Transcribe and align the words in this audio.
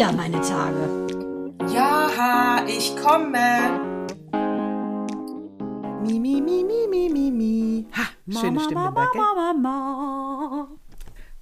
wieder 0.00 0.12
meine 0.12 0.40
Tage. 0.40 1.06
Ja, 1.74 2.64
ich 2.66 2.96
komme. 2.96 3.78
Mi, 6.02 6.18
mi, 6.18 6.40
mi, 6.40 6.64
mi, 6.64 6.86
mi, 6.88 7.10
mi, 7.10 7.30
mi. 7.30 7.86
Ha, 7.94 8.04
schöne 8.26 8.52
Mama, 8.52 8.64
Stimme, 8.64 8.80
Mama, 8.80 9.08
gell? 9.12 9.20
Mama. 9.20 10.68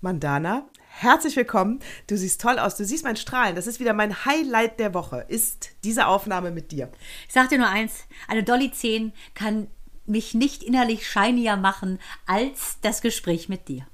Mandana, 0.01 0.69
herzlich 0.89 1.37
willkommen. 1.37 1.79
Du 2.09 2.17
siehst 2.17 2.41
toll 2.41 2.59
aus. 2.59 2.75
Du 2.75 2.85
siehst 2.85 3.05
mein 3.05 3.15
Strahlen. 3.15 3.55
Das 3.55 3.69
ist 3.69 3.79
wieder 3.79 3.93
mein 3.93 4.25
Highlight 4.25 4.81
der 4.81 4.93
Woche. 4.93 5.25
Ist 5.29 5.71
diese 5.85 6.09
Aufnahme 6.09 6.51
mit 6.51 6.73
dir. 6.73 6.91
Ich 7.29 7.35
sag 7.35 7.51
dir 7.51 7.59
nur 7.59 7.69
eins, 7.69 8.07
eine 8.27 8.43
Dolly 8.43 8.73
10 8.73 9.13
kann 9.35 9.69
mich 10.05 10.35
nicht 10.35 10.65
innerlich 10.65 11.07
shinier 11.07 11.57
machen 11.57 12.01
als 12.27 12.79
das 12.83 13.03
Gespräch 13.03 13.49
mit 13.49 13.69
dir. 13.69 13.87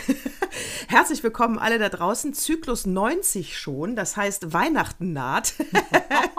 Herzlich 0.88 1.22
willkommen 1.22 1.58
alle 1.58 1.78
da 1.78 1.88
draußen. 1.88 2.34
Zyklus 2.34 2.86
90 2.86 3.58
schon. 3.58 3.96
Das 3.96 4.16
heißt, 4.16 4.52
Weihnachten 4.52 5.12
naht. 5.12 5.54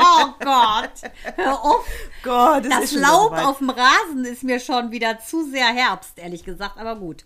Oh 0.06 0.34
Gott, 0.40 0.92
hör 1.38 1.64
auf. 1.64 1.86
Gott, 2.24 2.66
Das 2.66 2.92
wieder 2.92 3.02
Laub 3.02 3.30
soweit. 3.30 3.46
auf 3.46 3.58
dem 3.60 3.70
Rasen 3.70 4.26
ist 4.26 4.44
mir 4.44 4.60
schon 4.60 4.92
wieder 4.92 5.20
zu 5.20 5.50
sehr 5.50 5.68
Herbst, 5.68 6.18
ehrlich 6.18 6.44
gesagt, 6.44 6.78
aber 6.78 6.98
gut. 6.98 7.26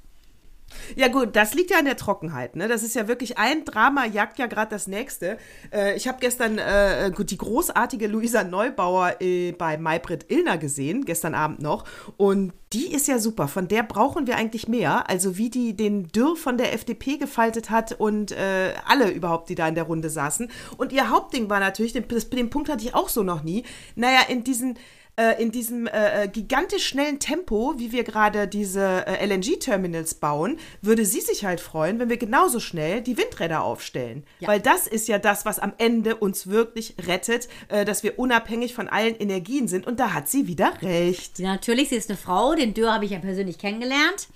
Ja 0.95 1.08
gut, 1.08 1.36
das 1.36 1.53
liegt 1.53 1.72
ja 1.72 1.80
an 1.80 1.86
der 1.86 1.97
Trockenheit. 1.97 2.56
Ne? 2.56 2.67
Das 2.67 2.83
ist 2.83 2.95
ja 2.95 3.08
wirklich 3.08 3.38
ein 3.38 3.66
Drama, 3.66 4.06
jagt 4.06 4.39
ja 4.39 4.47
gerade 4.47 4.70
das 4.70 4.88
nächste. 4.88 5.38
Äh, 5.72 5.95
ich 5.95 6.08
habe 6.08 6.17
gestern 6.19 6.58
äh, 6.58 7.11
gut, 7.16 7.31
die 7.31 7.38
großartige 7.38 8.08
Luisa 8.08 8.44
Neubauer 8.44 9.22
äh, 9.22 9.52
bei 9.52 9.78
Maybrit 9.78 10.31
Illner 10.31 10.58
gesehen, 10.58 11.06
gestern 11.06 11.34
Abend 11.34 11.61
noch. 11.61 11.86
Und 12.17 12.53
die 12.73 12.94
ist 12.94 13.08
ja 13.08 13.19
super. 13.19 13.47
Von 13.47 13.67
der 13.67 13.84
brauchen 13.84 14.28
wir 14.28 14.36
eigentlich 14.36 14.67
mehr. 14.67 15.09
Also 15.09 15.38
wie 15.38 15.50
die 15.50 15.75
den 15.75 16.09
Dürr 16.09 16.36
von 16.36 16.58
der 16.58 16.73
FDP 16.73 17.17
gefaltet 17.17 17.69
hat 17.69 17.94
und 17.94 18.31
äh, 18.31 18.73
alle 18.86 19.09
überhaupt, 19.12 19.50
die 19.50 19.56
da 19.56 19.67
in 19.67 19.75
der 19.75 19.86
Runde 19.86 20.09
saßen. 20.09 20.52
Und 20.78 20.91
ihr 20.91 21.09
Hauptding 21.09 21.50
war 21.50 21.59
natürlich, 21.59 21.94
den, 21.94 22.06
den 22.08 22.50
Punkt 22.50 22.69
hatte 22.69 22.84
ich 22.84 22.94
auch 22.94 23.09
so 23.09 23.23
noch 23.23 23.44
nie, 23.44 23.64
naja, 23.95 24.19
in 24.28 24.44
diesen 24.44 24.78
äh, 25.18 25.42
in 25.42 25.52
diesem 25.52 25.88
äh, 25.88 26.23
äh, 26.23 26.28
gigantisch 26.28 26.86
schnellen 26.86 27.20
Tempo, 27.20 27.73
wie 27.78 27.92
wir 27.92 28.04
gerade 28.04 28.48
diese 28.48 29.06
äh, 29.08 29.26
LNG-Terminals 29.26 30.14
bauen, 30.16 30.59
würde 30.82 31.06
sie 31.06 31.22
sich 31.22 31.44
halt 31.44 31.59
freuen, 31.59 31.98
wenn 31.98 32.09
wir 32.09 32.18
genauso 32.18 32.59
schnell 32.59 33.02
die 33.02 33.18
Windräder 33.18 33.64
aufstellen. 33.64 34.24
Ja. 34.40 34.48
Weil 34.48 34.59
das 34.59 34.86
ist 34.86 35.08
ja 35.08 35.18
das, 35.18 35.44
was 35.44 35.58
am 35.58 35.74
Ende 35.80 36.16
uns 36.16 36.48
wirklich 36.48 36.96
rettet, 37.08 37.50
äh, 37.70 37.84
dass 37.84 38.04
wir 38.04 38.20
unabhängig 38.20 38.76
von 38.76 38.88
allen 38.88 39.16
Energien 39.16 39.68
sind. 39.68 39.88
Und 39.88 40.00
da 40.00 40.14
hat 40.14 40.30
sie 40.30 40.46
wieder 40.46 40.74
recht. 40.84 41.40
Ja, 41.40 41.54
natürlich, 41.54 41.90
sie 41.90 41.96
ist 41.96 42.09
eine 42.09 42.18
Frau. 42.18 42.54
Den 42.54 42.76
Dürr 42.76 42.94
habe 42.94 43.06
ich 43.06 43.12
ja 43.12 43.20
persönlich 43.20 43.58
kennengelernt. 43.58 44.28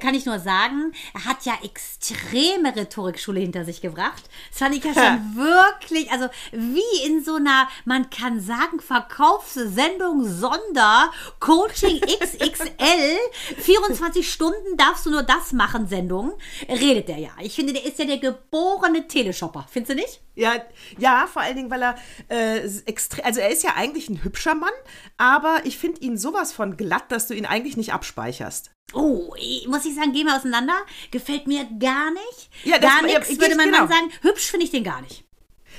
Kann 0.00 0.14
ich 0.14 0.26
nur 0.26 0.38
sagen, 0.38 0.92
er 1.14 1.24
hat 1.24 1.46
ja 1.46 1.54
extreme 1.64 2.76
Rhetorikschule 2.76 3.40
hinter 3.40 3.64
sich 3.64 3.80
gebracht. 3.80 4.24
Das 4.50 4.58
fand 4.58 4.76
ich 4.76 4.84
ja 4.84 4.92
schon 4.92 5.36
wirklich, 5.36 6.10
also 6.12 6.26
wie 6.52 7.06
in 7.06 7.24
so 7.24 7.36
einer, 7.36 7.68
man 7.86 8.10
kann 8.10 8.40
sagen, 8.40 8.80
Verkaufssendung 8.80 10.25
Sonder, 10.28 11.10
Coaching 11.40 12.00
XXL, 12.00 13.16
24 13.58 14.30
Stunden 14.32 14.76
darfst 14.76 15.06
du 15.06 15.10
nur 15.10 15.22
das 15.22 15.52
machen, 15.52 15.86
Sendung, 15.88 16.32
redet 16.68 17.08
er 17.08 17.18
ja. 17.18 17.30
Ich 17.40 17.54
finde, 17.54 17.72
der 17.72 17.84
ist 17.84 17.98
ja 17.98 18.04
der 18.04 18.18
geborene 18.18 19.06
Teleshopper. 19.08 19.66
Findest 19.70 19.90
du 19.92 19.94
nicht? 19.96 20.20
Ja, 20.34 20.54
ja, 20.98 21.26
vor 21.32 21.42
allen 21.42 21.56
Dingen, 21.56 21.70
weil 21.70 21.82
er 21.82 21.96
äh, 22.28 22.58
extre 22.86 23.24
also 23.24 23.40
er 23.40 23.50
ist 23.50 23.62
ja 23.62 23.74
eigentlich 23.76 24.08
ein 24.08 24.22
hübscher 24.22 24.54
Mann, 24.54 24.72
aber 25.16 25.60
ich 25.64 25.78
finde 25.78 26.00
ihn 26.02 26.18
sowas 26.18 26.52
von 26.52 26.76
glatt, 26.76 27.10
dass 27.10 27.26
du 27.26 27.34
ihn 27.34 27.46
eigentlich 27.46 27.76
nicht 27.76 27.92
abspeicherst. 27.92 28.70
Oh, 28.92 29.34
muss 29.66 29.84
ich 29.84 29.94
sagen, 29.94 30.12
gehen 30.12 30.26
wir 30.26 30.36
auseinander. 30.36 30.74
Gefällt 31.10 31.46
mir 31.46 31.64
gar 31.80 32.10
nicht. 32.12 32.50
Ja, 32.64 32.78
das- 32.78 32.90
gar 32.90 33.00
ja, 33.08 33.18
nichts, 33.18 33.30
ich- 33.30 33.40
würde 33.40 33.56
mein 33.56 33.66
genau. 33.66 33.78
Mann 33.80 33.88
sagen. 33.88 34.12
Hübsch 34.22 34.50
finde 34.50 34.64
ich 34.66 34.70
den 34.70 34.84
gar 34.84 35.00
nicht. 35.00 35.24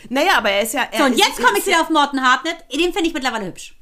Naja, 0.09 0.38
aber 0.38 0.52
er 0.52 0.62
ist 0.62 0.74
ja. 0.74 0.88
Er 0.91 1.00
So, 1.00 1.06
und 1.06 1.18
jetzt 1.18 1.41
komme 1.41 1.57
ich 1.57 1.66
wieder 1.66 1.81
auf 1.81 1.90
Morten 1.90 2.22
Hartnett. 2.22 2.57
Den 2.72 2.94
finde 2.94 3.07
ich 3.07 3.13
mittlerweile 3.13 3.46
hübsch. 3.47 3.75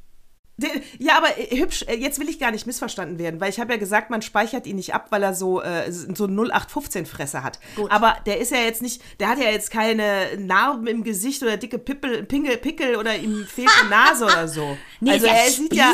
Ja, 0.98 1.18
aber 1.18 1.36
äh, 1.38 1.58
hübsch, 1.58 1.82
äh, 1.86 1.96
jetzt 1.96 2.18
will 2.18 2.30
ich 2.30 2.38
gar 2.38 2.50
nicht 2.50 2.66
missverstanden 2.66 3.18
werden, 3.18 3.40
weil 3.42 3.50
ich 3.50 3.60
habe 3.60 3.74
ja 3.74 3.78
gesagt, 3.78 4.08
man 4.08 4.22
speichert 4.22 4.66
ihn 4.66 4.76
nicht 4.76 4.94
ab, 4.94 5.08
weil 5.10 5.22
er 5.22 5.34
so, 5.34 5.60
äh, 5.60 5.92
so 5.92 6.24
0815-Fresse 6.24 7.42
hat. 7.42 7.58
Gut. 7.76 7.90
Aber 7.90 8.16
der 8.24 8.38
ist 8.40 8.52
ja 8.52 8.58
jetzt 8.58 8.80
nicht, 8.80 9.02
der 9.20 9.28
hat 9.28 9.38
ja 9.38 9.50
jetzt 9.50 9.70
keine 9.70 10.28
Narben 10.38 10.86
im 10.86 11.04
Gesicht 11.04 11.42
oder 11.42 11.58
dicke 11.58 11.78
Pippel, 11.78 12.22
Pingel, 12.24 12.56
Pickel 12.56 12.96
oder 12.96 13.16
ihm 13.16 13.44
fehlt 13.46 13.68
eine 13.80 13.90
Nase 13.90 14.24
oder 14.24 14.48
so. 14.48 14.76
Nee, 15.00 15.10
also 15.12 15.26
ja 15.26 15.32
er 15.34 15.50
sieht 15.50 15.74
ja. 15.74 15.92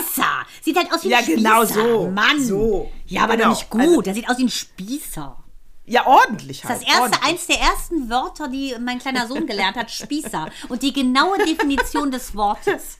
Sieht 0.62 0.76
halt 0.76 0.92
aus 0.92 1.02
wie 1.02 1.08
Ja, 1.08 1.18
ein 1.18 1.24
Spießer. 1.24 1.36
genau 1.38 1.64
so. 1.64 2.08
Mann. 2.10 2.40
So. 2.44 2.92
Ja, 3.06 3.24
aber 3.24 3.36
Genau. 3.36 3.48
doch 3.50 3.56
nicht 3.56 3.68
gut. 3.70 3.80
Also- 3.80 4.02
der 4.02 4.14
sieht 4.14 4.28
aus 4.30 4.38
wie 4.38 4.44
ein 4.44 4.48
Spießer. 4.48 5.36
Ja, 5.86 6.06
ordentlich 6.06 6.60
Das 6.60 6.70
halt. 6.70 6.82
ist 6.82 6.86
das 6.88 6.94
erste, 7.00 7.02
ordentlich. 7.16 7.30
eins 7.32 7.46
der 7.48 7.58
ersten 7.60 8.08
Wörter, 8.10 8.48
die 8.48 8.76
mein 8.80 9.00
kleiner 9.00 9.26
Sohn 9.26 9.48
gelernt 9.48 9.76
hat, 9.76 9.90
Spießer. 9.90 10.48
Und 10.68 10.84
die 10.84 10.92
genaue 10.92 11.36
Definition 11.38 12.12
des 12.12 12.36
Wortes. 12.36 12.98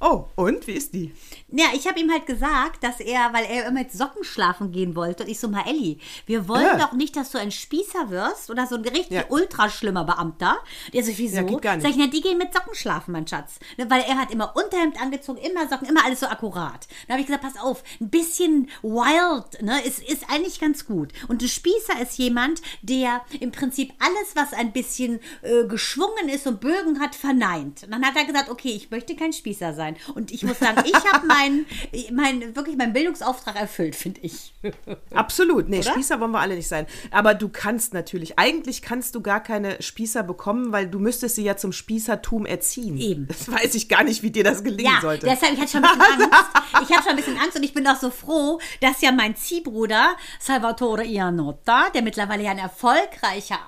Oh, 0.00 0.26
und? 0.34 0.66
Wie 0.66 0.72
ist 0.72 0.92
die? 0.92 1.14
Ja, 1.48 1.66
ich 1.72 1.86
habe 1.86 1.98
ihm 2.00 2.10
halt 2.10 2.26
gesagt, 2.26 2.82
dass 2.82 3.00
er, 3.00 3.32
weil 3.32 3.44
er 3.46 3.66
immer 3.66 3.80
mit 3.80 3.92
Socken 3.92 4.22
schlafen 4.24 4.70
gehen 4.72 4.96
wollte. 4.96 5.22
Und 5.22 5.30
ich 5.30 5.38
so, 5.40 5.48
mal 5.48 5.64
Elli, 5.66 5.98
wir 6.26 6.46
wollen 6.48 6.64
Ja. 6.64 6.78
doch 6.78 6.92
nicht, 6.92 7.16
dass 7.16 7.30
du 7.30 7.38
ein 7.38 7.50
Spießer 7.50 8.10
wirst 8.10 8.50
oder 8.50 8.66
so 8.66 8.74
ein 8.74 8.82
richtig 8.82 9.10
Ja. 9.12 9.24
ultra 9.28 9.70
schlimmer 9.70 10.04
Beamter. 10.04 10.58
Der 10.92 11.02
so, 11.04 11.12
wieso? 11.16 11.36
Ja, 11.36 11.42
geht 11.42 11.62
gar 11.62 11.76
nicht. 11.76 11.82
Sag 11.82 11.92
ich, 11.92 11.96
na, 11.96 12.06
die 12.08 12.20
gehen 12.20 12.36
mit 12.38 12.52
Socken 12.52 12.74
schlafen, 12.74 13.12
mein 13.12 13.26
Schatz. 13.26 13.58
Ne, 13.78 13.88
Weil 13.88 14.02
er 14.02 14.18
hat 14.18 14.30
immer 14.30 14.54
Unterhemd 14.56 15.00
angezogen, 15.00 15.38
immer 15.38 15.68
Socken, 15.68 15.88
immer 15.88 16.04
alles 16.04 16.20
so 16.20 16.26
akkurat. 16.26 16.86
Da 17.06 17.12
habe 17.14 17.20
ich 17.20 17.26
gesagt, 17.26 17.44
pass 17.44 17.62
auf, 17.62 17.82
ein 18.00 18.10
bisschen 18.10 18.68
wild, 18.82 19.62
ne, 19.62 19.80
ist, 19.84 20.00
ist 20.02 20.28
eigentlich 20.28 20.60
ganz 20.60 20.86
gut. 20.86 21.12
Und 21.28 21.40
ein 21.42 21.48
Spießer 21.48 22.00
ist 22.02 22.18
jemand, 22.18 22.60
der 22.82 23.22
im 23.40 23.52
Prinzip 23.52 23.92
alles, 24.00 24.34
was 24.34 24.52
ein 24.52 24.72
bisschen 24.72 25.20
äh, 25.42 25.64
geschwungen 25.66 26.28
ist 26.28 26.46
und 26.46 26.60
Bögen 26.60 27.00
hat, 27.00 27.14
verneint. 27.14 27.84
Und 27.84 27.92
dann 27.92 28.04
hat 28.04 28.16
er 28.16 28.24
gesagt, 28.24 28.50
okay, 28.50 28.70
ich 28.70 28.90
möchte 28.90 29.14
kein 29.16 29.32
Spießer 29.32 29.72
sein. 29.72 29.83
Und 30.14 30.30
ich 30.30 30.42
muss 30.42 30.58
sagen, 30.58 30.82
ich 30.86 30.94
habe 31.12 31.26
meinen, 31.26 31.66
mein, 32.12 32.54
wirklich 32.56 32.76
meinen 32.76 32.92
Bildungsauftrag 32.92 33.56
erfüllt, 33.56 33.94
finde 33.94 34.20
ich. 34.22 34.54
Absolut. 35.12 35.68
Nee, 35.68 35.82
Spießer 35.82 36.20
wollen 36.20 36.30
wir 36.32 36.40
alle 36.40 36.56
nicht 36.56 36.68
sein. 36.68 36.86
Aber 37.10 37.34
du 37.34 37.48
kannst 37.48 37.94
natürlich, 37.94 38.38
eigentlich 38.38 38.82
kannst 38.82 39.14
du 39.14 39.20
gar 39.20 39.42
keine 39.42 39.80
Spießer 39.82 40.22
bekommen, 40.22 40.72
weil 40.72 40.86
du 40.88 40.98
müsstest 40.98 41.36
sie 41.36 41.44
ja 41.44 41.56
zum 41.56 41.72
Spießertum 41.72 42.46
erziehen. 42.46 42.98
Eben. 42.98 43.28
Das 43.28 43.50
weiß 43.50 43.74
ich 43.74 43.88
gar 43.88 44.04
nicht, 44.04 44.22
wie 44.22 44.30
dir 44.30 44.44
das 44.44 44.62
gelingen 44.64 44.92
Ja, 44.94 45.00
sollte. 45.00 45.26
deshalb, 45.26 45.54
ich 45.54 45.60
hatte 45.60 45.72
schon 45.72 45.84
ein 45.84 45.98
bisschen 45.98 46.22
Angst. 46.32 46.50
Ich 46.82 46.90
habe 46.96 47.02
schon 47.02 47.10
ein 47.10 47.16
bisschen 47.16 47.38
Angst 47.38 47.56
und 47.56 47.62
ich 47.62 47.74
bin 47.74 47.86
auch 47.86 47.96
so 47.96 48.10
froh, 48.10 48.58
dass 48.80 49.00
ja 49.00 49.12
mein 49.12 49.36
Ziehbruder 49.36 50.16
Salvatore 50.40 51.04
Ianotta, 51.04 51.90
der 51.90 52.02
mittlerweile 52.02 52.42
ja 52.44 52.50
ein 52.50 52.58
erfolgreicher 52.58 53.58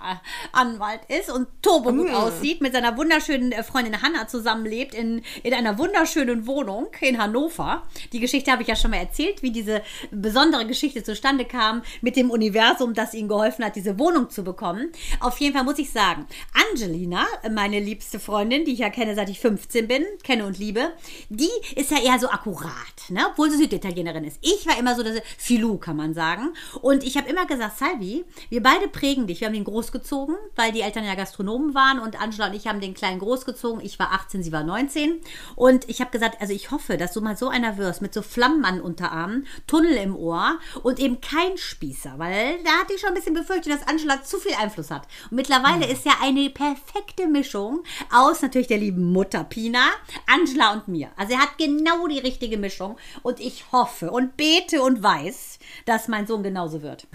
Anwalt 0.53 1.00
ist 1.09 1.31
und 1.31 1.48
turbo 1.62 1.93
gut 1.93 2.10
aussieht, 2.10 2.60
mit 2.60 2.72
seiner 2.72 2.97
wunderschönen 2.97 3.53
äh, 3.53 3.62
Freundin 3.62 4.03
Hanna 4.03 4.28
zusammenlebt 4.28 4.94
in, 4.94 5.22
in 5.43 5.54
einer 5.54 5.78
wunderschönen 5.78 6.05
Wohnung 6.46 6.88
in 7.00 7.18
Hannover. 7.18 7.82
Die 8.12 8.20
Geschichte 8.20 8.52
habe 8.52 8.62
ich 8.62 8.68
ja 8.68 8.76
schon 8.76 8.90
mal 8.90 8.98
erzählt, 8.98 9.42
wie 9.42 9.50
diese 9.50 9.82
besondere 10.10 10.66
Geschichte 10.66 11.02
zustande 11.02 11.44
kam 11.44 11.82
mit 12.00 12.16
dem 12.16 12.30
Universum, 12.30 12.94
das 12.94 13.14
ihnen 13.14 13.28
geholfen 13.28 13.64
hat, 13.64 13.76
diese 13.76 13.98
Wohnung 13.98 14.30
zu 14.30 14.44
bekommen. 14.44 14.92
Auf 15.20 15.38
jeden 15.38 15.54
Fall 15.54 15.64
muss 15.64 15.78
ich 15.78 15.91
sagen, 15.91 16.26
Angelina, 16.70 17.26
meine 17.50 17.80
liebste 17.80 18.20
Freundin, 18.20 18.64
die 18.64 18.72
ich 18.72 18.80
ja 18.80 18.91
kenne, 18.91 19.14
seit 19.14 19.28
ich 19.30 19.41
15 19.41 19.88
bin, 19.88 20.04
kenne 20.22 20.47
und 20.47 20.58
liebe, 20.58 20.92
die 21.28 21.50
ist 21.74 21.91
ja 21.91 21.98
eher 21.98 22.18
so 22.18 22.28
akkurat, 22.28 22.70
ne? 23.09 23.26
obwohl 23.30 23.50
sie 23.50 23.59
Süditalienerin 23.59 24.24
ist. 24.24 24.38
Ich 24.42 24.66
war 24.66 24.78
immer 24.78 24.94
so 24.94 25.02
das 25.02 25.20
Filou, 25.38 25.78
kann 25.78 25.97
man 25.97 26.14
sagen. 26.14 26.54
Und 26.82 27.04
ich 27.04 27.16
habe 27.16 27.28
immer 27.28 27.47
gesagt, 27.47 27.78
Salvi, 27.78 28.24
wir 28.48 28.62
beide 28.62 28.88
prägen 28.88 29.26
dich. 29.26 29.41
Wir 29.41 29.48
haben 29.48 29.54
ihn 29.54 29.64
großgezogen, 29.64 30.36
weil 30.54 30.72
die 30.72 30.80
Eltern 30.80 31.04
ja 31.04 31.14
Gastronomen 31.14 31.74
waren 31.74 31.98
und 31.98 32.20
Angela 32.20 32.48
und 32.48 32.54
ich 32.54 32.66
haben 32.66 32.80
den 32.80 32.94
Kleinen 32.94 33.18
großgezogen. 33.18 33.84
Ich 33.84 33.98
war 33.98 34.12
18, 34.12 34.42
sie 34.42 34.52
war 34.52 34.64
19. 34.64 35.20
Und 35.54 35.88
ich 35.88 35.96
habe 36.01 36.10
gesagt, 36.10 36.41
also 36.41 36.53
ich 36.53 36.71
hoffe, 36.71 36.97
dass 36.97 37.13
du 37.13 37.21
mal 37.21 37.37
so 37.37 37.48
einer 37.48 37.78
wirst, 37.78 38.03
mit 38.03 38.15
so 38.15 38.22
Flammen 38.22 38.65
an 38.65 38.81
Unterarmen, 38.81 39.47
Tunnel 39.66 39.97
im 39.97 40.16
Ohr 40.16 40.59
und 40.83 40.98
eben 40.98 41.21
kein 41.21 41.57
Spießer, 41.57 42.15
weil 42.19 42.63
da 42.65 42.71
hatte 42.81 42.95
ich 42.95 43.01
schon 43.01 43.10
ein 43.10 43.15
bisschen 43.15 43.34
befürchtet, 43.34 43.72
dass 43.72 43.89
Angela 43.89 44.22
zu 44.22 44.39
viel 44.39 44.54
Einfluss 44.54 44.91
hat. 44.91 45.07
Und 45.31 45.37
mittlerweile 45.37 45.87
ist 45.87 46.04
ja 46.04 46.13
eine 46.22 46.51
perfekte 46.51 47.27
Mischung 47.27 47.83
aus 48.13 48.43
natürlich 48.43 48.69
der 48.69 48.78
lieben 48.78 49.13
Mutter 49.13 49.45
Pina, 49.45 49.91
Angela 50.27 50.72
und 50.72 50.89
mir. 50.89 51.10
Also 51.16 51.34
er 51.34 51.41
hat 51.41 51.59
genau 51.59 52.07
die 52.07 52.19
richtige 52.19 52.59
Mischung 52.59 52.97
und 53.22 53.41
ich 53.41 53.65
hoffe 53.72 54.10
und 54.10 54.37
bete 54.37 54.83
und 54.83 55.03
weiß, 55.03 55.59
dass 55.84 56.09
mein 56.09 56.27
Sohn 56.27 56.43
genauso 56.43 56.83
wird. 56.83 57.07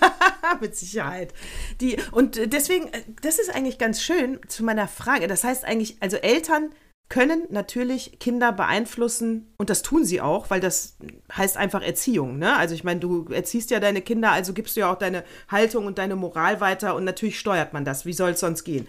Mit 0.60 0.76
Sicherheit. 0.76 1.32
Die, 1.80 1.96
und 2.12 2.36
äh, 2.36 2.48
deswegen, 2.48 2.88
äh, 2.88 3.02
das 3.22 3.38
ist 3.38 3.54
eigentlich 3.54 3.78
ganz 3.78 4.02
schön 4.02 4.40
zu 4.48 4.64
meiner 4.64 4.88
Frage. 4.88 5.26
Das 5.26 5.44
heißt 5.44 5.64
eigentlich, 5.64 5.96
also 6.00 6.16
Eltern 6.16 6.70
können 7.08 7.42
natürlich 7.50 8.18
Kinder 8.18 8.50
beeinflussen 8.52 9.52
und 9.58 9.70
das 9.70 9.82
tun 9.82 10.04
sie 10.04 10.20
auch, 10.20 10.50
weil 10.50 10.60
das 10.60 10.96
heißt 11.32 11.56
einfach 11.56 11.82
Erziehung. 11.82 12.38
Ne? 12.38 12.56
Also 12.56 12.74
ich 12.74 12.82
meine, 12.82 13.00
du 13.00 13.26
erziehst 13.30 13.70
ja 13.70 13.78
deine 13.78 14.00
Kinder, 14.00 14.32
also 14.32 14.52
gibst 14.52 14.76
du 14.76 14.80
ja 14.80 14.92
auch 14.92 14.98
deine 14.98 15.22
Haltung 15.48 15.86
und 15.86 15.98
deine 15.98 16.16
Moral 16.16 16.60
weiter 16.60 16.94
und 16.96 17.04
natürlich 17.04 17.38
steuert 17.38 17.72
man 17.72 17.84
das. 17.84 18.06
Wie 18.06 18.14
soll 18.14 18.30
es 18.30 18.40
sonst 18.40 18.64
gehen? 18.64 18.88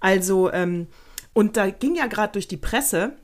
Also, 0.00 0.52
ähm, 0.52 0.88
und 1.34 1.56
da 1.56 1.70
ging 1.70 1.94
ja 1.94 2.06
gerade 2.06 2.32
durch 2.32 2.48
die 2.48 2.56
Presse, 2.56 3.16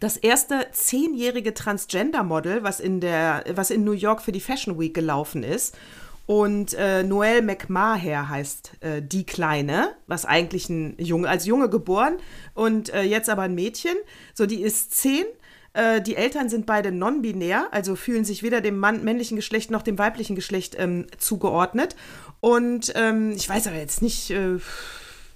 das 0.00 0.16
erste 0.16 0.68
zehnjährige 0.72 1.54
Transgender-Model, 1.54 2.62
was 2.62 2.80
in 2.80 3.00
der, 3.00 3.44
was 3.50 3.70
in 3.70 3.84
New 3.84 3.92
York 3.92 4.22
für 4.22 4.32
die 4.32 4.40
Fashion 4.40 4.78
Week 4.78 4.94
gelaufen 4.94 5.42
ist. 5.42 5.76
Und 6.26 6.74
äh, 6.74 7.04
Noelle 7.04 7.40
McMaher 7.42 8.28
heißt 8.28 8.72
äh, 8.80 9.00
die 9.00 9.24
Kleine, 9.24 9.94
was 10.08 10.24
eigentlich 10.24 10.68
ein 10.68 10.96
Junge, 10.98 11.28
als 11.28 11.46
Junge 11.46 11.70
geboren 11.70 12.16
und 12.54 12.92
äh, 12.92 13.02
jetzt 13.02 13.30
aber 13.30 13.42
ein 13.42 13.54
Mädchen. 13.54 13.94
So, 14.34 14.44
die 14.46 14.60
ist 14.60 14.92
zehn. 14.92 15.24
Äh, 15.72 16.02
die 16.02 16.16
Eltern 16.16 16.48
sind 16.48 16.66
beide 16.66 16.90
non-binär, 16.90 17.68
also 17.70 17.94
fühlen 17.94 18.24
sich 18.24 18.42
weder 18.42 18.60
dem 18.60 18.76
Mann, 18.78 19.04
männlichen 19.04 19.36
Geschlecht 19.36 19.70
noch 19.70 19.82
dem 19.82 19.98
weiblichen 19.98 20.34
Geschlecht 20.34 20.74
ähm, 20.78 21.06
zugeordnet. 21.16 21.94
Und 22.40 22.92
ähm, 22.96 23.32
ich 23.36 23.48
weiß 23.48 23.68
aber 23.68 23.76
jetzt 23.76 24.02
nicht, 24.02 24.30
äh, 24.30 24.58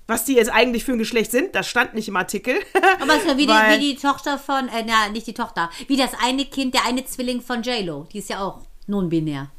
was 0.08 0.24
die 0.24 0.34
jetzt 0.34 0.50
eigentlich 0.50 0.84
für 0.84 0.92
ein 0.92 0.98
Geschlecht 0.98 1.30
sind. 1.30 1.54
Das 1.54 1.68
stand 1.68 1.94
nicht 1.94 2.08
im 2.08 2.16
Artikel. 2.16 2.54
Aber 3.00 3.12
es 3.14 3.20
ist 3.20 3.28
ja 3.28 3.38
wie, 3.38 3.46
Weil- 3.46 3.78
die, 3.78 3.80
wie 3.80 3.94
die 3.94 4.00
Tochter 4.00 4.38
von, 4.38 4.66
äh, 4.68 4.84
na, 4.84 5.08
nicht 5.12 5.28
die 5.28 5.34
Tochter, 5.34 5.70
wie 5.86 5.96
das 5.96 6.10
eine 6.20 6.44
Kind, 6.46 6.74
der 6.74 6.84
eine 6.84 7.04
Zwilling 7.04 7.40
von 7.40 7.62
J-Lo. 7.62 8.08
Die 8.12 8.18
ist 8.18 8.28
ja 8.28 8.42
auch 8.42 8.62
non-binär. 8.88 9.52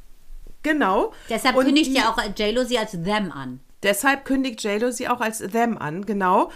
Genau. 0.64 1.14
Deshalb 1.30 1.56
Und 1.56 1.66
kündigt 1.66 1.88
die- 1.92 1.96
ja 1.96 2.10
auch 2.12 2.18
J-Lo 2.38 2.64
sie 2.64 2.78
als 2.78 2.92
them 2.92 3.32
an. 3.32 3.60
Deshalb 3.84 4.26
kündigt 4.26 4.64
JLo 4.64 4.92
sie 4.92 5.08
auch 5.08 5.22
als 5.22 5.40
them 5.40 5.78
an, 5.78 6.06
genau. 6.06 6.52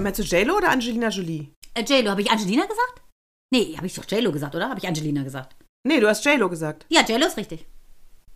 Meinst 0.00 0.18
du 0.18 0.22
JLo 0.24 0.56
oder 0.56 0.70
Angelina 0.70 1.08
Jolie? 1.08 1.48
Äh, 1.74 1.82
J-Lo, 1.84 2.10
habe 2.10 2.22
ich 2.22 2.30
Angelina 2.30 2.62
gesagt? 2.62 3.02
Nee, 3.52 3.74
habe 3.76 3.86
ich 3.86 3.94
doch 3.94 4.04
J-Lo 4.08 4.32
gesagt, 4.32 4.54
oder? 4.54 4.68
Habe 4.68 4.80
ich 4.80 4.88
Angelina 4.88 5.22
gesagt? 5.22 5.54
Nee, 5.86 6.00
du 6.00 6.08
hast 6.08 6.24
JLo 6.24 6.48
gesagt. 6.48 6.86
Ja, 6.88 7.02
J-Lo 7.02 7.26
ist 7.26 7.36
richtig. 7.36 7.66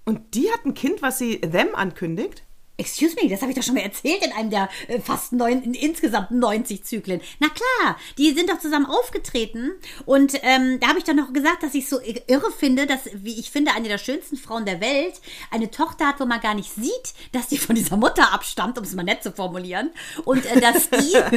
Und 0.05 0.35
die 0.35 0.51
hat 0.53 0.65
ein 0.65 0.75
Kind, 0.75 1.03
was 1.03 1.19
sie 1.19 1.41
them 1.41 1.75
ankündigt? 1.75 2.45
Excuse 2.81 3.17
me, 3.21 3.29
das 3.29 3.41
habe 3.43 3.51
ich 3.51 3.59
doch 3.59 3.65
schon 3.65 3.75
mal 3.75 3.83
erzählt 3.83 4.25
in 4.25 4.31
einem 4.31 4.51
der 4.51 4.69
äh, 4.87 5.01
fast 5.01 5.33
neun, 5.33 5.63
in 5.65 5.75
insgesamt 5.75 6.31
90 6.31 6.85
Zyklen. 6.85 7.21
Na 7.41 7.49
klar, 7.49 7.97
die 8.19 8.33
sind 8.33 8.49
doch 8.49 8.61
zusammen 8.61 8.87
aufgetreten 8.87 9.73
und 10.07 10.35
ähm, 10.43 10.79
da 10.79 10.87
habe 10.89 10.99
ich 10.99 11.05
doch 11.05 11.13
noch 11.15 11.33
gesagt, 11.33 11.65
dass 11.65 11.75
ich 11.75 11.89
so 11.89 11.99
irre 12.01 12.53
finde, 12.53 12.87
dass, 12.87 13.01
wie 13.15 13.39
ich 13.39 13.51
finde, 13.51 13.73
eine 13.73 13.89
der 13.89 13.99
schönsten 13.99 14.37
Frauen 14.37 14.65
der 14.65 14.81
Welt 14.81 15.21
eine 15.51 15.73
Tochter 15.73 16.07
hat, 16.07 16.21
wo 16.21 16.25
man 16.25 16.41
gar 16.41 16.55
nicht 16.55 16.73
sieht, 16.73 17.15
dass 17.33 17.49
die 17.49 17.59
von 17.59 17.75
dieser 17.75 17.97
Mutter 17.97 18.33
abstammt, 18.33 18.79
um 18.79 18.85
es 18.85 18.95
mal 18.95 19.03
nett 19.03 19.25
zu 19.25 19.33
formulieren, 19.33 19.91
und 20.25 20.47
äh, 20.47 20.61
dass 20.61 20.89
die, 20.89 21.13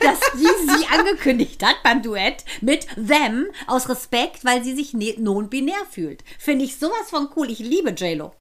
dass 0.00 0.20
die 0.34 0.70
sie 0.70 0.86
angekündigt 0.96 1.64
hat 1.64 1.82
beim 1.82 2.00
Duett 2.00 2.44
mit 2.60 2.86
them 2.94 3.46
aus 3.66 3.88
Respekt, 3.88 4.44
weil 4.44 4.62
sie 4.62 4.76
sich 4.76 4.94
ne- 4.94 5.16
non-binär 5.18 5.84
fühlt. 5.90 6.22
Finde 6.38 6.64
ich 6.64 6.76
sowas 6.76 7.10
von 7.10 7.28
cool. 7.34 7.50
Ich 7.50 7.58
liebe 7.58 7.90
J-Lo. 7.90 8.32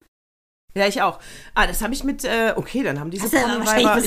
Ja, 0.76 0.88
ich 0.88 1.02
auch. 1.02 1.20
Ah, 1.54 1.68
das 1.68 1.82
habe 1.84 1.94
ich 1.94 2.04
mit, 2.04 2.24
äh, 2.24 2.54
okay, 2.56 2.82
dann 2.82 3.00
haben 3.00 3.12
diese 3.12 3.24
bis 3.26 3.34
ich 3.34 3.40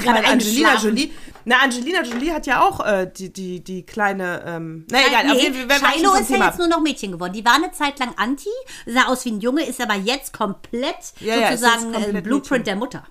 gerade 0.05 0.23
meine, 0.23 0.27
Angelina. 0.27 0.77
Jolie. 0.77 1.13
Na, 1.45 1.59
Angelina 1.63 2.03
Jolie 2.03 2.33
hat 2.33 2.47
ja 2.47 2.67
auch 2.67 2.85
äh, 2.85 3.09
die, 3.15 3.33
die, 3.33 3.63
die 3.63 3.87
kleine, 3.87 4.43
ähm, 4.45 4.85
na 4.91 4.99
egal, 5.07 5.27
nee, 5.27 5.33
auf 5.33 5.43
jeden 5.43 5.71
Fall, 5.71 5.95
Shiloh 5.95 6.15
ist 6.15 6.31
ja 6.31 6.45
jetzt 6.45 6.59
nur 6.59 6.67
noch 6.67 6.81
Mädchen 6.81 7.13
geworden. 7.13 7.33
Die 7.33 7.45
war 7.45 7.55
eine 7.55 7.71
Zeit 7.71 8.01
lang 8.01 8.15
Anti, 8.17 8.49
sah 8.85 9.07
aus 9.07 9.25
wie 9.25 9.31
ein 9.31 9.41
Junge, 9.41 9.65
ist 9.65 9.81
aber 9.81 9.95
jetzt 9.95 10.33
komplett 10.33 10.97
Ja, 11.21 11.37
ja, 11.37 11.57
sozusagen 11.57 11.93
komplett 11.93 12.15
äh, 12.17 12.21
Blueprint 12.21 12.51
Mädchen. 12.51 12.65
der 12.65 12.77
Mutter. 12.77 13.07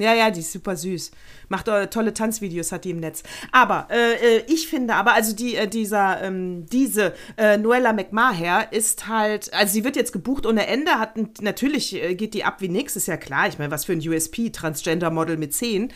Ja, 0.00 0.14
ja, 0.14 0.30
die 0.30 0.40
ist 0.40 0.52
super 0.52 0.76
süß. 0.76 1.10
Macht 1.48 1.68
äh, 1.68 1.88
tolle 1.88 2.14
Tanzvideos, 2.14 2.72
hat 2.72 2.84
die 2.84 2.90
im 2.90 3.00
Netz. 3.00 3.22
Aber 3.52 3.88
äh, 3.90 4.38
äh, 4.38 4.44
ich 4.46 4.68
finde 4.68 4.94
aber, 4.94 5.14
also 5.14 5.34
die, 5.34 5.56
äh, 5.56 5.66
dieser, 5.68 6.22
ähm, 6.22 6.66
diese 6.66 7.14
äh, 7.36 7.56
Noella 7.58 7.92
McMaher 7.92 8.72
ist 8.72 9.08
halt, 9.08 9.52
also 9.52 9.72
sie 9.72 9.84
wird 9.84 9.96
jetzt 9.96 10.12
gebucht 10.12 10.46
ohne 10.46 10.66
Ende, 10.66 10.92
hat 10.92 11.40
natürlich 11.42 11.90
geht 12.12 12.34
die 12.34 12.44
ab 12.44 12.60
wie 12.60 12.68
nix, 12.68 12.96
ist 12.96 13.08
ja 13.08 13.16
klar. 13.16 13.48
Ich 13.48 13.58
meine, 13.58 13.70
was 13.70 13.84
für 13.84 13.92
ein 13.92 14.06
USP, 14.06 14.50
Transgender-Model 14.50 15.36
mit 15.36 15.54
10. 15.54 15.92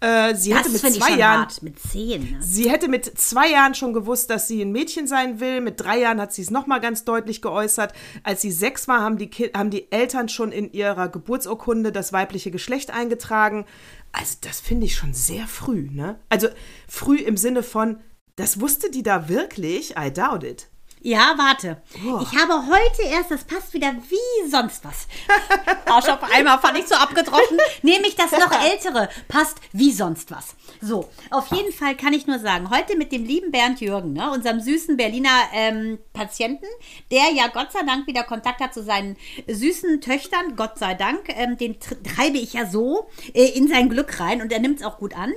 Äh, 0.00 0.34
sie 0.36 0.54
hätte 0.54 0.64
Das 0.64 0.72
mit 0.74 0.80
finde 0.80 0.98
ich 0.98 1.04
zwei 1.04 1.16
Jahren. 1.18 1.40
hart. 1.40 1.62
Mit 1.62 1.78
zehn. 1.80 2.22
Ne? 2.22 2.36
Sie 2.40 2.70
hätte 2.70 2.88
mit 2.88 3.18
zwei 3.18 3.50
Jahren 3.50 3.74
schon 3.74 3.92
gewusst, 3.92 4.30
dass 4.30 4.46
sie 4.46 4.62
ein 4.62 4.70
Mädchen 4.70 5.06
sein 5.08 5.40
will. 5.40 5.60
Mit 5.60 5.80
drei 5.80 5.98
Jahren 5.98 6.20
hat 6.20 6.32
sie 6.32 6.42
es 6.42 6.50
nochmal 6.50 6.80
ganz 6.80 7.04
deutlich 7.04 7.42
geäußert. 7.42 7.92
Als 8.22 8.40
sie 8.40 8.52
sechs 8.52 8.86
war, 8.86 9.00
haben 9.00 9.18
die, 9.18 9.28
Ki 9.28 9.50
haben 9.56 9.70
die 9.70 9.90
Eltern 9.90 10.28
schon 10.28 10.52
in 10.52 10.72
ihrer 10.72 11.08
Geburtsurkunde 11.08 11.90
das 11.90 12.12
weibliche 12.12 12.50
Geschlecht 12.52 12.90
eingetragen. 12.92 13.64
Also 14.12 14.36
das 14.40 14.60
finde 14.60 14.86
ich 14.86 14.94
schon 14.94 15.14
sehr 15.14 15.46
früh, 15.46 15.88
ne? 15.90 16.18
Also 16.28 16.48
früh 16.86 17.16
im 17.18 17.36
Sinne 17.36 17.62
von, 17.62 17.98
das 18.36 18.60
wusste 18.60 18.90
die 18.90 19.02
da 19.02 19.28
wirklich? 19.28 19.96
I 19.98 20.12
doubt 20.12 20.44
it. 20.44 20.68
Ja, 21.00 21.34
warte. 21.36 21.80
Ich 21.94 22.36
habe 22.38 22.66
heute 22.66 23.02
erst, 23.02 23.30
das 23.30 23.44
passt 23.44 23.72
wieder 23.72 23.94
wie 24.08 24.50
sonst 24.50 24.84
was. 24.84 25.06
Arsch 25.86 26.08
auf 26.08 26.22
einmal 26.32 26.58
fand 26.58 26.78
ich 26.78 26.86
so 26.86 26.94
abgedroschen. 26.94 27.58
Nämlich 27.82 28.16
das 28.16 28.32
noch 28.32 28.50
ältere 28.70 29.08
passt 29.28 29.58
wie 29.72 29.92
sonst 29.92 30.30
was. 30.30 30.56
So, 30.80 31.08
auf 31.30 31.50
jeden 31.52 31.72
Fall 31.72 31.96
kann 31.96 32.12
ich 32.12 32.26
nur 32.26 32.38
sagen, 32.38 32.70
heute 32.70 32.96
mit 32.96 33.12
dem 33.12 33.24
lieben 33.24 33.50
Bernd 33.50 33.80
Jürgen, 33.80 34.12
ne, 34.12 34.30
unserem 34.30 34.60
süßen 34.60 34.96
Berliner 34.96 35.30
ähm, 35.52 35.98
Patienten, 36.12 36.66
der 37.10 37.30
ja 37.34 37.48
Gott 37.48 37.72
sei 37.72 37.82
Dank 37.84 38.06
wieder 38.06 38.22
Kontakt 38.24 38.60
hat 38.60 38.74
zu 38.74 38.82
seinen 38.82 39.16
süßen 39.46 40.00
Töchtern, 40.00 40.56
Gott 40.56 40.78
sei 40.78 40.94
Dank, 40.94 41.28
ähm, 41.28 41.56
den 41.56 41.76
tr- 41.78 42.02
treibe 42.02 42.38
ich 42.38 42.52
ja 42.54 42.66
so 42.66 43.08
äh, 43.34 43.46
in 43.50 43.68
sein 43.68 43.88
Glück 43.88 44.20
rein 44.20 44.42
und 44.42 44.52
er 44.52 44.60
nimmt 44.60 44.80
es 44.80 44.86
auch 44.86 44.98
gut 44.98 45.16
an. 45.16 45.32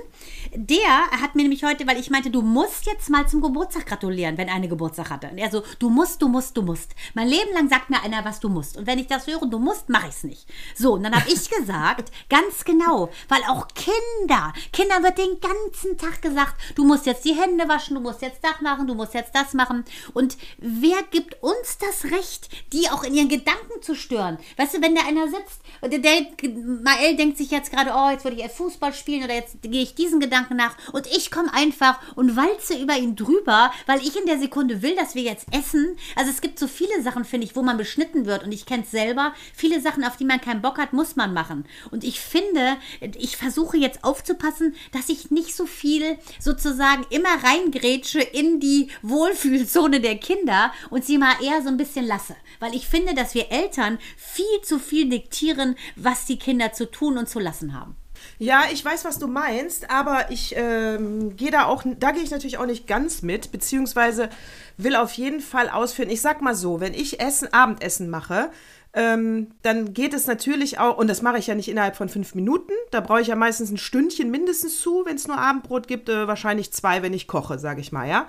Der 0.54 1.10
hat 1.10 1.34
mir 1.34 1.42
nämlich 1.42 1.64
heute, 1.64 1.86
weil 1.86 1.98
ich 1.98 2.10
meinte, 2.10 2.30
du 2.30 2.42
musst 2.42 2.84
jetzt 2.84 3.08
mal 3.08 3.26
zum 3.26 3.40
Geburtstag 3.40 3.86
gratulieren, 3.86 4.36
wenn 4.36 4.50
eine 4.50 4.68
Geburtstag 4.68 5.08
hatte. 5.08 5.28
Und 5.30 5.38
er 5.38 5.50
so, 5.50 5.62
du 5.78 5.88
musst, 5.88 6.20
du 6.20 6.28
musst, 6.28 6.54
du 6.54 6.62
musst. 6.62 6.90
Mein 7.14 7.28
Leben 7.28 7.54
lang 7.54 7.70
sagt 7.70 7.88
mir 7.88 8.02
einer, 8.02 8.22
was 8.24 8.38
du 8.38 8.50
musst. 8.50 8.76
Und 8.76 8.86
wenn 8.86 8.98
ich 8.98 9.06
das 9.06 9.26
höre, 9.26 9.46
du 9.46 9.58
musst, 9.58 9.88
mache 9.88 10.08
ich 10.08 10.14
es 10.14 10.24
nicht. 10.24 10.46
So, 10.74 10.92
und 10.92 11.04
dann 11.04 11.14
habe 11.14 11.30
ich 11.30 11.48
gesagt, 11.58 12.12
ganz 12.28 12.64
genau, 12.64 13.08
weil 13.28 13.40
auch 13.48 13.66
Kinder, 13.68 14.52
Kindern 14.74 15.02
wird 15.02 15.16
den 15.16 15.40
ganzen 15.40 15.96
Tag 15.96 16.20
gesagt, 16.20 16.60
du 16.74 16.84
musst 16.84 17.06
jetzt 17.06 17.24
die 17.24 17.34
Hände 17.34 17.66
waschen, 17.68 17.94
du 17.94 18.02
musst 18.02 18.20
jetzt 18.20 18.44
das 18.44 18.60
machen, 18.60 18.86
du 18.86 18.94
musst 18.94 19.14
jetzt 19.14 19.34
das 19.34 19.54
machen. 19.54 19.84
Und 20.12 20.36
wer 20.58 21.02
gibt 21.10 21.42
uns 21.42 21.78
das 21.78 22.12
Recht, 22.12 22.50
die 22.74 22.90
auch 22.90 23.04
in 23.04 23.14
ihren 23.14 23.30
Gedanken 23.30 23.80
zu 23.80 23.94
stören? 23.94 24.36
Weißt 24.58 24.74
du, 24.74 24.82
wenn 24.82 24.94
da 24.94 25.02
einer 25.06 25.28
sitzt 25.28 25.62
der, 25.82 25.98
der 25.98 26.50
Mael 26.50 27.16
denkt 27.16 27.38
sich 27.38 27.50
jetzt 27.50 27.72
gerade, 27.72 27.92
oh, 27.94 28.10
jetzt 28.10 28.24
würde 28.24 28.36
ich 28.36 28.52
Fußball 28.52 28.92
spielen 28.92 29.24
oder 29.24 29.34
jetzt 29.34 29.62
gehe 29.62 29.82
ich 29.82 29.94
diesen 29.94 30.20
Gedanken 30.20 30.41
nach 30.50 30.76
und 30.92 31.06
ich 31.06 31.30
komme 31.30 31.52
einfach 31.52 31.98
und 32.16 32.36
walze 32.36 32.78
über 32.78 32.96
ihn 32.96 33.16
drüber, 33.16 33.72
weil 33.86 34.00
ich 34.00 34.16
in 34.16 34.26
der 34.26 34.38
Sekunde 34.38 34.82
will, 34.82 34.94
dass 34.96 35.14
wir 35.14 35.22
jetzt 35.22 35.46
essen. 35.52 35.96
Also 36.16 36.30
es 36.30 36.40
gibt 36.40 36.58
so 36.58 36.66
viele 36.66 37.02
Sachen, 37.02 37.24
finde 37.24 37.46
ich, 37.46 37.56
wo 37.56 37.62
man 37.62 37.76
beschnitten 37.76 38.26
wird 38.26 38.44
und 38.44 38.52
ich 38.52 38.66
kenne 38.66 38.82
es 38.82 38.90
selber. 38.90 39.32
Viele 39.54 39.80
Sachen, 39.80 40.04
auf 40.04 40.16
die 40.16 40.24
man 40.24 40.40
keinen 40.40 40.62
Bock 40.62 40.78
hat, 40.78 40.92
muss 40.92 41.16
man 41.16 41.32
machen. 41.32 41.64
Und 41.90 42.04
ich 42.04 42.20
finde, 42.20 42.76
ich 43.00 43.36
versuche 43.36 43.76
jetzt 43.76 44.04
aufzupassen, 44.04 44.74
dass 44.92 45.08
ich 45.08 45.30
nicht 45.30 45.54
so 45.54 45.66
viel 45.66 46.18
sozusagen 46.38 47.06
immer 47.10 47.42
reingrätsche 47.42 48.20
in 48.20 48.60
die 48.60 48.88
Wohlfühlzone 49.02 50.00
der 50.00 50.16
Kinder 50.16 50.72
und 50.90 51.04
sie 51.04 51.18
mal 51.18 51.34
eher 51.42 51.62
so 51.62 51.68
ein 51.68 51.76
bisschen 51.76 52.06
lasse. 52.06 52.36
Weil 52.60 52.74
ich 52.74 52.88
finde, 52.88 53.14
dass 53.14 53.34
wir 53.34 53.50
Eltern 53.50 53.98
viel 54.16 54.62
zu 54.62 54.78
viel 54.78 55.08
diktieren, 55.08 55.76
was 55.96 56.26
die 56.26 56.38
Kinder 56.38 56.72
zu 56.72 56.90
tun 56.90 57.18
und 57.18 57.28
zu 57.28 57.38
lassen 57.38 57.74
haben. 57.74 57.96
Ja, 58.38 58.64
ich 58.72 58.84
weiß, 58.84 59.04
was 59.04 59.18
du 59.18 59.28
meinst, 59.28 59.90
aber 59.90 60.30
ich 60.30 60.54
ähm, 60.56 61.36
gehe 61.36 61.50
da 61.50 61.66
auch, 61.66 61.84
da 61.98 62.10
gehe 62.10 62.22
ich 62.22 62.30
natürlich 62.30 62.58
auch 62.58 62.66
nicht 62.66 62.86
ganz 62.86 63.22
mit, 63.22 63.52
beziehungsweise 63.52 64.30
will 64.76 64.96
auf 64.96 65.12
jeden 65.12 65.40
Fall 65.40 65.68
ausführen. 65.68 66.10
Ich 66.10 66.20
sag 66.20 66.42
mal 66.42 66.54
so, 66.54 66.80
wenn 66.80 66.94
ich 66.94 67.20
Essen, 67.20 67.52
Abendessen 67.52 68.10
mache, 68.10 68.50
ähm, 68.94 69.48
dann 69.62 69.94
geht 69.94 70.12
es 70.12 70.26
natürlich 70.26 70.78
auch, 70.78 70.98
und 70.98 71.08
das 71.08 71.22
mache 71.22 71.38
ich 71.38 71.46
ja 71.46 71.54
nicht 71.54 71.68
innerhalb 71.68 71.96
von 71.96 72.08
fünf 72.08 72.34
Minuten, 72.34 72.72
da 72.90 73.00
brauche 73.00 73.22
ich 73.22 73.28
ja 73.28 73.36
meistens 73.36 73.70
ein 73.70 73.78
Stündchen 73.78 74.30
mindestens 74.30 74.80
zu, 74.80 75.04
wenn 75.06 75.16
es 75.16 75.26
nur 75.26 75.38
Abendbrot 75.38 75.88
gibt, 75.88 76.08
äh, 76.08 76.26
wahrscheinlich 76.26 76.72
zwei, 76.72 77.02
wenn 77.02 77.14
ich 77.14 77.26
koche, 77.26 77.58
sage 77.58 77.80
ich 77.80 77.92
mal, 77.92 78.08
ja. 78.08 78.28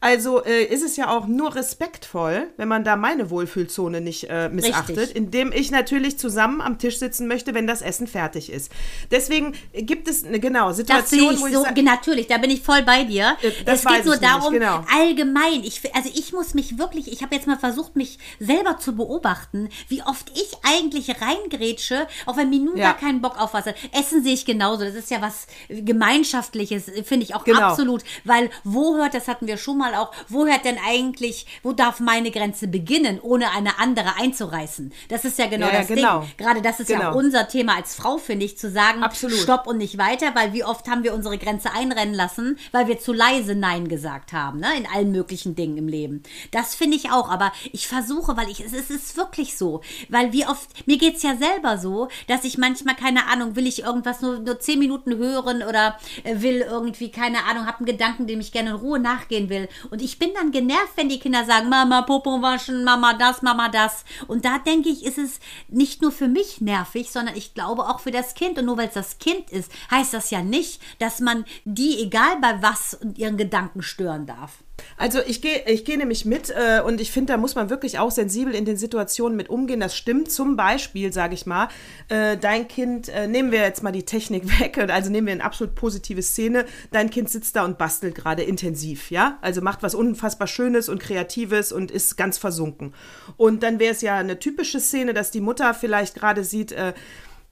Also 0.00 0.44
äh, 0.44 0.62
ist 0.64 0.84
es 0.84 0.96
ja 0.96 1.10
auch 1.10 1.26
nur 1.26 1.56
respektvoll, 1.56 2.46
wenn 2.56 2.68
man 2.68 2.84
da 2.84 2.94
meine 2.94 3.30
Wohlfühlzone 3.30 4.00
nicht 4.00 4.28
äh, 4.30 4.48
missachtet, 4.48 4.96
Richtig. 4.96 5.16
indem 5.16 5.50
ich 5.50 5.72
natürlich 5.72 6.18
zusammen 6.20 6.60
am 6.60 6.78
Tisch 6.78 6.98
sitzen 7.00 7.26
möchte, 7.26 7.52
wenn 7.52 7.66
das 7.66 7.82
Essen 7.82 8.06
fertig 8.06 8.52
ist. 8.52 8.70
Deswegen 9.10 9.54
gibt 9.72 10.06
es 10.06 10.24
eine 10.24 10.38
genau 10.38 10.68
Das 10.68 10.76
sehe 10.76 10.84
Situation, 10.86 11.34
ich 11.34 11.40
wo 11.40 11.46
ich 11.48 11.54
so, 11.54 11.62
sage, 11.64 11.82
natürlich, 11.82 12.28
da 12.28 12.38
bin 12.38 12.50
ich 12.50 12.62
voll 12.62 12.82
bei 12.82 13.02
dir. 13.02 13.36
Äh, 13.42 13.50
das 13.64 13.80
es 13.84 13.86
geht 13.86 14.04
nur 14.04 14.16
darum, 14.18 14.52
genau. 14.52 14.84
allgemein, 14.96 15.64
ich, 15.64 15.80
also 15.94 16.08
ich 16.14 16.32
muss 16.32 16.54
mich 16.54 16.78
wirklich, 16.78 17.10
ich 17.12 17.22
habe 17.22 17.34
jetzt 17.34 17.48
mal 17.48 17.58
versucht, 17.58 17.96
mich 17.96 18.18
selber 18.38 18.78
zu 18.78 18.94
beobachten, 18.94 19.68
wie 19.88 20.02
oft 20.02 20.30
ich 20.34 20.52
eigentlich 20.62 21.08
reingrätsche, 21.20 22.06
auch 22.26 22.36
wenn 22.36 22.50
mir 22.50 22.60
nun 22.60 22.76
Ja. 22.76 22.92
gar 22.92 22.98
keinen 22.98 23.20
Bock 23.20 23.40
auf 23.40 23.52
was 23.52 23.66
hat. 23.66 23.74
Essen 23.92 24.22
sehe 24.22 24.34
ich 24.34 24.44
genauso, 24.44 24.84
das 24.84 24.94
ist 24.94 25.10
ja 25.10 25.20
was 25.20 25.48
Gemeinschaftliches, 25.68 26.84
finde 27.04 27.24
ich 27.24 27.34
auch 27.34 27.42
Genau. 27.44 27.60
absolut, 27.60 28.04
weil 28.24 28.50
wo 28.62 28.96
hört, 28.96 29.14
das 29.14 29.26
hatten 29.26 29.46
wir 29.48 29.56
schon 29.56 29.78
mal 29.78 29.87
auch, 29.94 30.12
wo 30.28 30.46
hört 30.46 30.64
denn 30.64 30.78
eigentlich, 30.86 31.46
wo 31.62 31.72
darf 31.72 32.00
meine 32.00 32.30
Grenze 32.30 32.68
beginnen, 32.68 33.20
ohne 33.20 33.50
eine 33.52 33.78
andere 33.78 34.16
einzureißen? 34.18 34.92
Das 35.08 35.24
ist 35.24 35.38
ja 35.38 35.46
genau 35.46 35.66
Ja, 35.66 35.72
ja, 35.72 35.78
das 35.80 35.88
genau. 35.88 36.20
Ding. 36.20 36.30
Gerade 36.36 36.62
das 36.62 36.80
ist 36.80 36.90
ja 36.90 36.98
Genau. 36.98 37.10
auch 37.10 37.14
unser 37.14 37.48
Thema 37.48 37.76
als 37.76 37.94
Frau, 37.94 38.18
finde 38.18 38.44
ich, 38.46 38.58
zu 38.58 38.70
sagen, 38.70 39.02
Absolut. 39.02 39.38
stopp 39.38 39.66
und 39.66 39.78
nicht 39.78 39.98
weiter, 39.98 40.34
weil 40.34 40.52
wie 40.52 40.64
oft 40.64 40.88
haben 40.88 41.02
wir 41.04 41.14
unsere 41.14 41.38
Grenze 41.38 41.72
einrennen 41.72 42.14
lassen, 42.14 42.58
weil 42.72 42.88
wir 42.88 42.98
zu 42.98 43.12
leise 43.12 43.54
Nein 43.54 43.88
gesagt 43.88 44.32
haben, 44.32 44.60
ne? 44.60 44.68
in 44.76 44.86
allen 44.86 45.12
möglichen 45.12 45.54
Dingen 45.54 45.76
im 45.78 45.88
Leben. 45.88 46.22
Das 46.50 46.74
finde 46.74 46.96
ich 46.96 47.10
auch, 47.10 47.28
aber 47.30 47.52
ich 47.72 47.86
versuche, 47.88 48.36
weil 48.36 48.48
ich, 48.48 48.60
es 48.60 48.72
ist, 48.72 48.90
es 48.90 49.02
ist 49.08 49.16
wirklich 49.16 49.56
so, 49.56 49.80
weil 50.08 50.32
wie 50.32 50.46
oft, 50.46 50.86
mir 50.86 50.98
geht's 50.98 51.22
ja 51.22 51.36
selber 51.36 51.78
so, 51.78 52.08
dass 52.26 52.44
ich 52.44 52.58
manchmal, 52.58 52.94
keine 52.96 53.26
Ahnung, 53.26 53.54
will 53.56 53.66
ich 53.66 53.82
irgendwas 53.82 54.20
nur, 54.20 54.38
nur 54.40 54.58
zehn 54.60 54.78
Minuten 54.78 55.16
hören 55.16 55.62
oder 55.62 55.96
äh, 56.24 56.40
will 56.40 56.60
irgendwie, 56.60 57.10
keine 57.10 57.44
Ahnung, 57.44 57.66
habe 57.66 57.78
einen 57.78 57.86
Gedanken, 57.86 58.26
dem 58.26 58.40
ich 58.40 58.52
gerne 58.52 58.70
in 58.70 58.76
Ruhe 58.76 58.98
nachgehen 58.98 59.48
will 59.48 59.68
Und 59.90 60.02
ich 60.02 60.18
bin 60.18 60.30
dann 60.34 60.50
genervt, 60.50 60.92
wenn 60.96 61.08
die 61.08 61.18
Kinder 61.18 61.44
sagen, 61.44 61.68
Mama, 61.68 62.02
Popo 62.02 62.42
waschen, 62.42 62.84
Mama 62.84 63.14
das, 63.14 63.42
Mama 63.42 63.68
das. 63.68 64.04
Und 64.26 64.44
da 64.44 64.58
denke 64.58 64.88
ich, 64.88 65.04
ist 65.04 65.18
es 65.18 65.40
nicht 65.68 66.02
nur 66.02 66.12
für 66.12 66.28
mich 66.28 66.60
nervig, 66.60 67.10
sondern 67.10 67.36
ich 67.36 67.54
glaube 67.54 67.88
auch 67.88 68.00
für 68.00 68.10
das 68.10 68.34
Kind. 68.34 68.58
Und 68.58 68.66
nur 68.66 68.78
weil 68.78 68.88
es 68.88 68.94
das 68.94 69.18
Kind 69.18 69.50
ist, 69.50 69.70
heißt 69.90 70.14
das 70.14 70.30
ja 70.30 70.42
nicht, 70.42 70.80
dass 70.98 71.20
man 71.20 71.44
die, 71.64 71.98
egal 72.02 72.38
bei 72.40 72.62
was, 72.62 72.94
und 72.94 73.18
ihren 73.18 73.36
Gedanken 73.36 73.82
stören 73.82 74.26
darf. 74.26 74.62
Also 74.96 75.20
ich 75.26 75.42
gehe 75.42 75.64
ich 75.66 75.84
geh 75.84 75.96
nämlich 75.96 76.24
mit 76.24 76.50
äh, 76.50 76.80
und 76.84 77.00
ich 77.00 77.10
finde, 77.10 77.32
da 77.32 77.36
muss 77.36 77.54
man 77.54 77.70
wirklich 77.70 77.98
auch 77.98 78.10
sensibel 78.10 78.54
in 78.54 78.64
den 78.64 78.76
Situationen 78.76 79.36
mit 79.36 79.48
umgehen. 79.48 79.80
Das 79.80 79.96
stimmt. 79.96 80.30
Zum 80.30 80.56
Beispiel, 80.56 81.12
sage 81.12 81.34
ich 81.34 81.46
mal, 81.46 81.68
äh, 82.08 82.36
dein 82.36 82.68
Kind, 82.68 83.08
äh, 83.08 83.26
nehmen 83.26 83.52
wir 83.52 83.60
jetzt 83.60 83.82
mal 83.82 83.92
die 83.92 84.04
Technik 84.04 84.60
weg, 84.60 84.78
also 84.90 85.10
nehmen 85.10 85.26
wir 85.26 85.34
eine 85.34 85.44
absolut 85.44 85.74
positive 85.74 86.22
Szene. 86.22 86.64
Dein 86.90 87.10
Kind 87.10 87.30
sitzt 87.30 87.56
da 87.56 87.64
und 87.64 87.78
bastelt 87.78 88.14
gerade 88.14 88.42
intensiv, 88.42 89.10
ja? 89.10 89.38
Also 89.40 89.60
macht 89.60 89.82
was 89.82 89.94
unfassbar 89.94 90.48
Schönes 90.48 90.88
und 90.88 91.00
Kreatives 91.00 91.72
und 91.72 91.90
ist 91.90 92.16
ganz 92.16 92.38
versunken. 92.38 92.94
Und 93.36 93.62
dann 93.62 93.78
wäre 93.78 93.92
es 93.92 94.00
ja 94.00 94.16
eine 94.16 94.38
typische 94.38 94.80
Szene, 94.80 95.14
dass 95.14 95.30
die 95.30 95.40
Mutter 95.40 95.74
vielleicht 95.74 96.14
gerade 96.14 96.44
sieht, 96.44 96.72
äh, 96.72 96.92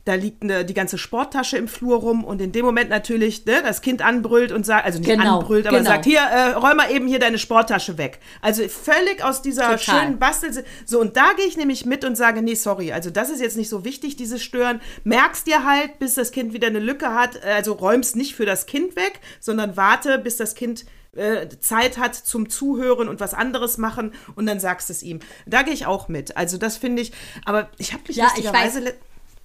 da 0.06 0.14
liegt 0.14 0.44
eine, 0.44 0.64
die 0.64 0.72
ganze 0.72 0.98
Sporttasche 0.98 1.58
im 1.58 1.66
Flur 1.66 1.98
rum 1.98 2.22
und 2.24 2.40
in 2.40 2.52
dem 2.52 2.64
Moment 2.64 2.88
natürlich 2.90 3.44
ne, 3.44 3.60
das 3.62 3.82
Kind 3.82 4.02
anbrüllt 4.02 4.52
und 4.52 4.64
sagt, 4.64 4.86
also 4.86 5.00
nicht 5.00 5.08
Genau, 5.08 5.40
anbrüllt, 5.40 5.66
aber 5.66 5.78
genau. 5.78 5.90
sagt, 5.90 6.04
hier, 6.04 6.20
äh, 6.20 6.52
räum 6.52 6.76
mal 6.76 6.92
eben 6.92 7.08
hier 7.08 7.18
deine 7.18 7.38
Sporttasche 7.38 7.98
weg. 7.98 8.20
Also 8.40 8.66
völlig 8.68 9.22
aus 9.24 9.42
dieser 9.42 9.76
Total. 9.76 9.78
schönen 9.78 10.18
Bastel. 10.20 10.64
So, 10.84 11.00
und 11.00 11.16
da 11.16 11.32
gehe 11.36 11.46
ich 11.46 11.56
nämlich 11.56 11.86
mit 11.86 12.04
und 12.04 12.14
sage, 12.16 12.40
nee, 12.40 12.54
sorry, 12.54 12.92
also 12.92 13.10
das 13.10 13.30
ist 13.30 13.40
jetzt 13.40 13.56
nicht 13.56 13.68
so 13.68 13.84
wichtig, 13.84 14.14
dieses 14.14 14.44
Stören. 14.44 14.80
Merkst 15.02 15.44
dir 15.48 15.64
halt, 15.64 15.98
bis 15.98 16.14
das 16.14 16.30
Kind 16.30 16.52
wieder 16.52 16.68
eine 16.68 16.78
Lücke 16.78 17.12
hat, 17.12 17.42
also 17.44 17.72
räumst 17.72 18.14
nicht 18.14 18.36
für 18.36 18.46
das 18.46 18.66
Kind 18.66 18.94
weg, 18.94 19.18
sondern 19.40 19.76
warte, 19.76 20.20
bis 20.20 20.36
das 20.36 20.54
Kind 20.54 20.84
äh, 21.16 21.48
Zeit 21.60 21.98
hat 21.98 22.14
zum 22.14 22.48
Zuhören 22.48 23.08
und 23.08 23.20
was 23.20 23.34
anderes 23.34 23.78
machen 23.78 24.12
und 24.34 24.46
dann 24.46 24.60
sagst 24.60 24.90
es 24.90 25.02
ihm. 25.02 25.20
Da 25.46 25.62
gehe 25.62 25.74
ich 25.74 25.86
auch 25.86 26.08
mit. 26.08 26.36
Also 26.36 26.58
das 26.58 26.76
finde 26.76 27.02
ich, 27.02 27.12
aber 27.44 27.70
ich 27.78 27.92
habe 27.92 28.02
mich 28.06 28.16
Ja, 28.16 28.26
ich 28.36 28.44
lustigerweise 28.44 28.84
weiß. 28.84 28.94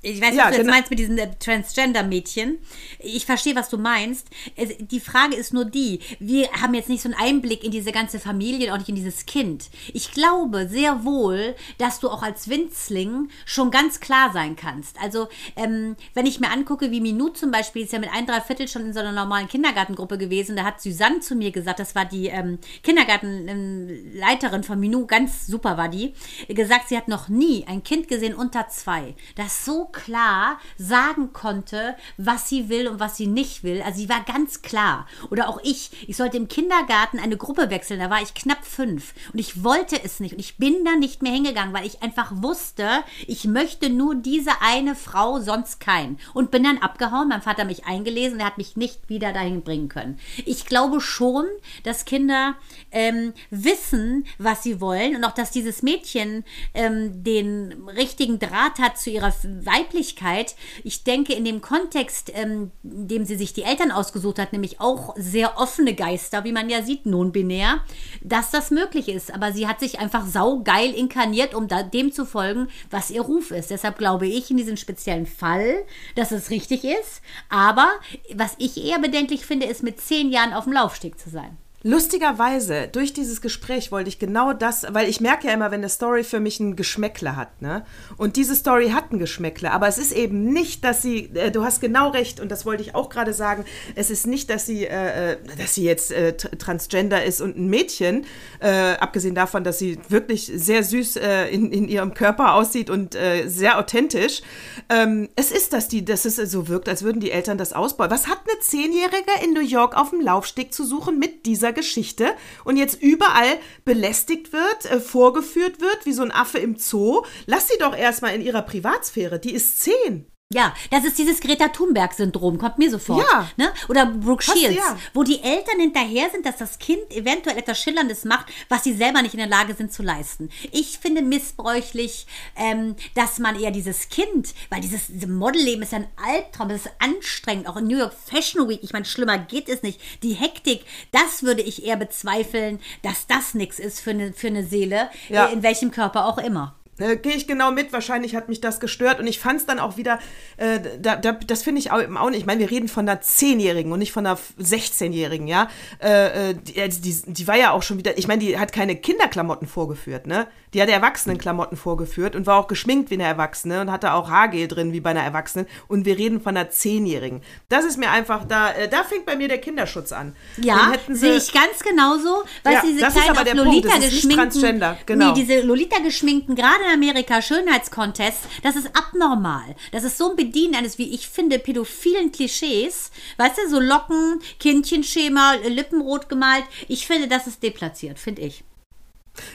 Ich 0.04 0.20
weiß, 0.20 0.34
Ja, 0.36 0.46
was 0.46 0.50
du 0.50 0.54
jetzt 0.54 0.62
genau. 0.62 0.74
meinst 0.74 0.90
mit 0.90 0.98
diesen 0.98 1.18
äh, 1.20 1.30
Transgender-Mädchen. 1.38 2.58
Ich 2.98 3.28
verstehe, 3.28 3.56
was 3.56 3.70
du 3.70 3.78
meinst. 3.78 4.28
Es, 4.56 4.70
die 4.80 5.00
Frage 5.00 5.36
ist 5.36 5.54
nur 5.54 5.66
die, 5.66 6.00
wir 6.20 6.52
haben 6.54 6.74
jetzt 6.74 6.90
nicht 6.90 7.04
so 7.04 7.10
einen 7.10 7.20
Einblick 7.20 7.64
in 7.64 7.70
diese 7.70 7.92
ganze 7.92 8.20
Familie 8.20 8.68
und 8.68 8.74
auch 8.74 8.78
nicht 8.80 8.90
in 8.90 8.96
dieses 8.96 9.28
Kind. 9.28 9.70
Ich 9.94 10.12
glaube 10.12 10.68
sehr 10.68 11.06
wohl, 11.06 11.56
dass 11.78 12.00
du 12.00 12.10
auch 12.10 12.24
als 12.24 12.50
Winzling 12.50 13.30
schon 13.46 13.70
ganz 13.70 14.00
klar 14.00 14.32
sein 14.34 14.56
kannst. 14.56 15.00
Also, 15.00 15.28
ähm, 15.56 15.96
wenn 16.16 16.26
ich 16.26 16.40
mir 16.40 16.50
angucke, 16.50 16.90
wie 16.90 17.00
Minou 17.00 17.30
zum 17.30 17.52
Beispiel 17.52 17.84
ist 17.84 17.94
ja 17.94 18.00
mit 18.00 18.10
ein 18.12 18.26
Dreiviertel 18.26 18.68
schon 18.68 18.86
in 18.88 18.94
so 18.94 19.02
einer 19.02 19.12
normalen 19.12 19.48
Kindergartengruppe 19.48 20.18
gewesen, 20.18 20.56
da 20.56 20.64
hat 20.64 20.82
Susanne 20.82 21.20
zu 21.20 21.36
mir 21.36 21.52
gesagt, 21.52 21.80
das 21.80 21.94
war 21.94 22.06
die 22.06 22.26
ähm, 22.28 22.58
Kindergartenleiterin 22.82 24.64
von 24.64 24.80
Minou, 24.80 25.06
ganz 25.06 25.46
super 25.46 25.78
war 25.78 25.90
die, 25.90 26.14
gesagt, 26.48 26.90
sie 26.90 26.98
hat 26.98 27.08
noch 27.08 27.30
nie 27.30 27.66
ein 27.68 27.84
Kind 27.84 28.08
gesehen 28.08 28.34
unter 28.34 28.68
zwei, 28.68 29.14
das 29.36 29.64
so 29.64 29.91
klar 29.92 30.60
sagen 30.78 31.34
konnte, 31.34 31.96
was 32.18 32.50
sie 32.50 32.70
will 32.70 32.88
und 32.88 33.00
was 33.00 33.18
sie 33.18 33.28
nicht 33.28 33.64
will. 33.64 33.82
Also 33.82 34.00
sie 34.00 34.10
war 34.10 34.24
ganz 34.24 34.62
klar. 34.62 35.08
Oder 35.30 35.50
auch 35.50 35.60
ich, 35.64 36.08
ich 36.08 36.18
sollte 36.18 36.38
im 36.38 36.48
Kindergarten 36.48 37.20
eine 37.20 37.38
Gruppe 37.38 37.70
wechseln, 37.70 38.00
da 38.00 38.10
war 38.10 38.22
ich 38.22 38.34
knapp 38.34 38.66
fünf 38.66 39.14
und 39.34 39.40
ich 39.40 39.64
wollte 39.64 40.02
es 40.04 40.20
nicht 40.20 40.34
und 40.34 40.40
ich 40.40 40.58
bin 40.58 40.86
da 40.86 40.96
nicht 40.96 41.22
mehr 41.22 41.34
hingegangen, 41.34 41.74
weil 41.74 41.86
ich 41.86 42.02
einfach 42.02 42.32
wusste, 42.36 43.04
ich 43.28 43.46
möchte 43.46 43.90
nur 43.90 44.16
diese 44.16 44.62
eine 44.62 44.96
Frau, 44.96 45.40
sonst 45.40 45.80
keinen. 45.80 46.20
Und 46.34 46.52
bin 46.52 46.64
dann 46.64 46.78
abgehauen, 46.78 47.30
mein 47.30 47.42
Vater 47.42 47.62
hat 47.62 47.68
mich 47.68 47.86
eingelesen, 47.86 48.40
er 48.40 48.48
hat 48.48 48.58
mich 48.58 48.76
nicht 48.76 49.10
wieder 49.10 49.34
dahin 49.34 49.64
bringen 49.64 49.90
können. 49.90 50.20
Ich 50.46 50.66
glaube 50.66 51.02
schon, 51.02 51.46
dass 51.84 52.06
Kinder 52.06 52.56
ähm, 52.92 53.34
wissen, 53.50 54.26
was 54.38 54.64
sie 54.64 54.82
wollen 54.82 55.16
und 55.16 55.24
auch, 55.24 55.34
dass 55.34 55.52
dieses 55.52 55.82
Mädchen 55.82 56.44
ähm, 56.74 57.24
den 57.24 57.90
richtigen 57.90 58.40
Draht 58.40 58.80
hat 58.80 58.98
zu 58.98 59.10
ihrer 59.10 59.34
Weiblichkeit. 59.82 60.56
Ich 60.84 61.04
denke, 61.04 61.34
in 61.34 61.46
dem 61.46 61.62
Kontext, 61.62 62.32
ähm, 62.34 62.72
in 62.84 63.08
dem 63.08 63.26
sie 63.26 63.36
sich 63.36 63.54
die 63.54 63.64
Eltern 63.64 63.92
ausgesucht 63.92 64.40
hat, 64.40 64.54
nämlich 64.54 64.80
auch 64.80 65.16
sehr 65.18 65.58
offene 65.58 65.94
Geister, 65.94 66.44
wie 66.44 66.52
man 66.52 66.70
ja 66.70 66.84
sieht, 66.84 67.06
non-binär, 67.06 67.82
dass 68.22 68.52
das 68.52 68.72
möglich 68.72 69.10
ist. 69.10 69.34
Aber 69.34 69.52
sie 69.52 69.68
hat 69.68 69.80
sich 69.80 70.00
einfach 70.00 70.26
saugeil 70.26 70.92
inkarniert, 70.92 71.54
um 71.54 71.68
da, 71.68 71.84
dem 71.84 72.12
zu 72.12 72.26
folgen, 72.26 72.68
was 72.90 73.12
ihr 73.12 73.22
Ruf 73.22 73.52
ist. 73.52 73.72
Deshalb 73.72 73.98
glaube 73.98 74.28
ich 74.28 74.50
in 74.52 74.58
diesem 74.58 74.78
speziellen 74.78 75.26
Fall, 75.26 75.84
dass 76.16 76.32
es 76.32 76.50
richtig 76.50 76.84
ist. 76.84 77.22
Aber 77.50 77.90
was 78.34 78.56
ich 78.58 78.84
eher 78.84 79.00
bedenklich 79.00 79.46
finde, 79.46 79.66
ist 79.66 79.84
mit 79.84 80.00
zehn 80.00 80.32
Jahren 80.32 80.54
auf 80.54 80.66
dem 80.66 80.74
Laufsteg 80.74 81.20
zu 81.20 81.30
sein. 81.30 81.58
Lustigerweise, 81.84 82.88
durch 82.92 83.12
dieses 83.12 83.42
Gespräch 83.42 83.92
wollte 83.92 84.10
ich 84.10 84.20
genau 84.20 84.54
das, 84.54 84.86
weil 84.92 85.10
ich 85.10 85.20
merke 85.20 85.48
ja 85.48 85.54
immer, 85.54 85.72
wenn 85.72 85.82
eine 85.82 85.90
Story 85.90 86.24
für 86.24 86.40
mich 86.40 86.60
ein 86.60 86.76
Geschmäckle 86.76 87.36
hat, 87.36 87.62
ne? 87.62 87.86
Und 88.18 88.36
diese 88.36 88.56
Story 88.56 88.90
hat 88.90 89.12
ein 89.12 89.18
Geschmäckle, 89.18 89.72
aber 89.72 89.88
es 89.88 89.98
ist 89.98 90.12
eben 90.12 90.44
nicht, 90.54 90.84
dass 90.84 91.02
sie, 91.02 91.32
äh, 91.34 91.50
du 91.50 91.64
hast 91.64 91.82
genau 91.82 92.10
recht, 92.10 92.40
und 92.40 92.52
das 92.52 92.68
wollte 92.68 92.84
ich 92.84 92.94
auch 92.94 93.10
gerade 93.10 93.34
sagen, 93.34 93.66
es 93.96 94.12
ist 94.12 94.28
nicht, 94.28 94.52
dass 94.52 94.68
sie, 94.68 94.86
äh, 94.86 95.32
äh, 95.32 95.38
dass 95.58 95.74
sie 95.74 95.84
jetzt 95.84 96.12
äh, 96.12 96.36
tr- 96.38 96.56
transgender 96.58 97.24
ist 97.24 97.42
und 97.42 97.58
ein 97.58 97.68
Mädchen, 97.68 98.26
äh, 98.60 98.94
abgesehen 99.00 99.34
davon, 99.34 99.64
dass 99.64 99.80
sie 99.80 99.98
wirklich 100.08 100.52
sehr 100.54 100.84
süß 100.84 101.16
äh, 101.16 101.48
in, 101.48 101.72
in 101.72 101.88
ihrem 101.88 102.14
Körper 102.14 102.54
aussieht 102.54 102.90
und 102.90 103.18
sehr 103.46 103.80
authentisch. 103.80 104.42
Ähm, 104.90 105.30
es 105.36 105.52
ist, 105.52 105.74
dass 105.74 105.88
die, 105.88 106.06
dass 106.06 106.26
es 106.26 106.36
so 106.36 106.68
wirkt, 106.68 106.88
als 106.88 107.04
würden 107.04 107.20
die 107.20 107.32
Eltern 107.32 107.58
das 107.58 107.74
ausbauen. 107.74 108.12
Was 108.12 108.28
hat 108.28 108.40
eine 108.48 108.60
Zehnjährige 108.60 109.32
in 109.44 109.54
New 109.54 109.62
York 109.62 109.98
auf 109.98 110.12
dem 110.12 110.22
Laufsteg 110.22 110.74
zu 110.74 110.86
suchen 110.86 111.18
mit 111.18 111.46
dieser 111.46 111.71
Geschichte 111.74 112.34
und 112.64 112.78
jetzt 112.78 113.02
überall 113.02 113.60
belästigt 113.86 114.54
wird, 114.54 114.86
äh, 114.92 115.00
vorgeführt 115.00 115.82
wird, 115.82 116.06
wie 116.06 116.14
so 116.14 116.24
ein 116.24 116.32
Affe 116.32 116.60
im 116.60 116.78
Zoo? 116.78 117.24
Lass 117.46 117.68
sie 117.68 117.78
doch 117.80 117.96
erstmal 117.96 118.36
in 118.36 118.42
ihrer 118.42 118.62
Privatsphäre. 118.62 119.40
Die 119.40 119.54
ist 119.54 119.82
zehn. 119.82 120.31
Ja, 120.54 120.74
das 120.90 121.06
ist 121.06 121.18
dieses 121.18 121.40
Greta 121.40 121.70
Thunberg-Syndrom, 121.70 122.58
kommt 122.58 122.78
mir 122.78 122.90
sofort. 122.92 123.26
Ja. 123.32 123.50
Ne? 123.58 123.72
Oder 123.88 124.06
Brooke 124.06 124.44
du, 124.46 124.52
Shields, 124.52 124.76
ja. 124.78 124.98
wo 125.14 125.24
die 125.24 125.42
Eltern 125.42 125.80
hinterher 125.80 126.30
sind, 126.30 126.46
dass 126.46 126.58
das 126.58 126.78
Kind 126.80 127.12
eventuell 127.12 127.58
etwas 127.58 127.80
Schillerndes 127.80 128.26
macht, 128.26 128.48
was 128.70 128.84
sie 128.84 128.94
selber 128.94 129.22
nicht 129.22 129.34
in 129.34 129.40
der 129.40 129.48
Lage 129.48 129.74
sind 129.74 129.94
zu 129.94 130.04
leisten. 130.04 130.50
Ich 130.72 131.00
finde 131.00 131.22
missbräuchlich, 131.22 132.28
ähm, 132.56 132.96
dass 133.16 133.40
man 133.40 133.60
eher 133.60 133.72
dieses 133.72 134.10
Kind, 134.10 134.54
weil 134.70 134.82
dieses, 134.82 135.08
dieses 135.08 135.28
Modelleben 135.30 135.84
ist 135.84 135.94
ein 135.94 136.08
Albtraum, 136.26 136.70
das 136.70 136.86
ist 136.86 136.92
anstrengend, 137.00 137.68
auch 137.68 137.78
in 137.78 137.88
New 137.88 137.98
York 137.98 138.14
Fashion 138.14 138.68
Week, 138.68 138.80
ich 138.84 138.94
meine, 138.94 139.06
schlimmer 139.06 139.38
geht 139.38 139.70
es 139.70 139.84
nicht. 139.84 140.00
Die 140.24 140.34
Hektik, 140.34 140.86
das 141.12 141.44
würde 141.44 141.62
ich 141.62 141.86
eher 141.86 141.98
bezweifeln, 141.98 142.80
dass 143.04 143.28
das 143.28 143.54
nichts 143.54 143.80
ist 143.80 144.02
für 144.02 144.12
eine, 144.12 144.34
für 144.34 144.48
eine 144.48 144.66
Seele, 144.66 145.10
Ja. 145.30 145.46
in 145.48 145.64
welchem 145.64 145.92
Körper 145.92 146.26
auch 146.26 146.38
immer. 146.38 146.76
Äh, 146.98 147.18
Gehe 147.18 147.34
ich 147.34 147.48
genau 147.48 147.72
mit. 147.72 147.94
Wahrscheinlich 147.94 148.36
hat 148.36 148.50
mich 148.50 148.62
das 148.62 148.80
gestört 148.80 149.20
und 149.20 149.28
ich 149.28 149.40
fand 149.40 149.60
es 149.60 149.66
dann 149.66 149.80
auch 149.80 149.98
wieder, 149.98 150.20
äh, 150.58 150.80
da, 151.00 151.16
da, 151.16 151.34
das 151.34 151.64
finde 151.64 151.80
ich 151.80 151.92
auch, 151.92 152.00
auch 152.16 152.30
nicht. 152.30 152.40
Ich 152.40 152.46
meine, 152.46 152.60
wir 152.60 152.72
reden 152.72 152.88
von 152.88 153.08
einer 153.08 153.22
10-Jährigen 153.22 153.92
und 153.92 154.00
nicht 154.00 154.12
von 154.12 154.26
einer 154.26 154.38
16-Jährigen, 154.60 155.48
ja. 155.48 155.70
Äh, 156.02 156.52
äh, 156.52 156.56
die, 156.56 157.02
die, 157.02 157.22
die 157.34 157.48
war 157.48 157.58
ja 157.58 157.72
auch 157.72 157.84
schon 157.84 157.98
wieder, 157.98 158.18
ich 158.18 158.28
meine, 158.28 158.44
die 158.44 158.58
hat 158.58 158.74
keine 158.74 158.96
Kinderklamotten 158.96 159.68
vorgeführt, 159.68 160.28
ne? 160.28 160.48
Die 160.74 160.82
hat 160.82 160.90
Erwachsenenklamotten 160.90 161.78
vorgeführt 161.78 162.36
und 162.36 162.48
war 162.48 162.58
auch 162.58 162.68
geschminkt 162.68 163.10
wie 163.10 163.16
eine 163.16 163.26
Erwachsene 163.26 163.82
und 163.82 163.92
hatte 163.92 164.14
auch 164.14 164.30
Haargel 164.30 164.68
drin 164.68 164.94
wie 164.94 165.02
bei 165.02 165.10
einer 165.10 165.24
Erwachsenen. 165.24 165.68
Und 165.88 166.06
wir 166.06 166.18
reden 166.18 166.42
von 166.42 166.56
einer 166.56 166.70
10-Jährigen. 166.70 167.42
Das 167.68 167.84
ist 167.84 167.98
mir 167.98 168.10
einfach, 168.10 168.46
da, 168.46 168.72
äh, 168.72 168.88
da 168.88 169.04
fängt 169.04 169.26
bei 169.26 169.36
mir 169.36 169.50
der 169.50 169.58
Kinderschutz 169.58 170.12
an. 170.12 170.36
Ja, 170.58 170.94
sehe 171.10 171.36
ich 171.36 171.52
ganz 171.52 171.80
genauso. 171.80 172.44
Weil 172.64 172.74
Ja, 172.74 172.82
diese 172.82 173.02
das 173.02 173.10
ist 173.10 173.16
kleinen 173.16 173.30
aber 173.32 173.40
auf 173.40 173.46
der 173.46 173.64
Punkt, 173.64 173.86
Lolita 173.86 173.98
geschminkten, 173.98 174.38
Transgender, 174.38 174.98
genau. 175.06 175.28
nee, 175.28 175.34
diese 175.34 175.62
Lolita 175.62 176.00
geschminkten, 176.00 176.56
gerade 176.56 176.84
in 176.86 176.94
Amerika, 176.94 177.42
Schönheitscontests, 177.42 178.48
das 178.64 178.76
ist 178.76 178.96
abnormal. 178.96 179.76
Das 179.92 180.04
ist 180.04 180.18
so 180.18 180.32
ein 180.32 180.36
Bedienen 180.36 180.76
eines, 180.76 180.98
wie 180.98 181.14
ich 181.14 181.28
finde, 181.28 181.60
pädophilen 181.60 182.32
Klischees. 182.32 183.12
Weißt 183.38 183.58
du, 183.58 183.70
so 183.70 183.80
Locken, 183.80 184.40
Kindchenschema, 184.60 185.56
Lippenrot 185.68 186.30
gemalt. 186.30 186.64
Ich 186.88 187.08
finde, 187.08 187.28
das 187.28 187.48
ist 187.48 187.62
deplatziert, 187.62 188.20
finde 188.20 188.44
ich. 188.44 188.64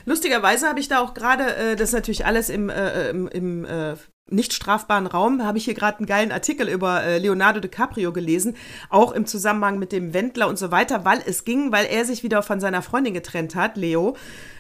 Lustigerweise 0.05 0.69
habe 0.69 0.81
ich 0.81 0.89
da 0.89 1.01
auch 1.01 1.15
gerade, 1.15 1.57
äh, 1.57 1.77
das 1.77 1.91
ist 1.91 1.95
natürlich 1.95 2.27
alles 2.27 2.49
im, 2.49 2.69
äh, 2.69 3.11
im, 3.11 3.29
im 3.29 3.65
äh, 3.65 3.97
nicht 4.29 4.53
strafbaren 4.53 5.07
Raum, 5.07 5.45
habe 5.45 5.59
ich 5.59 5.65
hier 5.67 5.75
gerade 5.75 5.99
einen 5.99 6.07
geilen 6.07 6.33
Artikel 6.33 6.69
über 6.69 7.03
äh, 7.05 7.19
Leonardo 7.19 7.61
DiCaprio 7.61 8.13
gelesen, 8.13 8.57
auch 8.91 9.13
im 9.13 9.25
Zusammenhang 9.25 9.79
mit 9.79 9.93
dem 9.93 10.15
Wendler 10.15 10.49
und 10.49 10.59
so 10.59 10.73
weiter, 10.73 11.05
weil 11.05 11.23
es 11.25 11.45
ging, 11.45 11.71
weil 11.71 11.87
er 11.87 12.05
sich 12.05 12.25
wieder 12.25 12.43
von 12.43 12.59
seiner 12.59 12.83
Freundin 12.83 13.15
getrennt 13.15 13.55
hat, 13.55 13.77
Leo, 13.77 14.17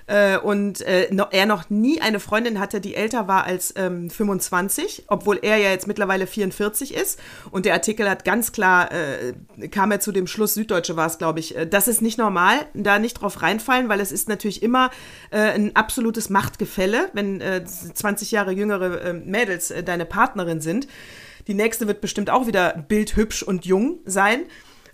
äh, 0.06 0.38
und 0.38 0.82
äh, 0.82 1.08
no, 1.10 1.26
er 1.30 1.46
noch 1.46 1.68
nie 1.68 2.00
eine 2.00 2.20
Freundin 2.20 2.60
hatte, 2.60 2.80
die 2.80 2.94
älter 2.94 3.26
war 3.26 3.44
als 3.44 3.74
ähm, 3.76 4.08
25, 4.08 5.04
obwohl 5.08 5.38
er 5.42 5.56
ja 5.56 5.70
jetzt 5.70 5.88
mittlerweile 5.88 6.26
44 6.26 6.94
ist. 6.94 7.18
Und 7.50 7.66
der 7.66 7.74
Artikel 7.74 8.08
hat 8.08 8.24
ganz 8.24 8.52
klar, 8.52 8.90
äh, 8.92 9.68
kam 9.68 9.90
er 9.90 10.00
zu 10.00 10.12
dem 10.12 10.26
Schluss, 10.26 10.54
Süddeutsche 10.54 10.96
war 10.96 11.06
es, 11.06 11.18
glaube 11.18 11.40
ich, 11.40 11.56
äh, 11.56 11.66
das 11.66 11.88
ist 11.88 12.02
nicht 12.02 12.18
normal, 12.18 12.66
da 12.74 12.98
nicht 12.98 13.14
drauf 13.14 13.42
reinfallen, 13.42 13.88
weil 13.88 14.00
es 14.00 14.12
ist 14.12 14.28
natürlich 14.28 14.62
immer 14.62 14.90
äh, 15.30 15.38
ein 15.38 15.74
absolutes 15.74 16.30
Machtgefälle, 16.30 17.10
wenn 17.12 17.40
äh, 17.40 17.64
20 17.64 18.30
Jahre 18.30 18.52
jüngere 18.52 19.00
äh, 19.00 19.12
Mädels 19.12 19.70
äh, 19.70 19.82
deine 19.82 20.06
Partnerin 20.06 20.60
sind. 20.60 20.86
Die 21.48 21.54
nächste 21.54 21.86
wird 21.86 22.00
bestimmt 22.00 22.30
auch 22.30 22.46
wieder 22.46 22.84
bildhübsch 22.88 23.42
und 23.42 23.66
jung 23.66 24.00
sein. 24.04 24.46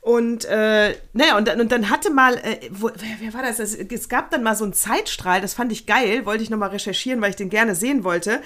Und 0.04 0.44
äh, 0.46 0.96
naja, 1.12 1.36
und, 1.38 1.46
dann- 1.46 1.60
und 1.60 1.70
dann 1.70 1.88
hatte 1.88 2.10
mal, 2.10 2.34
äh, 2.38 2.58
wo, 2.72 2.90
wer, 2.96 3.16
wer 3.20 3.34
war 3.34 3.42
das? 3.42 3.60
Es, 3.60 3.76
es 3.76 4.08
gab 4.08 4.30
dann 4.32 4.42
mal 4.42 4.56
so 4.56 4.64
einen 4.64 4.72
Zeitstrahl, 4.72 5.40
das 5.40 5.54
fand 5.54 5.70
ich 5.70 5.86
geil, 5.86 6.26
wollte 6.26 6.42
ich 6.42 6.50
nochmal 6.50 6.70
recherchieren, 6.70 7.20
weil 7.22 7.30
ich 7.30 7.36
den 7.36 7.50
gerne 7.50 7.76
sehen 7.76 8.02
wollte. 8.02 8.40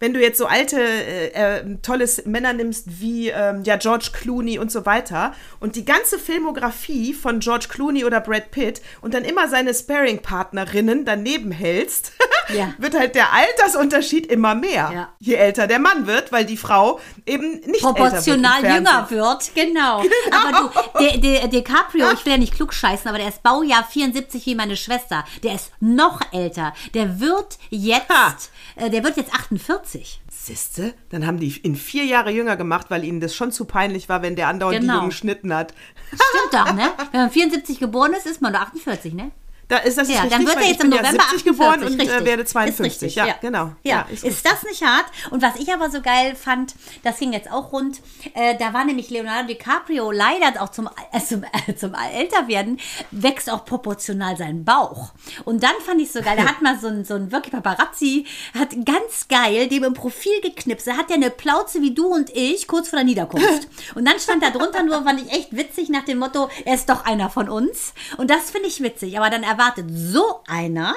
Wenn 0.00 0.14
du 0.14 0.20
jetzt 0.20 0.38
so 0.38 0.46
alte, 0.46 0.80
äh, 0.80 1.28
äh, 1.58 1.76
tolles 1.82 2.24
Männer 2.26 2.52
nimmst 2.52 3.00
wie 3.00 3.30
ähm, 3.30 3.62
ja, 3.64 3.76
George 3.76 4.10
Clooney 4.12 4.58
und 4.58 4.70
so 4.70 4.86
weiter 4.86 5.32
und 5.60 5.76
die 5.76 5.84
ganze 5.84 6.18
Filmografie 6.18 7.14
von 7.14 7.40
George 7.40 7.66
Clooney 7.68 8.04
oder 8.04 8.20
Brad 8.20 8.50
Pitt 8.50 8.80
und 9.00 9.14
dann 9.14 9.24
immer 9.24 9.48
seine 9.48 9.74
Sparing-Partnerinnen 9.74 11.04
daneben 11.04 11.50
hältst, 11.52 12.12
Ja. 12.54 12.72
wird 12.78 12.98
halt 12.98 13.14
der 13.14 13.26
Altersunterschied 13.32 14.26
immer 14.26 14.54
mehr. 14.54 14.90
Ja. 14.94 15.08
Je 15.18 15.34
älter 15.34 15.66
der 15.66 15.78
Mann 15.78 16.06
wird, 16.06 16.32
weil 16.32 16.46
die 16.46 16.56
Frau 16.56 16.98
eben 17.26 17.60
nicht 17.66 17.82
proportional 17.82 18.64
älter 18.64 18.70
wird 18.70 18.86
jünger 18.86 19.10
wird, 19.10 19.50
genau. 19.54 20.02
Aber 20.32 20.70
du, 20.98 21.00
der, 21.04 21.18
der 21.18 21.48
DiCaprio, 21.48 22.10
ich 22.12 22.24
will 22.24 22.32
ja 22.32 22.38
nicht 22.38 22.54
klug 22.54 22.72
scheißen, 22.72 23.06
aber 23.08 23.18
der 23.18 23.28
ist 23.28 23.42
Baujahr 23.42 23.84
74 23.84 24.46
wie 24.46 24.54
meine 24.54 24.76
Schwester. 24.76 25.24
Der 25.42 25.54
ist 25.54 25.72
noch 25.80 26.20
älter. 26.32 26.72
Der 26.94 27.20
wird 27.20 27.58
jetzt, 27.68 28.50
äh, 28.76 28.88
der 28.88 29.04
wird 29.04 29.16
jetzt 29.18 29.34
48. 29.34 29.87
Siehste, 30.30 30.94
dann 31.10 31.26
haben 31.26 31.38
die 31.38 31.58
ihn 31.62 31.76
vier 31.76 32.04
Jahre 32.04 32.30
jünger 32.30 32.56
gemacht, 32.56 32.86
weil 32.90 33.04
ihnen 33.04 33.20
das 33.20 33.34
schon 33.34 33.52
zu 33.52 33.64
peinlich 33.64 34.08
war, 34.08 34.22
wenn 34.22 34.36
der 34.36 34.48
andauernd 34.48 34.80
Genau. 34.80 34.92
die 34.92 34.96
Jungen 34.98 35.10
geschnitten 35.10 35.54
hat. 35.54 35.74
Stimmt 36.08 36.52
doch, 36.52 36.72
ne? 36.74 36.90
Wenn 37.12 37.20
man 37.22 37.30
74 37.30 37.78
geboren 37.80 38.12
ist, 38.12 38.26
ist 38.26 38.40
man 38.42 38.52
nur 38.52 38.60
48, 38.62 39.14
ne? 39.14 39.30
Da 39.68 39.76
ist 39.78 39.98
das 39.98 40.08
Ja, 40.08 40.22
richtig, 40.22 40.30
dann 40.30 40.46
wird 40.46 40.56
er 40.56 40.66
jetzt 40.66 40.82
im 40.82 40.90
November 40.90 41.22
ja 41.22 41.28
70 41.30 41.44
geboren 41.44 41.82
48, 41.82 41.92
und 41.92 42.00
richtig. 42.00 42.20
äh, 42.20 42.24
werde 42.24 42.42
Ist 42.42 42.50
52. 42.50 42.84
richtig, 42.84 43.14
ja, 43.16 43.34
genau. 43.40 43.72
Ja, 43.82 44.06
ist 44.10 44.24
ist, 44.24 44.46
das 44.46 44.62
nicht 44.62 44.82
hart? 44.82 45.04
Und 45.30 45.42
was 45.42 45.56
ich 45.56 45.72
aber 45.72 45.90
so 45.90 46.00
geil 46.00 46.34
fand, 46.34 46.74
das 47.04 47.18
ging 47.18 47.34
jetzt 47.34 47.50
auch 47.52 47.72
rund, 47.72 48.00
äh, 48.34 48.56
da 48.56 48.72
war 48.72 48.84
nämlich 48.86 49.10
Leonardo 49.10 49.48
DiCaprio 49.48 50.10
leider 50.10 50.62
auch 50.62 50.70
zum, 50.70 50.88
äh, 51.12 51.20
zum, 51.20 51.44
äh, 51.66 51.74
zum 51.74 51.92
Älterwerden, 51.94 52.80
wächst 53.10 53.50
auch 53.50 53.66
proportional 53.66 54.38
sein 54.38 54.64
Bauch. 54.64 55.10
Und 55.44 55.62
dann 55.62 55.74
fand 55.84 56.00
ich 56.00 56.12
so 56.12 56.22
geil, 56.22 56.36
da 56.38 56.46
hat 56.46 56.62
mal 56.62 56.78
so 56.78 56.88
ein, 56.88 57.04
so 57.04 57.14
ein 57.14 57.30
wirklich 57.30 57.52
Paparazzi, 57.52 58.26
hat 58.58 58.70
ganz 58.86 59.28
geil 59.28 59.68
dem 59.68 59.84
im 59.84 59.94
Profil 59.94 60.40
geknipst. 60.42 60.86
Da 60.86 60.96
hat 60.96 61.10
der 61.10 61.16
eine 61.16 61.30
Plauze 61.30 61.82
wie 61.82 61.92
du 61.92 62.06
und 62.06 62.30
ich, 62.34 62.68
kurz 62.68 62.88
vor 62.88 62.98
der 62.98 63.04
Niederkunft. 63.04 63.68
Und 63.94 64.06
dann 64.06 64.18
stand 64.18 64.42
da 64.42 64.50
drunter 64.50 64.82
nur, 64.82 65.02
fand 65.02 65.20
ich 65.20 65.30
echt 65.30 65.54
witzig, 65.54 65.90
nach 65.90 66.04
dem 66.04 66.18
Motto, 66.18 66.48
er 66.64 66.74
ist 66.74 66.88
doch 66.88 67.04
einer 67.04 67.28
von 67.28 67.50
uns. 67.50 67.92
Und 68.16 68.30
das 68.30 68.50
finde 68.50 68.68
ich 68.68 68.82
witzig. 68.82 69.18
Aber 69.18 69.28
dann 69.28 69.42
erwartet 69.58 69.86
so 69.90 70.40
einer 70.46 70.94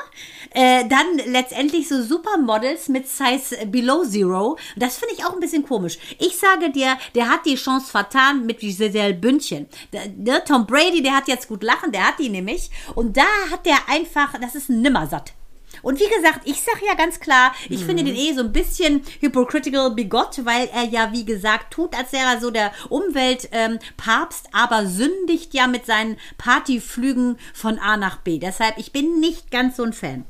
äh, 0.51 0.88
dann 0.88 1.18
letztendlich 1.25 1.88
so 1.88 2.01
Supermodels 2.01 2.89
mit 2.89 3.08
Size 3.08 3.65
Below 3.68 4.03
Zero. 4.06 4.58
Das 4.75 4.98
finde 4.98 5.15
ich 5.15 5.25
auch 5.25 5.34
ein 5.34 5.39
bisschen 5.39 5.65
komisch. 5.65 5.98
Ich 6.20 6.38
sage 6.38 6.72
dir, 6.72 6.98
der 7.15 7.30
hat 7.30 7.46
die 7.46 7.56
Chance 7.56 7.89
vertan 7.89 8.46
mit 8.46 8.60
Giselle 8.60 9.13
Bündchen. 9.13 9.68
Der, 9.94 10.08
der 10.08 10.46
Tom 10.46 10.65
Brady, 10.65 11.01
der 11.01 11.15
hat 11.15 11.27
jetzt 11.27 11.48
gut 11.48 11.63
lachen, 11.63 11.91
der 11.91 12.08
hat 12.08 12.20
die 12.20 12.30
nämlich. 12.30 12.70
Und 12.96 13.18
da 13.18 13.25
hat 13.50 13.65
der 13.65 13.77
einfach, 13.88 14.34
das 14.39 14.56
ist 14.56 14.70
ein 14.70 14.82
Nimmersatt. 14.82 15.34
Und 15.82 16.00
wie 16.00 16.10
gesagt, 16.10 16.42
ich 16.46 16.62
sage 16.62 16.86
ja 16.88 16.96
ganz 16.96 17.20
klar, 17.20 17.54
ich 17.70 17.84
finde 17.84 18.04
den 18.04 18.16
eh 18.16 18.34
so 18.34 18.42
ein 18.42 18.52
bisschen 18.52 19.04
hypocritical 19.20 19.92
bigot, 19.92 20.46
weil 20.46 20.70
er 20.74 20.84
ja, 20.84 21.12
wie 21.12 21.26
gesagt, 21.26 21.74
tut, 21.74 21.96
als 21.98 22.14
wäre 22.14 22.36
er 22.36 22.40
so 22.40 22.51
der 22.51 22.72
Umweltpapst, 22.90 24.46
ähm, 24.46 24.51
aber 24.51 24.86
sündigt 24.86 25.53
ja 25.53 25.68
mit 25.68 25.86
seinen 25.86 26.18
Partyflügen 26.38 27.38
von 27.53 27.79
A 27.79 27.98
nach 27.98 28.18
B. 28.18 28.40
Deshalb, 28.40 28.77
ich 28.77 28.92
bin 28.92 29.20
nicht 29.20 29.51
ganz 29.51 29.77
so 29.77 29.84
ein 29.84 29.94
Fan. 29.94 30.25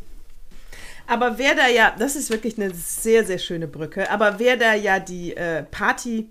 Aber 1.07 1.37
wer 1.37 1.55
da 1.55 1.67
ja, 1.67 1.93
das 1.97 2.15
ist 2.15 2.29
wirklich 2.29 2.57
eine 2.57 2.73
sehr, 2.73 3.25
sehr 3.25 3.39
schöne 3.39 3.67
Brücke, 3.67 4.09
aber 4.09 4.39
wer 4.39 4.55
da 4.55 4.73
ja 4.73 4.99
die 4.99 5.35
äh, 5.35 5.63
Party, 5.63 6.29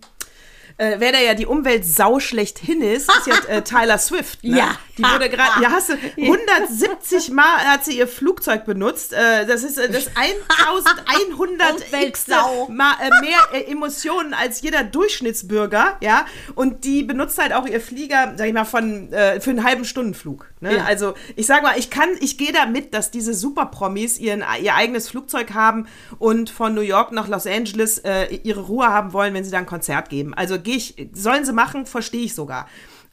äh, 0.80 0.96
wer 0.98 1.12
da 1.12 1.18
ja 1.18 1.34
die 1.34 1.44
Umweltsau 1.44 2.20
schlechthin 2.20 2.80
ist, 2.80 3.10
ist 3.10 3.26
ja 3.26 3.34
äh, 3.48 3.62
Tyler 3.62 3.98
Swift. 3.98 4.42
Ne? 4.42 4.56
Ja. 4.56 4.78
Die 4.96 5.02
wurde 5.02 5.28
gerade, 5.30 5.62
ja, 5.62 5.70
hast 5.70 5.90
du, 5.90 5.94
170 6.16 7.30
Mal 7.30 7.58
hat 7.66 7.84
sie 7.84 7.98
ihr 7.98 8.08
Flugzeug 8.08 8.64
benutzt. 8.64 9.12
Äh, 9.12 9.44
das 9.44 9.62
ist 9.62 9.76
äh, 9.76 9.90
das 9.90 10.10
1100 10.16 11.86
Umweltsau. 11.86 12.68
Mal, 12.68 12.94
äh, 12.94 13.10
mehr 13.20 13.38
äh, 13.52 13.70
Emotionen 13.70 14.32
als 14.32 14.62
jeder 14.62 14.82
Durchschnittsbürger, 14.82 15.98
ja. 16.00 16.24
Und 16.54 16.84
die 16.84 17.02
benutzt 17.02 17.38
halt 17.38 17.52
auch 17.52 17.66
ihr 17.66 17.80
Flieger, 17.80 18.32
sag 18.36 18.46
ich 18.46 18.54
mal, 18.54 18.64
von, 18.64 19.12
äh, 19.12 19.38
für 19.40 19.50
einen 19.50 19.64
halben 19.64 19.84
Stundenflug. 19.84 20.49
Ne? 20.60 20.76
Ja. 20.76 20.84
Also 20.84 21.14
ich 21.36 21.46
sag 21.46 21.62
mal, 21.62 21.78
ich 21.78 21.90
kann, 21.90 22.08
ich 22.20 22.36
gehe 22.36 22.52
da 22.52 22.66
mit, 22.66 22.92
dass 22.92 23.10
diese 23.10 23.32
Superpromis 23.34 24.18
ihren, 24.18 24.44
ihr 24.62 24.74
eigenes 24.74 25.08
Flugzeug 25.08 25.54
haben 25.54 25.86
und 26.18 26.50
von 26.50 26.74
New 26.74 26.82
York 26.82 27.12
nach 27.12 27.28
Los 27.28 27.46
Angeles 27.46 27.98
äh, 27.98 28.26
ihre 28.42 28.60
Ruhe 28.60 28.88
haben 28.88 29.12
wollen, 29.12 29.32
wenn 29.32 29.44
sie 29.44 29.50
da 29.50 29.58
ein 29.58 29.66
Konzert 29.66 30.10
geben. 30.10 30.34
Also 30.34 30.60
gehe 30.60 30.76
ich, 30.76 31.08
sollen 31.12 31.44
sie 31.44 31.52
machen, 31.52 31.86
verstehe 31.86 32.24
ich 32.24 32.34
sogar. 32.34 32.66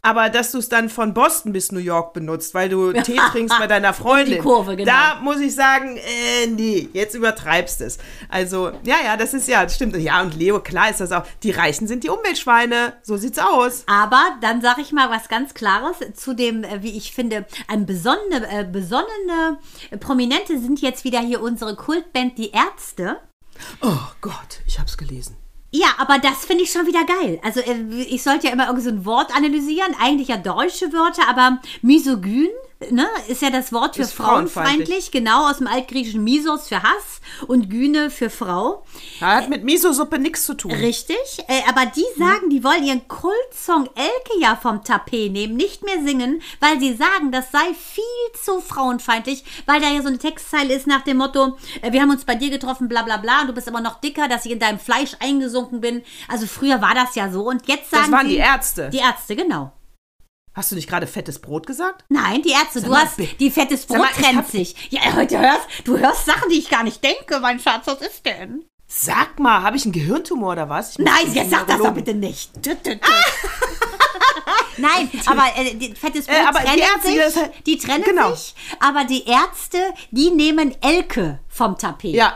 Aber 0.07 0.29
dass 0.29 0.53
du 0.53 0.59
es 0.59 0.69
dann 0.69 0.87
von 0.87 1.13
Boston 1.13 1.51
bis 1.51 1.73
New 1.73 1.81
York 1.81 2.13
benutzt, 2.13 2.53
weil 2.53 2.69
du 2.69 2.93
Tee 3.03 3.19
trinkst 3.29 3.59
bei 3.59 3.67
deiner 3.67 3.93
Freundin, 3.93 4.41
Kurve, 4.41 4.77
genau. 4.77 4.89
da 4.89 5.19
muss 5.19 5.41
ich 5.41 5.53
sagen, 5.53 5.97
äh, 5.97 6.47
nee, 6.47 6.87
jetzt 6.93 7.13
übertreibst 7.13 7.81
es. 7.81 7.97
Also, 8.29 8.71
ja, 8.85 8.95
ja, 9.03 9.17
das 9.17 9.33
ist 9.33 9.49
ja, 9.49 9.63
das 9.63 9.75
stimmt. 9.75 9.97
Ja, 9.97 10.21
und 10.21 10.33
Leo, 10.33 10.61
klar 10.61 10.89
ist 10.89 11.01
das 11.01 11.11
auch. 11.11 11.23
Die 11.43 11.51
Reichen 11.51 11.87
sind 11.87 12.05
die 12.05 12.09
Umweltschweine. 12.09 12.93
So 13.03 13.17
sieht's 13.17 13.37
aus. 13.37 13.83
Aber 13.87 14.23
dann 14.39 14.61
sage 14.61 14.79
ich 14.79 14.93
mal 14.93 15.09
was 15.09 15.27
ganz 15.27 15.53
Klares 15.53 15.97
zu 16.13 16.33
dem, 16.33 16.63
äh, 16.63 16.81
wie 16.83 16.95
ich 16.95 17.11
finde, 17.11 17.45
ein 17.67 17.85
besonnene, 17.85 18.49
äh, 18.49 18.63
besonnene 18.63 19.59
äh, 19.91 19.97
Prominente 19.97 20.57
sind 20.57 20.79
jetzt 20.79 21.03
wieder 21.03 21.19
hier 21.19 21.41
unsere 21.41 21.75
Kultband 21.75 22.37
Die 22.37 22.51
Ärzte. 22.51 23.17
Oh 23.81 24.07
Gott, 24.21 24.61
ich 24.67 24.79
hab's 24.79 24.95
gelesen. 24.95 25.35
Ja, 25.71 25.87
aber 25.97 26.17
das 26.19 26.45
finde 26.45 26.63
ich 26.63 26.71
schon 26.71 26.87
wieder 26.87 27.03
geil. 27.03 27.39
Also 27.43 27.59
äh, 27.59 28.03
ich 28.07 28.23
sollte 28.23 28.47
ja 28.47 28.53
immer 28.53 28.67
irgend 28.67 28.83
so 28.83 28.89
ein 28.89 29.05
Wort 29.05 29.35
analysieren, 29.35 29.95
eigentlich 30.01 30.29
ja 30.29 30.37
deutsche 30.37 30.93
Wörter, 30.93 31.27
aber 31.27 31.59
misogyn, 31.81 32.47
ne, 32.91 33.07
ist 33.27 33.41
ja 33.41 33.49
das 33.49 33.71
Wort 33.73 33.95
für 33.95 34.03
Ist 34.03 34.13
frauenfeindlich. 34.13 35.11
genau 35.11 35.49
aus 35.49 35.57
dem 35.57 35.67
altgriechischen 35.67 36.23
Misos 36.23 36.67
für 36.67 36.83
Hass 36.83 37.21
und 37.47 37.69
Gyne 37.69 38.09
für 38.09 38.29
Frau. 38.29 38.83
Hat 39.21 39.49
mit 39.49 39.63
Miso-Suppe 39.63 40.19
nichts 40.19 40.45
zu 40.45 40.53
tun. 40.53 40.71
Richtig, 40.71 41.17
äh, 41.47 41.61
aber 41.67 41.85
die 41.87 42.05
sagen, 42.17 42.49
die 42.49 42.63
wollen 42.63 42.83
ihren 42.83 43.07
Kultsong 43.07 43.89
Elke 43.95 44.39
ja 44.41 44.55
vom 44.55 44.83
Tapet 44.83 45.31
nehmen, 45.31 45.55
nicht 45.55 45.83
mehr 45.83 46.03
singen, 46.03 46.41
weil 46.59 46.79
sie 46.79 46.93
sagen, 46.93 47.31
das 47.31 47.51
sei 47.51 47.73
viel 47.73 48.03
zu 48.43 48.61
frauenfeindlich, 48.61 49.43
weil 49.65 49.81
da 49.81 49.89
ja 49.89 50.01
so 50.01 50.07
eine 50.07 50.17
Textzeile 50.17 50.73
ist 50.73 50.87
nach 50.87 51.01
dem 51.01 51.17
Motto, 51.17 51.57
äh, 51.81 51.91
wir 51.91 52.01
haben 52.01 52.11
uns 52.11 52.25
bei 52.25 52.35
dir 52.35 52.49
getroffen, 52.49 52.87
bla 52.87 53.01
bla 53.03 53.17
bla, 53.17 53.41
und 53.41 53.47
du 53.47 53.53
bist 53.53 53.67
immer 53.67 53.81
noch 53.81 53.99
dicker, 54.01 54.27
dass 54.27 54.45
ich 54.45 54.51
in 54.51 54.59
deinem 54.59 54.79
Fleisch 54.79 55.15
eingesunken 55.19 55.81
bin. 55.81 56.03
Also 56.27 56.45
früher 56.47 56.81
war 56.81 56.93
das 56.93 57.15
ja 57.15 57.31
so 57.31 57.47
und 57.47 57.67
jetzt 57.67 57.89
sagen 57.89 58.03
Das 58.03 58.11
waren 58.11 58.27
sie, 58.27 58.33
die 58.33 58.39
Ärzte. 58.39 58.89
Die 58.89 58.97
Ärzte, 58.97 59.35
genau. 59.35 59.71
Hast 60.57 60.71
du 60.71 60.75
nicht 60.75 60.89
gerade 60.89 61.05
fettes 61.05 61.37
Brot 61.37 61.67
gesagt? 61.67 62.03
Nein, 62.09 62.41
die 62.41 62.49
Ärzte, 62.49 62.81
du 62.81 62.89
mal, 62.89 63.03
hast, 63.05 63.19
die 63.39 63.51
fettes 63.51 63.85
Brot 63.85 63.99
mal, 63.99 64.07
ich 64.11 64.17
trennt 64.17 64.37
hab- 64.39 64.49
sich. 64.49 64.75
Ja, 64.89 65.13
heute 65.15 65.37
hörst, 65.39 65.61
du 65.83 65.99
hörst 65.99 66.25
Sachen, 66.25 66.49
die 66.49 66.57
ich 66.57 66.67
gar 66.71 66.81
nicht 66.83 67.03
denke, 67.03 67.39
mein 67.39 67.59
Schatz, 67.59 67.85
was 67.85 68.01
ist 68.01 68.25
denn? 68.25 68.65
Sag 68.87 69.37
mal, 69.39 69.61
habe 69.61 69.77
ich 69.77 69.83
einen 69.85 69.91
Gehirntumor 69.91 70.53
oder 70.53 70.67
was? 70.67 70.93
Ich 70.93 70.97
Nein, 70.97 71.31
jetzt 71.31 71.51
sag 71.51 71.67
das 71.67 71.77
doch 71.77 71.93
bitte 71.93 72.15
nicht. 72.15 72.51
Tü, 72.63 72.73
tü, 72.75 72.95
tü. 72.97 72.99
Nein, 74.77 75.09
aber 75.27 75.43
äh, 75.57 75.75
die, 75.75 75.93
fettes 75.95 76.25
Brot 76.25 76.35
Äh, 76.35 76.45
aber 76.47 76.59
die 76.59 76.65
trennen 76.65 76.79
Ärzte, 76.81 77.07
sich, 77.07 77.17
das 77.17 77.35
halt- 77.35 77.51
die 77.67 77.77
trennen 77.77 78.03
genau. 78.03 78.33
sich, 78.33 78.55
aber 78.79 79.03
die 79.05 79.25
Ärzte, 79.27 79.77
die 80.11 80.31
nehmen 80.31 80.75
Elke 80.81 81.39
vom 81.49 81.77
Tapet. 81.77 82.15
Ja. 82.15 82.35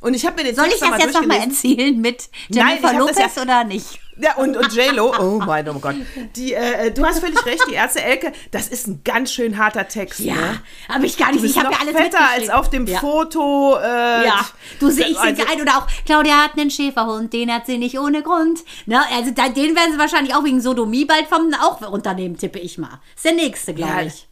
Und 0.00 0.14
ich 0.14 0.24
habe 0.26 0.36
mir 0.36 0.44
den 0.48 0.56
Soll 0.56 0.66
ich 0.66 0.70
Text 0.72 0.82
das 0.84 0.90
mal 0.90 1.00
jetzt 1.00 1.14
nochmal 1.14 1.38
erzählen 1.38 2.00
mit 2.00 2.30
Nein, 2.48 2.68
Jennifer 2.80 2.92
ich 2.92 2.98
das 2.98 3.16
Lopez 3.16 3.34
ja- 3.36 3.42
oder 3.42 3.64
nicht? 3.64 4.00
Ja, 4.22 4.36
und, 4.36 4.56
und 4.56 4.72
J-Lo, 4.74 5.14
oh 5.18 5.38
mein 5.44 5.68
oh 5.68 5.78
Gott. 5.78 5.94
Die, 6.36 6.52
äh, 6.54 6.90
du 6.90 7.04
hast 7.04 7.20
völlig 7.20 7.44
recht, 7.46 7.62
die 7.68 7.74
Ärzte 7.74 8.02
Elke, 8.02 8.32
das 8.50 8.68
ist 8.68 8.86
ein 8.86 9.00
ganz 9.04 9.32
schön 9.32 9.56
harter 9.58 9.88
Text. 9.88 10.20
Ja, 10.20 10.34
ne? 10.34 10.62
habe 10.88 11.06
ich 11.06 11.16
gar 11.16 11.32
nicht. 11.32 11.44
Ich 11.44 11.58
habe 11.58 11.72
ja 11.72 11.78
alles 11.80 11.96
fetter 11.96 12.30
als 12.30 12.50
auf 12.50 12.70
dem 12.70 12.86
ja. 12.86 12.98
Foto. 12.98 13.76
Äh, 13.78 14.26
Ja, 14.26 14.46
du 14.78 14.90
siehst, 14.90 15.08
ich 15.08 15.18
also- 15.18 15.42
ein 15.50 15.60
oder 15.60 15.78
auch 15.78 15.86
Claudia 16.04 16.44
hat 16.44 16.58
einen 16.58 16.70
Schäferhund, 16.70 17.32
den 17.32 17.52
hat 17.52 17.66
sie 17.66 17.78
nicht 17.78 17.98
ohne 17.98 18.22
Grund. 18.22 18.60
Ne? 18.86 19.00
Also 19.12 19.30
da, 19.30 19.48
den 19.48 19.74
werden 19.74 19.92
sie 19.92 19.98
wahrscheinlich 19.98 20.34
auch 20.34 20.44
wegen 20.44 20.60
Sodomie 20.60 21.04
bald 21.04 21.26
vom 21.26 21.52
auch 21.54 21.80
Unternehmen, 21.90 22.36
tippe 22.36 22.58
ich 22.58 22.78
mal. 22.78 23.00
Ist 23.14 23.24
der 23.24 23.32
nächste, 23.32 23.74
glaube 23.74 23.92
Ja, 23.92 24.02
ich. 24.02 24.26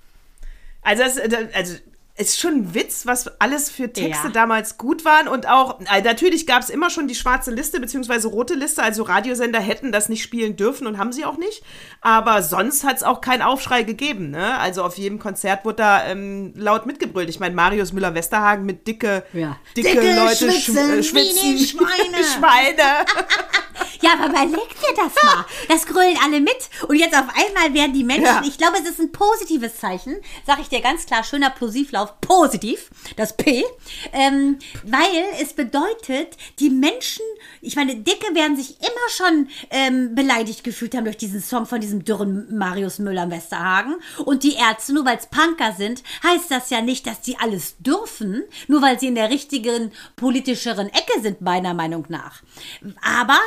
Also, 0.83 1.03
das, 1.03 1.16
äh, 1.18 1.48
also 1.55 1.74
ist 2.19 2.39
schon 2.39 2.53
ein 2.55 2.75
Witz, 2.75 3.07
was 3.07 3.29
alles 3.41 3.71
für 3.71 3.93
Texte 3.93 4.27
Ja. 4.27 4.33
damals 4.33 4.77
gut 4.77 5.05
waren. 5.05 5.29
Und 5.29 5.49
auch, 5.49 5.81
äh, 5.81 6.03
natürlich 6.03 6.47
gab 6.47 6.63
es 6.63 6.69
immer 6.71 6.91
schon 6.91 7.09
die 7.09 7.15
schwarze 7.15 7.51
Liste 7.53 7.81
beziehungsweise 7.81 8.29
rote 8.29 8.55
Liste. 8.55 8.83
Also 8.83 9.05
Radiosender 9.05 9.61
hätten 9.61 9.93
das 9.93 10.09
nicht 10.09 10.23
spielen 10.23 10.57
dürfen 10.57 10.87
und 10.87 10.99
haben 10.99 11.13
sie 11.13 11.25
auch 11.25 11.39
nicht. 11.39 11.63
Aber 12.01 12.43
sonst 12.43 12.85
hat 12.85 12.97
es 12.97 13.03
auch 13.03 13.21
keinen 13.21 13.43
Aufschrei 13.43 13.83
gegeben. 13.85 14.31
Ne? 14.31 14.59
Also 14.59 14.83
auf 14.83 14.99
jedem 14.99 15.19
Konzert 15.19 15.65
wurde 15.65 15.77
da 15.77 16.07
ähm, 16.07 16.53
laut 16.57 16.87
mitgebrüllt. 16.87 17.29
Ich 17.31 17.41
meine, 17.41 17.55
Marius 17.55 17.93
Müller-Westerhagen 17.93 18.67
mit 18.67 18.87
dicke, 18.87 19.23
Ja. 19.33 19.57
dicke, 19.77 19.91
Dicke 19.93 20.15
Leute 20.17 20.51
schwitzen 20.53 20.77
schw- 20.77 20.99
äh, 20.99 21.03
schwitzen 21.03 21.59
Schweine. 21.59 22.25
Schweine. 22.37 22.83
Ja, 24.01 24.12
aber 24.14 24.27
überleg 24.29 24.69
dir 24.69 24.95
das 24.97 25.12
mal. 25.25 25.45
Das 25.69 25.87
grölen 25.87 26.17
alle 26.25 26.41
mit. 26.41 26.57
Und 26.88 26.97
jetzt 26.97 27.14
auf 27.17 27.27
einmal 27.35 27.75
werden 27.75 27.93
die 27.93 28.05
Menschen, 28.05 28.25
Ja. 28.25 28.43
ich 28.47 28.59
glaube, 28.59 28.79
es 28.83 28.88
ist 28.88 29.01
ein 29.01 29.12
positives 29.12 29.77
Zeichen, 29.79 30.17
sag 30.47 30.61
ich 30.61 30.69
dir 30.69 30.81
ganz 30.81 31.07
klar, 31.07 31.25
schöner 31.25 31.51
Plosivlauf, 31.51 32.21
positiv, 32.21 32.91
das 33.17 33.37
P, 33.37 33.64
ähm, 34.12 34.59
weil 34.85 35.25
es 35.41 35.53
bedeutet, 35.53 36.37
die 36.59 36.71
Menschen, 36.71 37.23
ich 37.61 37.77
meine, 37.77 37.97
Dicke 37.97 38.35
werden 38.35 38.57
sich 38.57 38.79
immer 38.81 39.09
schon 39.11 39.49
ähm, 39.71 40.14
beleidigt 40.14 40.64
gefühlt 40.64 40.95
haben 40.95 41.05
durch 41.05 41.17
diesen 41.17 41.41
Song 41.43 41.67
von 41.67 41.81
diesem 41.81 42.05
dürren 42.05 42.57
Marius 42.57 42.99
Müller 42.99 43.25
im 43.25 43.31
Westerhagen. 43.31 43.97
Und 44.25 44.43
die 44.43 44.55
Ärzte, 44.55 44.93
nur 44.95 45.05
weil 45.05 45.19
es 45.19 45.27
Punker 45.27 45.73
sind, 45.77 46.03
heißt 46.23 46.51
das 46.51 46.71
ja 46.71 46.81
nicht, 46.81 47.07
dass 47.07 47.21
die 47.21 47.38
alles 47.38 47.77
dürfen, 47.79 48.45
nur 48.69 48.81
weil 48.83 48.99
sie 49.01 49.09
in 49.09 49.14
der 49.14 49.31
richtigen 49.31 49.93
politischeren 50.17 50.88
Ecke 50.88 51.21
sind, 51.21 51.41
meiner 51.41 51.75
Meinung 51.75 52.05
nach. 52.09 52.43
Aber 53.03 53.38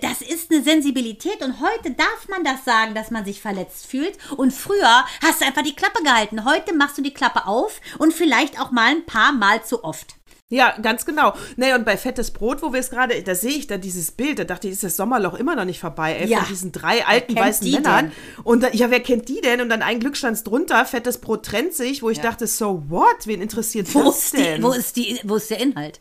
das 0.00 0.20
ist 0.22 0.50
eine 0.50 0.62
Sensibilität 0.62 1.42
und 1.42 1.60
heute 1.60 1.92
darf 1.92 2.28
man 2.28 2.44
das 2.44 2.64
sagen, 2.64 2.94
dass 2.94 3.10
man 3.10 3.24
sich 3.24 3.40
verletzt 3.40 3.86
fühlt. 3.86 4.16
Und 4.36 4.52
früher 4.52 5.04
hast 5.22 5.40
du 5.40 5.46
einfach 5.46 5.62
die 5.62 5.74
Klappe 5.76 6.02
gehalten. 6.02 6.44
Heute 6.44 6.74
machst 6.74 6.98
du 6.98 7.02
die 7.02 7.14
Klappe 7.14 7.46
auf 7.46 7.80
und 7.98 8.12
vielleicht 8.12 8.60
auch 8.60 8.70
mal 8.70 8.90
ein 8.90 9.06
paar 9.06 9.32
Mal 9.32 9.64
zu 9.64 9.84
oft. 9.84 10.16
Ja, 10.52 10.76
ganz 10.82 11.06
genau. 11.06 11.32
Nee, 11.56 11.74
und 11.74 11.84
bei 11.84 11.96
Fettes 11.96 12.32
Brot, 12.32 12.60
wo 12.60 12.72
wir 12.72 12.80
es 12.80 12.90
gerade, 12.90 13.22
da 13.22 13.36
sehe 13.36 13.52
ich 13.52 13.68
da 13.68 13.78
dieses 13.78 14.10
Bild, 14.10 14.40
da 14.40 14.42
dachte 14.44 14.66
ich, 14.66 14.72
ist 14.72 14.82
das 14.82 14.96
Sommerloch 14.96 15.34
immer 15.34 15.54
noch 15.54 15.64
nicht 15.64 15.78
vorbei, 15.78 16.16
ey, 16.16 16.26
Ja. 16.28 16.38
von 16.40 16.48
diesen 16.48 16.72
drei 16.72 17.06
alten 17.06 17.34
kennt 17.34 17.46
weißen 17.46 17.64
die 17.64 17.74
Männern. 17.74 18.10
Und 18.42 18.64
da, 18.64 18.70
ja, 18.72 18.90
wer 18.90 18.98
kennt 18.98 19.28
die 19.28 19.40
denn? 19.40 19.60
Und 19.60 19.68
dann 19.68 19.82
ein 19.82 20.00
Glück 20.00 20.16
stand's 20.16 20.42
drunter, 20.42 20.84
Fettes 20.86 21.18
Brot 21.18 21.44
trennt 21.46 21.74
sich, 21.74 22.02
wo 22.02 22.10
ich 22.10 22.18
dachte, 22.18 22.48
so 22.48 22.82
what? 22.88 23.26
Wen 23.26 23.40
interessiert 23.40 23.94
Wo 23.94 24.02
das 24.02 24.24
ist, 24.24 24.32
die, 24.36 24.42
denn? 24.42 24.62
wo, 24.64 24.72
ist 24.72 24.96
die, 24.96 25.20
wo 25.22 25.36
ist 25.36 25.50
der 25.50 25.60
Inhalt? 25.60 26.00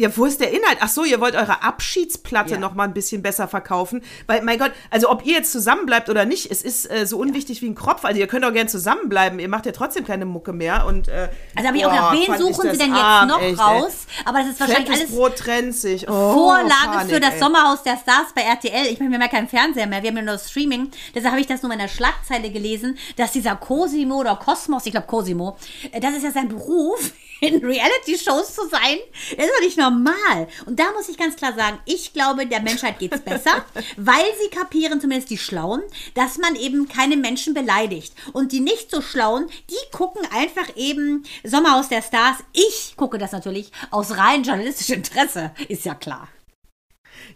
Ja, 0.00 0.16
wo 0.16 0.26
ist 0.26 0.40
der 0.40 0.52
Inhalt? 0.52 0.78
Ach 0.80 0.88
so, 0.88 1.04
ihr 1.04 1.20
wollt 1.20 1.34
eure 1.34 1.62
Abschiedsplatte 1.64 2.52
Ja. 2.52 2.58
noch 2.60 2.74
mal 2.74 2.84
ein 2.84 2.94
bisschen 2.94 3.20
besser 3.20 3.48
verkaufen. 3.48 4.00
Weil, 4.28 4.42
mein 4.42 4.56
Gott, 4.58 4.70
also 4.90 5.10
ob 5.10 5.26
ihr 5.26 5.32
jetzt 5.34 5.50
zusammenbleibt 5.50 6.08
oder 6.08 6.24
nicht, 6.24 6.50
es 6.52 6.62
ist 6.62 6.88
äh, 6.88 7.04
so 7.04 7.18
unwichtig 7.18 7.62
wie 7.62 7.66
ein 7.68 7.74
Kropf. 7.74 8.04
Also 8.04 8.20
ihr 8.20 8.28
könnt 8.28 8.44
auch 8.44 8.52
gern 8.52 8.68
zusammenbleiben. 8.68 9.40
Ihr 9.40 9.48
macht 9.48 9.66
ja 9.66 9.72
trotzdem 9.72 10.06
keine 10.06 10.24
Mucke 10.24 10.52
mehr. 10.52 10.86
Und, 10.86 11.08
äh, 11.08 11.28
Also 11.56 11.66
habe 11.66 11.76
ich 11.78 11.84
auch 11.84 11.90
gedacht, 11.90 12.16
wen 12.16 12.38
suchen 12.38 12.70
sie 12.70 12.78
denn 12.78 12.94
jetzt 12.94 13.26
noch 13.26 13.42
echt, 13.42 13.58
raus? 13.58 14.06
Aber 14.24 14.38
das 14.38 14.50
ist 14.50 14.60
wahrscheinlich 14.60 14.86
Fettes 14.86 15.00
alles 15.02 15.14
Brot 15.16 15.36
trennt 15.36 15.74
sich. 15.74 16.08
Oh, 16.08 16.32
Vorlage 16.32 16.70
Panik, 16.92 17.14
für 17.14 17.20
das 17.20 17.34
ey. 17.34 17.40
Sommerhaus 17.40 17.82
der 17.82 17.96
Stars 17.96 18.28
bei 18.36 18.42
RTL. 18.42 18.86
Ich 18.86 19.00
meine, 19.00 19.10
wir 19.10 19.16
haben 19.18 19.22
ja 19.22 19.28
keinen 19.28 19.48
Fernseher 19.48 19.88
mehr, 19.88 20.00
wir 20.02 20.10
haben 20.10 20.16
ja 20.18 20.22
nur 20.22 20.38
Streaming. 20.38 20.92
Deshalb 21.12 21.32
habe 21.32 21.40
ich 21.40 21.48
das 21.48 21.62
nur 21.62 21.72
in 21.72 21.78
der 21.80 21.88
Schlagzeile 21.88 22.50
gelesen, 22.52 22.96
dass 23.16 23.32
dieser 23.32 23.56
Cosimo 23.56 24.14
oder 24.20 24.36
Kosmos, 24.36 24.86
ich 24.86 24.92
glaube 24.92 25.08
Cosimo, 25.08 25.56
äh, 25.90 25.98
das 25.98 26.14
ist 26.14 26.22
ja 26.22 26.30
sein 26.30 26.48
Beruf, 26.48 27.12
in 27.40 27.64
Reality-Shows 27.64 28.54
zu 28.54 28.68
sein. 28.68 28.98
Das 29.36 29.46
ist 29.46 29.52
doch 29.54 29.64
nicht 29.64 29.78
normal. 29.78 30.48
Und 30.66 30.78
da 30.78 30.92
muss 30.92 31.08
ich 31.08 31.16
ganz 31.16 31.36
klar 31.36 31.54
sagen, 31.54 31.78
ich 31.84 32.12
glaube, 32.12 32.46
der 32.46 32.60
Menschheit 32.60 32.98
geht's 32.98 33.20
besser, 33.20 33.64
weil 33.96 34.24
sie 34.40 34.50
kapieren, 34.50 35.00
zumindest 35.00 35.30
die 35.30 35.38
Schlauen, 35.38 35.82
dass 36.14 36.38
man 36.38 36.56
eben 36.56 36.88
keine 36.88 37.16
Menschen 37.16 37.54
beleidigt. 37.54 38.12
Und 38.32 38.52
die 38.52 38.60
nicht 38.60 38.90
so 38.90 39.02
Schlauen, 39.02 39.48
die 39.70 39.96
gucken 39.96 40.22
einfach 40.32 40.76
eben 40.76 41.24
Sommerhaus 41.44 41.88
der 41.88 42.02
Stars. 42.02 42.38
Ich 42.52 42.94
gucke 42.96 43.18
das 43.18 43.32
natürlich 43.32 43.70
aus 43.90 44.16
rein 44.16 44.42
journalistischem 44.42 44.96
Interesse, 44.96 45.52
ist 45.68 45.84
ja 45.84 45.94
klar. 45.94 46.28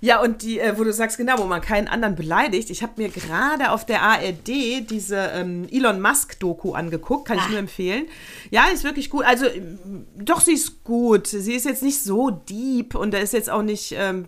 Ja, 0.00 0.20
und 0.20 0.42
die, 0.42 0.58
äh, 0.58 0.76
wo 0.78 0.84
du 0.84 0.92
sagst, 0.92 1.16
genau, 1.16 1.38
wo 1.38 1.44
man 1.44 1.60
keinen 1.60 1.88
anderen 1.88 2.16
beleidigt. 2.16 2.70
Ich 2.70 2.82
habe 2.82 2.94
mir 2.96 3.08
gerade 3.08 3.70
auf 3.70 3.86
der 3.86 4.02
ARD 4.02 4.90
diese 4.90 5.16
ähm, 5.34 5.68
Elon 5.70 6.00
Musk-Doku 6.00 6.72
angeguckt, 6.74 7.28
kann 7.28 7.38
ich 7.38 7.48
nur 7.48 7.58
empfehlen. 7.58 8.06
Ja, 8.50 8.66
ist 8.72 8.84
wirklich 8.84 9.10
gut. 9.10 9.24
Also, 9.24 9.46
ähm, 9.46 10.06
doch, 10.16 10.40
sie 10.40 10.54
ist 10.54 10.82
gut. 10.84 11.26
Sie 11.26 11.54
ist 11.54 11.66
jetzt 11.66 11.82
nicht 11.82 12.02
so 12.02 12.30
deep 12.30 12.94
und 12.94 13.12
da 13.14 13.18
ist 13.18 13.32
jetzt 13.32 13.50
auch 13.50 13.62
nicht. 13.62 13.94
Ähm, 13.96 14.26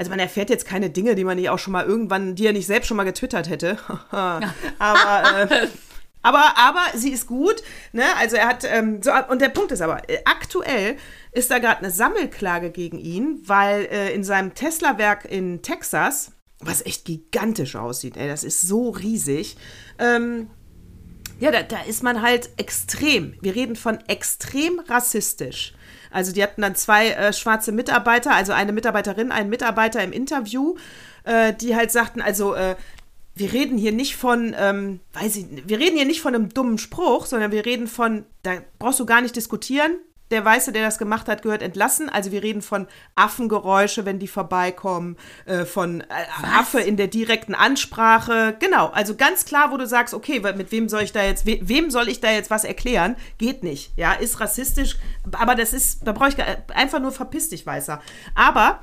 also 0.00 0.08
man 0.08 0.18
erfährt 0.18 0.48
jetzt 0.48 0.66
keine 0.66 0.88
Dinge, 0.88 1.14
die 1.14 1.24
man 1.24 1.36
nicht 1.36 1.50
auch 1.50 1.58
schon 1.58 1.72
mal 1.74 1.84
irgendwann, 1.84 2.34
die 2.34 2.46
er 2.46 2.54
nicht 2.54 2.66
selbst 2.66 2.86
schon 2.86 2.96
mal 2.96 3.04
getwittert 3.04 3.50
hätte. 3.50 3.76
aber, 4.10 4.40
äh, 5.50 5.68
aber, 6.22 6.54
aber 6.56 6.80
sie 6.94 7.10
ist 7.10 7.26
gut. 7.26 7.62
Ne? 7.92 8.04
Also 8.18 8.36
er 8.36 8.48
hat, 8.48 8.64
ähm, 8.64 9.02
so, 9.02 9.10
und 9.28 9.42
der 9.42 9.50
Punkt 9.50 9.72
ist 9.72 9.82
aber, 9.82 10.08
äh, 10.08 10.18
aktuell 10.24 10.96
ist 11.32 11.50
da 11.50 11.58
gerade 11.58 11.78
eine 11.78 11.90
Sammelklage 11.90 12.70
gegen 12.70 12.98
ihn, 12.98 13.40
weil 13.44 13.86
äh, 13.86 14.12
in 14.12 14.24
seinem 14.24 14.54
Tesla-Werk 14.54 15.24
in 15.24 15.62
Texas, 15.62 16.32
was 16.58 16.84
echt 16.84 17.04
gigantisch 17.04 17.76
aussieht, 17.76 18.16
ey, 18.16 18.28
das 18.28 18.44
ist 18.44 18.62
so 18.62 18.90
riesig, 18.90 19.56
ähm, 19.98 20.48
ja, 21.38 21.50
da, 21.50 21.62
da 21.62 21.80
ist 21.82 22.02
man 22.02 22.20
halt 22.20 22.50
extrem. 22.58 23.34
Wir 23.40 23.54
reden 23.54 23.74
von 23.74 23.98
extrem 24.08 24.78
rassistisch. 24.80 25.72
Also 26.10 26.32
die 26.32 26.42
hatten 26.42 26.60
dann 26.60 26.74
zwei 26.74 27.10
äh, 27.10 27.32
schwarze 27.32 27.72
Mitarbeiter, 27.72 28.34
also 28.34 28.52
eine 28.52 28.72
Mitarbeiterin, 28.72 29.32
einen 29.32 29.48
Mitarbeiter 29.48 30.02
im 30.04 30.12
Interview, 30.12 30.74
äh, 31.24 31.54
die 31.54 31.76
halt 31.76 31.92
sagten, 31.92 32.20
also 32.20 32.54
äh, 32.54 32.76
wir 33.34 33.52
reden 33.52 33.78
hier 33.78 33.92
nicht 33.92 34.16
von, 34.16 34.54
ähm, 34.58 35.00
weiß 35.14 35.36
ich, 35.36 35.46
wir 35.66 35.78
reden 35.78 35.96
hier 35.96 36.04
nicht 36.04 36.20
von 36.20 36.34
einem 36.34 36.50
dummen 36.50 36.78
Spruch, 36.78 37.26
sondern 37.26 37.52
wir 37.52 37.64
reden 37.64 37.86
von, 37.86 38.26
da 38.42 38.56
brauchst 38.78 39.00
du 39.00 39.06
gar 39.06 39.22
nicht 39.22 39.36
diskutieren. 39.36 39.92
Der 40.30 40.44
Weiße, 40.44 40.72
der 40.72 40.84
das 40.84 40.98
gemacht 40.98 41.28
hat, 41.28 41.42
gehört 41.42 41.62
entlassen. 41.62 42.08
Also 42.08 42.30
wir 42.32 42.42
reden 42.42 42.62
von 42.62 42.86
Affengeräusche, 43.16 44.04
wenn 44.04 44.18
die 44.18 44.28
vorbeikommen, 44.28 45.16
äh, 45.46 45.64
von 45.64 46.02
äh, 46.02 46.04
Affe 46.56 46.80
in 46.80 46.96
der 46.96 47.08
direkten 47.08 47.54
Ansprache. 47.54 48.56
Genau, 48.60 48.88
also 48.88 49.16
ganz 49.16 49.44
klar, 49.44 49.70
wo 49.72 49.76
du 49.76 49.86
sagst, 49.86 50.14
okay, 50.14 50.40
mit 50.56 50.70
wem 50.72 50.88
soll 50.88 51.02
ich 51.02 51.12
da 51.12 51.22
jetzt, 51.22 51.46
we 51.46 51.58
wem 51.62 51.90
soll 51.90 52.08
ich 52.08 52.20
da 52.20 52.30
jetzt 52.30 52.50
was 52.50 52.64
erklären? 52.64 53.16
Geht 53.38 53.62
nicht. 53.62 53.92
Ja, 53.96 54.12
ist 54.12 54.40
rassistisch, 54.40 54.96
aber 55.32 55.54
das 55.54 55.72
ist, 55.72 56.06
da 56.06 56.12
brauche 56.12 56.28
ich 56.28 56.36
gar- 56.36 56.46
einfach 56.74 57.00
nur 57.00 57.12
verpiss 57.12 57.48
dich, 57.48 57.66
Weißer. 57.66 58.00
Aber 58.34 58.80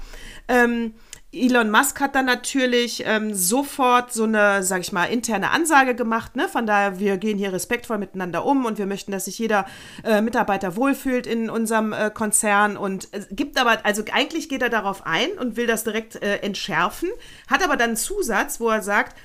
ähm, 0.48 0.94
Elon 1.34 1.70
Musk 1.70 2.00
hat 2.00 2.16
dann 2.16 2.26
natürlich 2.26 3.04
ähm, 3.06 3.34
sofort 3.34 4.14
so 4.14 4.24
eine, 4.24 4.64
sag 4.64 4.80
ich 4.80 4.94
mal, 4.94 5.06
interne 5.06 5.52
Ansage 5.52 5.94
gemacht. 5.94 6.38
Ne? 6.38 6.48
Von 6.48 6.66
daher, 6.66 7.00
wir 7.00 7.18
gehen 7.18 7.38
hier 7.38 7.52
respektvoll 7.52 7.98
miteinander 7.98 8.46
um 8.46 8.66
und 8.66 8.78
wir 8.78 8.86
möchten, 8.86 9.12
dass 9.12 9.26
sich 9.26 9.38
jeder 9.38 9.66
äh, 10.06 10.22
Mitarbeiter 10.22 10.78
wohlfühlt 10.78 11.28
in 11.28 11.50
unserem 11.50 11.92
äh, 11.92 12.10
Konzern. 12.14 12.78
Und 12.78 13.10
es 13.12 13.28
gibt 13.30 13.60
aber, 13.60 13.86
also 13.86 14.04
eigentlich 14.14 14.48
geht 14.48 14.62
er 14.62 14.70
darauf 14.70 15.06
ein 15.06 15.32
und 15.38 15.58
will 15.58 15.68
das 15.68 15.84
direkt 15.84 16.16
äh, 16.16 16.38
entschärfen, 16.38 17.10
hat 17.48 17.62
aber 17.62 17.76
dann 17.76 17.90
einen 17.90 17.98
Zusatz, 17.98 18.62
wo 18.62 18.70
er 18.70 18.82
sagt, 18.82 19.18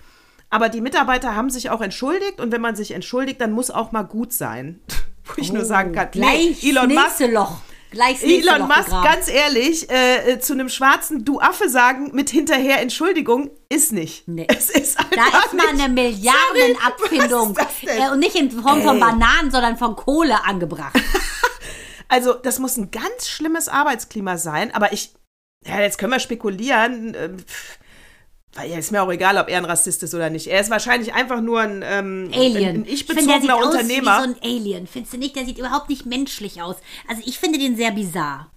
aber 0.51 0.69
die 0.69 0.81
Mitarbeiter 0.81 1.37
haben 1.37 1.51
sich 1.51 1.71
auch 1.71 1.81
entschuldigt 1.81 2.41
und 2.41 2.53
wenn 2.53 2.61
man 2.61 2.75
sich 2.75 2.91
entschuldigt, 2.91 3.41
dann 3.41 3.53
muss 3.53 3.71
auch 3.71 3.93
mal 3.93 4.03
gut 4.03 4.33
sein. 4.33 4.81
Wo 5.25 5.35
ich 5.37 5.53
nur 5.53 5.65
sagen 5.65 5.93
kann, 5.93 6.09
nee, 6.15 6.57
Elon 6.63 6.93
Musk, 6.93 7.21
Loch. 7.31 7.61
Gleich 7.93 8.23
Elon 8.23 8.67
Musk, 8.67 8.91
ganz 8.91 9.29
ehrlich, 9.29 9.91
äh, 9.91 10.33
äh, 10.33 10.39
zu 10.41 10.55
einem 10.55 10.69
schwarzen 10.69 11.25
Du 11.25 11.41
Affe 11.41 11.69
sagen 11.69 12.11
mit 12.15 12.31
hinterher 12.31 12.81
Entschuldigung 12.81 13.51
ist 13.69 13.93
nicht. 13.93 14.27
Nee. 14.27 14.47
Es 14.49 14.71
ist 14.71 14.99
Da 14.99 15.45
ist 15.45 15.53
mal 15.53 15.69
eine 15.69 15.89
Milliardenabfindung. 15.89 17.57
Und 18.13 18.19
nicht 18.19 18.35
in 18.35 18.51
Form 18.51 18.83
von 18.83 18.97
Ey. 18.97 19.01
Bananen, 19.01 19.51
sondern 19.51 19.77
von 19.77 19.95
Kohle 19.95 20.45
angebracht. 20.45 20.99
Also, 22.09 22.35
das 22.35 22.59
muss 22.59 22.77
ein 22.77 22.91
ganz 22.91 23.27
schlimmes 23.27 23.69
Arbeitsklima 23.69 24.37
sein, 24.37 24.75
aber 24.75 24.93
ich, 24.93 25.15
ja, 25.65 25.81
jetzt 25.81 25.97
können 25.97 26.13
wir 26.13 26.21
spekulieren. 26.21 27.15
äh, 27.15 27.31
pff, 27.31 27.79
Weil 28.55 28.71
ja, 28.71 28.79
ist 28.79 28.93
mir 28.93 29.03
auch 29.03 29.11
egal, 29.11 29.39
ob 29.39 29.49
er 29.49 29.59
ein 29.59 29.65
Rassist 29.65 30.03
ist 30.03 30.15
oder 30.15 30.29
nicht. 30.29 30.47
Er 30.47 30.61
ist 30.61 30.71
wahrscheinlich 30.71 31.15
einfach 31.15 31.41
nur 31.41 31.61
ein, 31.61 31.83
ähm, 31.85 32.31
Alien. 32.35 32.57
ein, 32.57 32.77
ein 32.83 32.85
ich 32.85 32.93
ich-bezogener 33.09 33.57
aus 33.57 33.67
Unternehmer. 33.67 34.19
wie 34.19 34.25
so 34.25 34.31
ein 34.31 34.37
Alien. 34.43 34.87
Findest 34.87 35.15
du 35.15 35.19
nicht? 35.19 35.37
Der 35.37 35.47
sieht 35.47 35.59
überhaupt 35.59 35.89
nicht 35.89 36.05
menschlich 36.05 36.61
aus. 36.61 36.77
Also 37.09 37.23
ich 37.25 37.39
finde 37.39 37.59
den 37.59 37.77
sehr 37.77 37.93
bizarr. 37.93 38.51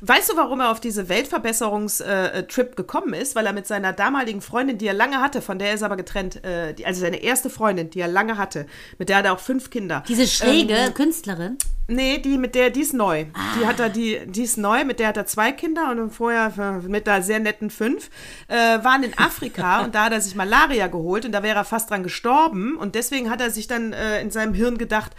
Weißt 0.00 0.30
du, 0.30 0.36
warum 0.36 0.60
er 0.60 0.70
auf 0.70 0.80
diese 0.80 1.08
Weltverbesserungstrip 1.08 2.76
gekommen 2.76 3.14
ist? 3.14 3.34
Weil 3.34 3.46
er 3.46 3.52
mit 3.52 3.66
seiner 3.66 3.92
damaligen 3.92 4.40
Freundin, 4.40 4.78
die 4.78 4.86
er 4.86 4.94
lange 4.94 5.20
hatte, 5.20 5.42
von 5.42 5.58
der 5.58 5.68
er 5.68 5.74
ist 5.74 5.82
aber 5.82 5.96
getrennt, 5.96 6.44
äh, 6.44 6.74
die, 6.74 6.86
also 6.86 7.00
seine 7.00 7.22
erste 7.22 7.50
Freundin, 7.50 7.90
die 7.90 8.00
er 8.00 8.08
lange 8.08 8.38
hatte, 8.38 8.66
mit 8.98 9.08
der 9.08 9.18
hat 9.18 9.24
er 9.24 9.32
auch 9.32 9.40
fünf 9.40 9.70
Kinder. 9.70 10.02
Diese 10.08 10.26
schräge 10.26 10.74
Ähm, 10.74 10.94
Künstlerin. 10.94 11.58
Nee, 11.88 12.18
die 12.18 12.38
mit 12.38 12.54
der, 12.54 12.70
die 12.70 12.80
ist 12.80 12.94
neu. 12.94 13.26
Ah. 13.34 13.40
Die 13.58 13.66
hat 13.66 13.80
er, 13.80 13.90
die, 13.90 14.20
die 14.26 14.42
ist 14.44 14.56
neu, 14.56 14.84
mit 14.84 14.98
der 15.00 15.08
hat 15.08 15.16
er 15.16 15.26
zwei 15.26 15.52
Kinder 15.52 15.90
und 15.90 16.10
vorher 16.10 16.52
äh, 16.56 16.88
mit 16.88 17.08
einer 17.08 17.22
sehr 17.22 17.40
netten 17.40 17.70
fünf. 17.70 18.08
Äh, 18.48 18.54
waren 18.56 19.02
in 19.02 19.16
Afrika 19.18 19.80
und 19.84 19.94
da 19.94 20.04
hat 20.04 20.12
er 20.12 20.20
sich 20.20 20.34
Malaria 20.34 20.86
geholt 20.86 21.24
und 21.24 21.32
da 21.32 21.42
wäre 21.42 21.56
er 21.56 21.64
fast 21.64 21.90
dran 21.90 22.02
gestorben 22.02 22.76
und 22.76 22.94
deswegen 22.94 23.30
hat 23.30 23.40
er 23.40 23.50
sich 23.50 23.66
dann 23.66 23.92
äh, 23.92 24.20
in 24.20 24.30
seinem 24.30 24.54
Hirn 24.54 24.78
gedacht, 24.78 25.12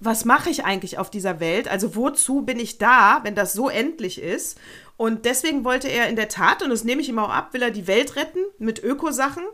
was 0.00 0.24
mache 0.24 0.50
ich 0.50 0.64
eigentlich 0.64 0.98
auf 0.98 1.10
dieser 1.10 1.40
Welt? 1.40 1.68
Also 1.68 1.96
wozu 1.96 2.42
bin 2.42 2.58
ich 2.58 2.78
da, 2.78 3.20
wenn 3.22 3.34
das 3.34 3.52
so 3.52 3.68
endlich 3.68 4.20
ist? 4.20 4.58
Und 4.96 5.24
deswegen 5.24 5.64
wollte 5.64 5.88
er 5.88 6.08
in 6.08 6.16
der 6.16 6.28
Tat, 6.28 6.62
und 6.62 6.70
das 6.70 6.84
nehme 6.84 7.00
ich 7.00 7.08
ihm 7.08 7.18
auch 7.18 7.30
ab, 7.30 7.52
will 7.52 7.62
er 7.62 7.70
die 7.70 7.86
Welt 7.86 8.16
retten 8.16 8.40
mit 8.58 8.82
Ökosachen. 8.82 9.44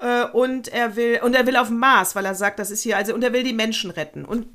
Äh, 0.00 0.24
und 0.32 0.68
er 0.68 0.96
will 0.96 1.20
und 1.22 1.34
er 1.34 1.46
will 1.46 1.56
auf 1.56 1.68
dem 1.68 1.78
Mars, 1.78 2.16
weil 2.16 2.24
er 2.24 2.34
sagt, 2.34 2.58
das 2.58 2.70
ist 2.70 2.82
hier 2.82 2.96
also 2.96 3.12
und 3.12 3.22
er 3.22 3.34
will 3.34 3.42
die 3.42 3.52
Menschen 3.52 3.90
retten 3.90 4.24
und 4.24 4.46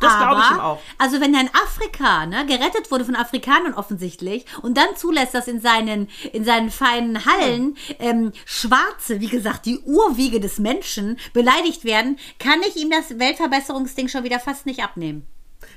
das 0.00 0.16
glaube 0.18 0.40
ich 0.40 0.50
ihm 0.50 0.60
auch. 0.60 0.80
Also 0.98 1.20
wenn 1.20 1.36
ein 1.36 1.48
Afrikaner 1.54 2.44
gerettet 2.46 2.90
wurde 2.90 3.04
von 3.04 3.14
Afrikanern 3.14 3.74
offensichtlich 3.74 4.44
und 4.60 4.76
dann 4.76 4.96
zulässt, 4.96 5.34
dass 5.34 5.46
in 5.46 5.60
seinen, 5.60 6.08
in 6.32 6.44
seinen 6.44 6.70
feinen 6.70 7.24
Hallen 7.24 7.76
ähm, 8.00 8.32
Schwarze, 8.44 9.20
wie 9.20 9.28
gesagt, 9.28 9.66
die 9.66 9.78
Urwiege 9.78 10.40
des 10.40 10.58
Menschen 10.58 11.16
beleidigt 11.32 11.84
werden, 11.84 12.18
kann 12.40 12.60
ich 12.66 12.74
ihm 12.76 12.90
das 12.90 13.20
Weltverbesserungsding 13.20 14.08
schon 14.08 14.24
wieder 14.24 14.40
fast 14.40 14.66
nicht 14.66 14.82
abnehmen. 14.82 15.26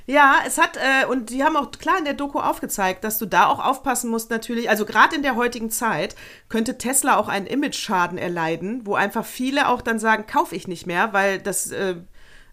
Ja, 0.08 0.40
es 0.46 0.58
hat, 0.58 0.78
äh, 0.78 1.06
und 1.08 1.30
die 1.30 1.44
haben 1.44 1.58
auch 1.58 1.72
klar 1.72 1.98
in 1.98 2.06
der 2.06 2.14
Doku 2.14 2.40
aufgezeigt, 2.40 3.04
dass 3.04 3.18
du 3.18 3.26
da 3.26 3.48
auch 3.48 3.64
aufpassen 3.64 4.10
musst 4.10 4.30
natürlich, 4.30 4.70
also 4.70 4.86
gerade 4.86 5.16
in 5.16 5.24
der 5.24 5.36
heutigen 5.36 5.72
Zeit 5.72 6.16
könnte 6.48 6.78
Tesla 6.78 7.18
auch 7.18 7.28
einen 7.28 7.48
Image-Schaden 7.48 8.18
erleiden, 8.18 8.82
wo 8.86 8.96
einfach 8.96 9.26
viele 9.26 9.68
auch 9.68 9.82
dann 9.82 10.00
sagen, 10.00 10.28
kaufe 10.28 10.56
ich 10.56 10.68
nicht 10.68 10.86
mehr, 10.86 11.14
weil 11.14 11.40
das 11.40 11.72
äh, 11.72 11.96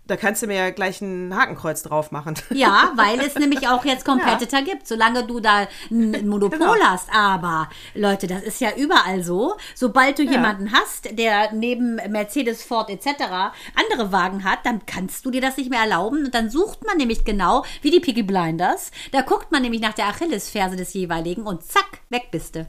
da 0.06 0.16
kannst 0.16 0.42
du 0.42 0.46
mir 0.46 0.56
ja 0.56 0.70
gleich 0.70 1.00
ein 1.00 1.34
Hakenkreuz 1.34 1.82
drauf 1.82 2.10
machen. 2.10 2.34
Ja, 2.52 2.92
weil 2.96 3.18
es 3.20 3.34
nämlich 3.34 3.66
auch 3.68 3.84
jetzt 3.84 4.04
Competitor 4.04 4.60
ja. 4.60 4.64
gibt, 4.64 4.86
solange 4.86 5.24
du 5.24 5.40
da 5.40 5.66
ein 5.90 6.28
Monopol 6.28 6.58
genau. 6.58 6.74
hast. 6.84 7.08
Aber 7.12 7.68
Leute, 7.94 8.26
das 8.26 8.42
ist 8.42 8.60
ja 8.60 8.70
überall 8.76 9.22
so. 9.24 9.56
Sobald 9.74 10.18
du 10.18 10.22
ja. 10.22 10.32
jemanden 10.32 10.72
hast, 10.72 11.18
der 11.18 11.52
neben 11.52 11.96
Mercedes, 12.08 12.62
Ford 12.62 12.90
etc. 12.90 13.52
andere 13.74 14.12
Wagen 14.12 14.44
hat, 14.44 14.60
dann 14.64 14.84
kannst 14.86 15.24
du 15.24 15.30
dir 15.30 15.40
das 15.40 15.56
nicht 15.56 15.70
mehr 15.70 15.80
erlauben. 15.80 16.24
Und 16.24 16.34
dann 16.34 16.50
sucht 16.50 16.84
man 16.84 16.98
nämlich 16.98 17.24
genau, 17.24 17.64
wie 17.80 17.90
die 17.90 18.00
Piggy 18.00 18.22
Blinders, 18.22 18.90
da 19.12 19.22
guckt 19.22 19.50
man 19.50 19.62
nämlich 19.62 19.80
nach 19.80 19.94
der 19.94 20.06
Achillesferse 20.06 20.76
des 20.76 20.92
jeweiligen 20.92 21.42
und 21.42 21.64
zack, 21.64 22.00
weg 22.10 22.28
bist 22.30 22.56
du. 22.56 22.66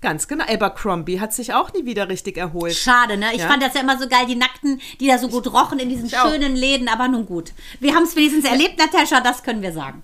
Ganz 0.00 0.28
genau. 0.28 0.44
Abercrombie 0.48 1.20
hat 1.20 1.34
sich 1.34 1.52
auch 1.52 1.72
nie 1.74 1.84
wieder 1.84 2.08
richtig 2.08 2.38
erholt. 2.38 2.74
Schade, 2.74 3.18
ne? 3.18 3.26
Ich 3.34 3.40
ja? 3.40 3.48
fand 3.48 3.62
das 3.62 3.74
ja 3.74 3.82
immer 3.82 3.98
so 3.98 4.08
geil, 4.08 4.24
die 4.26 4.36
Nackten, 4.36 4.80
die 4.98 5.06
da 5.06 5.18
so 5.18 5.28
gut 5.28 5.52
rochen 5.52 5.78
in 5.78 5.90
diesen 5.90 6.08
schönen 6.08 6.54
auch. 6.54 6.58
Läden, 6.58 6.88
aber 6.88 7.08
nun 7.08 7.26
gut. 7.26 7.52
Wir 7.80 7.94
haben 7.94 8.04
es 8.04 8.16
wenigstens 8.16 8.46
erlebt, 8.46 8.78
Natascha, 8.78 9.20
das 9.20 9.42
können 9.42 9.60
wir 9.60 9.72
sagen. 9.72 10.02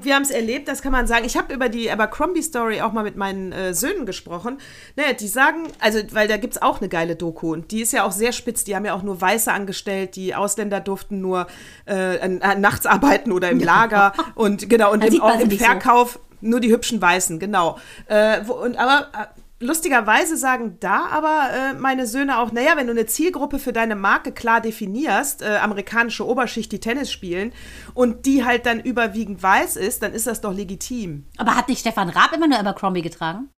Wir 0.00 0.14
haben 0.14 0.22
es 0.22 0.30
erlebt, 0.30 0.68
das 0.68 0.82
kann 0.82 0.92
man 0.92 1.06
sagen. 1.06 1.24
Ich 1.24 1.36
habe 1.36 1.52
über 1.52 1.68
die 1.68 1.90
Abercrombie-Story 1.90 2.82
auch 2.82 2.92
mal 2.92 3.02
mit 3.02 3.16
meinen 3.16 3.52
äh, 3.52 3.74
Söhnen 3.74 4.06
gesprochen. 4.06 4.58
Naja, 4.96 5.12
die 5.12 5.26
sagen, 5.26 5.68
also, 5.80 5.98
weil 6.12 6.28
da 6.28 6.36
gibt 6.36 6.54
es 6.54 6.62
auch 6.62 6.80
eine 6.80 6.88
geile 6.88 7.16
Doku 7.16 7.52
und 7.52 7.72
die 7.72 7.80
ist 7.80 7.92
ja 7.92 8.04
auch 8.04 8.12
sehr 8.12 8.32
spitz. 8.32 8.64
Die 8.64 8.76
haben 8.76 8.84
ja 8.84 8.94
auch 8.94 9.02
nur 9.02 9.20
Weiße 9.20 9.52
angestellt, 9.52 10.14
die 10.14 10.34
Ausländer 10.34 10.80
durften 10.80 11.20
nur 11.20 11.48
äh, 11.86 12.16
äh, 12.16 12.28
nachts 12.28 12.86
arbeiten 12.86 13.32
oder 13.32 13.50
im 13.50 13.58
Lager 13.68 14.12
und 14.34 14.68
genau, 14.68 14.92
und 14.92 15.04
im, 15.04 15.20
im 15.40 15.50
Verkauf. 15.50 16.14
So 16.14 16.27
nur 16.40 16.60
die 16.60 16.70
hübschen 16.70 17.00
Weißen, 17.00 17.38
genau. 17.38 17.78
Äh, 18.06 18.40
wo, 18.44 18.54
und 18.54 18.76
aber 18.76 19.08
äh, 19.12 19.26
lustigerweise 19.60 20.36
sagen 20.36 20.76
da 20.80 21.06
aber 21.06 21.48
äh, 21.52 21.74
meine 21.74 22.06
Söhne 22.06 22.38
auch, 22.38 22.52
naja, 22.52 22.76
wenn 22.76 22.86
du 22.86 22.92
eine 22.92 23.06
Zielgruppe 23.06 23.58
für 23.58 23.72
deine 23.72 23.96
Marke 23.96 24.32
klar 24.32 24.60
definierst, 24.60 25.42
äh, 25.42 25.56
amerikanische 25.56 26.26
Oberschicht, 26.26 26.70
die 26.72 26.80
Tennis 26.80 27.10
spielen, 27.10 27.52
und 27.94 28.26
die 28.26 28.44
halt 28.44 28.66
dann 28.66 28.80
überwiegend 28.80 29.42
weiß 29.42 29.76
ist, 29.76 30.02
dann 30.02 30.12
ist 30.12 30.26
das 30.26 30.40
doch 30.40 30.54
legitim. 30.54 31.26
Aber 31.36 31.56
hat 31.56 31.68
nicht 31.68 31.80
Stefan 31.80 32.08
Raab 32.08 32.32
immer 32.32 32.46
nur 32.46 32.58
Abercrombie 32.58 33.02
getragen? 33.02 33.50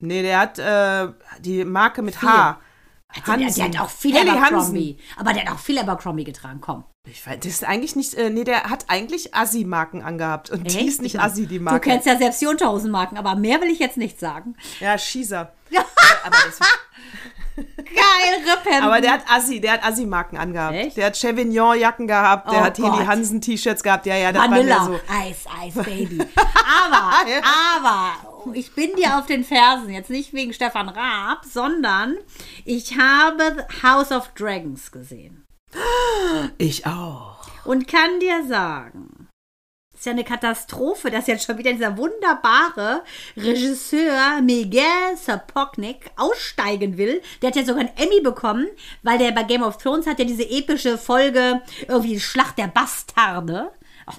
Nee, 0.00 0.22
der 0.22 0.38
hat 0.38 0.58
äh, 0.58 1.12
die 1.40 1.64
Marke 1.64 2.02
mit 2.02 2.22
H. 2.22 2.60
Also 3.08 3.36
der, 3.36 3.50
der, 3.50 3.64
hat 3.64 3.80
auch 3.80 3.90
viel 3.90 4.14
Helly 4.14 4.30
Abercrombie. 4.30 4.98
Hansen. 4.98 5.18
Aber 5.18 5.32
der 5.32 5.44
hat 5.46 5.52
auch 5.52 5.58
viel 5.58 5.78
Abercrombie 5.78 6.24
getragen, 6.24 6.60
komm. 6.60 6.84
Ich 7.06 7.26
weiß, 7.26 7.38
das 7.38 7.46
ist 7.46 7.64
eigentlich 7.64 7.96
nicht, 7.96 8.14
äh, 8.14 8.28
nee, 8.28 8.44
der 8.44 8.64
hat 8.64 8.84
eigentlich 8.88 9.34
Assi-Marken 9.34 10.02
angehabt. 10.02 10.50
Und 10.50 10.66
Echt? 10.66 10.78
die 10.78 10.86
ist 10.86 11.00
nicht 11.00 11.18
Assi, 11.18 11.46
die 11.46 11.58
Marke. 11.58 11.80
Du 11.80 11.90
kennst 11.90 12.06
ja 12.06 12.16
selbst 12.16 12.42
die 12.42 12.46
Unterhosen-Marken, 12.46 13.16
aber 13.16 13.34
mehr 13.34 13.62
will 13.62 13.70
ich 13.70 13.78
jetzt 13.78 13.96
nicht 13.96 14.20
sagen. 14.20 14.56
Ja, 14.80 14.98
Schießer. 14.98 15.52
Ja. 15.70 15.84
aber 16.24 16.36
das 16.46 16.58
Geil, 17.58 18.44
Rippen. 18.46 18.82
Aber 18.82 19.00
der 19.00 19.12
hat 19.12 19.22
Assi, 19.28 19.60
der 19.60 19.72
hat 19.72 19.84
Assi-Marken 19.84 20.36
angehabt. 20.36 20.74
Echt? 20.74 20.96
Der 20.96 21.06
hat 21.06 21.16
Chevignon-Jacken 21.16 22.06
gehabt, 22.06 22.50
der 22.50 22.60
oh 22.60 22.64
hat 22.64 22.78
Heli 22.78 23.04
Hansen-T-Shirts 23.04 23.82
gehabt. 23.82 24.06
Ja, 24.06 24.16
ja, 24.16 24.32
das 24.32 24.42
Vanilla. 24.42 24.76
war 24.76 24.86
so. 24.86 25.00
Eis, 25.08 25.44
Eis, 25.60 25.74
Baby. 25.74 26.20
Aber, 26.36 27.12
aber, 27.76 28.27
ich 28.54 28.74
bin 28.74 28.94
dir 28.96 29.18
auf 29.18 29.26
den 29.26 29.44
Fersen, 29.44 29.90
jetzt 29.90 30.10
nicht 30.10 30.32
wegen 30.32 30.52
Stefan 30.52 30.88
Raab, 30.88 31.44
sondern 31.44 32.16
ich 32.64 32.98
habe 32.98 33.66
House 33.82 34.12
of 34.12 34.28
Dragons 34.34 34.90
gesehen. 34.92 35.44
Ich 36.56 36.86
auch. 36.86 37.46
Und 37.64 37.86
kann 37.86 38.20
dir 38.20 38.46
sagen, 38.46 39.28
ist 39.98 40.06
ja 40.06 40.12
eine 40.12 40.24
Katastrophe, 40.24 41.10
dass 41.10 41.26
jetzt 41.26 41.44
schon 41.44 41.58
wieder 41.58 41.72
dieser 41.72 41.96
wunderbare 41.96 43.02
Regisseur 43.36 44.40
Miguel 44.42 45.16
Sapoknik 45.16 46.12
aussteigen 46.16 46.96
will. 46.96 47.20
Der 47.42 47.48
hat 47.48 47.56
ja 47.56 47.64
sogar 47.64 47.80
einen 47.80 47.96
Emmy 47.96 48.20
bekommen, 48.20 48.68
weil 49.02 49.18
der 49.18 49.32
bei 49.32 49.42
Game 49.42 49.62
of 49.62 49.78
Thrones 49.78 50.06
hat 50.06 50.20
ja 50.20 50.24
diese 50.24 50.48
epische 50.48 50.98
Folge, 50.98 51.62
irgendwie 51.88 52.20
Schlacht 52.20 52.58
der 52.58 52.68
Bastarde. 52.68 53.72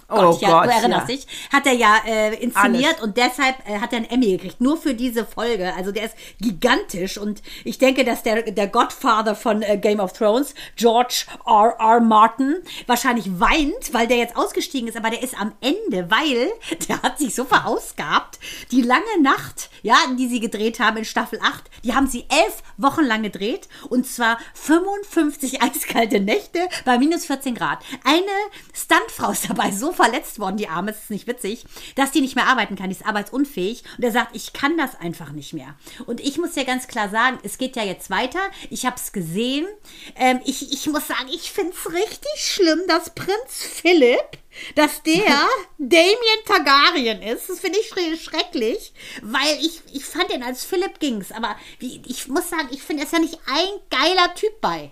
Oh 0.09 0.15
Gott, 0.15 0.35
oh 0.35 0.37
ja, 0.41 0.49
Gott, 0.49 0.65
du 0.65 0.69
erinnerst 0.69 1.09
ja. 1.09 1.15
dich, 1.15 1.27
hat 1.51 1.65
er 1.65 1.73
ja 1.73 1.95
äh, 2.05 2.35
inszeniert 2.35 2.95
Alles. 2.95 3.01
und 3.01 3.17
deshalb 3.17 3.55
äh, 3.67 3.79
hat 3.79 3.93
er 3.93 3.97
einen 3.97 4.09
Emmy 4.09 4.31
gekriegt, 4.31 4.61
nur 4.61 4.77
für 4.77 4.93
diese 4.93 5.25
Folge. 5.25 5.73
Also 5.75 5.91
der 5.91 6.05
ist 6.05 6.15
gigantisch 6.39 7.17
und 7.17 7.41
ich 7.63 7.77
denke, 7.77 8.03
dass 8.03 8.23
der, 8.23 8.51
der 8.51 8.67
Godfather 8.67 9.35
von 9.35 9.61
äh, 9.61 9.77
Game 9.77 9.99
of 9.99 10.13
Thrones, 10.13 10.53
George 10.75 11.25
R. 11.45 11.75
R. 11.79 11.99
Martin, 11.99 12.57
wahrscheinlich 12.87 13.39
weint, 13.39 13.93
weil 13.93 14.07
der 14.07 14.17
jetzt 14.17 14.35
ausgestiegen 14.35 14.87
ist, 14.87 14.97
aber 14.97 15.09
der 15.09 15.23
ist 15.23 15.39
am 15.39 15.53
Ende, 15.61 16.09
weil 16.09 16.51
der 16.87 17.01
hat 17.01 17.19
sich 17.19 17.35
so 17.35 17.45
verausgabt. 17.45 18.39
Die 18.71 18.81
lange 18.81 19.21
Nacht, 19.21 19.69
ja, 19.81 19.95
die 20.17 20.27
sie 20.27 20.39
gedreht 20.39 20.79
haben 20.79 20.97
in 20.97 21.05
Staffel 21.05 21.39
8, 21.41 21.63
die 21.83 21.95
haben 21.95 22.07
sie 22.07 22.25
elf 22.29 22.63
Wochen 22.77 23.03
lang 23.03 23.23
gedreht 23.23 23.67
und 23.89 24.05
zwar 24.07 24.37
55 24.53 25.61
eiskalte 25.61 26.19
Nächte 26.19 26.67
bei 26.85 26.97
minus 26.97 27.25
14 27.25 27.55
Grad. 27.55 27.79
Eine 28.03 28.25
Stuntfrau 28.73 29.31
ist 29.31 29.49
dabei 29.49 29.71
so 29.79 29.91
verletzt 29.91 30.39
worden, 30.39 30.57
die 30.57 30.67
Arme, 30.67 30.91
es 30.91 31.03
ist 31.03 31.09
nicht 31.09 31.27
witzig, 31.27 31.65
dass 31.95 32.11
die 32.11 32.21
nicht 32.21 32.35
mehr 32.35 32.47
arbeiten 32.47 32.75
kann, 32.75 32.89
die 32.89 32.95
ist 32.95 33.05
arbeitsunfähig 33.05 33.83
und 33.97 34.03
er 34.03 34.11
sagt, 34.11 34.35
ich 34.35 34.53
kann 34.53 34.77
das 34.77 34.95
einfach 34.99 35.31
nicht 35.31 35.53
mehr. 35.53 35.75
Und 36.05 36.19
ich 36.19 36.37
muss 36.37 36.55
ja 36.55 36.63
ganz 36.63 36.87
klar 36.87 37.09
sagen, 37.09 37.39
es 37.43 37.57
geht 37.57 37.75
ja 37.75 37.83
jetzt 37.83 38.09
weiter, 38.09 38.39
ich 38.69 38.85
habe 38.85 38.97
es 38.97 39.11
gesehen, 39.11 39.67
ähm, 40.15 40.39
ich, 40.45 40.71
ich 40.71 40.87
muss 40.87 41.07
sagen, 41.07 41.27
ich 41.33 41.51
finde 41.51 41.73
es 41.73 41.91
richtig 41.91 42.31
schlimm, 42.37 42.81
dass 42.87 43.13
Prinz 43.15 43.63
Philipp 43.81 44.37
dass 44.75 45.03
der 45.03 45.47
Damien 45.77 46.43
Targaryen 46.45 47.21
ist. 47.21 47.49
Das 47.49 47.59
finde 47.59 47.79
ich 47.79 47.87
schrecklich, 48.21 48.93
weil 49.21 49.57
ich, 49.59 49.81
ich 49.93 50.05
fand 50.05 50.31
ihn 50.33 50.43
als 50.43 50.65
Philipp 50.65 50.99
ging's. 50.99 51.31
Aber 51.31 51.55
wie, 51.79 52.01
ich 52.07 52.27
muss 52.27 52.49
sagen, 52.49 52.69
ich 52.71 52.81
finde, 52.81 53.03
er 53.03 53.05
ist 53.05 53.13
ja 53.13 53.19
nicht 53.19 53.39
ein 53.47 53.79
geiler 53.89 54.33
Typ 54.35 54.59
bei. 54.61 54.91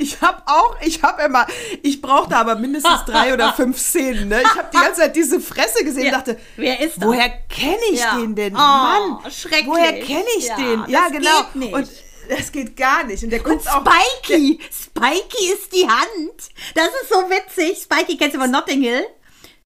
Ich 0.00 0.20
habe 0.20 0.40
auch, 0.46 0.76
ich 0.80 1.02
habe 1.02 1.22
immer, 1.22 1.44
ich 1.82 2.00
brauchte 2.00 2.36
aber 2.36 2.54
mindestens 2.54 3.04
drei 3.04 3.34
oder 3.34 3.52
fünf 3.56 3.76
Szenen. 3.78 4.28
Ne? 4.28 4.42
Ich 4.42 4.54
habe 4.54 4.68
die 4.72 4.76
ganze 4.76 5.00
Zeit 5.00 5.16
diese 5.16 5.40
Fresse 5.40 5.84
gesehen 5.84 6.06
und 6.06 6.12
dachte, 6.12 6.38
wer 6.54 6.78
ist 6.78 6.98
das? 6.98 7.04
Woher 7.04 7.28
kenne 7.48 7.82
ich 7.90 7.98
ja. 7.98 8.16
den 8.16 8.36
denn? 8.36 8.54
Oh, 8.54 8.58
Mann, 8.58 9.18
schrecklich. 9.28 9.66
Woher 9.66 10.00
kenne 10.00 10.24
ich 10.38 10.46
ja, 10.46 10.56
den? 10.56 10.84
Ja, 10.86 11.08
genau. 11.08 11.76
Und 11.76 11.88
das 12.28 12.52
geht 12.52 12.76
gar 12.76 13.02
nicht. 13.04 13.24
Und 13.24 13.30
der 13.30 13.40
guckt 13.40 13.56
und 13.56 13.62
Spikey, 13.62 14.60
auch, 14.60 14.72
Spikey 14.72 15.52
ist 15.52 15.72
die 15.74 15.88
Hand. 15.88 16.48
Das 16.76 16.88
ist 17.02 17.08
so 17.08 17.16
witzig. 17.28 17.82
Spikey 17.82 18.16
kennst 18.16 18.36
du 18.36 18.40
von 18.40 18.52
Notting 18.52 18.80
Hill? 18.80 19.04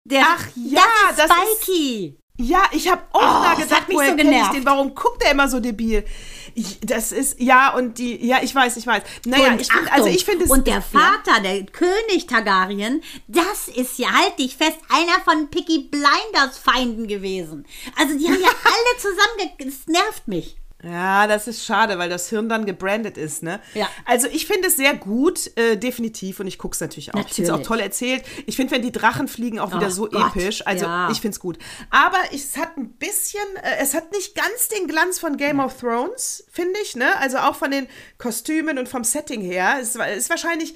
Der, 0.04 0.24
Ach 0.26 0.46
ja, 0.56 0.82
das 1.14 1.26
ist 1.26 1.62
Spikey. 1.62 2.16
Das 2.16 2.46
ist, 2.46 2.50
ja, 2.50 2.62
ich 2.72 2.90
habe 2.90 3.02
auch 3.12 3.40
oh, 3.40 3.44
da 3.44 3.54
gedacht, 3.54 3.82
woher 3.88 4.10
so 4.10 4.16
kenne 4.16 4.40
ich 4.40 4.48
den? 4.48 4.64
Warum 4.64 4.94
guckt 4.94 5.22
er 5.22 5.32
immer 5.32 5.48
so 5.48 5.60
debil? 5.60 6.04
Ich, 6.54 6.80
das 6.80 7.12
ist, 7.12 7.40
ja, 7.40 7.74
und 7.74 7.98
die, 7.98 8.24
ja, 8.26 8.42
ich 8.42 8.54
weiß, 8.54 8.76
ich 8.76 8.86
weiß. 8.86 9.02
Naja, 9.26 9.52
und 9.52 9.60
ich 9.60 9.72
find, 9.72 9.92
also 9.92 10.08
ich 10.08 10.24
finde 10.24 10.44
es. 10.44 10.50
Und 10.50 10.66
der 10.66 10.82
Vater, 10.82 11.36
ja. 11.36 11.40
der 11.40 11.66
König 11.66 12.26
Targaryen, 12.26 13.02
das 13.28 13.68
ist 13.68 13.98
ja, 13.98 14.10
halt 14.12 14.38
dich 14.38 14.56
fest, 14.56 14.78
einer 14.88 15.20
von 15.24 15.48
Picky 15.50 15.88
Blinders 15.90 16.58
Feinden 16.58 17.06
gewesen. 17.06 17.66
Also 17.96 18.16
die 18.18 18.26
haben 18.26 18.40
ja 18.40 18.48
alle 18.64 18.98
zusammen, 18.98 19.50
das 19.58 19.86
nervt 19.86 20.28
mich. 20.28 20.56
Ja, 20.82 21.26
das 21.26 21.46
ist 21.46 21.64
schade, 21.64 21.98
weil 21.98 22.10
das 22.10 22.28
Hirn 22.28 22.48
dann 22.48 22.66
gebrandet 22.66 23.16
ist, 23.16 23.42
ne? 23.42 23.60
Ja. 23.74 23.88
Also 24.04 24.26
ich 24.26 24.46
finde 24.46 24.68
es 24.68 24.76
sehr 24.76 24.94
gut, 24.94 25.56
äh, 25.56 25.76
definitiv, 25.76 26.40
und 26.40 26.48
ich 26.48 26.58
gucke 26.58 26.74
es 26.74 26.80
natürlich 26.80 27.10
auch. 27.10 27.14
Natürlich. 27.14 27.30
Ich 27.30 27.36
finde 27.36 27.52
es 27.52 27.58
auch 27.60 27.66
toll 27.66 27.80
erzählt. 27.80 28.24
Ich 28.46 28.56
finde, 28.56 28.72
wenn 28.72 28.82
die 28.82 28.90
Drachen 28.90 29.28
fliegen, 29.28 29.60
auch 29.60 29.72
wieder 29.72 29.90
so 29.90 30.08
Gott. 30.08 30.34
episch. 30.36 30.66
Also 30.66 30.86
ja. 30.86 31.10
ich 31.10 31.20
finde 31.20 31.34
es 31.34 31.40
gut. 31.40 31.58
Aber 31.90 32.18
es 32.32 32.56
hat 32.56 32.76
ein 32.76 32.90
bisschen, 32.94 33.40
äh, 33.62 33.76
es 33.80 33.94
hat 33.94 34.10
nicht 34.12 34.34
ganz 34.34 34.68
den 34.68 34.88
Glanz 34.88 35.18
von 35.20 35.36
Game 35.36 35.58
ja. 35.58 35.66
of 35.66 35.78
Thrones, 35.78 36.44
finde 36.50 36.78
ich, 36.82 36.96
ne? 36.96 37.16
Also 37.18 37.38
auch 37.38 37.54
von 37.54 37.70
den 37.70 37.86
Kostümen 38.18 38.78
und 38.78 38.88
vom 38.88 39.04
Setting 39.04 39.40
her. 39.40 39.76
Es 39.80 39.94
ist 39.94 40.30
wahrscheinlich 40.30 40.74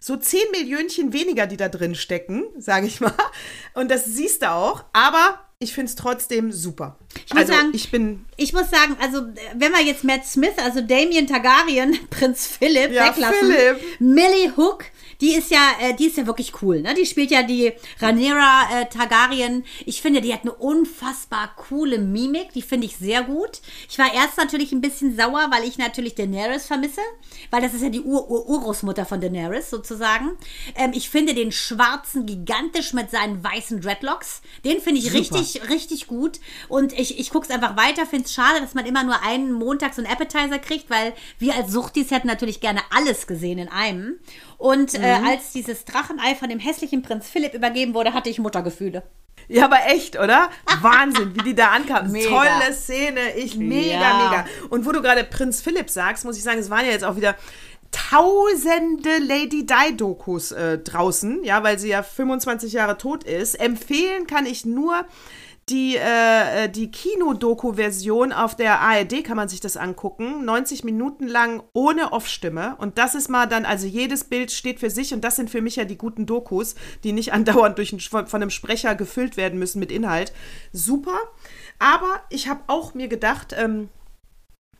so 0.00 0.16
10 0.16 0.50
Millionchen 0.50 1.12
weniger, 1.12 1.46
die 1.46 1.56
da 1.56 1.70
drin 1.70 1.94
stecken, 1.94 2.44
sage 2.58 2.86
ich 2.86 3.00
mal. 3.00 3.14
Und 3.72 3.90
das 3.90 4.04
siehst 4.04 4.42
du 4.42 4.50
auch. 4.50 4.84
Aber 4.92 5.43
ich 5.58 5.72
finde 5.72 5.88
es 5.88 5.96
trotzdem 5.96 6.52
super. 6.52 6.98
Ich 7.26 7.32
muss, 7.32 7.42
also, 7.42 7.52
sagen, 7.52 7.70
ich, 7.72 7.90
bin 7.90 8.24
ich 8.36 8.52
muss 8.52 8.70
sagen, 8.70 8.96
also 9.00 9.22
wenn 9.54 9.72
wir 9.72 9.82
jetzt 9.82 10.04
Matt 10.04 10.26
Smith, 10.26 10.54
also 10.58 10.80
Damien 10.80 11.26
Targaryen, 11.26 11.98
Prinz 12.10 12.46
Philipp 12.46 12.92
ja, 12.92 13.08
weglassen, 13.08 13.50
Philipp. 13.50 14.00
Millie 14.00 14.56
Hook, 14.56 14.84
die 15.20 15.34
ist 15.34 15.50
ja, 15.50 15.72
äh, 15.80 15.94
die 15.94 16.06
ist 16.06 16.16
ja 16.16 16.26
wirklich 16.26 16.62
cool, 16.62 16.80
ne? 16.80 16.94
Die 16.94 17.06
spielt 17.06 17.30
ja 17.30 17.42
die 17.42 17.72
Rhaenyra 18.00 18.80
äh, 18.80 18.86
Targaryen. 18.86 19.64
Ich 19.86 20.02
finde, 20.02 20.20
die 20.20 20.32
hat 20.32 20.42
eine 20.42 20.52
unfassbar 20.52 21.54
coole 21.56 21.98
Mimik, 21.98 22.52
die 22.52 22.62
finde 22.62 22.86
ich 22.86 22.96
sehr 22.96 23.22
gut. 23.22 23.60
Ich 23.88 23.98
war 23.98 24.12
erst 24.12 24.36
natürlich 24.36 24.72
ein 24.72 24.80
bisschen 24.80 25.16
sauer, 25.16 25.48
weil 25.50 25.64
ich 25.64 25.78
natürlich 25.78 26.14
Daenerys 26.14 26.66
vermisse, 26.66 27.00
weil 27.50 27.62
das 27.62 27.74
ist 27.74 27.82
ja 27.82 27.88
die 27.88 28.02
Ur-Urgroßmutter 28.02 29.04
von 29.04 29.20
Daenerys 29.20 29.70
sozusagen. 29.70 30.32
Ähm, 30.76 30.92
ich 30.94 31.10
finde 31.10 31.34
den 31.34 31.52
schwarzen 31.52 32.26
gigantisch 32.26 32.92
mit 32.92 33.10
seinen 33.10 33.42
weißen 33.42 33.80
Dreadlocks, 33.80 34.42
den 34.64 34.80
finde 34.80 35.00
ich 35.00 35.06
Super. 35.06 35.18
richtig, 35.18 35.68
richtig 35.68 36.06
gut. 36.06 36.40
Und 36.68 36.92
ich, 36.92 37.18
ich 37.18 37.30
gucke 37.30 37.46
es 37.46 37.54
einfach 37.54 37.76
weiter, 37.76 38.06
finde 38.06 38.26
es 38.26 38.34
schade, 38.34 38.60
dass 38.60 38.74
man 38.74 38.86
immer 38.86 39.04
nur 39.04 39.22
einen 39.22 39.52
Montag 39.52 39.94
so 39.94 40.02
einen 40.02 40.10
Appetizer 40.10 40.58
kriegt, 40.58 40.90
weil 40.90 41.14
wir 41.38 41.54
als 41.54 41.72
Suchtis 41.72 42.10
hätten 42.10 42.26
natürlich 42.26 42.60
gerne 42.60 42.80
alles 42.90 43.26
gesehen 43.26 43.58
in 43.58 43.68
einem. 43.68 44.18
Und 44.64 44.94
äh, 44.94 45.18
als 45.26 45.52
dieses 45.52 45.84
Drachenei 45.84 46.34
von 46.34 46.48
dem 46.48 46.58
hässlichen 46.58 47.02
Prinz 47.02 47.28
Philipp 47.28 47.52
übergeben 47.52 47.92
wurde, 47.92 48.14
hatte 48.14 48.30
ich 48.30 48.38
Muttergefühle. 48.38 49.02
Ja, 49.46 49.66
aber 49.66 49.76
echt, 49.88 50.18
oder? 50.18 50.48
Wahnsinn, 50.80 51.34
wie 51.34 51.42
die 51.42 51.54
da 51.54 51.68
ankamen. 51.72 52.10
Mega. 52.10 52.30
Tolle 52.30 52.72
Szene. 52.72 53.34
Ich 53.36 53.56
mega, 53.58 54.00
Ja. 54.00 54.24
mega. 54.30 54.46
Und 54.70 54.86
wo 54.86 54.92
du 54.92 55.02
gerade 55.02 55.22
Prinz 55.24 55.60
Philipp 55.60 55.90
sagst, 55.90 56.24
muss 56.24 56.38
ich 56.38 56.42
sagen, 56.42 56.58
es 56.60 56.70
waren 56.70 56.86
ja 56.86 56.92
jetzt 56.92 57.04
auch 57.04 57.16
wieder 57.16 57.34
tausende 57.92 59.18
Lady 59.18 59.66
Di-Dokus 59.66 60.52
äh, 60.52 60.78
draußen, 60.78 61.44
ja, 61.44 61.62
weil 61.62 61.78
sie 61.78 61.88
ja 61.90 62.02
25 62.02 62.72
Jahre 62.72 62.96
tot 62.96 63.24
ist. 63.24 63.56
Empfehlen 63.60 64.26
kann 64.26 64.46
ich 64.46 64.64
nur 64.64 65.04
die, 65.70 65.96
äh, 65.96 66.64
äh, 66.64 66.68
die 66.68 66.90
Kino-Doku-Version 66.90 68.32
auf 68.32 68.54
der 68.54 68.80
ARD 68.80 69.24
kann 69.24 69.36
man 69.36 69.48
sich 69.48 69.60
das 69.60 69.76
angucken. 69.76 70.44
90 70.44 70.84
Minuten 70.84 71.26
lang 71.26 71.62
ohne 71.72 72.12
Off-Stimme. 72.12 72.76
Und 72.78 72.98
das 72.98 73.14
ist 73.14 73.30
mal 73.30 73.46
dann, 73.46 73.64
also 73.64 73.86
jedes 73.86 74.24
Bild 74.24 74.52
steht 74.52 74.80
für 74.80 74.90
sich. 74.90 75.14
Und 75.14 75.24
das 75.24 75.36
sind 75.36 75.48
für 75.48 75.62
mich 75.62 75.76
ja 75.76 75.84
die 75.84 75.96
guten 75.96 76.26
Dokus, 76.26 76.74
die 77.02 77.12
nicht 77.12 77.32
andauernd 77.32 77.78
durch 77.78 77.92
einen, 77.92 78.00
von, 78.00 78.26
einem 78.30 78.50
Sprecher 78.50 78.94
gefüllt 78.94 79.36
werden 79.36 79.58
müssen 79.58 79.78
mit 79.78 79.90
Inhalt. 79.90 80.32
Super. 80.72 81.18
Aber 81.78 82.20
ich 82.28 82.48
habe 82.48 82.60
auch 82.66 82.92
mir 82.94 83.08
gedacht, 83.08 83.54
ähm, 83.56 83.88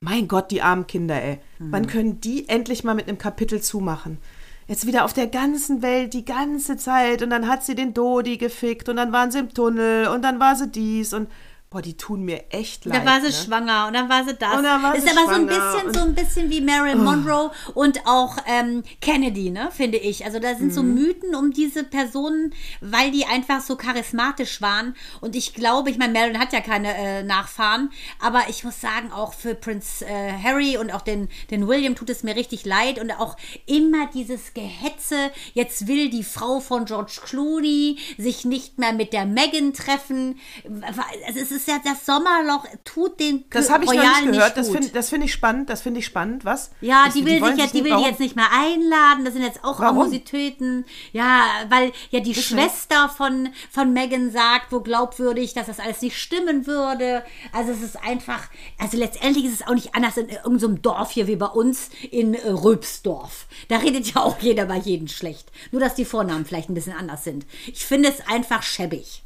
mein 0.00 0.28
Gott, 0.28 0.50
die 0.50 0.60
armen 0.60 0.86
Kinder, 0.86 1.20
ey. 1.22 1.38
Wann 1.58 1.86
können 1.86 2.20
die 2.20 2.46
endlich 2.50 2.84
mal 2.84 2.94
mit 2.94 3.08
einem 3.08 3.16
Kapitel 3.16 3.62
zumachen? 3.62 4.18
Jetzt 4.66 4.86
wieder 4.86 5.04
auf 5.04 5.12
der 5.12 5.26
ganzen 5.26 5.82
Welt 5.82 6.14
die 6.14 6.24
ganze 6.24 6.76
Zeit. 6.76 7.22
Und 7.22 7.30
dann 7.30 7.48
hat 7.48 7.64
sie 7.64 7.74
den 7.74 7.94
Dodi 7.94 8.38
gefickt. 8.38 8.88
Und 8.88 8.96
dann 8.96 9.12
waren 9.12 9.30
sie 9.30 9.40
im 9.40 9.52
Tunnel. 9.52 10.08
Und 10.08 10.22
dann 10.22 10.40
war 10.40 10.56
sie 10.56 10.68
dies. 10.68 11.12
Und 11.12 11.28
boah, 11.74 11.82
die 11.82 11.96
tun 11.96 12.24
mir 12.24 12.44
echt 12.50 12.84
leid. 12.84 13.02
Da 13.02 13.04
war 13.04 13.20
sie 13.20 13.26
ne? 13.26 13.32
schwanger 13.32 13.88
und 13.88 13.94
dann 13.94 14.08
war 14.08 14.24
sie 14.24 14.34
das. 14.34 14.56
Und 14.56 14.62
dann 14.62 14.80
war 14.80 14.94
ist 14.94 15.02
sie 15.02 15.10
aber 15.10 15.26
so 15.26 15.40
ein 15.40 15.46
bisschen, 15.46 15.92
so 15.92 16.00
ein 16.02 16.14
bisschen 16.14 16.48
wie 16.48 16.60
Marilyn 16.60 17.02
Monroe 17.02 17.50
und 17.74 18.06
auch 18.06 18.36
ähm, 18.46 18.84
Kennedy, 19.00 19.50
ne, 19.50 19.70
finde 19.72 19.98
ich. 19.98 20.24
Also 20.24 20.38
da 20.38 20.54
sind 20.54 20.72
so 20.72 20.84
Mhm. 20.84 20.94
Mythen 20.94 21.34
um 21.34 21.50
diese 21.50 21.82
Personen, 21.82 22.54
weil 22.80 23.10
die 23.10 23.26
einfach 23.26 23.60
so 23.60 23.74
charismatisch 23.74 24.62
waren. 24.62 24.94
Und 25.20 25.34
ich 25.34 25.52
glaube, 25.52 25.90
ich 25.90 25.98
meine, 25.98 26.12
Marilyn 26.12 26.38
hat 26.38 26.52
ja 26.52 26.60
keine 26.60 26.94
äh, 26.94 27.22
Nachfahren, 27.24 27.90
aber 28.20 28.42
ich 28.48 28.62
muss 28.62 28.80
sagen, 28.80 29.10
auch 29.10 29.34
für 29.34 29.56
Prinz 29.56 30.02
äh, 30.02 30.32
Harry 30.42 30.78
und 30.78 30.92
auch 30.92 31.02
den, 31.02 31.28
den 31.50 31.66
William 31.66 31.96
tut 31.96 32.10
es 32.10 32.22
mir 32.22 32.36
richtig 32.36 32.64
leid 32.64 33.00
und 33.00 33.10
auch 33.10 33.36
immer 33.66 34.08
dieses 34.14 34.54
Gehetze. 34.54 35.32
Jetzt 35.54 35.88
will 35.88 36.08
die 36.08 36.22
Frau 36.22 36.60
von 36.60 36.84
George 36.84 37.18
Clooney 37.24 37.98
sich 38.16 38.44
nicht 38.44 38.78
mehr 38.78 38.92
mit 38.92 39.12
der 39.12 39.26
Meghan 39.26 39.72
treffen. 39.72 40.38
Also 40.82 41.02
es 41.26 41.50
ist 41.50 41.63
ja 41.68 41.80
das 41.84 42.04
Sommerloch, 42.06 42.64
tut 42.84 43.18
den 43.20 43.44
Das 43.50 43.70
habe 43.70 43.84
ich 43.84 43.90
noch 43.90 43.96
Royalen 43.96 44.24
nicht 44.30 44.32
gehört. 44.38 44.56
das 44.56 44.68
gut. 44.68 44.76
finde 44.76 44.92
das 44.92 45.08
find 45.08 45.24
ich 45.24 45.32
spannend. 45.32 45.70
Das 45.70 45.82
finde 45.82 46.00
ich 46.00 46.06
spannend. 46.06 46.44
Was? 46.44 46.70
Ja, 46.80 47.04
Das- 47.06 47.14
die 47.14 47.24
will, 47.24 47.40
wollen 47.40 47.54
sich 47.56 47.62
jetzt, 47.64 47.74
die 47.74 47.78
will 47.78 47.84
die 47.84 47.90
warum? 47.90 48.04
jetzt 48.06 48.20
nicht 48.20 48.36
mehr 48.36 48.48
einladen. 48.52 49.24
Das 49.24 49.34
sind 49.34 49.42
jetzt 49.42 49.64
auch 49.64 49.78
Warum? 49.80 49.98
Animositäten. 50.00 50.84
Ja, 51.12 51.44
weil 51.68 51.92
ja 52.10 52.20
die 52.20 52.34
Schwester 52.34 53.08
von, 53.08 53.48
von 53.70 53.92
Megan 53.92 54.30
sagt, 54.30 54.70
wo 54.72 54.80
glaubwürdig, 54.80 55.54
dass 55.54 55.66
das 55.66 55.80
alles 55.80 56.00
nicht 56.02 56.18
stimmen 56.18 56.66
würde. 56.66 57.24
Also 57.52 57.72
es 57.72 57.82
ist 57.82 57.96
einfach, 58.04 58.48
also 58.78 58.96
letztendlich 58.96 59.44
ist 59.46 59.60
es 59.60 59.66
auch 59.66 59.74
nicht 59.74 59.94
anders 59.94 60.16
in 60.16 60.28
irgendeinem 60.28 60.82
Dorf 60.82 61.10
hier 61.10 61.26
wie 61.26 61.36
bei 61.36 61.46
uns 61.46 61.90
in 62.10 62.34
äh, 62.34 62.48
Röpsdorf. 62.50 63.46
Da 63.68 63.76
redet 63.76 64.14
ja 64.14 64.22
auch 64.22 64.38
jeder 64.40 64.66
bei 64.66 64.76
jedem 64.76 65.08
schlecht. 65.08 65.50
Nur, 65.72 65.80
dass 65.80 65.94
die 65.94 66.04
Vornamen 66.04 66.44
vielleicht 66.44 66.68
ein 66.68 66.74
bisschen 66.74 66.92
anders 66.96 67.24
sind. 67.24 67.46
Ich 67.66 67.84
finde 67.84 68.08
es 68.08 68.26
einfach 68.28 68.62
schäbig. 68.62 69.22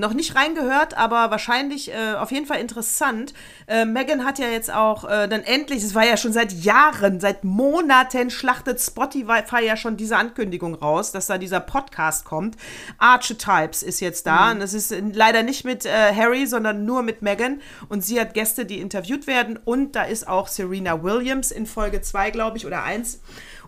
Noch 0.00 0.14
nicht 0.14 0.34
reingehört, 0.34 0.96
aber 0.96 1.30
wahrscheinlich 1.30 1.92
äh, 1.92 2.14
auf 2.14 2.32
jeden 2.32 2.46
Fall 2.46 2.58
interessant. 2.58 3.34
Äh, 3.66 3.84
Megan 3.84 4.24
hat 4.24 4.38
ja 4.38 4.48
jetzt 4.48 4.72
auch 4.72 5.04
äh, 5.04 5.28
dann 5.28 5.42
endlich, 5.42 5.82
es 5.82 5.94
war 5.94 6.06
ja 6.06 6.16
schon 6.16 6.32
seit 6.32 6.52
Jahren, 6.52 7.20
seit 7.20 7.44
Monaten 7.44 8.30
schlachtet 8.30 8.80
Spotify 8.80 9.42
ja 9.62 9.76
schon 9.76 9.98
diese 9.98 10.16
Ankündigung 10.16 10.74
raus, 10.74 11.12
dass 11.12 11.26
da 11.26 11.36
dieser 11.36 11.60
Podcast 11.60 12.24
kommt. 12.24 12.56
Archetypes 12.96 13.82
ist 13.82 14.00
jetzt 14.00 14.26
da 14.26 14.52
und 14.52 14.62
es 14.62 14.72
ist 14.72 14.94
leider 15.12 15.42
nicht 15.42 15.66
mit 15.66 15.84
äh, 15.84 16.14
Harry, 16.14 16.46
sondern 16.46 16.86
nur 16.86 17.02
mit 17.02 17.20
Megan 17.20 17.60
und 17.90 18.02
sie 18.02 18.18
hat 18.18 18.32
Gäste, 18.32 18.64
die 18.64 18.80
interviewt 18.80 19.26
werden 19.26 19.58
und 19.62 19.96
da 19.96 20.04
ist 20.04 20.26
auch 20.26 20.48
Serena 20.48 21.02
Williams 21.02 21.50
in 21.50 21.66
Folge 21.66 22.00
2, 22.00 22.30
glaube 22.30 22.56
ich, 22.56 22.64
oder 22.64 22.84
1. 22.84 23.20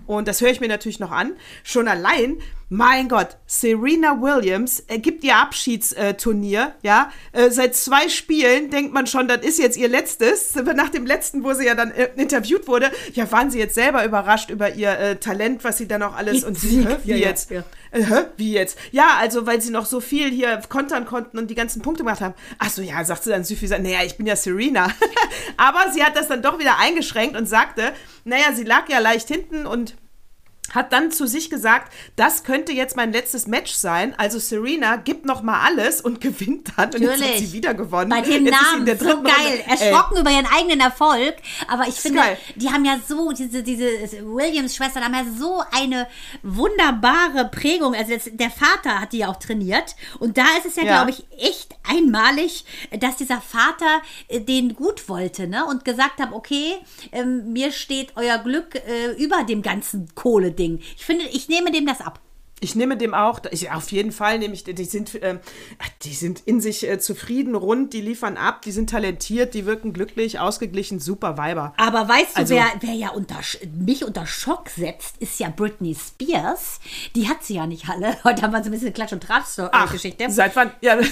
Und 0.07 0.29
das 0.29 0.41
höre 0.41 0.51
ich 0.51 0.61
mir 0.61 0.69
natürlich 0.69 1.01
noch 1.01 1.11
an. 1.11 1.33
Schon 1.63 1.89
allein, 1.89 2.39
mein 2.69 3.09
Gott, 3.09 3.37
Serena 3.47 4.21
Williams 4.21 4.85
äh, 4.89 4.99
gibt 4.99 5.25
ihr 5.25 5.37
Abschiedsturnier, 5.37 6.73
ja. 6.83 7.11
Äh, 7.33 7.51
seit 7.51 7.75
zwei 7.77 8.09
Spielen 8.09 8.71
denkt 8.71 8.93
man 8.95 9.07
schon, 9.07 9.29
das 9.29 9.45
ist 9.45 9.59
jetzt 9.59 9.77
ihr 9.77 9.89
letztes. 9.89 10.55
Nach 10.55 10.89
dem 10.89 11.05
letzten, 11.07 11.45
wo 11.45 11.53
sie 11.53 11.67
ja 11.67 11.75
dann 11.75 11.91
äh, 11.91 12.09
interviewt 12.17 12.67
wurde, 12.69 12.91
ja, 13.13 13.31
waren 13.31 13.51
sie 13.51 13.59
jetzt 13.59 13.75
selber 13.75 14.05
überrascht 14.05 14.51
über 14.51 14.75
ihr 14.75 14.99
äh, 14.99 15.17
Talent, 15.17 15.65
was 15.65 15.79
sie 15.79 15.87
dann 15.87 16.03
auch 16.03 16.17
alles. 16.17 16.45
Und 16.45 16.59
sie, 16.59 16.87
wie 17.05 17.11
Ja, 17.11 17.17
ja, 17.17 17.29
jetzt? 17.29 17.51
ja. 17.51 17.65
Äh, 17.93 18.25
wie 18.37 18.53
jetzt? 18.53 18.79
Ja, 18.91 19.19
also, 19.21 19.47
weil 19.47 19.61
sie 19.61 19.71
noch 19.71 19.87
so 19.87 20.01
viel 20.01 20.31
hier 20.31 20.61
kontern 20.69 21.05
konnten 21.05 21.39
und 21.39 21.51
die 21.51 21.55
ganzen 21.55 21.83
Punkte 21.83 22.03
gemacht 22.03 22.21
haben. 22.21 22.35
Ach 22.59 22.71
so, 22.71 22.83
ja, 22.83 23.05
sagt 23.05 23.23
sie 23.25 23.31
dann 23.31 23.45
süffig, 23.45 23.71
naja, 23.71 24.01
ich 24.05 24.17
bin 24.17 24.27
ja 24.27 24.35
Serena. 24.35 24.89
Aber 25.57 25.93
sie 25.93 26.03
hat 26.03 26.17
das 26.17 26.29
dann 26.29 26.43
doch 26.43 26.59
wieder 26.59 26.79
eingeschränkt 26.79 27.37
und 27.37 27.47
sagte, 27.47 27.93
naja, 28.25 28.53
sie 28.55 28.65
lag 28.65 28.89
ja 28.89 28.99
leicht 28.99 29.29
hinten 29.29 29.67
und 29.67 29.95
hat 30.73 30.93
dann 30.93 31.11
zu 31.13 31.27
sich 31.27 31.51
gesagt, 31.51 31.93
das 32.17 32.45
könnte 32.45 32.73
jetzt 32.73 32.97
mein 32.97 33.13
letztes 33.13 33.47
Match 33.47 33.73
sein. 33.73 34.15
Also 34.19 34.39
Serena 34.39 34.97
gibt 34.97 35.25
noch 35.25 35.43
mal 35.43 35.61
alles 35.61 36.01
und 36.01 36.21
gewinnt 36.21 36.73
dann. 36.77 36.87
Und 36.93 37.01
jetzt 37.01 37.13
hat 37.13 37.21
Natürlich. 37.21 37.39
sie 37.49 37.53
wieder 37.53 37.75
gewonnen. 37.75 38.11
Bei 38.11 38.21
dem 38.23 38.45
jetzt 38.47 38.61
Namen, 38.61 38.87
so 38.87 39.05
geil. 39.05 39.15
Runde. 39.15 39.31
Ey, 39.43 39.65
Erschrocken 39.69 40.19
über 40.19 40.31
ihren 40.31 40.47
eigenen 40.47 40.81
Erfolg. 40.81 41.37
Aber 41.69 41.87
ich 41.87 41.95
finde, 41.95 42.21
geil. 42.21 42.39
die 42.57 42.71
haben 42.71 42.85
ja 42.85 42.99
so, 43.07 43.33
diese, 43.33 43.63
diese 43.63 43.85
Williams-Schwestern 44.25 45.05
haben 45.05 45.15
ja 45.15 45.25
so 45.39 45.63
eine 45.71 46.09
wunderbare 46.43 47.49
Prägung. 47.51 47.95
Also 47.95 48.15
das, 48.15 48.31
der 48.33 48.51
Vater 48.51 49.01
hat 49.01 49.13
die 49.13 49.19
ja 49.19 49.29
auch 49.29 49.37
trainiert. 49.39 49.95
Und 50.19 50.39
da 50.39 50.45
ist 50.59 50.67
es 50.67 50.77
ja, 50.77 50.85
Ja. 50.85 51.03
glaube 51.05 51.11
ich, 51.11 51.25
echt 51.39 51.75
einmalig, 51.89 52.65
dass 52.99 53.17
dieser 53.17 53.41
Vater 53.41 54.03
äh, 54.29 54.41
den 54.41 54.75
gut 54.75 55.09
wollte, 55.09 55.47
ne? 55.47 55.65
Und 55.67 55.85
gesagt 55.85 56.21
hat, 56.21 56.33
okay, 56.33 56.75
ähm, 57.13 57.53
mir 57.53 57.73
steht 57.73 58.13
euer 58.17 58.39
Glück 58.39 58.75
äh, 58.75 59.13
über 59.23 59.45
dem 59.45 59.63
ganzen 59.63 60.09
Kohle-Ding. 60.63 60.79
Ich 60.97 61.05
finde, 61.05 61.25
ich 61.27 61.49
nehme 61.49 61.71
dem 61.71 61.87
das 61.87 62.01
ab. 62.01 62.21
Ich 62.63 62.77
nehme 62.77 62.97
dem 62.97 63.13
auch, 63.13 63.41
ich, 63.51 63.73
auf 63.73 63.91
jeden 63.91 64.13
Fall 64.13 64.39
nehme 64.39 64.55
ich, 64.55 64.63
die 64.63 64.85
sind, 64.85 65.19
ach, 65.79 65.89
die 66.03 66.15
sind 66.15 66.41
in 66.47 66.61
sich 66.61 66.89
äh, 66.89 67.01
zufrieden, 67.01 67.57
rund, 67.57 67.93
die 67.93 68.01
liefern 68.01 68.37
ab, 68.37 68.63
die 68.63 68.71
sind 68.71 68.89
talentiert, 68.91 69.53
die 69.55 69.67
wirken 69.67 69.93
glücklich, 69.93 70.39
ausgeglichen, 70.39 71.01
super 71.01 71.37
Weiber. 71.37 71.75
Aber 71.77 72.09
weißt 72.09 72.37
du, 72.37 72.41
Also- 72.41 72.55
wer, 72.55 72.67
wer 72.81 72.95
ja 72.95 73.11
unter, 73.11 73.41
mich 73.85 74.05
unter 74.05 74.27
Schock 74.27 74.69
setzt, 74.71 75.17
ist 75.19 75.41
ja 75.41 75.49
Britney 75.49 75.97
Spears. 75.97 76.79
Die 77.17 77.29
hat 77.29 77.43
sie 77.43 77.55
ja 77.57 77.67
nicht 77.67 77.89
alle. 77.89 78.17
Heute 78.25 78.43
haben 78.43 78.53
wir 78.53 78.61
so 78.63 78.67
ein 78.69 78.73
bisschen 78.73 78.93
Klatsch- 78.95 79.13
und 79.13 79.25
Tratsch-Geschichte. 79.25 80.31
Seit 80.31 80.55
wann? 80.55 80.71
Ja, 80.83 80.93
Also 80.93 81.09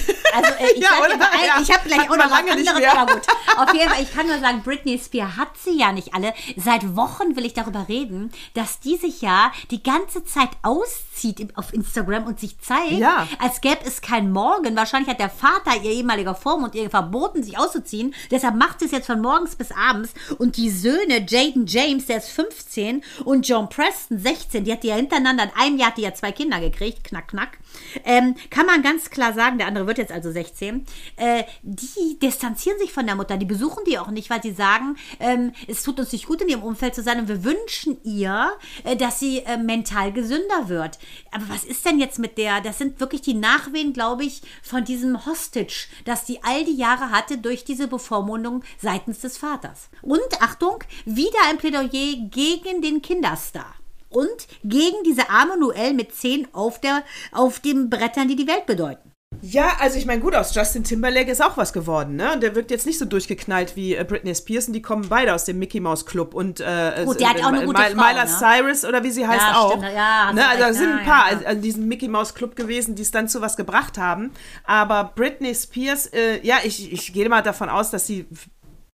äh, 0.57 0.71
ich, 0.75 0.81
Ja, 0.81 0.99
oder? 1.05 1.17
mal 1.17 1.27
Ja. 1.45 1.61
ich 1.61 1.69
habe 1.69 1.85
gleich 1.85 1.99
Hat 1.99 2.09
auch 2.11 2.15
noch 2.17 2.31
was 2.31 2.39
anderes. 2.39 2.63
mehr. 2.63 2.81
Ja, 2.81 3.03
gut. 3.05 3.21
Auf 3.57 3.73
jeden 3.73 3.89
Fall, 3.89 4.01
ich 4.03 4.13
kann 4.13 4.25
nur 4.27 4.39
sagen, 4.39 4.61
Britney 4.63 4.97
Spears 4.97 5.35
hat 5.35 5.49
sie 5.61 5.77
ja 5.77 5.91
nicht 5.91 6.13
alle. 6.13 6.33
Seit 6.55 6.95
Wochen 6.95 7.35
will 7.35 7.45
ich 7.45 7.53
darüber 7.53 7.87
reden, 7.89 8.31
dass 8.53 8.79
die 8.79 8.95
sich 8.95 9.21
ja 9.21 9.51
die 9.69 9.83
ganze 9.83 10.23
Zeit 10.23 10.49
auszieht 10.61 11.40
auf 11.55 11.73
Instagram 11.73 12.25
und 12.25 12.39
sich 12.39 12.59
zeigt, 12.59 12.91
Ja. 12.93 13.27
als 13.39 13.61
gäbe 13.61 13.79
es 13.85 14.01
kein 14.01 14.31
Morgen. 14.31 14.75
Wahrscheinlich 14.75 15.09
hat 15.09 15.19
der 15.19 15.29
Vater, 15.29 15.81
ihr 15.83 15.91
ehemaliger 15.91 16.35
Vormund, 16.35 16.75
ihr 16.75 16.89
verboten, 16.89 17.43
sich 17.43 17.57
auszuziehen. 17.57 18.13
Deshalb 18.31 18.55
macht 18.55 18.79
sie 18.79 18.85
es 18.85 18.91
jetzt 18.91 19.07
von 19.07 19.21
morgens 19.21 19.55
bis 19.55 19.71
abends. 19.71 20.13
Und 20.37 20.57
die 20.57 20.69
Söhne, 20.69 21.25
Jaden 21.27 21.65
James, 21.67 22.05
der 22.05 22.17
ist 22.17 22.29
15, 22.29 23.03
und 23.25 23.47
John 23.47 23.69
Preston, 23.69 24.17
16, 24.19 24.63
die 24.63 24.71
hat 24.71 24.83
die 24.83 24.87
ja 24.87 24.95
hintereinander, 24.95 25.43
in 25.45 25.51
einem 25.59 25.77
Jahr 25.77 25.89
hat 25.89 25.97
die 25.97 26.01
ja 26.03 26.13
zwei 26.13 26.31
Kinder 26.31 26.59
gekriegt, 26.59 27.03
knack, 27.03 27.29
knack. 27.29 27.57
Ähm, 28.05 28.35
kann 28.49 28.65
man 28.65 28.81
ganz 28.83 29.09
klar 29.09 29.33
sagen, 29.33 29.57
der 29.57 29.67
andere 29.67 29.87
wird 29.87 29.97
jetzt 29.97 30.11
also 30.11 30.31
16, 30.31 30.85
äh, 31.17 31.43
die 31.63 32.19
distanzieren 32.21 32.77
sich 32.79 32.91
von 32.93 33.05
der 33.05 33.15
Mutter, 33.15 33.37
die 33.37 33.45
besuchen 33.45 33.83
die 33.85 33.97
auch 33.97 34.09
nicht, 34.11 34.29
weil 34.29 34.41
sie 34.41 34.51
sagen, 34.51 34.97
ähm, 35.19 35.53
es 35.67 35.83
tut 35.83 35.99
uns 35.99 36.11
nicht 36.11 36.27
gut 36.27 36.41
in 36.41 36.49
ihrem 36.49 36.63
Umfeld 36.63 36.95
zu 36.95 37.01
sein 37.03 37.19
und 37.19 37.27
wir 37.27 37.43
wünschen 37.43 37.97
ihr, 38.03 38.51
äh, 38.83 38.95
dass 38.95 39.19
sie 39.19 39.39
äh, 39.39 39.57
mental 39.57 40.11
gesünder 40.11 40.67
wird. 40.69 40.99
Aber 41.31 41.47
was 41.47 41.63
ist 41.63 41.85
denn 41.85 41.99
jetzt 41.99 42.19
mit 42.19 42.37
der, 42.37 42.59
das 42.59 42.77
sind 42.77 42.99
wirklich 42.99 43.21
die 43.21 43.33
Nachwehen, 43.33 43.93
glaube 43.93 44.25
ich, 44.25 44.41
von 44.61 44.83
diesem 44.83 45.25
Hostage, 45.25 45.87
das 46.03 46.25
die 46.25 46.43
all 46.43 46.65
die 46.65 46.75
Jahre 46.75 47.09
hatte 47.11 47.37
durch 47.37 47.63
diese 47.63 47.87
Bevormundung 47.87 48.63
seitens 48.77 49.19
des 49.19 49.37
Vaters. 49.37 49.89
Und 50.01 50.41
Achtung, 50.41 50.83
wieder 51.05 51.39
ein 51.49 51.57
Plädoyer 51.57 52.17
gegen 52.29 52.81
den 52.81 53.01
Kinderstar. 53.01 53.75
Und 54.09 54.47
gegen 54.65 55.03
diese 55.05 55.29
arme 55.29 55.57
Noelle 55.57 55.93
mit 55.93 56.13
10 56.13 56.53
auf, 56.53 56.81
der, 56.81 57.03
auf 57.31 57.61
den 57.61 57.89
Brettern, 57.89 58.27
die 58.27 58.35
die 58.35 58.47
Welt 58.47 58.65
bedeuten. 58.65 59.10
Ja, 59.39 59.77
also 59.79 59.97
ich 59.97 60.05
meine, 60.05 60.21
gut, 60.21 60.35
aus 60.35 60.53
Justin 60.53 60.83
Timberlake 60.83 61.31
ist 61.31 61.41
auch 61.43 61.57
was 61.57 61.73
geworden, 61.73 62.15
ne? 62.15 62.33
Und 62.33 62.43
der 62.43 62.53
wirkt 62.53 62.69
jetzt 62.69 62.85
nicht 62.85 62.99
so 62.99 63.05
durchgeknallt 63.05 63.75
wie 63.75 63.95
äh, 63.95 64.03
Britney 64.03 64.35
Spears 64.35 64.67
und 64.67 64.73
die 64.73 64.81
kommen 64.81 65.09
beide 65.09 65.33
aus 65.33 65.45
dem 65.45 65.57
Mickey 65.57 65.79
Mouse 65.79 66.05
Club 66.05 66.35
und 66.35 66.59
äh, 66.59 67.03
Gut, 67.05 67.19
der 67.19 67.29
hat 67.29 67.39
auch 67.41 67.47
eine 67.47 67.63
äh, 67.63 67.65
gute 67.65 67.81
Frau, 67.81 67.95
Miley 67.95 68.25
ne? 68.25 68.27
Cyrus 68.27 68.85
oder 68.85 69.03
wie 69.03 69.09
sie 69.09 69.25
heißt 69.25 69.41
Ja, 69.41 69.57
auch. 69.57 69.71
stimmt, 69.71 69.93
ja, 69.95 70.31
ne? 70.33 70.47
Also 70.47 70.63
da 70.63 70.73
sind 70.73 70.91
ein 70.91 71.05
paar 71.05 71.31
ja, 71.31 71.41
ja. 71.41 71.47
an 71.47 71.61
diesem 71.61 71.87
Mickey 71.87 72.07
Mouse 72.07 72.35
Club 72.35 72.55
gewesen, 72.55 72.93
die 72.95 73.01
es 73.01 73.09
dann 73.09 73.27
zu 73.29 73.41
was 73.41 73.57
gebracht 73.57 73.97
haben. 73.97 74.31
Aber 74.63 75.11
Britney 75.15 75.55
Spears, 75.55 76.07
äh, 76.07 76.39
ja, 76.45 76.57
ich, 76.63 76.91
ich 76.91 77.11
gehe 77.11 77.27
mal 77.27 77.41
davon 77.41 77.69
aus, 77.69 77.89
dass 77.89 78.05
sie 78.05 78.27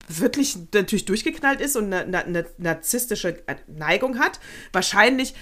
wirklich 0.07 0.57
natürlich 0.73 1.05
durchgeknallt 1.05 1.61
ist 1.61 1.75
und 1.75 1.91
eine, 1.91 2.01
eine, 2.03 2.25
eine 2.25 2.45
narzisstische 2.59 3.41
Neigung 3.67 4.19
hat. 4.19 4.39
Wahrscheinlich 4.71 5.33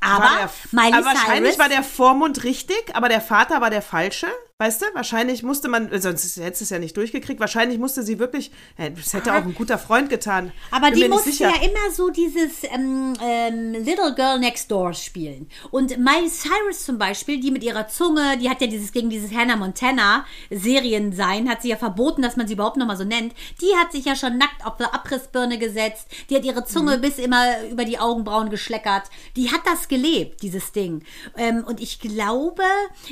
Aber 0.00 0.50
der, 0.72 0.94
aber 0.94 1.04
wahrscheinlich 1.04 1.58
war 1.58 1.68
der 1.68 1.82
Vormund 1.82 2.44
richtig, 2.44 2.94
aber 2.94 3.08
der 3.08 3.20
Vater 3.20 3.60
war 3.60 3.70
der 3.70 3.82
falsche. 3.82 4.28
Weißt 4.60 4.82
du, 4.82 4.86
wahrscheinlich 4.92 5.42
musste 5.42 5.68
man, 5.68 5.90
äh, 5.90 5.98
sonst 6.02 6.36
hättest 6.36 6.60
du 6.60 6.64
es 6.64 6.70
ja 6.70 6.78
nicht 6.78 6.94
durchgekriegt, 6.94 7.40
wahrscheinlich 7.40 7.78
musste 7.78 8.02
sie 8.02 8.18
wirklich, 8.18 8.50
äh, 8.76 8.90
das 8.90 9.14
hätte 9.14 9.32
auch 9.32 9.42
ein 9.42 9.54
guter 9.54 9.78
Freund 9.78 10.10
getan. 10.10 10.52
Aber 10.70 10.90
die 10.90 11.08
musste 11.08 11.30
ja 11.30 11.54
immer 11.62 11.90
so 11.94 12.10
dieses 12.10 12.64
ähm, 12.64 13.14
ähm, 13.24 13.72
Little 13.72 14.14
Girl 14.14 14.38
Next 14.38 14.70
Door 14.70 14.92
spielen. 14.92 15.48
Und 15.70 15.96
Miley 15.96 16.28
Cyrus 16.28 16.84
zum 16.84 16.98
Beispiel, 16.98 17.40
die 17.40 17.50
mit 17.50 17.64
ihrer 17.64 17.88
Zunge, 17.88 18.36
die 18.36 18.50
hat 18.50 18.60
ja 18.60 18.66
dieses 18.66 18.92
gegen 18.92 19.08
dieses 19.08 19.32
Hannah 19.32 19.56
Montana 19.56 20.26
Serien 20.50 21.14
sein, 21.14 21.48
hat 21.48 21.62
sie 21.62 21.70
ja 21.70 21.76
verboten, 21.78 22.20
dass 22.20 22.36
man 22.36 22.46
sie 22.46 22.52
überhaupt 22.52 22.76
nochmal 22.76 22.98
so 22.98 23.04
nennt. 23.04 23.32
Die 23.62 23.74
hat 23.78 23.92
sich 23.92 24.04
ja 24.04 24.14
schon 24.14 24.36
nackt 24.36 24.66
auf 24.66 24.78
eine 24.78 24.92
Abrissbirne 24.92 25.56
gesetzt. 25.56 26.06
Die 26.28 26.36
hat 26.36 26.44
ihre 26.44 26.66
Zunge 26.66 26.98
Mhm. 26.98 27.00
bis 27.00 27.18
immer 27.18 27.64
über 27.70 27.86
die 27.86 27.98
Augenbrauen 27.98 28.50
geschleckert. 28.50 29.04
Die 29.36 29.50
hat 29.50 29.62
das 29.64 29.88
gelebt, 29.88 30.42
dieses 30.42 30.72
Ding. 30.72 31.02
Ähm, 31.38 31.64
und 31.66 31.80
ich 31.80 31.98
glaube, 31.98 32.62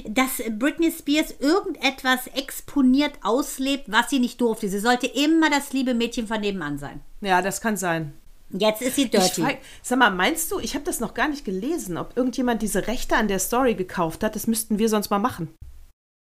dass 0.07 0.43
Britney 0.59 0.93
Spears 0.93 1.38
irgendetwas 1.41 2.27
exponiert 2.29 3.13
auslebt, 3.23 3.85
was 3.89 4.11
sie 4.11 4.19
nicht 4.19 4.41
durfte. 4.41 4.69
Sie 4.69 4.79
sollte 4.79 5.07
immer 5.07 5.51
das 5.51 5.73
liebe 5.73 5.95
Mädchen 5.95 6.27
von 6.27 6.41
nebenan 6.41 6.79
sein. 6.79 7.01
Ja, 7.21 7.43
das 7.43 7.61
kann 7.61 7.77
sein. 7.77 8.13
Jetzt 8.51 8.81
ist 8.81 8.97
sie 8.97 9.09
dirty. 9.11 9.43
frag, 9.43 9.59
sag 9.83 9.99
mal, 9.99 10.11
meinst 10.11 10.51
du, 10.51 10.59
ich 10.59 10.75
habe 10.75 10.85
das 10.85 11.01
noch 11.01 11.13
gar 11.15 11.29
nicht 11.29 11.45
gelesen, 11.45 11.99
ob 11.99 12.17
irgendjemand 12.17 12.63
diese 12.63 12.87
Rechte 12.87 13.17
an 13.17 13.29
der 13.29 13.39
Story 13.41 13.75
gekauft 13.75 14.25
hat? 14.25 14.35
Das 14.37 14.47
müssten 14.47 14.79
wir 14.79 14.89
sonst 14.89 15.11
mal 15.11 15.19
machen. 15.19 15.55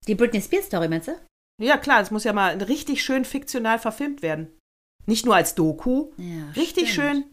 Die 0.08 0.16
Britney 0.16 0.42
Spears 0.42 0.66
Story, 0.66 0.88
meinst 0.88 1.08
du? 1.08 1.12
Ja, 1.62 1.78
klar, 1.78 2.02
es 2.02 2.10
muss 2.10 2.24
ja 2.24 2.34
mal 2.34 2.58
richtig 2.64 3.04
schön 3.04 3.26
fiktional 3.26 3.78
verframed 3.78 4.22
werden. 4.24 4.48
Nicht 5.06 5.26
nur 5.26 5.36
als 5.36 5.54
Doku. 5.56 6.08
Ja, 6.18 6.50
richtig 6.56 6.92
stimmt. 6.92 7.08
schön. 7.12 7.24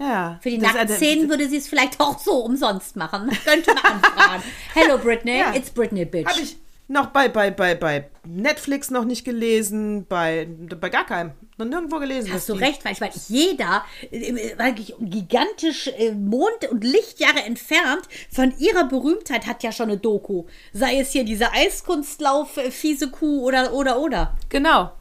Ja. 0.00 0.38
Für 0.42 0.50
die 0.50 0.58
Nacktszenen 0.58 1.28
würde 1.28 1.48
sie 1.48 1.56
es 1.56 1.68
vielleicht 1.68 2.00
auch 2.00 2.18
so 2.18 2.44
umsonst 2.44 2.96
machen. 2.96 3.28
Könnte 3.44 3.74
man 3.74 3.84
anfragen. 3.84 4.42
Hello 4.74 4.98
Britney, 4.98 5.38
Ja. 5.38 5.54
it's 5.54 5.70
Britney, 5.70 6.04
bitch. 6.04 6.26
Habe 6.26 6.40
ich 6.40 6.56
noch 6.88 7.06
bei, 7.10 7.28
bei, 7.28 7.50
bei, 7.50 7.74
bei 7.74 8.08
Netflix 8.26 8.90
noch 8.90 9.04
nicht 9.04 9.24
gelesen, 9.24 10.06
bei, 10.08 10.48
bei 10.80 10.88
gar 10.88 11.04
keinem. 11.06 11.32
Noch 11.58 11.66
nirgendwo 11.66 11.98
gelesen. 11.98 12.32
Hast 12.32 12.48
du 12.48 12.54
die- 12.54 12.64
recht, 12.64 12.84
weil 12.84 12.92
ich 12.92 13.00
weiß, 13.00 13.28
jeder, 13.28 13.84
äh, 14.10 14.56
wirklich 14.58 14.94
gigantisch 15.00 15.88
äh, 15.88 16.12
Mond- 16.12 16.68
und 16.70 16.84
Lichtjahre 16.84 17.42
entfernt 17.44 18.02
von 18.32 18.54
ihrer 18.58 18.84
Berühmtheit 18.88 19.46
hat 19.46 19.62
ja 19.62 19.72
schon 19.72 19.88
eine 19.90 19.98
Doku. 19.98 20.44
Sei 20.72 20.98
es 21.00 21.10
hier 21.12 21.24
diese 21.24 21.52
Eiskunstlauf, 21.52 22.56
äh, 22.58 22.70
fiese 22.70 23.10
Kuh 23.10 23.42
oder, 23.44 23.72
oder, 23.74 23.98
oder. 24.00 24.36
Genau. 24.48 24.92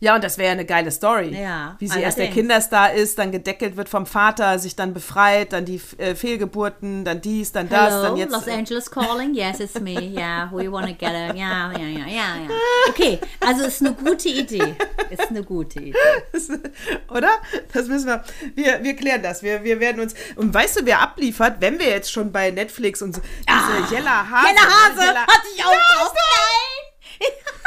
Ja, 0.00 0.14
und 0.14 0.22
das 0.22 0.38
wäre 0.38 0.46
ja 0.48 0.52
eine 0.52 0.64
geile 0.64 0.92
Story. 0.92 1.36
Ja, 1.36 1.74
Wie 1.80 1.88
sie 1.88 2.00
erst 2.00 2.18
der. 2.18 2.28
Kinderstar 2.30 2.92
ist, 2.92 3.18
dann 3.18 3.32
gedeckelt 3.32 3.76
wird 3.76 3.88
vom 3.88 4.06
Vater, 4.06 4.58
sich 4.60 4.76
dann 4.76 4.94
befreit, 4.94 5.52
dann 5.52 5.64
die 5.64 5.80
äh, 5.98 6.14
Fehlgeburten, 6.14 7.04
dann 7.04 7.20
dies, 7.20 7.50
dann 7.50 7.68
das, 7.68 7.90
Hello, 7.94 8.02
dann 8.02 8.16
jetzt. 8.16 8.30
Los 8.32 8.46
äh, 8.46 8.52
Angeles 8.52 8.88
calling. 8.90 9.34
Yes, 9.34 9.58
it's 9.58 9.80
me. 9.80 9.98
Yeah, 10.18 10.50
we 10.52 10.70
want 10.70 10.86
to 10.86 10.92
get 10.94 11.10
a. 11.10 11.34
Ja, 11.34 11.72
ja, 11.72 11.78
ja, 11.78 12.06
ja, 12.06 12.06
ja. 12.06 12.48
Okay, 12.88 13.18
also 13.40 13.64
ist 13.64 13.80
eine 13.80 13.92
gute 13.94 14.28
Idee. 14.28 14.76
Ist 15.10 15.28
eine 15.30 15.42
gute 15.42 15.80
Idee. 15.80 15.94
Oder? 17.10 17.30
Das 17.72 17.86
müssen 17.88 18.06
wir. 18.06 18.22
Wir, 18.54 18.82
wir 18.82 18.94
klären 18.94 19.22
das. 19.22 19.42
Wir, 19.42 19.64
wir 19.64 19.80
werden 19.80 20.00
uns. 20.00 20.14
Und 20.36 20.54
weißt 20.54 20.80
du, 20.80 20.86
wer 20.86 21.00
abliefert, 21.00 21.56
wenn 21.60 21.78
wir 21.78 21.88
jetzt 21.88 22.12
schon 22.12 22.30
bei 22.30 22.50
Netflix 22.52 23.02
und 23.02 23.16
so. 23.16 23.20
Diese 23.20 23.94
Jella 23.94 24.28
Hase. 24.30 24.46
Jella 24.48 24.60
Hase 24.62 24.96
ne? 24.96 25.04
Jella- 25.06 25.26
hatte 25.26 25.46
ich 25.56 25.64
auch 25.64 25.72
Ja, 25.72 25.78
drauf. 25.96 26.14
Nein! 26.14 27.28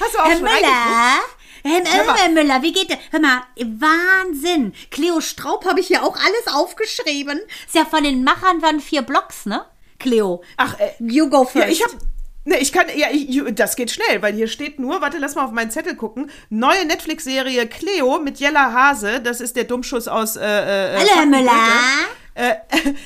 Hast 0.00 0.14
du 0.14 0.18
auch 0.18 0.26
Herr 0.26 0.32
schon? 0.32 0.42
Müller? 0.42 1.20
Herr, 1.64 2.04
mal. 2.04 2.16
Herr 2.16 2.30
Müller, 2.30 2.62
wie 2.62 2.72
geht 2.72 2.90
der? 2.90 2.98
Hör 3.10 3.20
mal, 3.20 3.42
Wahnsinn. 3.56 4.72
Cleo 4.90 5.20
Straub 5.20 5.64
habe 5.66 5.80
ich 5.80 5.88
hier 5.88 6.02
auch 6.02 6.16
alles 6.16 6.54
aufgeschrieben. 6.54 7.40
Ist 7.66 7.74
ja 7.74 7.84
von 7.84 8.04
den 8.04 8.24
Machern 8.24 8.60
von 8.60 8.80
vier 8.80 9.02
Blocks, 9.02 9.46
ne? 9.46 9.64
Cleo. 9.98 10.42
Ach, 10.56 10.78
äh, 10.78 10.90
You 11.00 11.28
go 11.28 11.44
first. 11.44 11.56
Ja, 11.56 11.68
ich 11.68 11.82
hab. 11.82 11.90
Ne, 12.44 12.56
ich 12.58 12.72
kann, 12.72 12.86
ja, 12.94 13.08
ich, 13.12 13.42
das 13.54 13.76
geht 13.76 13.90
schnell, 13.90 14.22
weil 14.22 14.32
hier 14.32 14.48
steht 14.48 14.78
nur, 14.78 15.02
warte, 15.02 15.18
lass 15.18 15.34
mal 15.34 15.44
auf 15.44 15.50
meinen 15.50 15.70
Zettel 15.70 15.96
gucken. 15.96 16.30
Neue 16.48 16.86
Netflix-Serie 16.86 17.66
Cleo 17.66 18.20
mit 18.20 18.40
Jella 18.40 18.72
Hase, 18.72 19.20
das 19.20 19.42
ist 19.42 19.54
der 19.56 19.64
Dummschuss 19.64 20.08
aus 20.08 20.36
äh, 20.36 20.40
äh, 20.40 20.96
Hallo, 20.96 21.10
Herr 21.14 21.26
Müller. 21.26 21.52
Äh, 22.38 22.54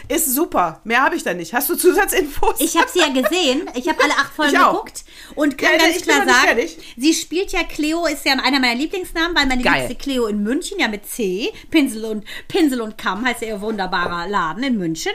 ist 0.14 0.34
super. 0.34 0.80
Mehr 0.84 1.02
habe 1.02 1.16
ich 1.16 1.22
da 1.24 1.32
nicht. 1.32 1.54
Hast 1.54 1.68
du 1.70 1.74
Zusatzinfos? 1.74 2.60
Ich 2.60 2.76
habe 2.76 2.88
sie 2.92 2.98
ja 2.98 3.08
gesehen. 3.08 3.62
Ich 3.74 3.88
habe 3.88 4.02
alle 4.04 4.12
acht 4.12 4.32
Folgen 4.36 4.52
geguckt 4.52 5.04
und 5.34 5.56
kann 5.56 5.70
Ja, 5.72 5.78
ganz 5.86 5.96
ich 5.96 6.02
klar 6.02 6.18
sagen, 6.26 6.46
fertig. 6.48 6.76
sie 6.98 7.14
spielt 7.14 7.50
ja 7.52 7.64
Cleo, 7.64 8.04
ist 8.06 8.26
ja 8.26 8.34
einer 8.34 8.60
meiner 8.60 8.74
Lieblingsnamen, 8.74 9.34
weil 9.34 9.46
meine 9.46 9.62
Geil. 9.62 9.86
liebste 9.88 9.94
Cleo 9.96 10.26
in 10.26 10.42
München, 10.42 10.78
ja 10.78 10.88
mit 10.88 11.06
C, 11.06 11.50
Pinsel 11.70 12.04
und 12.04 12.24
Pinsel 12.48 12.82
und 12.82 12.98
Kamm 12.98 13.24
heißt 13.24 13.40
ja 13.40 13.48
ihr 13.48 13.60
wunderbarer 13.62 14.28
Laden 14.28 14.62
in 14.64 14.76
München. 14.76 15.12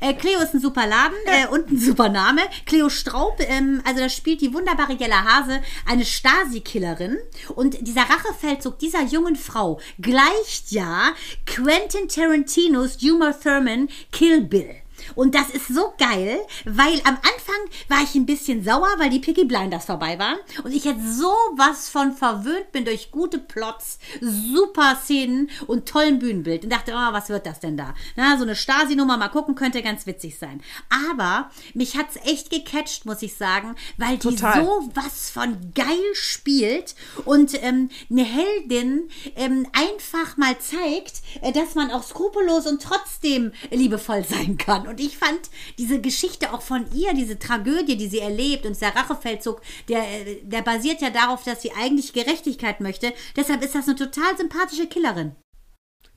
Äh, 0.00 0.14
Cleo 0.14 0.40
ist 0.40 0.52
ein 0.54 0.60
super 0.60 0.86
Laden 0.88 1.16
äh, 1.26 1.46
und 1.46 1.70
ein 1.70 1.78
super 1.78 2.08
Name. 2.08 2.40
Cleo 2.66 2.88
Straub, 2.88 3.36
ähm, 3.38 3.82
also 3.86 4.00
da 4.00 4.08
spielt 4.08 4.40
die 4.40 4.52
wunderbare 4.52 4.94
Jella 4.94 5.24
Hase, 5.24 5.60
eine 5.86 6.04
Stasi-Killerin 6.04 7.18
und 7.54 7.76
dieser 7.86 8.02
Rachefeldzug 8.02 8.78
dieser 8.80 9.02
jungen 9.02 9.36
Frau 9.36 9.78
gleicht 10.00 10.72
ja 10.72 11.12
Quentin 11.46 12.08
Tarantinos 12.08 12.96
Uma 13.02 13.32
Thurman 13.60 13.90
Kill 14.10 14.40
Bill. 14.40 14.79
Und 15.14 15.34
das 15.34 15.50
ist 15.50 15.68
so 15.68 15.92
geil, 15.98 16.38
weil 16.64 17.00
am 17.04 17.16
Anfang 17.16 17.60
war 17.88 18.02
ich 18.02 18.14
ein 18.14 18.26
bisschen 18.26 18.62
sauer, 18.64 18.88
weil 18.98 19.10
die 19.10 19.18
Picky 19.18 19.44
Blinders 19.44 19.86
vorbei 19.86 20.18
waren. 20.18 20.38
Und 20.64 20.72
ich 20.72 20.84
jetzt 20.84 21.16
sowas 21.18 21.88
von 21.88 22.12
verwöhnt 22.12 22.72
bin 22.72 22.84
durch 22.84 23.10
gute 23.10 23.38
Plots, 23.38 23.98
super 24.20 24.96
Szenen 24.96 25.50
und 25.66 25.88
tollen 25.88 26.18
Bühnenbild. 26.18 26.64
Und 26.64 26.70
dachte, 26.70 26.92
oh, 26.92 27.12
was 27.12 27.28
wird 27.28 27.46
das 27.46 27.60
denn 27.60 27.76
da? 27.76 27.94
Na, 28.16 28.36
so 28.36 28.44
eine 28.44 28.56
Stasi-Nummer, 28.56 29.16
mal 29.16 29.28
gucken, 29.28 29.54
könnte 29.54 29.82
ganz 29.82 30.06
witzig 30.06 30.38
sein. 30.38 30.62
Aber 31.10 31.50
mich 31.74 31.96
hat's 31.96 32.16
echt 32.24 32.50
gecatcht, 32.50 33.06
muss 33.06 33.22
ich 33.22 33.34
sagen, 33.36 33.74
weil 33.96 34.18
die 34.18 34.36
Total. 34.36 34.64
so 34.64 34.90
was 34.94 35.30
von 35.30 35.72
geil 35.74 35.86
spielt 36.14 36.94
und 37.24 37.62
ähm, 37.62 37.90
eine 38.10 38.24
Heldin 38.24 39.08
ähm, 39.36 39.66
einfach 39.72 40.36
mal 40.36 40.58
zeigt, 40.58 41.22
äh, 41.42 41.52
dass 41.52 41.74
man 41.74 41.90
auch 41.90 42.02
skrupellos 42.02 42.66
und 42.66 42.82
trotzdem 42.82 43.52
liebevoll 43.70 44.24
sein 44.24 44.56
kann. 44.56 44.86
Und 44.90 44.98
ich 44.98 45.16
fand 45.16 45.38
diese 45.78 46.00
Geschichte 46.00 46.52
auch 46.52 46.62
von 46.62 46.84
ihr, 46.92 47.14
diese 47.14 47.38
Tragödie, 47.38 47.96
die 47.96 48.08
sie 48.08 48.18
erlebt 48.18 48.66
und 48.66 48.74
dieser 48.74 48.94
Rachefeldzug, 48.94 49.60
der, 49.88 50.02
äh, 50.02 50.42
der 50.42 50.62
basiert 50.62 51.00
ja 51.00 51.10
darauf, 51.10 51.44
dass 51.44 51.62
sie 51.62 51.70
eigentlich 51.72 52.12
Gerechtigkeit 52.12 52.80
möchte. 52.80 53.12
Deshalb 53.36 53.62
ist 53.62 53.76
das 53.76 53.86
eine 53.86 53.94
total 53.94 54.36
sympathische 54.36 54.88
Killerin. 54.88 55.36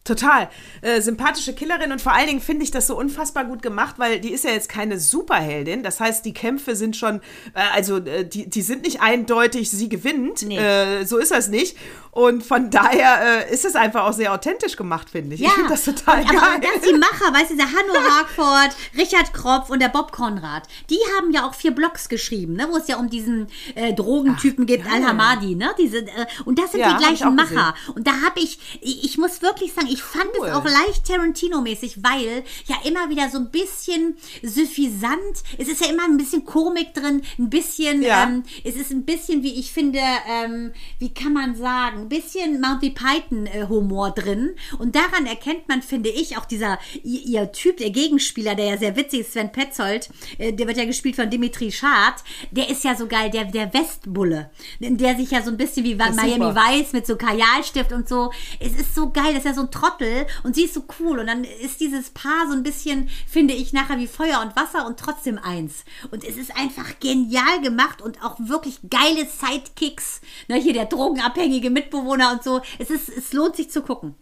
Total. 0.04 0.50
Äh, 0.82 1.00
sympathische 1.00 1.54
Killerin 1.54 1.94
und 1.94 2.02
vor 2.02 2.12
allen 2.14 2.28
Dingen 2.28 2.42
finde 2.42 2.64
ich 2.64 2.72
das 2.72 2.88
so 2.88 2.98
unfassbar 2.98 3.46
gut 3.46 3.62
gemacht, 3.62 3.96
weil 4.00 4.20
die 4.20 4.34
ist 4.34 4.44
ja 4.44 4.52
jetzt 4.52 4.68
keine 4.68 5.00
Superheldin. 5.00 5.82
Das 5.82 6.02
heißt, 6.02 6.26
die 6.26 6.34
Kämpfe 6.34 6.76
sind 6.76 6.98
schon, 6.98 7.22
äh, 7.54 7.62
also 7.74 7.98
äh, 7.98 8.26
die, 8.26 8.50
die 8.50 8.62
sind 8.62 8.84
nicht 8.84 9.02
eindeutig, 9.02 9.72
sie 9.72 9.88
gewinnt. 9.88 10.42
Nee. 10.42 10.58
Äh, 10.58 11.06
so 11.06 11.18
ist 11.18 11.32
das 11.32 11.48
nicht. 11.48 11.78
Und 12.12 12.46
von 12.46 12.70
daher 12.70 13.48
äh, 13.48 13.54
ist 13.54 13.66
es 13.66 13.76
einfach 13.76 14.04
auch 14.04 14.14
sehr 14.14 14.34
authentisch 14.34 14.76
gemacht, 14.76 15.10
finde 15.10 15.36
ich. 15.36 15.42
ich 15.42 15.50
finde 15.50 15.70
das 15.70 15.86
total 15.86 16.20
und, 16.20 16.30
geil. 16.30 16.38
aber 16.38 16.60
das 16.60 16.88
die 16.88 16.94
Macher, 16.94 17.34
weißt 17.34 17.52
du, 17.52 17.56
der 17.56 17.66
Hanno 17.66 17.94
Harkford, 17.96 18.76
Richard 18.96 19.34
Kropf 19.34 19.70
und 19.70 19.82
der 19.82 19.88
Bob 19.88 20.12
Konrad, 20.12 20.64
die 20.90 21.00
haben 21.18 21.32
ja 21.32 21.48
auch 21.48 21.56
vier 21.56 21.72
Blogs 21.72 22.10
geschrieben, 22.10 22.54
ne, 22.54 22.68
wo 22.70 22.78
es 22.78 22.88
ja 22.88 22.98
um 22.98 23.10
diesen 23.10 23.48
äh, 23.74 23.94
Drogentypen 23.94 24.66
geht, 24.68 24.86
Al-Hamadi, 24.86 25.56
ne? 25.56 25.74
Diese, 25.80 26.06
und 26.46 26.60
das 26.60 26.72
sind 26.72 26.82
Ja, 26.82 26.94
die 26.94 26.98
gleichen 27.04 27.28
auch 27.28 27.44
gesehen. 27.44 27.56
Macher. 27.56 27.74
Und 27.96 28.06
da 28.06 28.12
habe 28.22 28.40
ich, 28.40 28.60
ich, 28.82 29.06
ich 29.06 29.18
muss 29.18 29.42
wirklich 29.42 29.74
sagen, 29.74 29.88
ich 29.94 30.02
fand 30.04 30.26
Cool. 30.40 30.48
es 30.48 30.54
auch 30.54 30.66
leicht 30.66 31.06
Tarantino-mäßig, 31.08 31.98
weil 32.04 32.44
ja 32.66 32.76
immer 32.86 33.10
wieder 33.10 33.30
so 33.30 33.38
ein 33.38 33.52
bisschen 33.52 34.18
suffisant, 34.42 35.44
es 35.58 35.68
ist 35.68 35.82
ja 35.86 35.92
immer 35.92 36.04
ein 36.06 36.18
bisschen 36.18 36.46
Komik 36.46 36.94
drin, 36.94 37.22
ein 37.38 37.50
bisschen, 37.50 38.02
Ja. 38.02 38.24
ähm, 38.24 38.44
es 38.64 38.76
ist 38.76 38.92
ein 38.92 39.06
bisschen, 39.06 39.44
wie 39.44 39.60
ich 39.60 39.72
finde, 39.72 40.00
ähm, 40.28 40.74
wie 41.00 41.14
kann 41.14 41.34
man 41.34 41.56
sagen, 41.56 42.02
ein 42.02 42.10
bisschen 42.10 42.60
Monty 42.62 42.90
Python-Humor 42.92 44.12
drin. 44.12 44.56
Und 44.80 44.96
daran 44.96 45.26
erkennt 45.26 45.68
man, 45.68 45.82
finde 45.82 46.10
ich, 46.10 46.38
auch 46.38 46.46
dieser, 46.46 46.80
ihr, 47.04 47.22
ihr 47.22 47.52
Typ, 47.52 47.78
der 47.78 47.90
Gegenspieler, 47.92 48.56
der 48.56 48.66
ja 48.66 48.78
sehr 48.78 48.96
witzig 48.96 49.22
ist, 49.22 49.34
Sven 49.34 49.52
Petzold, 49.52 50.10
äh, 50.38 50.54
der 50.54 50.68
wird 50.68 50.78
ja 50.78 50.86
gespielt 50.86 51.16
von 51.16 51.30
Dimitri 51.30 51.72
Schad, 51.72 52.16
der 52.52 52.70
ist 52.70 52.84
ja 52.84 52.96
so 52.96 53.08
geil, 53.08 53.30
der, 53.30 53.46
der 53.46 53.74
Westbulle, 53.74 54.50
der 54.80 55.16
sich 55.16 55.32
ja 55.32 55.42
so 55.42 55.52
ein 55.52 55.58
bisschen 55.58 55.84
wie 55.86 55.96
Miami 55.96 56.34
super. 56.34 56.56
Weiß 56.56 56.94
mit 56.94 57.06
so 57.08 57.16
Kajalstift 57.16 57.92
und 57.92 58.08
so. 58.08 58.32
Es 58.60 58.74
ist 58.74 58.96
so 58.96 59.10
geil, 59.12 59.30
das 59.34 59.40
ist 59.40 59.46
ja 59.46 59.54
so 59.54 59.62
ein 59.62 59.72
Trottel 59.84 60.26
und 60.44 60.56
sie 60.56 60.64
ist 60.64 60.74
so 60.74 60.84
cool. 61.00 61.20
Und 61.20 61.28
dann 61.28 61.44
ist 61.44 61.80
dieses 61.80 62.12
Paar 62.12 62.48
so 62.48 62.54
ein 62.54 62.64
bisschen, 62.64 63.10
finde 63.28 63.54
ich, 63.54 63.74
nachher 63.74 64.00
wie 64.00 64.08
Feuer 64.08 64.42
und 64.42 64.56
Wasser 64.56 64.86
und 64.86 65.00
trotzdem 65.00 65.38
eins. 65.38 65.84
Und 66.12 66.24
es 66.24 66.38
ist 66.38 66.56
einfach 66.56 67.00
genial 67.00 67.62
gemacht 67.62 68.02
und 68.02 68.24
auch 68.24 68.38
wirklich 68.40 68.80
geile 68.90 69.26
Sidekicks. 69.26 70.22
Ne, 70.48 70.56
hier 70.56 70.74
der 70.74 70.86
drogenabhängige 70.86 71.70
Mitbewohner 71.70 72.32
und 72.32 72.44
so. 72.44 72.62
Es 72.80 72.90
ist, 72.90 73.10
es 73.10 73.34
lohnt 73.34 73.56
sich 73.56 73.70
zu 73.70 73.82
gucken. 73.82 74.16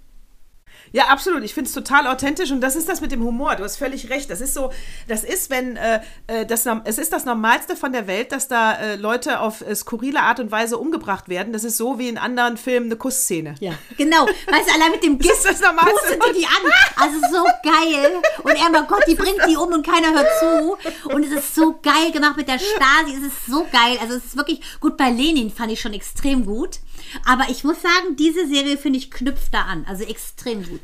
Ja, 0.94 1.06
absolut. 1.06 1.44
Ich 1.44 1.54
finde 1.54 1.70
es 1.70 1.74
total 1.74 2.08
authentisch 2.08 2.52
und 2.52 2.62
das 2.62 2.76
ist 2.76 2.90
das 2.90 3.02
mit 3.02 3.12
dem 3.12 3.24
Humor. 3.24 3.56
Du 3.56 3.64
hast 3.64 3.78
völlig 3.78 4.10
recht. 4.10 4.30
Das 4.30 4.42
ist 4.42 4.54
so, 4.54 4.72
das 5.08 5.24
ist, 5.24 5.50
wenn, 5.50 5.78
äh, 5.78 6.02
äh 6.28 6.46
das, 6.46 6.68
es 6.84 6.98
ist 6.98 7.14
das 7.14 7.26
Normalste 7.26 7.76
von 7.76 7.94
der 7.94 8.08
Welt, 8.08 8.32
dass 8.32 8.48
da 8.48 8.74
äh, 8.74 8.96
Leute 8.96 9.40
auf 9.40 9.62
äh, 9.62 9.74
skurrile 9.76 10.22
Art 10.22 10.40
und 10.40 10.52
Weise 10.52 10.78
umgebracht 10.78 11.30
werden. 11.30 11.54
Das 11.54 11.64
ist 11.64 11.78
so 11.78 11.98
wie 11.98 12.10
in 12.10 12.18
anderen 12.18 12.58
Filmen 12.58 12.88
eine 12.88 12.98
Kussszene. 12.98 13.56
Ja, 13.60 13.74
genau. 13.98 14.26
Weißt 14.26 14.70
du, 14.70 14.74
allein 14.74 14.92
mit 14.92 15.04
dem 15.04 15.18
Gift 15.18 15.32
das 15.32 15.52
ist 15.52 15.62
das 15.62 15.62
Normalste. 15.62 15.94
pustet 15.94 16.36
die 16.36 16.42
die 16.42 16.46
an. 16.46 16.72
Also 16.96 17.20
so 17.32 17.44
geil. 17.64 18.22
Und 18.44 18.52
er, 18.52 18.70
mein 18.70 18.88
Gott, 18.88 19.04
die 19.08 19.16
bringt 19.16 19.40
die 19.48 19.56
um 19.56 19.72
und 19.72 19.86
keiner 19.86 20.14
hört 20.14 20.28
zu. 20.40 21.10
Und 21.10 21.24
es 21.24 21.32
ist 21.32 21.56
so 21.56 21.80
geil 21.82 22.12
gemacht 22.12 22.38
mit 22.38 22.48
der 22.48 22.60
Stasi. 22.60 23.16
Es 23.18 23.24
ist 23.24 23.46
so 23.48 23.66
geil. 23.72 23.98
Also 24.02 24.16
es 24.16 24.26
ist 24.26 24.38
wirklich 24.38 24.62
gut. 24.80 24.98
Bei 24.98 25.10
Lenin 25.10 25.52
fand 25.52 25.72
ich 25.72 25.80
schon 25.80 25.94
extrem 25.94 26.46
gut. 26.46 26.80
Aber 27.26 27.46
ich 27.50 27.64
muss 27.64 27.82
sagen, 27.82 28.16
diese 28.18 28.48
Serie, 28.48 28.78
finde 28.78 29.00
ich, 29.00 29.12
knüpft 29.12 29.54
da 29.54 29.64
an. 29.64 29.86
Also 29.88 30.04
extrem 30.04 30.68
gut. 30.68 30.81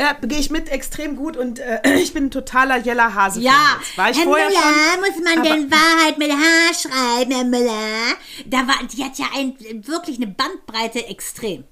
Ja, 0.00 0.14
gehe 0.14 0.38
ich 0.38 0.50
mit 0.50 0.70
extrem 0.70 1.14
gut 1.14 1.36
und 1.36 1.58
äh, 1.58 1.80
ich 2.00 2.14
bin 2.14 2.26
ein 2.26 2.30
totaler 2.30 2.78
Jella 2.78 3.12
Hase. 3.12 3.40
Ja, 3.40 3.76
war 3.96 4.10
ich 4.10 4.16
Herr 4.16 4.24
vorher 4.24 4.48
Müller, 4.48 4.60
schon. 4.60 5.00
muss 5.00 5.34
man 5.34 5.44
denn 5.44 5.70
Wahrheit 5.70 6.16
mit 6.16 6.32
H 6.32 6.72
schreiben, 6.72 7.32
Herr 7.32 7.44
Müller? 7.44 8.16
Da 8.46 8.66
war, 8.66 8.76
die 8.90 9.04
hat 9.04 9.18
ja 9.18 9.26
ein, 9.36 9.54
wirklich 9.86 10.16
eine 10.16 10.28
Bandbreite 10.28 11.06
extrem. 11.06 11.64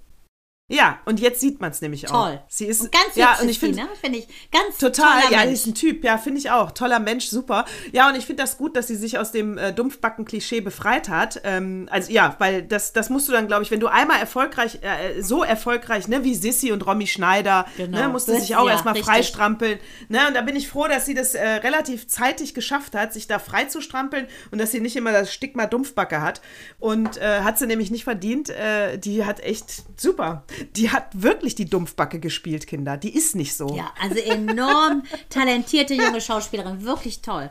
Ja, 0.71 0.99
und 1.07 1.19
jetzt 1.19 1.41
sieht 1.41 1.63
man 1.63 1.71
es 1.71 1.81
nämlich 1.81 2.11
auch. 2.11 2.27
Toll. 2.27 2.41
Sie 2.47 2.67
ist 2.67 2.83
und 2.83 2.93
ganz 2.93 3.17
ja, 3.17 3.39
und 3.41 3.49
ich 3.49 3.59
finde 3.59 3.79
ne? 3.79 3.89
Finde 4.03 4.19
ich 4.19 4.29
ganz 4.53 4.77
Total, 4.77 5.23
ja, 5.31 5.39
Mensch. 5.39 5.53
ist 5.55 5.67
ein 5.67 5.75
Typ, 5.75 6.05
ja, 6.05 6.19
finde 6.19 6.41
ich 6.41 6.51
auch. 6.51 6.73
Toller 6.73 6.99
Mensch, 6.99 7.27
super. 7.29 7.65
Ja, 7.93 8.11
und 8.11 8.17
ich 8.17 8.27
finde 8.27 8.43
das 8.43 8.59
gut, 8.59 8.77
dass 8.77 8.87
sie 8.87 8.97
sich 8.97 9.19
aus 9.19 9.33
dem 9.33 9.57
äh, 9.57 9.73
Dumpfbacken-Klischee 9.73 10.61
befreit 10.61 11.09
hat. 11.09 11.41
Ähm, 11.45 11.89
also 11.91 12.13
ja, 12.13 12.37
weil 12.39 12.63
das, 12.63 12.93
das 12.93 13.09
musst 13.09 13.29
du 13.29 13.33
dann, 13.33 13.47
glaube 13.47 13.63
ich, 13.63 13.71
wenn 13.71 13.81
du 13.81 13.87
einmal 13.87 14.21
erfolgreich, 14.21 14.81
äh, 14.83 15.23
so 15.23 15.43
erfolgreich, 15.43 16.07
ne, 16.07 16.23
wie 16.23 16.35
Sissy 16.35 16.71
und 16.71 16.85
Romy 16.87 17.07
Schneider, 17.07 17.65
Genau. 17.79 17.99
ne, 17.99 18.09
musste 18.11 18.39
sich 18.39 18.55
auch 18.55 18.67
ja, 18.67 18.73
erstmal 18.73 18.95
freistrampeln. 18.97 19.79
Ne, 20.11 20.29
und 20.29 20.35
da 20.35 20.43
bin 20.43 20.55
ich 20.55 20.69
froh, 20.69 20.87
dass 20.87 21.07
sie 21.07 21.15
das 21.15 21.35
äh, 21.35 21.47
relativ 21.49 22.09
zeitig 22.09 22.53
geschafft 22.53 22.95
hat, 22.95 23.15
sich 23.15 23.27
da 23.27 23.39
freizustrampeln 23.39 24.27
und 24.51 24.59
dass 24.59 24.73
sie 24.73 24.81
nicht 24.81 24.97
immer 24.97 25.13
das 25.13 25.33
Stigma 25.33 25.65
Dumpfbacke 25.65 26.21
hat. 26.21 26.43
Und 26.79 27.17
äh, 27.17 27.41
hat 27.41 27.59
sie 27.59 27.67
nämlich 27.67 27.91
nicht 27.91 28.05
verdient. 28.05 28.51
Äh, 28.51 28.99
die 28.99 29.25
hat 29.25 29.41
echt 29.41 29.85
super. 29.99 30.45
Die 30.77 30.91
hat 30.91 31.23
wirklich 31.23 31.55
die 31.55 31.67
Dumpfbacke 31.67 32.21
gespielt, 32.21 32.67
Kinder. 32.67 32.97
Die 32.97 33.15
ist 33.15 33.37
nicht 33.37 33.55
so. 33.55 33.77
Ja, 33.77 33.93
also 34.01 34.19
enorm 34.21 35.03
talentierte 35.31 35.95
junge 35.95 36.21
Schauspielerin. 36.21 36.85
Wirklich 36.85 37.23
toll. 37.23 37.51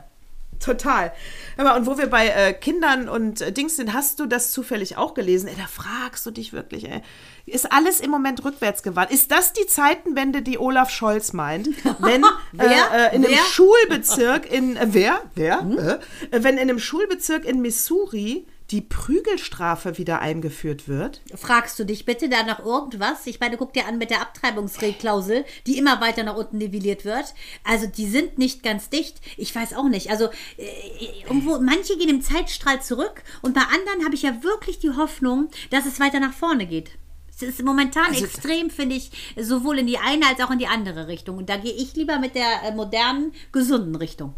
Total. 0.60 1.12
Mal, 1.56 1.76
und 1.76 1.86
wo 1.86 1.98
wir 1.98 2.08
bei 2.08 2.28
äh, 2.28 2.52
Kindern 2.52 3.08
und 3.08 3.40
äh, 3.40 3.52
Dings 3.52 3.76
sind, 3.76 3.92
hast 3.92 4.18
du 4.18 4.26
das 4.26 4.50
zufällig 4.50 4.96
auch 4.96 5.14
gelesen? 5.14 5.48
Ey, 5.48 5.54
da 5.56 5.66
fragst 5.66 6.26
du 6.26 6.30
dich 6.30 6.52
wirklich, 6.52 6.88
ey. 6.88 7.00
Ist 7.46 7.72
alles 7.72 8.00
im 8.00 8.10
Moment 8.10 8.44
rückwärts 8.44 8.82
gewandt? 8.82 9.12
Ist 9.12 9.30
das 9.30 9.52
die 9.52 9.66
Zeitenwende, 9.66 10.42
die 10.42 10.58
Olaf 10.58 10.90
Scholz 10.90 11.32
meint? 11.32 11.68
Wenn 12.00 12.24
äh, 12.58 12.64
äh, 12.64 13.14
in 13.14 13.24
einem 13.24 13.34
Wer? 13.34 13.44
Schulbezirk 13.44 14.50
in 14.50 14.76
äh, 14.76 14.88
wer? 14.90 15.22
Wer? 15.34 16.00
Äh, 16.30 16.36
äh, 16.36 16.42
wenn 16.42 16.54
in 16.54 16.62
einem 16.62 16.78
Schulbezirk 16.78 17.44
in 17.44 17.60
Missouri 17.62 18.46
die 18.70 18.82
Prügelstrafe 18.82 19.96
wieder 19.98 20.20
eingeführt 20.20 20.88
wird? 20.88 21.22
Fragst 21.34 21.78
du 21.78 21.84
dich 21.84 22.04
bitte 22.04 22.28
da 22.28 22.42
noch 22.42 22.58
irgendwas? 22.58 23.26
Ich 23.26 23.40
meine, 23.40 23.56
guck 23.56 23.72
dir 23.72 23.86
an 23.86 23.96
mit 23.98 24.10
der 24.10 24.20
Abtreibungsklausel, 24.20 25.44
die 25.66 25.78
immer 25.78 26.00
weiter 26.00 26.22
nach 26.22 26.36
unten 26.36 26.58
nivelliert 26.58 27.04
wird. 27.04 27.34
Also 27.64 27.86
die 27.86 28.06
sind 28.06 28.38
nicht 28.38 28.62
ganz 28.62 28.90
dicht. 28.90 29.20
Ich 29.36 29.54
weiß 29.54 29.74
auch 29.74 29.88
nicht. 29.88 30.10
Also 30.10 30.26
äh, 30.58 31.22
irgendwo, 31.24 31.58
manche 31.60 31.96
gehen 31.96 32.10
im 32.10 32.22
Zeitstrahl 32.22 32.82
zurück 32.82 33.22
und 33.42 33.54
bei 33.54 33.62
anderen 33.62 34.04
habe 34.04 34.14
ich 34.14 34.22
ja 34.22 34.42
wirklich 34.42 34.78
die 34.78 34.90
Hoffnung, 34.90 35.48
dass 35.70 35.86
es 35.86 35.98
weiter 36.00 36.20
nach 36.20 36.32
vorne 36.34 36.66
geht. 36.66 36.90
Es 37.34 37.42
ist 37.42 37.62
momentan 37.62 38.06
Also- 38.06 38.24
extrem, 38.24 38.68
finde 38.68 38.96
ich, 38.96 39.10
sowohl 39.38 39.78
in 39.78 39.86
die 39.86 39.98
eine 39.98 40.26
als 40.26 40.40
auch 40.40 40.50
in 40.50 40.58
die 40.58 40.66
andere 40.66 41.06
Richtung. 41.06 41.38
Und 41.38 41.48
da 41.48 41.56
gehe 41.56 41.72
ich 41.72 41.94
lieber 41.94 42.18
mit 42.18 42.34
der 42.34 42.64
äh, 42.64 42.74
modernen, 42.74 43.32
gesunden 43.52 43.94
Richtung. 43.94 44.34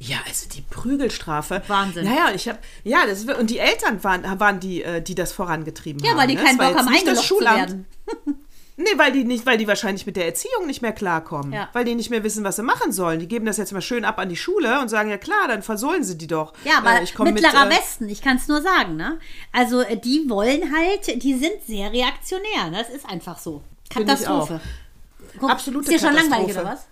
Ja, 0.00 0.18
also 0.26 0.48
die 0.48 0.60
Prügelstrafe. 0.62 1.62
Wahnsinn. 1.66 2.04
Naja, 2.04 2.30
ich 2.34 2.48
habe 2.48 2.58
ja, 2.84 3.04
das 3.06 3.24
und 3.24 3.50
die 3.50 3.58
Eltern 3.58 4.02
waren, 4.04 4.38
waren 4.38 4.60
die, 4.60 4.82
äh, 4.82 5.02
die 5.02 5.14
das 5.14 5.32
vorangetrieben 5.32 6.02
Ja, 6.04 6.10
haben. 6.12 6.18
weil 6.18 6.28
die 6.28 6.36
ne? 6.36 6.42
keinen 6.42 6.58
Bock 6.58 6.76
haben, 6.76 6.88
eingeloggt 6.88 7.26
zu 7.26 7.40
werden. 7.40 7.86
Nee, 8.80 8.96
weil 8.96 9.10
die 9.10 9.24
nicht, 9.24 9.44
weil 9.44 9.58
die 9.58 9.66
wahrscheinlich 9.66 10.06
mit 10.06 10.14
der 10.14 10.26
Erziehung 10.26 10.64
nicht 10.68 10.82
mehr 10.82 10.92
klarkommen. 10.92 11.52
Ja. 11.52 11.68
Weil 11.72 11.84
die 11.84 11.96
nicht 11.96 12.10
mehr 12.10 12.22
wissen, 12.22 12.44
was 12.44 12.54
sie 12.54 12.62
machen 12.62 12.92
sollen. 12.92 13.18
Die 13.18 13.26
geben 13.26 13.44
das 13.44 13.56
jetzt 13.56 13.72
mal 13.72 13.82
schön 13.82 14.04
ab 14.04 14.20
an 14.20 14.28
die 14.28 14.36
Schule 14.36 14.80
und 14.80 14.88
sagen, 14.88 15.10
ja 15.10 15.18
klar, 15.18 15.48
dann 15.48 15.62
versohlen 15.62 16.04
sie 16.04 16.16
die 16.16 16.28
doch. 16.28 16.52
Ja, 16.64 16.78
aber 16.78 16.94
Äh, 16.94 17.32
mittlerer 17.32 17.64
mit, 17.64 17.74
äh, 17.74 17.76
Westen, 17.76 18.08
ich 18.08 18.22
kann 18.22 18.36
es 18.36 18.46
nur 18.46 18.62
sagen, 18.62 18.94
ne? 18.94 19.18
Also 19.52 19.80
äh, 19.80 19.96
die 19.96 20.30
wollen 20.30 20.72
halt, 20.72 21.24
die 21.24 21.34
sind 21.34 21.54
sehr 21.66 21.90
reaktionär. 21.92 22.70
ne? 22.70 22.78
Das 22.78 22.88
ist 22.90 23.04
einfach 23.10 23.40
so. 23.40 23.64
Katastrophe. 23.90 24.60
Guck, 25.40 25.50
Absolute 25.50 25.92
ist 25.92 26.00
dir 26.00 26.06
schon 26.06 26.14
langweilig 26.14 26.50
oder 26.56 26.64
was? 26.64 26.86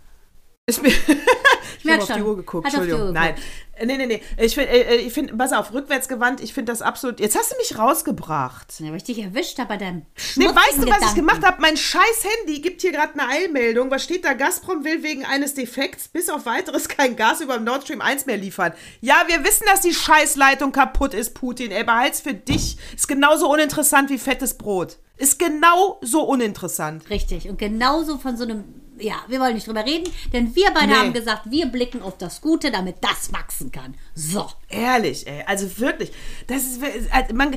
Ist 0.68 0.82
mir 0.82 0.88
ich 0.88 1.90
habe 1.90 2.02
auf 2.02 2.12
die. 2.12 2.22
Uhr 2.22 2.36
geguckt, 2.36 2.66
Hat 2.66 2.74
Entschuldigung. 2.74 3.08
Uhr 3.08 3.12
Nein. 3.12 3.34
Äh, 3.34 3.86
Nee, 3.86 3.98
nee, 3.98 4.06
nee. 4.06 4.22
Ich 4.38 4.54
finde, 4.54 4.70
äh, 4.70 4.96
ich 4.96 5.12
find, 5.12 5.36
pass 5.36 5.52
auf, 5.52 5.72
rückwärtsgewandt, 5.72 6.40
ich 6.40 6.54
finde 6.54 6.72
das 6.72 6.80
absolut. 6.80 7.20
Jetzt 7.20 7.36
hast 7.38 7.52
du 7.52 7.56
mich 7.58 7.78
rausgebracht. 7.78 8.80
Ja, 8.80 8.88
weil 8.88 8.96
ich 8.96 9.04
dich 9.04 9.18
erwischt 9.18 9.58
habe 9.58 9.68
bei 9.68 9.76
deinem 9.76 10.02
Nee, 10.34 10.46
weißt 10.46 10.78
du, 10.78 10.88
was 10.88 11.10
ich 11.10 11.14
gemacht 11.14 11.44
habe? 11.44 11.60
Mein 11.60 11.76
scheiß 11.76 12.24
Handy 12.24 12.60
gibt 12.60 12.80
hier 12.80 12.92
gerade 12.92 13.12
eine 13.12 13.28
Eilmeldung. 13.28 13.90
Was 13.90 14.02
steht 14.02 14.24
da? 14.24 14.32
Gazprom 14.32 14.82
will 14.84 15.02
wegen 15.02 15.24
eines 15.26 15.54
Defekts 15.54 16.08
bis 16.08 16.30
auf 16.30 16.46
weiteres 16.46 16.88
kein 16.88 17.16
Gas 17.16 17.42
über 17.42 17.60
Nord 17.60 17.84
Stream 17.84 18.00
1 18.00 18.24
mehr 18.26 18.38
liefern. 18.38 18.72
Ja, 19.02 19.24
wir 19.26 19.44
wissen, 19.44 19.66
dass 19.66 19.82
die 19.82 19.94
Scheißleitung 19.94 20.72
kaputt 20.72 21.12
ist, 21.12 21.34
Putin. 21.34 21.70
Ey, 21.70 21.84
behalt's 21.84 22.22
für 22.22 22.34
dich. 22.34 22.78
Ist 22.94 23.08
genauso 23.08 23.52
uninteressant 23.52 24.08
wie 24.10 24.18
fettes 24.18 24.54
Brot. 24.54 24.96
Ist 25.18 25.38
genau 25.38 25.98
so 26.02 26.22
uninteressant. 26.22 27.08
Richtig. 27.10 27.48
Und 27.48 27.58
genauso 27.58 28.18
von 28.18 28.36
so 28.38 28.44
einem, 28.44 28.64
ja, 28.98 29.16
wir 29.28 29.40
wollen 29.40 29.54
nicht 29.54 29.66
drüber 29.66 29.84
reden, 29.84 30.10
denn 30.32 30.54
wir 30.54 30.70
beide 30.74 30.88
Nee. 30.88 30.94
haben 30.94 31.12
gesagt, 31.12 31.42
wir 31.50 31.66
blicken 31.66 32.02
auf 32.02 32.18
das 32.18 32.40
Gute, 32.40 32.70
damit 32.70 32.96
das 33.00 33.32
wachsen 33.32 33.70
kann. 33.72 33.94
So. 34.14 34.48
Ehrlich, 34.68 35.26
ey. 35.26 35.44
Also 35.46 35.78
wirklich. 35.78 36.12
Das 36.46 36.62
ist. 36.64 36.80
also 37.12 37.34
Man, 37.34 37.56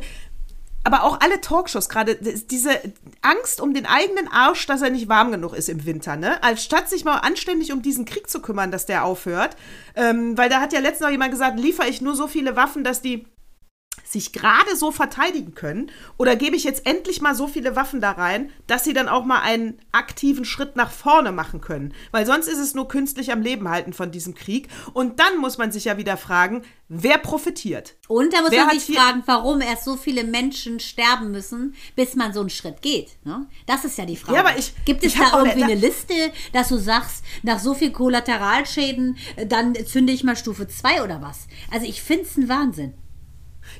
aber 0.85 1.03
auch 1.03 1.19
alle 1.19 1.41
Talkshows, 1.41 1.89
gerade 1.89 2.15
diese 2.15 2.71
Angst 3.21 3.59
um 3.59 3.73
den 3.73 3.85
eigenen 3.85 4.27
Arsch, 4.29 4.65
dass 4.65 4.81
er 4.81 4.89
nicht 4.89 5.09
warm 5.09 5.31
genug 5.31 5.53
ist 5.53 5.67
im 5.69 5.85
Winter, 5.85 6.15
ne? 6.15 6.41
Als 6.41 6.63
statt 6.63 6.89
sich 6.89 7.03
mal 7.03 7.17
anständig 7.17 7.73
um 7.73 7.81
diesen 7.81 8.05
Krieg 8.05 8.29
zu 8.29 8.41
kümmern, 8.41 8.71
dass 8.71 8.85
der 8.85 9.03
aufhört. 9.03 9.57
Ähm, 9.95 10.37
weil 10.37 10.49
da 10.49 10.61
hat 10.61 10.71
ja 10.71 10.79
letztens 10.79 11.01
noch 11.01 11.09
jemand 11.11 11.31
gesagt, 11.31 11.59
liefere 11.59 11.87
ich 11.89 12.01
nur 12.01 12.15
so 12.15 12.27
viele 12.27 12.55
Waffen, 12.55 12.83
dass 12.85 13.01
die 13.01 13.25
sich 14.05 14.33
gerade 14.33 14.75
so 14.75 14.91
verteidigen 14.91 15.53
können? 15.53 15.91
Oder 16.17 16.35
gebe 16.35 16.55
ich 16.55 16.63
jetzt 16.63 16.85
endlich 16.87 17.21
mal 17.21 17.35
so 17.35 17.47
viele 17.47 17.75
Waffen 17.75 18.01
da 18.01 18.11
rein, 18.11 18.49
dass 18.65 18.83
sie 18.83 18.93
dann 18.93 19.07
auch 19.07 19.23
mal 19.23 19.41
einen 19.41 19.79
aktiven 19.91 20.45
Schritt 20.45 20.75
nach 20.75 20.91
vorne 20.91 21.31
machen 21.31 21.61
können? 21.61 21.93
Weil 22.11 22.25
sonst 22.25 22.47
ist 22.47 22.57
es 22.57 22.73
nur 22.73 22.87
künstlich 22.87 23.31
am 23.31 23.41
Leben 23.41 23.69
halten 23.69 23.93
von 23.93 24.11
diesem 24.11 24.33
Krieg. 24.33 24.67
Und 24.93 25.19
dann 25.19 25.37
muss 25.37 25.57
man 25.59 25.71
sich 25.71 25.85
ja 25.85 25.97
wieder 25.97 26.17
fragen, 26.17 26.63
wer 26.87 27.19
profitiert? 27.19 27.95
Und 28.07 28.33
da 28.33 28.41
muss 28.41 28.51
Wer 28.51 28.65
man 28.65 28.79
sich 28.79 28.95
fragen, 28.97 29.21
warum 29.27 29.61
erst 29.61 29.85
so 29.85 29.95
viele 29.95 30.23
Menschen 30.23 30.79
sterben 30.79 31.29
müssen, 31.31 31.75
bis 31.95 32.15
man 32.15 32.33
so 32.33 32.39
einen 32.39 32.49
Schritt 32.49 32.81
geht. 32.81 33.17
Ne? 33.25 33.45
Das 33.67 33.85
ist 33.85 33.97
ja 33.97 34.05
die 34.05 34.17
Frage. 34.17 34.35
Ja, 34.37 34.43
aber 34.45 34.57
ich- 34.57 34.73
Gibt 34.85 35.03
es 35.03 35.13
da 35.13 35.37
irgendwie 35.37 35.63
eine 35.63 35.75
Liste, 35.75 36.13
dass 36.53 36.69
du 36.69 36.77
sagst, 36.77 37.23
nach 37.43 37.59
so 37.59 37.75
viel 37.75 37.91
Kollateralschäden, 37.91 39.17
äh, 39.35 39.45
dann 39.45 39.75
zünde 39.85 40.13
ich 40.13 40.23
mal 40.23 40.35
Stufe 40.35 40.67
2 40.67 41.03
oder 41.03 41.21
was? 41.21 41.47
Also 41.71 41.85
ich 41.85 42.01
finde 42.01 42.23
es 42.23 42.37
ein 42.37 42.49
Wahnsinn. 42.49 42.93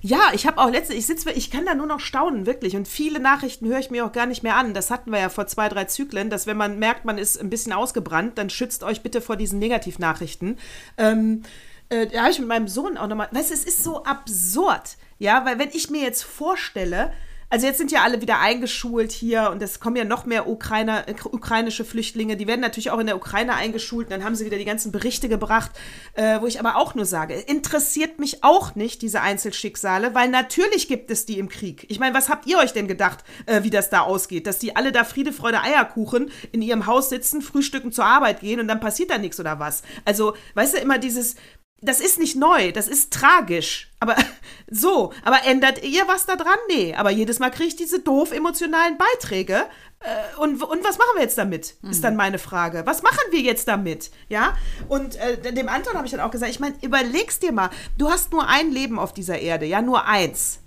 Ja, 0.02 0.32
ich 0.34 0.48
habe 0.48 0.58
auch 0.60 0.70
letzte, 0.70 0.94
ich 0.94 1.06
sitze, 1.06 1.32
ich 1.32 1.52
kann 1.52 1.66
da 1.66 1.76
nur 1.76 1.88
noch 1.88 2.00
staunen, 2.00 2.46
wirklich. 2.46 2.76
Und 2.76 2.88
viele 2.88 3.20
Nachrichten 3.20 3.68
höre 3.68 3.80
ich 3.80 3.92
mir 3.92 4.06
auch 4.06 4.12
gar 4.12 4.26
nicht 4.26 4.44
mehr 4.44 4.56
an. 4.56 4.74
Das 4.74 4.92
hatten 4.92 5.12
wir 5.12 5.20
ja 5.20 5.30
vor 5.30 5.48
zwei, 5.48 5.70
drei 5.70 5.86
Zyklen, 5.86 6.30
dass 6.30 6.48
wenn 6.48 6.58
man 6.58 6.80
merkt, 6.80 7.06
man 7.06 7.18
ist 7.18 7.40
ein 7.40 7.50
bisschen 7.50 7.74
ausgebrannt, 7.74 8.38
dann 8.38 8.50
schützt 8.50 8.84
euch 8.84 9.02
bitte 9.02 9.22
vor 9.22 9.36
diesen 9.36 9.60
Negativnachrichten. 9.60 10.58
Ähm, 10.98 11.44
äh, 11.90 12.08
da 12.08 12.22
habe 12.22 12.32
ich 12.32 12.40
mit 12.40 12.48
meinem 12.48 12.68
Sohn 12.68 12.98
auch 12.98 13.08
nochmal, 13.08 13.30
weißt 13.32 13.50
du, 13.50 13.54
es 13.54 13.66
ist 13.66 13.84
so 13.84 14.04
absurd, 14.04 14.98
ja, 15.18 15.44
weil 15.46 15.60
wenn 15.60 15.70
ich 15.74 15.90
mir 15.90 16.02
jetzt 16.02 16.24
vorstelle, 16.24 17.12
also 17.50 17.66
jetzt 17.66 17.80
sind 17.80 17.92
ja 17.92 18.04
alle 18.04 18.22
wieder 18.22 18.40
eingeschult 18.40 19.12
hier 19.12 19.50
und 19.52 19.62
es 19.62 19.80
kommen 19.80 19.96
ja 19.96 20.04
noch 20.04 20.26
mehr 20.26 20.48
Ukrainer, 20.48 21.06
ukrainische 21.32 21.84
Flüchtlinge, 21.84 22.38
die 22.38 22.48
werden 22.48 22.62
natürlich 22.62 22.92
auch 22.92 23.00
in 23.00 23.08
der 23.08 23.16
Ukraine 23.16 23.56
eingeschult 23.56 24.08
und 24.08 24.12
dann 24.12 24.24
haben 24.24 24.36
sie 24.36 24.46
wieder 24.46 24.58
die 24.58 24.66
ganzen 24.66 24.92
Berichte 24.92 25.30
gebracht, 25.30 25.72
äh, 26.14 26.40
wo 26.42 26.46
ich 26.46 26.60
aber 26.60 26.76
auch 26.76 26.94
nur 26.94 27.06
sage, 27.06 27.34
interessiert 27.34 28.20
mich 28.20 28.44
auch 28.44 28.76
nicht 28.76 29.02
diese 29.02 29.22
Einzelschicksale, 29.22 30.14
weil 30.14 30.30
natürlich 30.30 30.88
gibt 30.88 31.10
es 31.10 31.26
die 31.26 31.40
im 31.40 31.50
Krieg. 31.50 31.86
Ich 31.90 32.00
meine, 32.00 32.16
was 32.16 32.30
habt 32.30 32.46
ihr 32.46 32.60
euch 32.60 32.74
denn 32.74 32.88
gedacht, 32.88 33.24
äh, 33.48 33.64
wie 33.64 33.72
das 33.72 33.90
da 33.90 34.02
ausgeht? 34.02 34.46
Dass 34.46 34.60
die 34.60 34.76
alle 34.76 34.92
da 34.92 35.04
Friede, 35.04 35.34
Freude, 35.34 35.62
Eierkuchen 35.62 36.32
in 36.52 36.62
ihrem 36.62 36.86
Haus 36.86 37.10
sitzen, 37.10 37.42
frühstücken 37.42 37.92
zur 37.92 38.06
Arbeit 38.06 38.42
gehen 38.42 38.60
und 38.60 38.68
dann 38.68 38.80
passiert 38.80 39.10
da 39.10 39.18
nichts 39.18 39.40
oder 39.40 39.60
was? 39.60 39.82
Also, 40.06 40.36
weißt 40.54 40.76
du, 40.76 40.78
immer 40.80 41.00
dieses, 41.00 41.36
das 41.82 42.00
ist 42.00 42.20
nicht 42.20 42.36
neu, 42.36 42.72
das 42.72 42.88
ist 42.88 43.12
tragisch. 43.14 43.92
Aber 44.00 44.16
so, 44.70 45.14
aber 45.24 45.46
ändert 45.46 45.84
ihr 45.84 46.08
was 46.08 46.26
da 46.26 46.36
dran? 46.36 46.58
Nee, 46.70 46.96
aber 46.96 47.10
jedes 47.10 47.40
Mal 47.40 47.50
kriege 47.50 47.70
ich 47.70 47.76
diese 47.76 48.00
doof 48.00 48.32
emotionalen 48.32 48.98
Beiträge. 48.98 49.66
Äh, 50.00 50.40
und, 50.40 50.62
und 50.62 50.84
was 50.84 50.98
machen 50.98 51.12
wir 51.16 51.22
jetzt 51.22 51.38
damit? 51.38 51.76
Ist 51.90 52.04
dann 52.04 52.16
meine 52.16 52.40
Frage. 52.40 52.84
Was 52.86 53.02
machen 53.02 53.32
wir 53.32 53.42
jetzt 53.42 53.68
damit? 53.68 54.12
Ja? 54.30 54.56
Und 54.88 55.18
äh, 55.18 55.54
dem 55.54 55.68
Anton 55.68 55.96
habe 55.96 56.06
ich 56.06 56.12
dann 56.12 56.22
auch 56.22 56.32
gesagt, 56.32 56.52
ich 56.52 56.60
meine, 56.60 56.76
überleg's 56.82 57.40
dir 57.40 57.52
mal, 57.52 57.70
du 57.98 58.10
hast 58.10 58.32
nur 58.32 58.48
ein 58.48 58.72
Leben 58.72 58.98
auf 58.98 59.14
dieser 59.14 59.40
Erde, 59.40 59.66
ja, 59.66 59.82
nur 59.82 60.06
eins. 60.06 60.60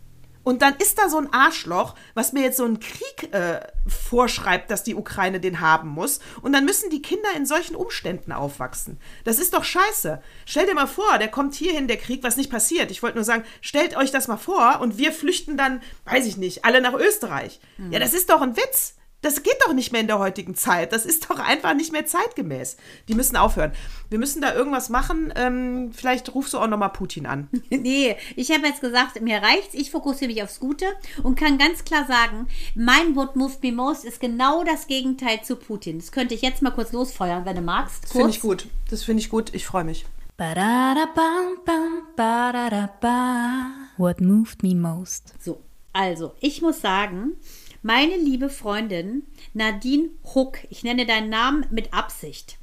Und 0.45 0.63
dann 0.63 0.75
ist 0.77 0.99
da 0.99 1.09
so 1.09 1.19
ein 1.19 1.33
Arschloch, 1.33 1.95
was 2.15 2.33
mir 2.33 2.43
jetzt 2.43 2.57
so 2.57 2.65
einen 2.65 2.81
Krieg 2.81 3.33
äh, 3.33 3.61
vorschreibt, 3.87 4.71
dass 4.71 4.83
die 4.83 4.95
Ukraine 4.95 5.41
den 5.41 5.61
haben 5.61 5.89
muss. 5.89 6.21
Und 6.41 6.53
dann 6.53 6.65
müssen 6.65 6.91
die 6.91 7.03
Kinder 7.03 7.29
in 7.37 7.47
solchen 7.47 7.77
Umständen 7.77 8.33
aufwachsen. 8.33 8.99
Das 9.25 9.39
ist 9.39 9.55
doch 9.55 9.65
scheiße. 9.65 10.23
Stell 10.45 10.67
dir 10.67 10.75
mal 10.75 10.87
vor, 10.87 11.19
der 11.19 11.29
kommt 11.29 11.55
hierhin, 11.55 11.89
der 11.89 11.97
Krieg, 11.97 12.23
was 12.23 12.37
nicht 12.37 12.51
passiert. 12.51 12.91
Ich 12.91 13.03
wollte 13.03 13.17
nur 13.17 13.25
sagen, 13.25 13.45
stellt 13.61 13.97
euch 13.97 14.11
das 14.11 14.29
mal 14.29 14.37
vor 14.37 14.81
und 14.81 14.99
wir 14.99 15.13
flüchten 15.13 15.57
dann, 15.57 15.83
weiß 16.05 16.27
ich 16.27 16.37
nicht, 16.37 16.65
alle 16.65 16.81
nach 16.81 16.95
Österreich. 16.95 17.61
Mhm. 17.79 17.93
Ja, 17.93 17.99
das 17.99 18.15
ist 18.15 18.31
doch 18.31 18.41
ein 18.41 18.57
Witz. 18.57 18.97
Das 19.23 19.45
geht 19.45 19.57
doch 19.65 19.73
nicht 19.73 19.93
mehr 19.93 20.01
in 20.01 20.09
der 20.09 20.19
heutigen 20.19 20.57
Zeit. 20.57 20.93
Das 20.93 21.07
ist 21.07 21.31
doch 21.31 21.39
einfach 21.39 21.75
nicht 21.75 21.93
mehr 21.93 22.05
zeitgemäß. 22.05 22.77
Die 23.09 23.15
müssen 23.15 23.37
aufhören. 23.37 23.73
Wir 24.11 24.19
müssen 24.19 24.43
da 24.43 24.53
irgendwas 24.53 24.89
machen. 24.89 25.33
Ähm, 25.37 25.93
vielleicht 25.93 26.35
rufst 26.35 26.53
du 26.55 26.59
auch 26.59 26.67
nochmal 26.67 26.91
Putin 26.91 27.27
an. 27.27 27.49
nee, 27.71 28.17
ich 28.35 28.51
habe 28.51 28.67
jetzt 28.67 28.81
gesagt, 28.81 29.21
mir 29.21 29.39
reicht's. 29.39 29.75
Ich 29.75 29.93
fokussiere 29.93 30.33
mich 30.33 30.43
aufs 30.43 30.59
Gute 30.59 30.87
und 31.23 31.39
kann 31.39 31.57
ganz 31.57 31.85
klar 31.85 32.05
sagen, 32.07 32.49
mein 32.75 33.15
What 33.15 33.37
Moved 33.37 33.63
Me 33.63 33.71
Most 33.73 34.05
ist 34.05 34.21
genau 34.21 34.65
das 34.65 34.89
Gegenteil 34.89 35.43
zu 35.43 35.55
Putin. 35.55 35.99
Das 36.01 36.11
könnte 36.11 36.35
ich 36.35 36.43
jetzt 36.43 36.61
mal 36.61 36.73
kurz 36.73 36.93
losfeuern, 36.93 37.45
wenn 37.45 37.57
du 37.57 37.63
magst. 37.63 38.05
Das 38.05 38.13
finde 38.13 38.31
ich 38.31 38.41
gut. 38.41 38.67
Das 38.91 39.05
finde 39.05 39.21
ich 39.23 39.29
gut. 39.29 39.55
Ich 39.55 39.65
freue 39.65 39.85
mich. 39.85 40.05
What 43.97 44.21
moved 44.21 44.63
me 44.65 44.75
most? 44.75 45.35
So, 45.39 45.61
also, 45.93 46.33
ich 46.41 46.63
muss 46.63 46.81
sagen, 46.81 47.35
meine 47.83 48.17
liebe 48.17 48.49
Freundin 48.49 49.25
Nadine 49.55 50.11
Huck, 50.35 50.59
ich 50.71 50.85
nenne 50.85 51.05
deinen 51.05 51.29
Namen 51.29 51.67
mit 51.71 51.93
Absicht, 51.93 52.59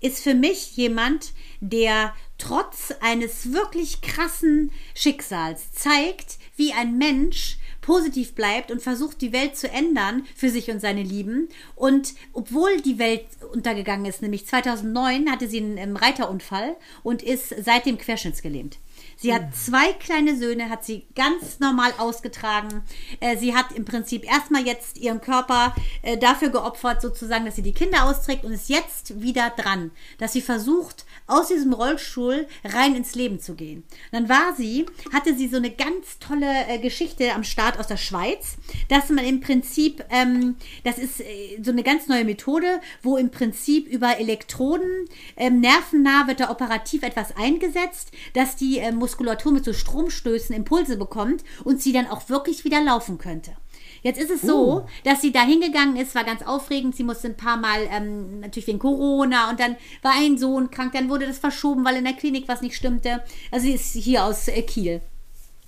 ist 0.00 0.22
für 0.22 0.34
mich 0.34 0.76
jemand, 0.76 1.32
der 1.60 2.14
trotz 2.38 2.92
eines 3.00 3.52
wirklich 3.52 4.00
krassen 4.00 4.72
Schicksals 4.94 5.72
zeigt, 5.72 6.38
wie 6.56 6.72
ein 6.72 6.98
Mensch 6.98 7.58
positiv 7.82 8.34
bleibt 8.34 8.70
und 8.70 8.80
versucht, 8.80 9.20
die 9.20 9.32
Welt 9.32 9.56
zu 9.56 9.68
ändern 9.68 10.24
für 10.34 10.50
sich 10.50 10.70
und 10.70 10.80
seine 10.80 11.02
Lieben. 11.02 11.48
Und 11.76 12.14
obwohl 12.32 12.80
die 12.80 12.98
Welt 12.98 13.26
untergegangen 13.52 14.06
ist, 14.06 14.22
nämlich 14.22 14.46
2009 14.46 15.30
hatte 15.30 15.48
sie 15.48 15.58
einen 15.58 15.96
Reiterunfall 15.96 16.76
und 17.02 17.22
ist 17.22 17.54
seitdem 17.62 17.98
querschnittsgelähmt. 17.98 18.78
Sie 19.22 19.32
hat 19.32 19.54
zwei 19.54 19.92
kleine 19.92 20.36
Söhne, 20.36 20.68
hat 20.68 20.84
sie 20.84 21.06
ganz 21.14 21.60
normal 21.60 21.92
ausgetragen. 21.98 22.82
Äh, 23.20 23.36
sie 23.36 23.54
hat 23.54 23.70
im 23.70 23.84
Prinzip 23.84 24.24
erstmal 24.24 24.66
jetzt 24.66 24.98
ihren 24.98 25.20
Körper 25.20 25.76
äh, 26.02 26.18
dafür 26.18 26.48
geopfert, 26.48 27.00
sozusagen, 27.00 27.44
dass 27.44 27.54
sie 27.54 27.62
die 27.62 27.72
Kinder 27.72 28.02
austrägt 28.02 28.44
und 28.44 28.50
ist 28.50 28.68
jetzt 28.68 29.22
wieder 29.22 29.50
dran, 29.50 29.92
dass 30.18 30.32
sie 30.32 30.40
versucht, 30.40 31.06
aus 31.32 31.48
diesem 31.48 31.72
Rollstuhl 31.72 32.46
rein 32.64 32.94
ins 32.94 33.14
Leben 33.14 33.40
zu 33.40 33.54
gehen. 33.54 33.84
Dann 34.12 34.28
war 34.28 34.54
sie, 34.56 34.86
hatte 35.12 35.34
sie 35.34 35.48
so 35.48 35.56
eine 35.56 35.70
ganz 35.70 36.18
tolle 36.18 36.46
äh, 36.68 36.78
Geschichte 36.78 37.32
am 37.32 37.42
Start 37.42 37.78
aus 37.78 37.86
der 37.86 37.96
Schweiz, 37.96 38.56
dass 38.88 39.08
man 39.08 39.24
im 39.24 39.40
Prinzip, 39.40 40.04
ähm, 40.10 40.56
das 40.84 40.98
ist 40.98 41.20
äh, 41.20 41.60
so 41.62 41.70
eine 41.70 41.82
ganz 41.82 42.06
neue 42.06 42.24
Methode, 42.24 42.80
wo 43.02 43.16
im 43.16 43.30
Prinzip 43.30 43.88
über 43.88 44.18
Elektroden 44.18 45.06
ähm, 45.36 45.60
nervennah 45.60 46.26
wird 46.26 46.40
da 46.40 46.50
operativ 46.50 47.02
etwas 47.02 47.36
eingesetzt, 47.36 48.12
dass 48.34 48.56
die 48.56 48.78
äh, 48.78 48.92
Muskulatur 48.92 49.52
mit 49.52 49.64
so 49.64 49.72
Stromstößen 49.72 50.54
Impulse 50.54 50.96
bekommt 50.96 51.44
und 51.64 51.80
sie 51.80 51.92
dann 51.92 52.06
auch 52.06 52.28
wirklich 52.28 52.64
wieder 52.64 52.82
laufen 52.82 53.18
könnte. 53.18 53.56
Jetzt 54.02 54.20
ist 54.20 54.30
es 54.30 54.42
so, 54.42 54.78
uh. 54.78 54.86
dass 55.04 55.20
sie 55.20 55.32
da 55.32 55.42
hingegangen 55.42 55.96
ist, 55.96 56.14
war 56.14 56.24
ganz 56.24 56.42
aufregend. 56.42 56.96
Sie 56.96 57.04
musste 57.04 57.28
ein 57.28 57.36
paar 57.36 57.56
Mal, 57.56 57.88
ähm, 57.90 58.40
natürlich 58.40 58.66
wegen 58.66 58.78
Corona, 58.78 59.50
und 59.50 59.60
dann 59.60 59.76
war 60.02 60.12
ein 60.16 60.38
Sohn 60.38 60.70
krank, 60.70 60.92
dann 60.92 61.08
wurde 61.08 61.26
das 61.26 61.38
verschoben, 61.38 61.84
weil 61.84 61.96
in 61.96 62.04
der 62.04 62.14
Klinik 62.14 62.48
was 62.48 62.62
nicht 62.62 62.76
stimmte. 62.76 63.22
Also 63.50 63.66
sie 63.66 63.72
ist 63.72 63.92
hier 63.92 64.24
aus 64.24 64.48
äh, 64.48 64.62
Kiel. 64.62 65.00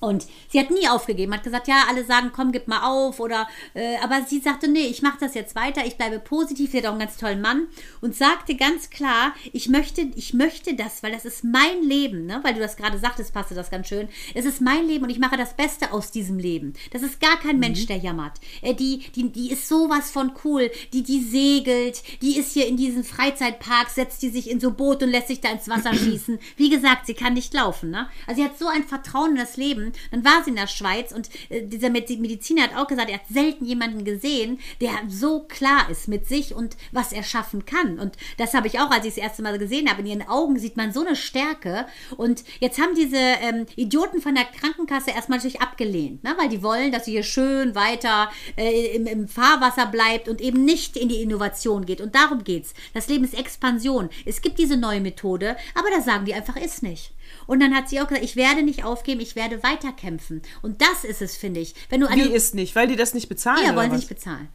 Und 0.05 0.27
sie 0.49 0.61
hat 0.61 0.71
nie 0.71 0.87
aufgegeben, 0.87 1.33
hat 1.33 1.43
gesagt, 1.43 1.67
ja, 1.67 1.85
alle 1.89 2.05
sagen, 2.05 2.31
komm, 2.35 2.53
gib 2.53 2.69
mal 2.69 2.83
auf 2.85 3.21
oder, 3.21 3.49
äh, 3.73 3.97
aber 4.03 4.23
sie 4.29 4.39
sagte, 4.39 4.69
nee, 4.69 4.87
ich 4.87 5.01
mache 5.01 5.17
das 5.19 5.35
jetzt 5.35 5.55
weiter, 5.55 5.87
ich 5.87 5.97
bleibe 5.97 6.19
positiv, 6.19 6.73
sie 6.73 6.79
hat 6.79 6.87
auch 6.87 6.91
einen 6.91 7.01
ganz 7.01 7.17
tollen 7.17 7.41
Mann 7.41 7.69
und 8.03 8.15
sagte 8.15 8.55
ganz 8.55 8.91
klar, 8.91 9.35
ich 9.53 9.71
möchte, 9.71 10.03
ich 10.15 10.35
möchte 10.35 10.75
das, 10.75 11.03
weil 11.03 11.13
das 11.13 11.25
ist 11.25 11.43
mein 11.43 11.83
Leben, 11.83 12.27
ne, 12.27 12.41
weil 12.43 12.53
du 12.53 12.61
das 12.61 12.77
gerade 12.77 12.99
sagtest, 12.99 13.33
passte 13.33 13.55
das 13.55 13.71
ganz 13.71 13.89
schön, 13.89 14.09
es 14.35 14.45
ist 14.45 14.61
mein 14.61 14.87
Leben 14.87 15.05
und 15.05 15.11
ich 15.11 15.19
mache 15.19 15.39
das 15.39 15.57
Beste 15.57 15.93
aus 15.93 16.11
diesem 16.11 16.39
Leben. 16.39 16.75
Das 16.93 17.03
ist 17.03 17.19
gar 17.19 17.39
kein 17.39 17.57
mhm. 17.57 17.61
Mensch, 17.61 17.87
der 17.87 17.97
jammert. 17.97 18.39
Äh, 18.61 18.75
die, 18.75 19.11
die, 19.15 19.31
die 19.33 19.53
ist 19.53 19.69
sowas 19.69 20.11
von 20.11 20.33
cool, 20.45 20.71
die, 20.93 21.03
die 21.03 21.23
segelt, 21.23 22.03
die 22.21 22.39
ist 22.39 22.53
hier 22.53 22.67
in 22.67 22.77
diesen 22.77 23.05
Freizeitparks, 23.05 23.95
setzt 23.95 24.23
die 24.23 24.29
sich 24.29 24.51
in 24.51 24.61
so 24.61 24.71
Boot 24.71 25.03
und 25.03 25.11
lässt 25.11 25.29
sich 25.29 25.41
da 25.41 25.51
ins 25.51 25.69
Wasser 25.69 25.95
schießen. 25.95 26.39
Wie 26.57 26.69
gesagt, 26.69 27.07
sie 27.07 27.15
kann 27.15 27.33
nicht 27.33 27.55
laufen, 27.55 27.91
ne, 27.91 28.09
also 28.27 28.43
sie 28.43 28.47
hat 28.47 28.59
so 28.59 28.67
ein 28.67 28.85
Vertrauen 28.85 29.31
in 29.31 29.37
das 29.37 29.57
Leben 29.57 29.94
dann 30.11 30.25
war 30.25 30.43
sie 30.43 30.51
in 30.51 30.57
der 30.57 30.67
Schweiz 30.67 31.13
und 31.13 31.29
äh, 31.49 31.63
dieser 31.63 31.91
Mediziner 31.91 32.63
hat 32.63 32.77
auch 32.77 32.87
gesagt, 32.87 33.11
er 33.11 33.17
hat 33.17 33.29
selten 33.29 33.65
jemanden 33.65 34.05
gesehen, 34.05 34.59
der 34.81 34.91
so 35.09 35.41
klar 35.41 35.89
ist 35.91 36.09
mit 36.09 36.27
sich 36.27 36.55
und 36.55 36.77
was 36.93 37.13
er 37.13 37.23
schaffen 37.23 37.65
kann. 37.65 37.99
Und 37.99 38.17
das 38.39 38.55
habe 38.55 38.67
ich 38.67 38.81
auch, 38.81 38.91
als 38.91 39.05
ich 39.05 39.15
das 39.15 39.23
erste 39.23 39.43
Mal 39.43 39.59
gesehen 39.59 39.91
habe. 39.91 40.01
In 40.01 40.07
ihren 40.07 40.29
Augen 40.29 40.59
sieht 40.59 40.77
man 40.77 40.93
so 40.93 41.05
eine 41.05 41.17
Stärke. 41.17 41.87
Und 42.17 42.45
jetzt 42.61 42.81
haben 42.81 42.95
diese 42.95 43.17
ähm, 43.17 43.67
Idioten 43.77 44.21
von 44.21 44.35
der 44.35 44.45
Krankenkasse 44.45 45.11
erstmal 45.11 45.39
natürlich 45.39 45.61
abgelehnt, 45.61 46.25
ne? 46.25 46.35
weil 46.39 46.49
die 46.49 46.63
wollen, 46.63 46.93
dass 46.93 47.05
sie 47.05 47.13
hier 47.13 47.23
schön 47.23 47.75
weiter 47.75 48.31
äh, 48.57 48.95
im, 48.97 49.07
im 49.07 49.29
Fahrwasser 49.29 49.87
bleibt 49.87 50.29
und 50.29 50.41
eben 50.41 50.65
nicht 50.65 50.97
in 50.97 51.09
die 51.09 51.23
Innovation 51.23 51.87
geht. 51.87 52.01
Und 52.01 52.15
darum 52.15 52.45
geht's. 52.45 52.75
Das 52.93 53.09
Leben 53.09 53.25
ist 53.25 53.39
Expansion. 53.39 54.09
Es 54.25 54.43
gibt 54.43 54.59
diese 54.59 54.77
neue 54.77 55.01
Methode, 55.01 55.57
aber 55.75 55.91
da 55.91 56.01
sagen 56.01 56.25
die 56.25 56.35
einfach, 56.35 56.57
ist 56.57 56.83
nicht. 56.83 57.13
Und 57.47 57.61
dann 57.61 57.75
hat 57.75 57.89
sie 57.89 58.01
auch 58.01 58.09
gesagt, 58.09 58.25
ich 58.25 58.37
werde 58.37 58.63
nicht 58.63 58.85
aufgeben, 58.85 59.21
ich 59.21 59.37
werde 59.37 59.63
weiterkämpfen. 59.63 60.43
Und 60.63 60.81
das 60.81 61.05
ist 61.05 61.23
es, 61.23 61.37
finde 61.37 61.61
ich. 61.61 61.75
Wenn 61.89 62.01
du 62.01 62.11
Wie 62.11 62.33
ist 62.33 62.55
nicht? 62.55 62.75
Weil 62.75 62.89
die 62.89 62.97
das 62.97 63.15
nicht 63.15 63.29
bezahlen? 63.29 63.65
Ja, 63.65 63.77
wollen 63.77 63.91
sie 63.91 63.97
nicht 63.97 64.09
bezahlen. 64.09 64.49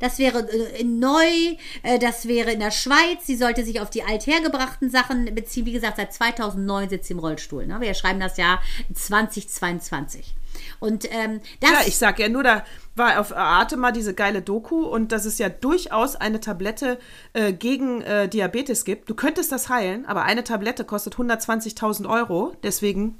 Das 0.00 0.18
wäre 0.18 0.48
äh, 0.50 0.82
neu, 0.82 1.56
äh, 1.82 1.98
das 1.98 2.26
wäre 2.26 2.52
in 2.52 2.60
der 2.60 2.70
Schweiz. 2.70 3.26
Sie 3.26 3.36
sollte 3.36 3.64
sich 3.64 3.80
auf 3.80 3.90
die 3.90 4.02
althergebrachten 4.02 4.90
Sachen 4.90 5.32
beziehen. 5.34 5.66
Wie 5.66 5.72
gesagt, 5.72 5.98
seit 5.98 6.12
2009 6.12 6.88
sitzt 6.88 7.08
sie 7.08 7.12
im 7.12 7.20
Rollstuhl. 7.20 7.66
Ne? 7.66 7.80
Wir 7.80 7.94
schreiben 7.94 8.18
das 8.18 8.38
Jahr 8.38 8.62
2022. 8.92 10.34
Und 10.78 11.06
ähm, 11.10 11.40
das. 11.60 11.70
Ja, 11.70 11.78
ich 11.86 11.96
sag 11.96 12.18
ja 12.18 12.28
nur, 12.28 12.42
da 12.42 12.64
war 12.96 13.20
auf 13.20 13.36
Arte 13.36 13.76
mal 13.76 13.92
diese 13.92 14.14
geile 14.14 14.42
Doku 14.42 14.84
und 14.84 15.12
dass 15.12 15.24
es 15.24 15.38
ja 15.38 15.48
durchaus 15.48 16.16
eine 16.16 16.40
Tablette 16.40 16.98
äh, 17.32 17.52
gegen 17.52 18.02
äh, 18.02 18.28
Diabetes 18.28 18.84
gibt. 18.84 19.08
Du 19.08 19.14
könntest 19.14 19.52
das 19.52 19.68
heilen, 19.68 20.06
aber 20.06 20.24
eine 20.24 20.44
Tablette 20.44 20.84
kostet 20.84 21.14
120.000 21.14 22.08
Euro. 22.08 22.54
Deswegen 22.62 23.18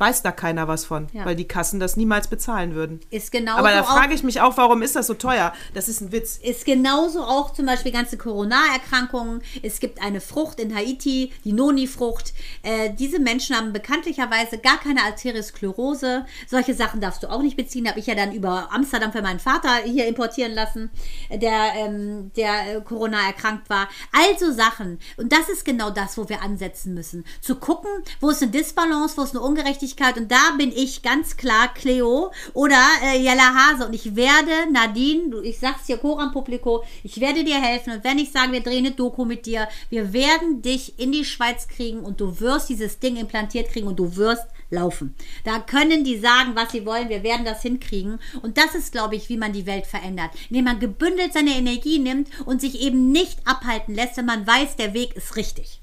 weiß 0.00 0.22
da 0.22 0.32
keiner 0.32 0.66
was 0.66 0.86
von, 0.86 1.08
ja. 1.12 1.26
weil 1.26 1.36
die 1.36 1.46
Kassen 1.46 1.78
das 1.78 1.96
niemals 1.96 2.28
bezahlen 2.28 2.74
würden. 2.74 3.00
Ist 3.10 3.30
genau. 3.30 3.56
Aber 3.56 3.70
da 3.70 3.84
frage 3.84 4.14
ich 4.14 4.22
mich 4.22 4.40
auch, 4.40 4.56
warum 4.56 4.80
ist 4.80 4.96
das 4.96 5.06
so 5.06 5.14
teuer? 5.14 5.52
Das 5.74 5.88
ist 5.88 6.00
ein 6.00 6.10
Witz. 6.10 6.38
Ist 6.42 6.64
genauso 6.64 7.22
auch 7.22 7.52
zum 7.52 7.66
Beispiel 7.66 7.92
ganze 7.92 8.16
Corona-Erkrankungen. 8.16 9.42
Es 9.62 9.78
gibt 9.78 10.02
eine 10.02 10.22
Frucht 10.22 10.58
in 10.58 10.74
Haiti, 10.74 11.32
die 11.44 11.52
Noni-Frucht. 11.52 12.32
Äh, 12.62 12.94
diese 12.94 13.18
Menschen 13.18 13.54
haben 13.54 13.74
bekanntlicherweise 13.74 14.56
gar 14.58 14.78
keine 14.78 15.02
Arteriosklerose. 15.02 16.24
Solche 16.48 16.74
Sachen 16.74 17.02
darfst 17.02 17.22
du 17.22 17.30
auch 17.30 17.42
nicht 17.42 17.58
beziehen. 17.58 17.86
Habe 17.86 18.00
ich 18.00 18.06
ja 18.06 18.14
dann 18.14 18.32
über 18.32 18.70
Amsterdam 18.72 19.12
für 19.12 19.22
meinen 19.22 19.38
Vater 19.38 19.82
hier 19.84 20.06
importieren 20.06 20.52
lassen, 20.52 20.90
der, 21.30 21.74
ähm, 21.76 22.30
der 22.36 22.76
äh, 22.76 22.80
Corona 22.80 23.26
erkrankt 23.26 23.68
war. 23.68 23.86
Also 24.12 24.50
Sachen. 24.52 24.98
Und 25.18 25.30
das 25.30 25.50
ist 25.50 25.66
genau 25.66 25.90
das, 25.90 26.16
wo 26.16 26.30
wir 26.30 26.40
ansetzen 26.40 26.94
müssen. 26.94 27.26
Zu 27.42 27.56
gucken, 27.56 27.90
wo 28.20 28.30
ist 28.30 28.42
eine 28.42 28.50
Disbalance, 28.50 29.18
wo 29.18 29.22
ist 29.22 29.36
eine 29.36 29.44
Ungerechtigkeit 29.44 29.89
Persönlichkeit 29.90 30.16
und 30.16 30.30
da 30.30 30.56
bin 30.56 30.72
ich 30.72 31.02
ganz 31.02 31.36
klar 31.36 31.72
Cleo 31.74 32.32
oder 32.52 32.80
äh, 33.04 33.20
Jella 33.20 33.54
Hase. 33.54 33.86
Und 33.86 33.94
ich 33.94 34.16
werde 34.16 34.70
Nadine, 34.72 35.40
ich 35.42 35.58
sag's 35.58 35.86
dir 35.86 35.98
Koran 35.98 36.32
Publiko, 36.32 36.84
ich 37.02 37.20
werde 37.20 37.44
dir 37.44 37.60
helfen. 37.60 37.92
Und 37.94 38.04
wenn 38.04 38.18
ich 38.18 38.30
sage, 38.30 38.52
wir 38.52 38.60
drehen 38.60 38.86
eine 38.86 38.94
Doku 38.94 39.24
mit 39.24 39.46
dir, 39.46 39.68
wir 39.88 40.12
werden 40.12 40.62
dich 40.62 40.98
in 40.98 41.12
die 41.12 41.24
Schweiz 41.24 41.68
kriegen 41.68 42.00
und 42.00 42.20
du 42.20 42.40
wirst 42.40 42.68
dieses 42.68 42.98
Ding 42.98 43.16
implantiert 43.16 43.68
kriegen 43.70 43.86
und 43.86 43.98
du 43.98 44.16
wirst 44.16 44.46
laufen. 44.70 45.14
Da 45.44 45.58
können 45.58 46.04
die 46.04 46.18
sagen, 46.18 46.52
was 46.54 46.72
sie 46.72 46.86
wollen, 46.86 47.08
wir 47.08 47.22
werden 47.22 47.44
das 47.44 47.62
hinkriegen. 47.62 48.20
Und 48.42 48.56
das 48.56 48.74
ist, 48.74 48.92
glaube 48.92 49.16
ich, 49.16 49.28
wie 49.28 49.36
man 49.36 49.52
die 49.52 49.66
Welt 49.66 49.86
verändert, 49.86 50.30
indem 50.48 50.64
man 50.64 50.80
gebündelt 50.80 51.32
seine 51.32 51.56
Energie 51.56 51.98
nimmt 51.98 52.28
und 52.46 52.60
sich 52.60 52.80
eben 52.80 53.10
nicht 53.10 53.38
abhalten 53.46 53.94
lässt, 53.94 54.16
wenn 54.16 54.26
man 54.26 54.46
weiß, 54.46 54.76
der 54.76 54.94
Weg 54.94 55.16
ist 55.16 55.36
richtig. 55.36 55.79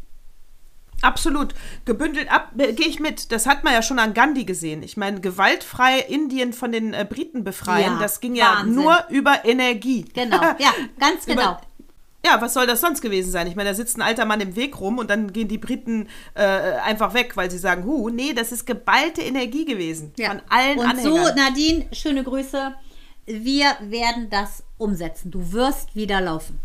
Absolut. 1.01 1.53
Gebündelt 1.85 2.31
ab, 2.31 2.51
äh, 2.57 2.73
gehe 2.73 2.87
ich 2.87 2.99
mit. 2.99 3.31
Das 3.31 3.45
hat 3.45 3.63
man 3.63 3.73
ja 3.73 3.81
schon 3.81 3.99
an 3.99 4.13
Gandhi 4.13 4.45
gesehen. 4.45 4.81
Ich 4.83 4.97
meine, 4.97 5.21
gewaltfrei 5.21 5.99
Indien 5.99 6.53
von 6.53 6.71
den 6.71 6.93
äh, 6.93 7.05
Briten 7.07 7.43
befreien, 7.43 7.93
ja, 7.93 7.99
das 7.99 8.19
ging 8.19 8.35
ja 8.35 8.63
nur 8.63 8.97
über 9.09 9.45
Energie. 9.45 10.05
Genau, 10.13 10.41
ja, 10.59 10.73
ganz 10.99 11.25
genau. 11.25 11.41
Über, 11.41 11.61
ja, 12.25 12.41
was 12.41 12.53
soll 12.53 12.67
das 12.67 12.81
sonst 12.81 13.01
gewesen 13.01 13.31
sein? 13.31 13.47
Ich 13.47 13.55
meine, 13.55 13.69
da 13.69 13.75
sitzt 13.75 13.95
ein 13.97 14.01
alter 14.01 14.25
Mann 14.25 14.41
im 14.41 14.55
Weg 14.55 14.79
rum 14.79 14.97
und 14.97 15.09
dann 15.09 15.31
gehen 15.31 15.47
die 15.47 15.59
Briten 15.59 16.07
äh, 16.33 16.43
einfach 16.43 17.13
weg, 17.13 17.37
weil 17.37 17.49
sie 17.51 17.59
sagen, 17.59 17.85
hu, 17.85 18.09
nee, 18.09 18.33
das 18.33 18.51
ist 18.51 18.65
geballte 18.65 19.21
Energie 19.21 19.65
gewesen. 19.65 20.13
Ja. 20.17 20.29
Von 20.29 20.41
allen 20.49 20.79
und 20.79 20.85
Anhängern. 20.85 21.25
so, 21.25 21.35
Nadine, 21.35 21.85
schöne 21.93 22.23
Grüße. 22.23 22.73
Wir 23.27 23.77
werden 23.81 24.29
das 24.29 24.63
umsetzen. 24.77 25.31
Du 25.31 25.51
wirst 25.51 25.95
wieder 25.95 26.19
laufen. 26.21 26.59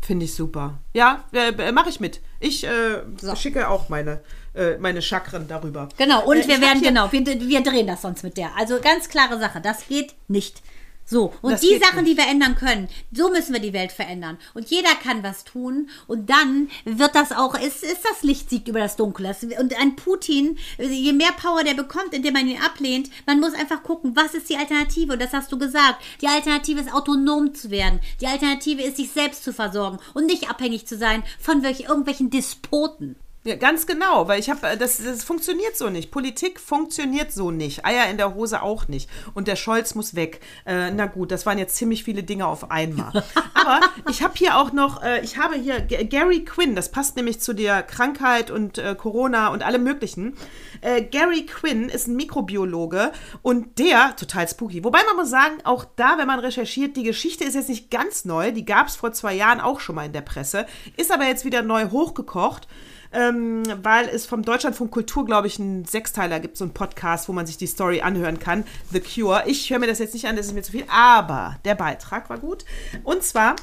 Finde 0.00 0.24
ich 0.24 0.34
super. 0.34 0.78
Ja, 0.94 1.24
äh, 1.32 1.72
mache 1.72 1.88
ich 1.90 2.00
mit. 2.00 2.20
Ich 2.40 2.64
äh, 2.64 3.02
So. 3.20 3.34
schicke 3.34 3.68
auch 3.68 3.88
meine, 3.88 4.20
äh, 4.54 4.78
meine 4.78 5.02
Chakren 5.02 5.46
darüber. 5.48 5.88
Genau, 5.98 6.24
und 6.24 6.36
Äh, 6.38 6.48
wir 6.48 6.60
werden, 6.60 6.82
genau, 6.82 7.10
wir, 7.12 7.24
wir 7.26 7.60
drehen 7.62 7.86
das 7.86 8.02
sonst 8.02 8.22
mit 8.22 8.36
der. 8.36 8.56
Also 8.56 8.80
ganz 8.80 9.08
klare 9.08 9.38
Sache, 9.38 9.60
das 9.60 9.86
geht 9.88 10.14
nicht. 10.28 10.62
So, 11.10 11.32
und 11.40 11.52
Das 11.52 11.62
die 11.62 11.78
Sachen, 11.78 12.04
nicht. 12.04 12.18
die 12.18 12.22
wir 12.22 12.30
ändern 12.30 12.54
können, 12.54 12.86
so 13.12 13.30
müssen 13.30 13.54
wir 13.54 13.60
die 13.60 13.72
Welt 13.72 13.92
verändern. 13.92 14.36
Und 14.52 14.68
jeder 14.68 14.94
kann 15.02 15.22
was 15.22 15.44
tun 15.44 15.88
und 16.06 16.28
dann 16.28 16.68
wird 16.84 17.14
das 17.14 17.32
auch, 17.32 17.58
ist, 17.58 17.82
ist 17.82 18.04
das 18.04 18.22
Licht 18.22 18.50
siegt 18.50 18.68
über 18.68 18.80
das 18.80 18.96
Dunkel. 18.96 19.24
Das, 19.24 19.42
und 19.42 19.80
ein 19.80 19.96
Putin, 19.96 20.58
je 20.78 21.12
mehr 21.14 21.32
Power 21.32 21.64
der 21.64 21.72
bekommt, 21.72 22.12
indem 22.12 22.34
man 22.34 22.46
ihn 22.46 22.60
ablehnt, 22.60 23.08
man 23.26 23.40
muss 23.40 23.54
einfach 23.54 23.82
gucken, 23.82 24.16
was 24.16 24.34
ist 24.34 24.50
die 24.50 24.56
Alternative? 24.58 25.14
Und 25.14 25.22
das 25.22 25.32
hast 25.32 25.50
du 25.50 25.58
gesagt. 25.58 25.96
Die 26.20 26.26
Alternative 26.28 26.80
ist 26.80 26.92
autonom 26.92 27.54
zu 27.54 27.70
werden. 27.70 28.00
Die 28.20 28.26
Alternative 28.26 28.82
ist, 28.82 28.98
sich 28.98 29.10
selbst 29.10 29.44
zu 29.44 29.54
versorgen 29.54 29.98
und 30.12 30.26
nicht 30.26 30.50
abhängig 30.50 30.86
zu 30.86 30.98
sein 30.98 31.22
von 31.40 31.62
welch, 31.62 31.80
irgendwelchen 31.80 32.28
Despoten. 32.28 33.16
Ja, 33.44 33.54
ganz 33.54 33.86
genau, 33.86 34.26
weil 34.26 34.40
ich 34.40 34.50
habe, 34.50 34.76
das, 34.76 34.98
das 34.98 35.22
funktioniert 35.22 35.76
so 35.76 35.88
nicht. 35.90 36.10
Politik 36.10 36.58
funktioniert 36.58 37.32
so 37.32 37.52
nicht. 37.52 37.84
Eier 37.86 38.10
in 38.10 38.16
der 38.16 38.34
Hose 38.34 38.62
auch 38.62 38.88
nicht. 38.88 39.08
Und 39.32 39.46
der 39.46 39.54
Scholz 39.54 39.94
muss 39.94 40.16
weg. 40.16 40.40
Äh, 40.66 40.90
na 40.90 41.06
gut, 41.06 41.30
das 41.30 41.46
waren 41.46 41.56
jetzt 41.56 41.76
ziemlich 41.76 42.02
viele 42.02 42.24
Dinge 42.24 42.46
auf 42.46 42.72
einmal. 42.72 43.24
Aber 43.54 43.80
ich 44.10 44.24
habe 44.24 44.34
hier 44.36 44.58
auch 44.58 44.72
noch, 44.72 45.04
äh, 45.04 45.20
ich 45.20 45.38
habe 45.38 45.54
hier 45.54 45.80
G 45.80 46.04
Gary 46.04 46.44
Quinn, 46.44 46.74
das 46.74 46.90
passt 46.90 47.14
nämlich 47.16 47.40
zu 47.40 47.52
der 47.52 47.84
Krankheit 47.84 48.50
und 48.50 48.78
äh, 48.78 48.96
Corona 48.96 49.48
und 49.48 49.62
allem 49.62 49.84
Möglichen. 49.84 50.36
Äh, 50.80 51.02
Gary 51.02 51.46
Quinn 51.46 51.88
ist 51.88 52.08
ein 52.08 52.16
Mikrobiologe 52.16 53.12
und 53.42 53.78
der, 53.78 54.16
total 54.16 54.48
spooky. 54.48 54.82
Wobei 54.82 55.00
man 55.06 55.16
muss 55.16 55.30
sagen, 55.30 55.58
auch 55.62 55.84
da, 55.94 56.18
wenn 56.18 56.26
man 56.26 56.40
recherchiert, 56.40 56.96
die 56.96 57.04
Geschichte 57.04 57.44
ist 57.44 57.54
jetzt 57.54 57.68
nicht 57.68 57.90
ganz 57.90 58.24
neu. 58.24 58.50
Die 58.50 58.64
gab 58.64 58.88
es 58.88 58.96
vor 58.96 59.12
zwei 59.12 59.34
Jahren 59.34 59.60
auch 59.60 59.78
schon 59.78 59.94
mal 59.94 60.06
in 60.06 60.12
der 60.12 60.22
Presse. 60.22 60.66
Ist 60.96 61.12
aber 61.12 61.26
jetzt 61.26 61.44
wieder 61.44 61.62
neu 61.62 61.90
hochgekocht 61.90 62.66
ähm, 63.12 63.62
weil 63.82 64.08
es 64.08 64.26
vom 64.26 64.42
Deutschlandfunk 64.42 64.90
Kultur, 64.90 65.24
glaube 65.24 65.46
ich, 65.46 65.58
einen 65.58 65.84
Sechsteiler 65.84 66.40
gibt, 66.40 66.56
so 66.56 66.64
einen 66.64 66.74
Podcast, 66.74 67.28
wo 67.28 67.32
man 67.32 67.46
sich 67.46 67.56
die 67.56 67.66
Story 67.66 68.00
anhören 68.00 68.38
kann. 68.38 68.64
The 68.90 69.00
Cure. 69.00 69.44
Ich 69.46 69.70
höre 69.70 69.78
mir 69.78 69.86
das 69.86 69.98
jetzt 69.98 70.14
nicht 70.14 70.26
an, 70.26 70.36
das 70.36 70.46
ist 70.46 70.54
mir 70.54 70.62
zu 70.62 70.72
viel, 70.72 70.84
aber 70.88 71.56
der 71.64 71.74
Beitrag 71.74 72.30
war 72.30 72.38
gut. 72.38 72.64
Und 73.04 73.22
zwar 73.22 73.56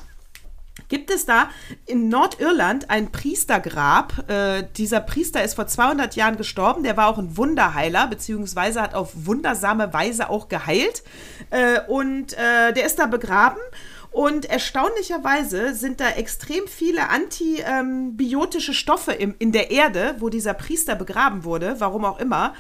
gibt 0.88 1.10
es 1.10 1.26
da 1.26 1.50
in 1.86 2.10
Nordirland 2.10 2.90
ein 2.90 3.12
Priestergrab. 3.12 4.30
Äh, 4.30 4.64
dieser 4.78 5.00
Priester 5.00 5.44
ist 5.44 5.56
vor 5.56 5.68
200 5.68 6.16
Jahren 6.16 6.38
gestorben. 6.38 6.84
Der 6.84 6.98
war 6.98 7.08
auch 7.08 7.18
ein 7.18 7.38
Wunderheiler, 7.38 8.08
beziehungsweise 8.08 8.82
hat 8.82 8.94
auf 8.94 9.12
wundersame 9.14 9.94
Weise 9.94 10.30
auch 10.30 10.48
geheilt. 10.48 11.04
Äh, 11.50 11.82
und 11.88 12.34
äh, 12.34 12.74
der 12.74 12.86
ist 12.86 13.00
da 13.00 13.08
begraben. 13.08 13.60
Und 14.16 14.46
erstaunlicherweise 14.46 15.76
sind 15.76 16.00
da 16.00 16.12
extrem 16.12 16.68
viele 16.68 17.10
antibiotische 17.10 18.74
Stoffe 18.74 19.12
im, 19.12 19.36
in 19.40 19.52
der 19.52 19.72
Erde, 19.72 20.16
wo 20.20 20.30
dieser 20.30 20.54
Priester 20.54 20.96
begraben 20.96 21.44
wurde, 21.44 21.76
warum 21.80 22.06
auch 22.06 22.18
immer. 22.18 22.54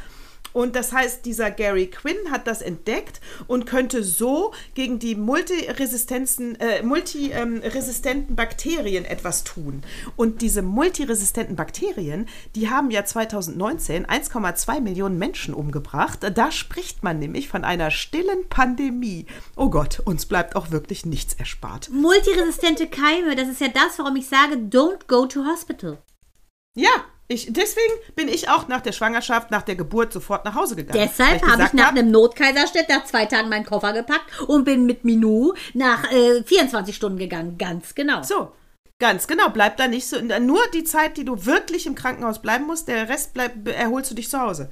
Und 0.56 0.78
das 0.78 0.94
heißt, 0.94 1.26
dieser 1.26 1.52
Gary 1.52 1.88
Quinn 1.88 2.32
hat 2.32 2.48
das 2.48 2.62
entdeckt 2.62 3.20
und 3.48 3.66
könnte 3.66 4.06
so 4.06 4.54
gegen 4.74 5.00
die 5.00 5.16
multiresistenzen, 5.16 6.58
äh, 6.62 6.82
multiresistenten 6.82 8.38
Bakterien 8.38 9.04
etwas 9.04 9.44
tun. 9.44 9.84
Und 10.16 10.42
diese 10.42 10.62
multiresistenten 10.62 11.58
Bakterien, 11.58 12.30
die 12.56 12.70
haben 12.70 12.90
ja 12.90 13.04
2019 13.04 14.06
1,2 14.06 14.80
Millionen 14.80 15.18
Menschen 15.18 15.54
umgebracht. 15.54 16.20
Da 16.34 16.52
spricht 16.54 17.04
man 17.04 17.20
nämlich 17.20 17.50
von 17.50 17.66
einer 17.66 17.92
stillen 17.92 18.48
Pandemie. 18.48 19.26
Oh 19.58 19.70
Gott, 19.70 20.00
uns 20.06 20.26
bleibt 20.26 20.56
auch 20.56 20.72
wirklich 20.72 21.06
nichts 21.06 21.34
erspart. 21.34 21.90
Multiresistente 21.90 22.88
Keime, 22.88 23.36
das 23.36 23.50
ist 23.50 23.60
ja 23.60 23.68
das, 23.68 24.00
warum 24.00 24.16
ich 24.16 24.28
sage, 24.28 24.56
don't 24.56 25.08
go 25.08 25.26
to 25.26 25.44
hospital. 25.44 25.98
Ja, 26.78 27.04
ich, 27.28 27.52
deswegen 27.52 27.94
bin 28.16 28.28
ich 28.28 28.50
auch 28.50 28.68
nach 28.68 28.82
der 28.82 28.92
Schwangerschaft, 28.92 29.50
nach 29.50 29.64
der 29.64 29.76
Geburt 29.76 30.14
sofort 30.14 30.46
nach 30.46 30.54
Hause 30.54 30.76
gegangen. 30.76 31.10
Deshalb 31.10 31.42
habe 31.42 31.64
ich 31.64 31.74
nach 31.74 31.86
hab, 31.86 31.92
einem 31.92 32.12
Notkaiserschnitt 32.12 32.88
nach 32.88 33.06
zwei 33.06 33.26
Tagen 33.26 33.50
meinen 33.50 33.66
Koffer 33.66 33.94
gepackt 33.94 34.42
und 34.48 34.64
bin 34.64 34.86
mit 34.86 35.04
Minou 35.06 35.54
nach 35.74 36.12
äh, 36.12 36.44
24 36.44 36.96
Stunden 36.96 37.18
gegangen. 37.18 37.58
Ganz 37.58 37.96
genau. 37.96 38.22
So, 38.22 38.52
ganz 39.00 39.26
genau. 39.26 39.50
Bleib 39.50 39.78
da 39.78 39.88
nicht 39.88 40.08
so. 40.08 40.22
Nur 40.22 40.62
die 40.74 40.84
Zeit, 40.84 41.18
die 41.18 41.26
du 41.26 41.46
wirklich 41.46 41.88
im 41.88 41.96
Krankenhaus 41.96 42.42
bleiben 42.42 42.68
musst, 42.68 42.88
der 42.88 43.10
Rest 43.10 43.34
bleib, 43.34 43.68
erholst 43.68 44.12
du 44.12 44.16
dich 44.16 44.30
zu 44.30 44.40
Hause. 44.40 44.70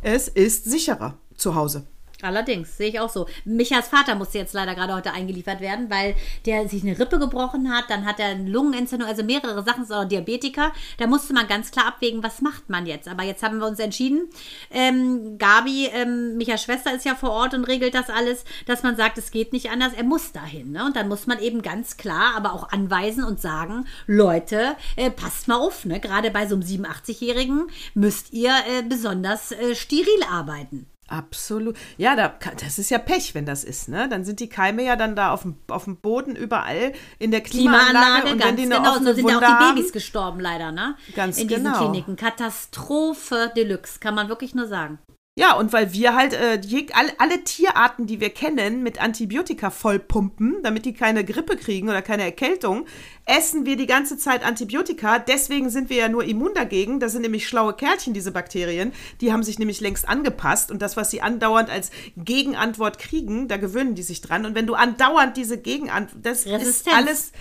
Es 0.00 0.28
ist 0.28 0.64
sicherer 0.64 1.18
zu 1.36 1.54
Hause. 1.54 1.86
Allerdings, 2.22 2.76
sehe 2.76 2.88
ich 2.88 3.00
auch 3.00 3.10
so. 3.10 3.26
Michas 3.44 3.88
Vater 3.88 4.14
musste 4.14 4.38
jetzt 4.38 4.54
leider 4.54 4.74
gerade 4.74 4.94
heute 4.94 5.12
eingeliefert 5.12 5.60
werden, 5.60 5.90
weil 5.90 6.14
der 6.46 6.68
sich 6.68 6.82
eine 6.82 6.98
Rippe 6.98 7.18
gebrochen 7.18 7.72
hat, 7.72 7.90
dann 7.90 8.06
hat 8.06 8.20
er 8.20 8.28
eine 8.28 8.48
Lungenentzündung, 8.48 9.08
also 9.08 9.22
mehrere 9.22 9.62
Sachen, 9.64 9.84
ist 9.84 9.92
auch 9.92 10.04
Diabetiker. 10.04 10.72
Da 10.98 11.06
musste 11.06 11.34
man 11.34 11.46
ganz 11.48 11.70
klar 11.70 11.86
abwägen, 11.86 12.22
was 12.22 12.40
macht 12.40 12.70
man 12.70 12.86
jetzt. 12.86 13.08
Aber 13.08 13.24
jetzt 13.24 13.42
haben 13.42 13.58
wir 13.58 13.66
uns 13.66 13.78
entschieden, 13.78 14.28
ähm, 14.70 15.38
Gabi, 15.38 15.90
ähm, 15.92 16.36
Michas 16.36 16.62
Schwester 16.62 16.94
ist 16.94 17.04
ja 17.04 17.14
vor 17.14 17.30
Ort 17.30 17.54
und 17.54 17.64
regelt 17.64 17.94
das 17.94 18.10
alles, 18.10 18.44
dass 18.66 18.82
man 18.82 18.96
sagt, 18.96 19.18
es 19.18 19.30
geht 19.30 19.52
nicht 19.52 19.70
anders, 19.70 19.92
er 19.92 20.04
muss 20.04 20.32
dahin. 20.32 20.72
Ne? 20.72 20.84
Und 20.84 20.96
dann 20.96 21.08
muss 21.08 21.26
man 21.26 21.40
eben 21.40 21.62
ganz 21.62 21.96
klar, 21.96 22.34
aber 22.36 22.52
auch 22.52 22.70
anweisen 22.70 23.24
und 23.24 23.40
sagen, 23.40 23.86
Leute, 24.06 24.76
äh, 24.96 25.10
passt 25.10 25.48
mal 25.48 25.56
auf, 25.56 25.84
ne? 25.84 26.00
gerade 26.00 26.30
bei 26.30 26.46
so 26.46 26.54
einem 26.54 26.64
87-Jährigen 26.64 27.68
müsst 27.94 28.32
ihr 28.32 28.52
äh, 28.52 28.82
besonders 28.82 29.52
äh, 29.52 29.74
steril 29.74 30.22
arbeiten. 30.30 30.86
Absolut. 31.06 31.76
Ja, 31.98 32.16
da, 32.16 32.32
das 32.60 32.78
ist 32.78 32.90
ja 32.90 32.98
Pech, 32.98 33.34
wenn 33.34 33.44
das 33.44 33.62
ist, 33.62 33.88
ne? 33.88 34.08
Dann 34.08 34.24
sind 34.24 34.40
die 34.40 34.48
Keime 34.48 34.82
ja 34.82 34.96
dann 34.96 35.14
da 35.14 35.32
auf 35.32 35.42
dem, 35.42 35.56
auf 35.68 35.84
dem 35.84 35.96
Boden 35.96 36.34
überall 36.34 36.92
in 37.18 37.30
der 37.30 37.42
Klimaanlage. 37.42 37.90
Klimaanlage, 37.90 38.32
und 38.32 38.38
ganz 38.38 38.50
wenn 38.50 38.56
die 38.56 38.74
eine 38.74 38.76
genau. 38.76 38.98
So 38.98 39.12
sind 39.12 39.28
ja 39.28 39.38
auch 39.38 39.40
die 39.40 39.74
Babys 39.74 39.92
gestorben, 39.92 40.40
leider, 40.40 40.72
ne? 40.72 40.96
Ganz 41.14 41.38
In 41.38 41.48
diesen 41.48 41.64
genau. 41.64 41.78
Kliniken. 41.78 42.16
Katastrophe 42.16 43.52
Deluxe, 43.54 44.00
kann 44.00 44.14
man 44.14 44.28
wirklich 44.28 44.54
nur 44.54 44.66
sagen. 44.66 44.98
Ja, 45.36 45.54
und 45.54 45.72
weil 45.72 45.92
wir 45.92 46.14
halt 46.14 46.32
äh, 46.32 46.60
je, 46.60 46.86
alle, 46.92 47.10
alle 47.18 47.42
Tierarten, 47.42 48.06
die 48.06 48.20
wir 48.20 48.30
kennen, 48.30 48.84
mit 48.84 49.02
Antibiotika 49.02 49.70
vollpumpen, 49.70 50.62
damit 50.62 50.84
die 50.84 50.94
keine 50.94 51.24
Grippe 51.24 51.56
kriegen 51.56 51.88
oder 51.88 52.02
keine 52.02 52.22
Erkältung, 52.22 52.86
essen 53.24 53.66
wir 53.66 53.76
die 53.76 53.88
ganze 53.88 54.16
Zeit 54.16 54.44
Antibiotika. 54.44 55.18
Deswegen 55.18 55.70
sind 55.70 55.90
wir 55.90 55.96
ja 55.96 56.08
nur 56.08 56.22
immun 56.22 56.54
dagegen. 56.54 57.00
Das 57.00 57.10
sind 57.10 57.22
nämlich 57.22 57.48
schlaue 57.48 57.74
Kerlchen, 57.74 58.14
diese 58.14 58.30
Bakterien. 58.30 58.92
Die 59.20 59.32
haben 59.32 59.42
sich 59.42 59.58
nämlich 59.58 59.80
längst 59.80 60.08
angepasst. 60.08 60.70
Und 60.70 60.80
das, 60.82 60.96
was 60.96 61.10
sie 61.10 61.20
andauernd 61.20 61.68
als 61.68 61.90
Gegenantwort 62.16 63.00
kriegen, 63.00 63.48
da 63.48 63.56
gewöhnen 63.56 63.96
die 63.96 64.04
sich 64.04 64.20
dran. 64.20 64.46
Und 64.46 64.54
wenn 64.54 64.68
du 64.68 64.74
andauernd 64.74 65.36
diese 65.36 65.58
Gegenantwort, 65.58 66.24
das 66.24 66.46
ist 66.46 66.52
Resistenz. 66.52 66.96
alles, 66.96 67.32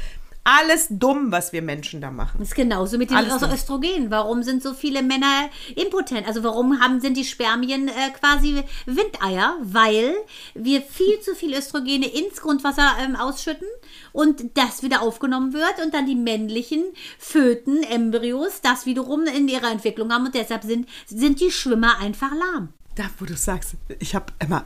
alles 0.45 0.87
dumm, 0.89 1.31
was 1.31 1.53
wir 1.53 1.61
Menschen 1.61 2.01
da 2.01 2.11
machen. 2.11 2.37
Das 2.39 2.49
ist 2.49 2.55
genauso 2.55 2.97
mit 2.97 3.09
den 3.09 3.17
Alles 3.17 3.33
Ös- 3.33 3.39
dumm. 3.39 3.51
Östrogen. 3.51 4.11
Warum 4.11 4.43
sind 4.43 4.61
so 4.61 4.73
viele 4.73 5.01
Männer 5.01 5.49
impotent? 5.75 6.27
Also 6.27 6.43
warum 6.43 6.79
haben, 6.81 6.99
sind 6.99 7.15
die 7.15 7.23
Spermien 7.23 7.87
äh, 7.87 8.09
quasi 8.19 8.63
Windeier? 8.85 9.55
Weil 9.61 10.13
wir 10.53 10.81
viel 10.81 11.19
zu 11.21 11.33
viel 11.35 11.53
Östrogene 11.53 12.07
ins 12.07 12.41
Grundwasser 12.41 12.91
ähm, 13.01 13.15
ausschütten 13.15 13.67
und 14.11 14.57
das 14.57 14.83
wieder 14.83 15.01
aufgenommen 15.01 15.53
wird 15.53 15.79
und 15.83 15.93
dann 15.93 16.05
die 16.05 16.15
männlichen 16.15 16.83
Föten, 17.17 17.83
Embryos, 17.83 18.61
das 18.61 18.85
wiederum 18.85 19.23
in 19.25 19.47
ihrer 19.47 19.71
Entwicklung 19.71 20.11
haben 20.11 20.25
und 20.25 20.35
deshalb 20.35 20.63
sind, 20.63 20.87
sind 21.07 21.39
die 21.39 21.51
Schwimmer 21.51 21.99
einfach 21.99 22.31
lahm. 22.31 22.69
Da, 22.95 23.05
wo 23.17 23.25
du 23.25 23.35
sagst, 23.35 23.75
ich 23.99 24.13
habe 24.13 24.25
immer 24.39 24.65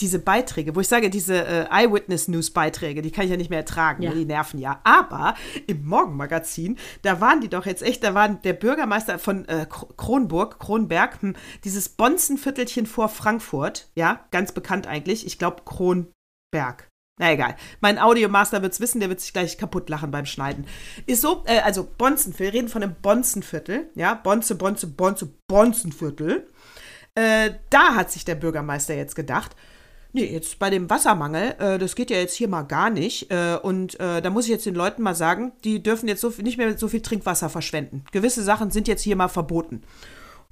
diese 0.00 0.18
Beiträge, 0.18 0.74
wo 0.76 0.80
ich 0.80 0.88
sage, 0.88 1.10
diese 1.10 1.44
äh, 1.46 1.66
Eyewitness-News-Beiträge, 1.70 3.02
die 3.02 3.10
kann 3.10 3.24
ich 3.24 3.30
ja 3.30 3.36
nicht 3.36 3.50
mehr 3.50 3.60
ertragen, 3.60 4.02
Ja. 4.02 4.10
ne, 4.10 4.16
die 4.16 4.24
nerven 4.24 4.58
ja. 4.58 4.80
Aber 4.84 5.34
im 5.66 5.84
Morgenmagazin, 5.86 6.76
da 7.02 7.20
waren 7.20 7.40
die 7.40 7.48
doch 7.48 7.66
jetzt 7.66 7.82
echt, 7.82 8.02
da 8.04 8.14
war 8.14 8.28
der 8.28 8.52
Bürgermeister 8.52 9.18
von 9.18 9.46
äh, 9.48 9.66
Kr- 9.70 9.94
Kronburg, 9.96 10.58
Kronberg, 10.58 11.20
hm, 11.22 11.34
dieses 11.64 11.88
Bonzenviertelchen 11.88 12.86
vor 12.86 13.08
Frankfurt, 13.08 13.88
ja, 13.94 14.26
ganz 14.30 14.52
bekannt 14.52 14.86
eigentlich, 14.86 15.26
ich 15.26 15.38
glaube 15.38 15.62
Kronberg. 15.64 16.88
Na 17.18 17.32
egal. 17.32 17.56
Mein 17.80 17.98
Audiomaster 17.98 18.60
wird's 18.60 18.78
wissen, 18.80 19.00
der 19.00 19.08
wird 19.08 19.20
sich 19.22 19.32
gleich 19.32 19.56
kaputt 19.56 19.88
lachen 19.88 20.10
beim 20.10 20.26
Schneiden. 20.26 20.66
Ist 21.06 21.22
so, 21.22 21.44
äh, 21.46 21.60
also 21.60 21.88
Bonzenviertel, 21.96 22.52
wir 22.52 22.58
reden 22.58 22.68
von 22.68 22.82
einem 22.82 22.94
Bonzenviertel, 23.00 23.88
ja, 23.94 24.12
Bonze, 24.12 24.54
Bonze, 24.56 24.86
Bonze, 24.86 25.32
Bonzenviertel. 25.48 26.46
Äh, 27.14 27.52
da 27.70 27.94
hat 27.94 28.12
sich 28.12 28.26
der 28.26 28.34
Bürgermeister 28.34 28.94
jetzt 28.94 29.16
gedacht, 29.16 29.56
nee, 30.16 30.32
jetzt 30.32 30.58
bei 30.58 30.70
dem 30.70 30.90
Wassermangel, 30.90 31.54
äh, 31.58 31.78
das 31.78 31.94
geht 31.94 32.10
ja 32.10 32.16
jetzt 32.16 32.34
hier 32.34 32.48
mal 32.48 32.62
gar 32.62 32.90
nicht. 32.90 33.30
Äh, 33.30 33.56
und 33.62 34.00
äh, 34.00 34.20
da 34.20 34.30
muss 34.30 34.46
ich 34.46 34.50
jetzt 34.50 34.66
den 34.66 34.74
Leuten 34.74 35.02
mal 35.02 35.14
sagen, 35.14 35.52
die 35.62 35.82
dürfen 35.82 36.08
jetzt 36.08 36.20
so, 36.20 36.30
viel- 36.30 36.42
nicht 36.44 36.58
mehr 36.58 36.76
so 36.76 36.88
viel 36.88 37.00
Trinkwasser 37.02 37.48
verschwenden. 37.48 38.04
Gewisse 38.10 38.42
Sachen 38.42 38.70
sind 38.70 38.88
jetzt 38.88 39.02
hier 39.02 39.14
mal 39.16 39.28
verboten. 39.28 39.82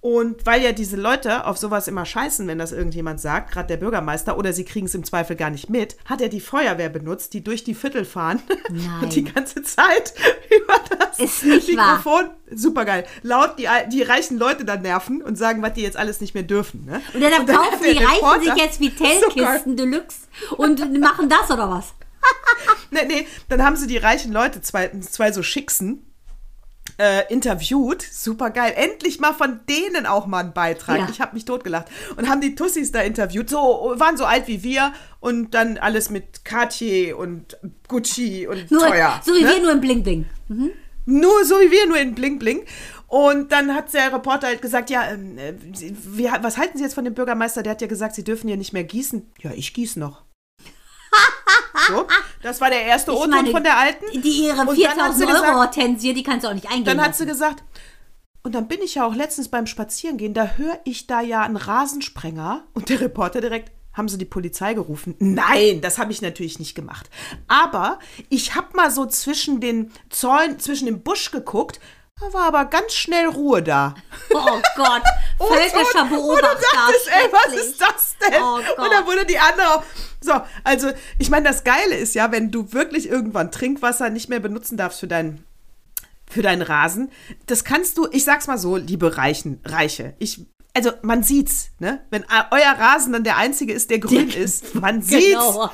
Und 0.05 0.45
weil 0.45 0.63
ja 0.63 0.73
diese 0.73 0.97
Leute 0.97 1.47
auf 1.47 1.57
sowas 1.57 1.89
immer 1.89 2.05
scheißen, 2.05 2.47
wenn 2.47 2.59
das 2.59 2.73
irgendjemand 2.73 3.23
sagt, 3.23 3.53
gerade 3.53 3.69
der 3.69 3.79
Bürgermeister, 3.79 4.37
oder 4.37 4.53
sie 4.53 4.67
kriegen 4.67 4.85
es 4.85 4.95
im 4.95 5.03
Zweifel 5.03 5.35
gar 5.35 5.49
nicht 5.49 5.71
mit, 5.71 5.97
hat 6.05 6.21
er 6.21 6.29
die 6.29 6.43
Feuerwehr 6.43 6.91
benutzt, 6.91 7.33
die 7.33 7.43
durch 7.43 7.65
die 7.65 7.75
Viertel 7.75 8.05
fahren 8.05 8.43
Nein. 8.69 8.87
und 9.03 9.15
die 9.15 9.25
ganze 9.25 9.63
Zeit 9.63 10.13
über 10.51 10.79
das 10.99 11.19
Ist 11.19 11.45
nicht 11.45 11.75
wahr. 11.75 11.97
Mikrofon, 11.97 12.29
supergeil, 12.55 13.07
laut 13.23 13.59
die, 13.59 13.67
die 13.91 14.03
reichen 14.03 14.37
Leute 14.37 14.67
dann 14.67 14.83
nerven 14.83 15.23
und 15.23 15.39
sagen, 15.39 15.63
was 15.63 15.73
die 15.73 15.81
jetzt 15.81 15.97
alles 15.97 16.21
nicht 16.21 16.35
mehr 16.35 16.43
dürfen. 16.43 16.85
Ne? 16.85 17.01
Und 17.15 17.23
dann 17.23 17.47
kaufen 17.47 17.73
hat 17.73 17.83
der 17.83 17.93
die 17.95 18.05
Reichen 18.05 18.43
sich 18.43 18.63
jetzt 18.63 18.81
Vitellkisten 18.81 19.75
Deluxe 19.79 20.19
und 20.59 21.01
machen 21.01 21.31
das 21.31 21.51
oder 21.51 21.71
was? 21.71 21.95
Nee, 22.91 23.07
nee, 23.07 23.27
dann 23.49 23.65
haben 23.65 23.77
sie 23.77 23.87
die 23.87 23.97
reichen 23.97 24.35
Leute, 24.35 24.61
zwei, 24.61 24.91
zwei 25.01 25.33
so 25.33 25.43
Schicksen, 25.43 26.05
äh, 26.99 27.33
interviewt. 27.33 28.03
Super 28.03 28.51
geil. 28.51 28.73
Endlich 28.77 29.21
mal 29.21 29.33
von 29.35 29.61
denen 29.69 30.07
auch 30.07 30.27
mal 30.27 30.45
ein 30.45 30.53
Beitrag. 30.53 30.99
Ja. 30.99 31.09
Ich 31.11 31.21
habe 31.21 31.35
mich 31.35 31.45
totgelacht. 31.45 31.87
Und 32.17 32.29
haben 32.29 32.41
die 32.41 32.55
Tussis 32.55 32.93
da 32.93 33.01
interviewt. 33.01 33.51
So, 33.51 33.93
waren 33.97 34.17
so 34.17 34.25
alt 34.25 34.47
wie 34.47 34.63
wir 34.63 34.93
und 35.21 35.55
dann 35.55 35.79
alles 35.79 36.11
mit 36.11 36.45
Cartier 36.45 37.17
und 37.19 37.59
Gucci 37.89 38.47
und 38.47 38.71
Nur, 38.71 38.81
teuer. 38.81 39.21
so 39.25 39.35
wie 39.35 39.43
ne? 39.43 39.51
wir 39.51 39.63
nur 39.63 39.73
im 39.73 39.81
Bling 39.81 40.03
Bling. 40.03 40.27
Nur 41.07 41.45
so 41.45 41.57
wie 41.61 41.71
wir, 41.71 41.87
nur 41.87 41.99
in 41.99 42.15
Bling 42.15 42.39
Bling. 42.39 42.65
Und 43.07 43.53
dann 43.53 43.75
hat 43.75 43.93
der 43.95 44.13
Reporter 44.13 44.49
halt 44.49 44.63
gesagt, 44.63 44.91
ja, 44.91 45.09
ähm, 45.11 45.39
äh, 45.39 45.55
wie, 45.61 46.29
was 46.41 46.57
halten 46.57 46.79
Sie 46.79 46.85
jetzt 46.85 46.95
von 46.95 47.05
dem 47.05 47.15
Bürgermeister? 47.15 47.63
Der 47.63 47.73
hat 47.73 47.81
ja 47.81 47.87
gesagt, 47.87 48.15
Sie 48.15 48.25
dürfen 48.25 48.49
hier 48.49 48.57
nicht 48.57 48.73
mehr 48.73 48.85
gießen. 48.85 49.31
Ja, 49.41 49.53
ich 49.55 49.73
gieße 49.73 50.01
noch. 50.01 50.25
so, 51.87 52.07
das 52.45 52.61
war 52.61 52.71
der 52.71 52.83
erste 52.83 53.13
O-Ton 53.13 53.47
von 53.49 53.63
der 53.65 53.77
Alten. 53.77 54.05
Die 54.23 54.45
ihre 54.47 54.61
Und 54.61 54.69
dann 54.69 54.69
hat 54.69 55.15
4000 55.15 55.17
sie 55.17 55.25
Euro 55.25 55.33
gesagt- 55.35 55.55
Hortensie, 55.57 56.15
die 56.15 56.23
kannst 56.23 56.45
du 56.45 56.51
auch 56.51 56.55
nicht 56.55 56.67
eingehen. 56.69 56.85
Dann 56.85 57.01
hat 57.01 57.09
lassen. 57.09 57.23
sie 57.25 57.27
gesagt, 57.27 57.65
und 58.43 58.55
dann 58.55 58.69
bin 58.69 58.81
ich 58.83 58.97
ja 58.97 59.07
auch 59.07 59.15
letztens 59.15 59.49
beim 59.49 59.67
Spazierengehen, 59.67 60.35
da 60.35 60.47
höre 60.57 60.79
ich 60.85 61.07
da 61.07 61.21
ja 61.23 61.43
einen 61.43 61.57
Rasensprenger. 61.57 62.65
Und 62.75 62.89
der 62.91 63.01
Reporter 63.01 63.41
direkt, 63.41 63.73
haben 63.95 64.09
sie 64.09 64.19
die 64.19 64.25
Polizei 64.25 64.75
gerufen? 64.75 65.15
Nein, 65.19 65.81
das 65.81 65.99
habe 65.99 66.13
ich 66.13 66.21
natürlich 66.21 66.59
nicht 66.59 66.75
gemacht. 66.75 67.09
Aber 67.49 67.99
ich 68.29 68.55
habe 68.55 68.77
mal 68.77 68.91
so 68.91 69.07
zwischen 69.07 69.61
den 69.61 69.91
Zäunen, 70.11 70.59
zwischen 70.59 70.87
dem 70.87 71.01
Busch 71.03 71.31
geguckt, 71.31 71.81
da 72.21 72.33
war 72.33 72.47
aber 72.47 72.65
ganz 72.67 72.93
schnell 72.95 73.27
Ruhe 73.27 73.63
da. 73.63 73.95
Oh 74.33 74.61
Gott, 74.77 75.03
völkischer 75.39 76.03
und, 76.03 76.13
und 76.13 76.17
du 76.17 76.17
Beobachter. 76.17 76.67
dachtest, 76.73 77.09
ey, 77.09 77.33
was 77.33 77.55
ist 77.55 77.81
das 77.81 78.17
denn? 78.19 78.43
Oh 78.43 78.57
und 78.57 78.91
dann 78.91 79.07
wurde 79.07 79.27
die 79.27 79.39
andere 79.39 79.75
auch. 79.75 79.83
So, 80.21 80.33
also, 80.63 80.91
ich 81.19 81.29
meine, 81.31 81.49
das 81.49 81.65
Geile 81.65 81.97
ist 81.97 82.15
ja, 82.15 82.33
wenn 82.33 82.51
du 82.51 82.73
wirklich 82.73 83.09
irgendwann 83.09 83.51
Trinkwasser 83.53 84.11
nicht 84.11 84.29
mehr 84.29 84.41
benutzen 84.41 84.77
darfst 84.77 85.01
für 85.01 85.09
deinen 85.09 85.45
für 86.27 86.43
deinen 86.43 86.63
Rasen. 86.63 87.11
Das 87.47 87.65
kannst 87.65 87.99
du, 87.99 88.09
ich 88.11 88.25
sag's 88.25 88.47
mal 88.47 88.59
so, 88.59 88.77
liebe 88.77 89.19
Reichen, 89.19 89.61
Reiche. 89.65 90.15
Ich, 90.19 90.41
also 90.77 90.91
man 91.03 91.23
sieht's, 91.23 91.71
ne? 91.79 92.01
Wenn 92.11 92.25
a- 92.29 92.49
euer 92.51 92.73
Rasen 92.79 93.13
dann 93.13 93.23
der 93.25 93.37
einzige 93.37 93.73
ist, 93.73 93.91
der 93.91 94.01
grün 94.01 94.29
ist, 94.29 94.75
man 94.81 95.03
sieht's. 95.03 95.39
Genau. 95.45 95.71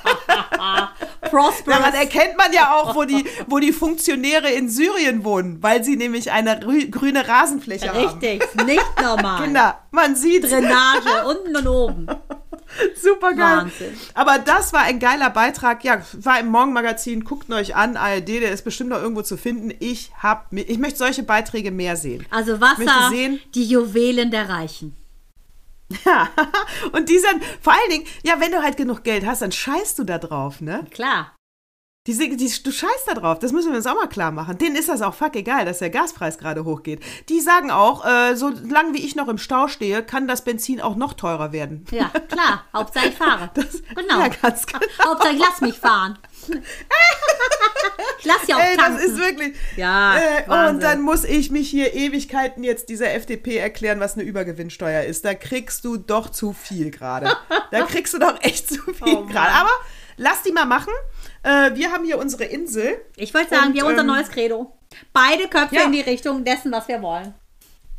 Daran 1.66 1.94
erkennt 1.94 2.36
man 2.36 2.53
ja 2.53 2.74
auch, 2.74 2.94
wo 2.96 3.05
die, 3.05 3.24
wo 3.46 3.59
die 3.61 3.72
Funktionäre 3.72 4.51
in 4.51 4.68
Syrien 4.68 5.22
wohnen, 5.24 5.62
weil 5.62 5.84
sie 5.84 5.96
nämlich 5.96 6.32
eine 6.32 6.61
rü- 6.61 6.90
grüne 6.90 7.28
Rasenfläche 7.28 7.88
haben. 7.92 8.18
Richtig, 8.20 8.42
nicht 8.66 8.84
normal. 9.01 9.42
Kinder, 9.44 9.78
man 9.92 10.16
sieht's. 10.16 10.51
Drainage 10.51 11.26
unten 11.28 11.57
und 11.57 11.66
oben. 11.68 12.07
Super 13.02 13.32
geil. 13.34 13.56
Wahnsinn. 13.58 13.94
Aber 14.14 14.38
das 14.38 14.72
war 14.72 14.82
ein 14.82 14.98
geiler 14.98 15.30
Beitrag. 15.30 15.82
Ja, 15.84 16.02
war 16.12 16.38
im 16.40 16.46
Morgenmagazin. 16.48 17.24
Guckt 17.24 17.50
euch 17.52 17.74
an. 17.74 17.96
ARD, 17.96 18.28
der 18.28 18.52
ist 18.52 18.62
bestimmt 18.64 18.90
noch 18.90 19.00
irgendwo 19.02 19.22
zu 19.22 19.36
finden. 19.36 19.72
Ich 19.80 20.10
hab, 20.22 20.52
ich 20.52 20.78
möchte 20.78 20.98
solche 20.98 21.22
Beiträge 21.22 21.70
mehr 21.70 21.96
sehen. 21.96 22.26
Also 22.30 22.60
Wasser, 22.60 23.08
sehen- 23.10 23.40
die 23.54 23.64
Juwelen 23.64 24.30
der 24.30 24.48
Reichen. 24.48 24.96
Ja. 26.06 26.28
Und 26.92 27.08
die 27.08 27.18
sind, 27.18 27.42
vor 27.60 27.72
allen 27.72 27.90
Dingen, 27.90 28.06
ja, 28.22 28.34
wenn 28.38 28.52
du 28.52 28.62
halt 28.62 28.76
genug 28.76 29.02
Geld 29.02 29.26
hast, 29.26 29.42
dann 29.42 29.50
scheißt 29.52 29.98
du 29.98 30.04
da 30.04 30.18
drauf, 30.18 30.60
ne? 30.60 30.86
Klar. 30.90 31.34
Die, 32.07 32.16
die, 32.16 32.62
du 32.62 32.72
scheißt 32.72 33.09
da 33.09 33.12
drauf, 33.12 33.38
das 33.40 33.53
müssen 33.53 33.72
wir 33.72 33.76
uns 33.76 33.86
auch 33.86 33.94
mal 33.94 34.07
klar 34.09 34.30
machen. 34.30 34.57
Denen 34.57 34.74
ist 34.74 34.88
das 34.88 35.03
auch 35.03 35.12
fuck 35.12 35.36
egal, 35.36 35.66
dass 35.66 35.80
der 35.80 35.90
Gaspreis 35.90 36.38
gerade 36.38 36.64
hochgeht. 36.64 37.03
Die 37.28 37.40
sagen 37.40 37.70
auch, 37.70 38.07
äh, 38.07 38.34
solange 38.36 38.94
wie 38.94 39.05
ich 39.05 39.16
noch 39.16 39.28
im 39.28 39.36
Stau 39.36 39.68
stehe, 39.68 40.03
kann 40.03 40.26
das 40.26 40.42
Benzin 40.42 40.80
auch 40.80 40.96
noch 40.96 41.12
teurer 41.12 41.53
werden. 41.53 41.84
Ja, 41.90 42.09
klar. 42.28 42.64
Hauptsache 42.72 43.09
ich 43.09 43.14
fahre. 43.16 43.51
genau. 43.94 44.18
Ja, 44.18 44.28
ganz 44.28 44.64
genau. 44.66 44.80
Hauptsache 45.05 45.34
ich 45.34 45.40
lass 45.40 45.61
mich 45.61 45.78
fahren. 45.78 46.18
ich 48.18 48.24
lass 48.24 48.46
ja 48.46 48.57
auch 48.57 48.61
Ey, 48.61 48.76
das 48.78 48.86
tanken. 48.86 49.03
ist 49.03 49.18
wirklich. 49.18 49.57
Ja, 49.76 50.16
Äh, 50.16 50.70
und 50.70 50.82
dann 50.82 51.03
muss 51.03 51.24
ich 51.24 51.51
mich 51.51 51.68
hier 51.68 51.92
Ewigkeiten 51.92 52.64
jetzt 52.64 52.88
dieser 52.88 53.12
FDP 53.12 53.59
erklären, 53.59 54.01
was 54.01 54.14
eine 54.14 54.22
Übergewinnsteuer 54.22 55.03
ist. 55.03 55.26
Da 55.26 55.34
kriegst 55.34 55.84
du 55.84 55.98
doch 55.98 56.30
zu 56.30 56.55
viel 56.55 56.90
gerade. 56.90 57.30
Da 57.70 57.82
kriegst 57.82 58.14
du 58.14 58.18
doch 58.18 58.40
echt 58.40 58.68
zu 58.68 58.80
viel 58.94 59.16
Oh 59.18 59.26
gerade. 59.26 59.53
Aber 59.53 59.70
lass 60.20 60.42
die 60.42 60.52
mal 60.52 60.66
machen. 60.66 60.92
Äh, 61.42 61.74
wir 61.74 61.90
haben 61.90 62.04
hier 62.04 62.18
unsere 62.18 62.44
Insel. 62.44 63.00
ich 63.16 63.34
wollte 63.34 63.50
sagen, 63.50 63.68
Und, 63.68 63.74
wir 63.74 63.82
haben 63.82 63.90
unser 63.90 64.02
ähm, 64.02 64.06
neues 64.06 64.28
Credo. 64.28 64.72
Beide 65.12 65.48
Köpfe 65.48 65.76
ja. 65.76 65.84
in 65.84 65.92
die 65.92 66.00
Richtung 66.00 66.44
dessen, 66.44 66.70
was 66.70 66.86
wir 66.88 67.00
wollen. 67.02 67.34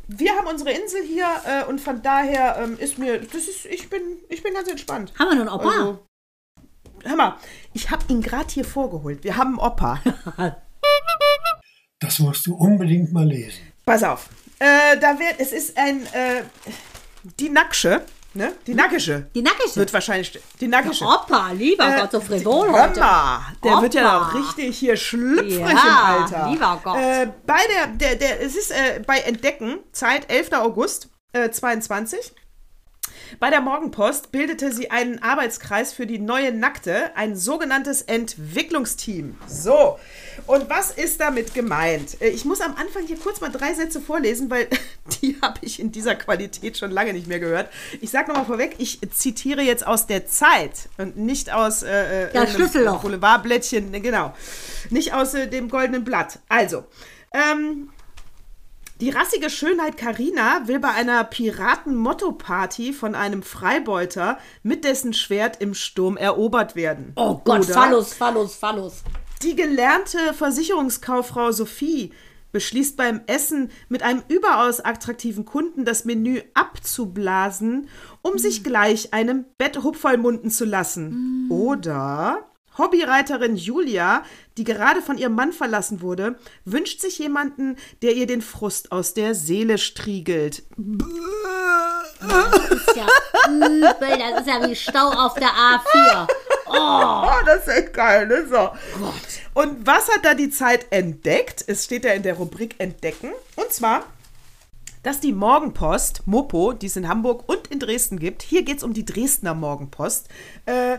Wir 0.06 0.32
haben 0.36 0.46
unsere 0.46 0.72
Insel 0.72 1.02
hier 1.02 1.26
äh, 1.46 1.64
und 1.64 1.80
von 1.80 2.02
daher 2.02 2.58
ähm, 2.62 2.78
ist 2.78 2.98
mir, 2.98 3.20
das 3.20 3.48
ist, 3.48 3.66
ich 3.66 3.88
bin, 3.88 4.02
ich 4.28 4.42
bin 4.42 4.54
ganz 4.54 4.68
entspannt. 4.68 5.12
Haben 5.18 5.30
wir 5.30 5.44
nun 5.44 5.48
Opa? 5.48 5.70
Also, 5.70 6.06
hör 7.04 7.16
mal, 7.16 7.36
ich 7.72 7.90
habe 7.90 8.04
ihn 8.08 8.22
gerade 8.22 8.48
hier 8.50 8.64
vorgeholt. 8.64 9.24
Wir 9.24 9.36
haben 9.36 9.58
einen 9.58 9.70
Opa. 9.70 10.00
Das 12.00 12.18
musst 12.18 12.48
du 12.48 12.56
unbedingt 12.56 13.12
mal 13.12 13.24
lesen. 13.24 13.62
Pass 13.86 14.02
auf. 14.02 14.28
Äh, 14.58 14.98
da 14.98 15.20
wird, 15.20 15.36
es 15.38 15.52
ist 15.52 15.78
ein, 15.78 16.04
äh, 16.06 16.42
die 17.38 17.48
Nacksche, 17.48 18.04
ne? 18.34 18.52
Die 18.66 18.74
Nackische. 18.74 19.26
Die 19.34 19.42
Nackische. 19.42 19.76
Wird 19.76 19.92
wahrscheinlich, 19.92 20.38
die 20.60 20.68
Nackische. 20.68 21.04
Opa, 21.04 21.50
lieber 21.52 21.84
Äh, 21.86 22.00
Gott, 22.00 22.12
so 22.12 22.20
frivol 22.20 22.72
Hör 22.72 22.88
heute. 22.88 23.00
mal, 23.00 23.40
der 23.62 23.72
Opa. 23.72 23.82
wird 23.82 23.94
ja 23.94 24.02
noch 24.18 24.34
richtig 24.34 24.78
hier 24.78 24.96
schlüpfrig 24.96 25.58
Ja, 25.60 26.16
im 26.16 26.22
Alter. 26.24 26.48
lieber 26.50 26.80
Gott. 26.82 26.96
Äh, 26.96 27.28
bei 27.46 27.60
der, 27.74 27.86
der, 27.88 28.16
der, 28.16 28.40
es 28.42 28.56
ist 28.56 28.70
äh, 28.70 29.00
bei 29.06 29.18
Entdecken, 29.18 29.78
Zeit 29.92 30.30
11. 30.30 30.52
August 30.52 31.08
äh, 31.32 31.50
22. 31.50 32.32
Bei 33.40 33.50
der 33.50 33.60
Morgenpost 33.60 34.32
bildete 34.32 34.72
sie 34.72 34.90
einen 34.90 35.22
Arbeitskreis 35.22 35.92
für 35.92 36.06
die 36.06 36.18
neue 36.18 36.52
Nackte, 36.52 37.16
ein 37.16 37.36
sogenanntes 37.36 38.02
Entwicklungsteam. 38.02 39.36
So, 39.46 39.98
und 40.46 40.68
was 40.68 40.90
ist 40.90 41.20
damit 41.20 41.54
gemeint? 41.54 42.20
Äh, 42.20 42.28
Ich 42.28 42.44
muss 42.44 42.60
am 42.60 42.74
Anfang 42.76 43.06
hier 43.06 43.16
kurz 43.16 43.40
mal 43.40 43.50
drei 43.50 43.74
Sätze 43.74 44.00
vorlesen, 44.00 44.50
weil 44.50 44.68
die 45.22 45.36
habe 45.42 45.58
ich 45.62 45.80
in 45.80 45.92
dieser 45.92 46.14
Qualität 46.14 46.78
schon 46.78 46.90
lange 46.90 47.12
nicht 47.12 47.26
mehr 47.26 47.40
gehört. 47.40 47.68
Ich 48.00 48.10
sage 48.10 48.28
nochmal 48.28 48.46
vorweg, 48.46 48.76
ich 48.78 49.00
zitiere 49.12 49.62
jetzt 49.62 49.86
aus 49.86 50.06
der 50.06 50.26
Zeit 50.26 50.88
und 50.98 51.16
nicht 51.16 51.52
aus 51.52 51.82
äh, 51.82 52.24
äh. 52.24 52.28
Boulevardblättchen, 53.02 53.92
genau. 54.02 54.34
Nicht 54.90 55.14
aus 55.14 55.34
äh, 55.34 55.48
dem 55.48 55.68
goldenen 55.68 56.04
Blatt. 56.04 56.38
Also, 56.48 56.84
ähm, 57.34 57.90
die 59.02 59.10
rassige 59.10 59.50
Schönheit 59.50 59.96
Karina 59.96 60.68
will 60.68 60.78
bei 60.78 60.90
einer 60.90 61.24
Piraten-Motto-Party 61.24 62.92
von 62.92 63.16
einem 63.16 63.42
Freibeuter 63.42 64.38
mit 64.62 64.84
dessen 64.84 65.12
Schwert 65.12 65.60
im 65.60 65.74
Sturm 65.74 66.16
erobert 66.16 66.76
werden. 66.76 67.12
Oh 67.16 67.40
Gott, 67.44 67.64
Oder 67.64 67.74
Phallus, 67.74 68.14
Phallus, 68.14 68.54
Phallus. 68.54 69.02
Die 69.42 69.56
gelernte 69.56 70.32
Versicherungskauffrau 70.34 71.50
Sophie 71.50 72.12
beschließt 72.52 72.96
beim 72.96 73.22
Essen 73.26 73.72
mit 73.88 74.04
einem 74.04 74.22
überaus 74.28 74.78
attraktiven 74.78 75.44
Kunden 75.46 75.84
das 75.84 76.04
Menü 76.04 76.40
abzublasen, 76.54 77.88
um 78.22 78.38
sich 78.38 78.62
gleich 78.62 79.12
einem 79.12 79.46
Bett 79.58 79.82
hupferlmunden 79.82 80.48
zu 80.48 80.64
lassen. 80.64 81.48
Oder 81.50 82.52
Hobbyreiterin 82.78 83.56
Julia, 83.56 84.22
die 84.56 84.64
gerade 84.64 85.02
von 85.02 85.18
ihrem 85.18 85.34
Mann 85.34 85.52
verlassen 85.52 86.00
wurde, 86.00 86.36
wünscht 86.64 87.00
sich 87.00 87.18
jemanden, 87.18 87.76
der 88.02 88.14
ihr 88.14 88.26
den 88.26 88.42
Frust 88.42 88.92
aus 88.92 89.14
der 89.14 89.34
Seele 89.34 89.78
striegelt. 89.78 90.62
Das 92.20 92.70
ist 92.70 92.96
ja 92.96 93.06
übel, 93.48 94.18
das 94.18 94.40
ist 94.40 94.46
ja 94.46 94.68
wie 94.68 94.76
Stau 94.76 95.08
auf 95.08 95.34
der 95.34 95.48
A4. 95.48 96.28
Oh, 96.66 97.44
das 97.44 97.66
ist 97.66 97.68
echt 97.68 97.92
geil, 97.94 98.26
ne? 98.26 98.46
So. 98.48 98.70
Und 99.54 99.86
was 99.86 100.08
hat 100.08 100.24
da 100.24 100.34
die 100.34 100.50
Zeit 100.50 100.86
entdeckt? 100.90 101.64
Es 101.66 101.84
steht 101.84 102.04
ja 102.04 102.12
in 102.12 102.22
der 102.22 102.34
Rubrik 102.34 102.76
Entdecken. 102.78 103.32
Und 103.56 103.72
zwar, 103.72 104.04
dass 105.02 105.20
die 105.20 105.32
Morgenpost, 105.32 106.22
Mopo, 106.26 106.72
die 106.72 106.86
es 106.86 106.96
in 106.96 107.08
Hamburg 107.08 107.48
und 107.48 107.66
in 107.68 107.80
Dresden 107.80 108.18
gibt, 108.18 108.42
hier 108.42 108.62
geht 108.62 108.78
es 108.78 108.84
um 108.84 108.94
die 108.94 109.04
Dresdner 109.04 109.54
Morgenpost, 109.54 110.28
äh, 110.66 110.98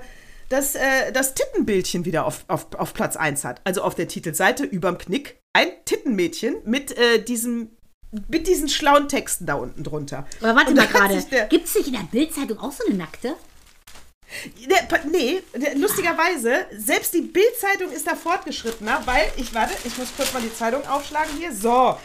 dass 0.53 0.75
äh, 0.75 1.11
das 1.11 1.33
Tittenbildchen 1.33 2.05
wieder 2.05 2.25
auf, 2.25 2.45
auf, 2.47 2.67
auf 2.75 2.93
Platz 2.93 3.15
1 3.15 3.43
hat. 3.43 3.59
Also 3.63 3.81
auf 3.81 3.95
der 3.95 4.07
Titelseite 4.07 4.63
überm 4.63 4.99
Knick 4.99 5.41
ein 5.51 5.67
Tittenmädchen 5.85 6.57
mit 6.63 6.95
äh, 6.95 7.23
diesem 7.23 7.71
mit 8.27 8.45
diesen 8.45 8.69
schlauen 8.69 9.07
Texten 9.07 9.47
da 9.47 9.55
unten 9.55 9.83
drunter. 9.83 10.27
Aber 10.39 10.55
warte 10.55 10.75
mal 10.75 10.85
gerade, 10.85 11.15
gibt 11.49 11.65
es 11.65 11.73
nicht 11.73 11.87
in 11.87 11.93
der 11.93 12.07
Bildzeitung 12.11 12.59
auch 12.59 12.71
so 12.71 12.85
eine 12.85 12.95
Nackte? 12.95 13.35
Nee, 15.11 15.41
der, 15.55 15.75
lustigerweise, 15.75 16.67
selbst 16.77 17.15
die 17.15 17.21
Bild-Zeitung 17.21 17.91
ist 17.91 18.05
da 18.05 18.15
fortgeschrittener, 18.15 19.01
weil, 19.05 19.31
ich 19.37 19.53
warte, 19.55 19.73
ich 19.83 19.97
muss 19.97 20.09
kurz 20.15 20.31
mal 20.31 20.43
die 20.43 20.53
Zeitung 20.53 20.85
aufschlagen 20.87 21.35
hier. 21.39 21.51
So, 21.53 21.97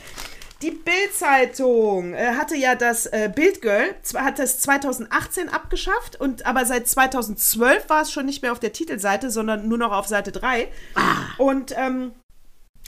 die 0.62 0.72
Bild-Zeitung 0.72 2.14
äh, 2.14 2.34
hatte 2.36 2.56
ja 2.56 2.74
das 2.74 3.06
äh, 3.06 3.30
Bildgirl, 3.32 3.94
hat 4.14 4.38
es 4.38 4.59
2018 4.61 5.48
abgeschafft, 5.48 6.20
und 6.20 6.46
aber 6.46 6.64
seit 6.64 6.88
2012 6.88 7.88
war 7.88 8.02
es 8.02 8.12
schon 8.12 8.26
nicht 8.26 8.42
mehr 8.42 8.52
auf 8.52 8.59
der 8.59 8.72
Titelseite, 8.72 9.30
sondern 9.30 9.68
nur 9.68 9.78
noch 9.78 9.92
auf 9.92 10.06
Seite 10.09 10.32
3. 10.32 10.68
Und 11.38 11.74
ähm, 11.76 12.12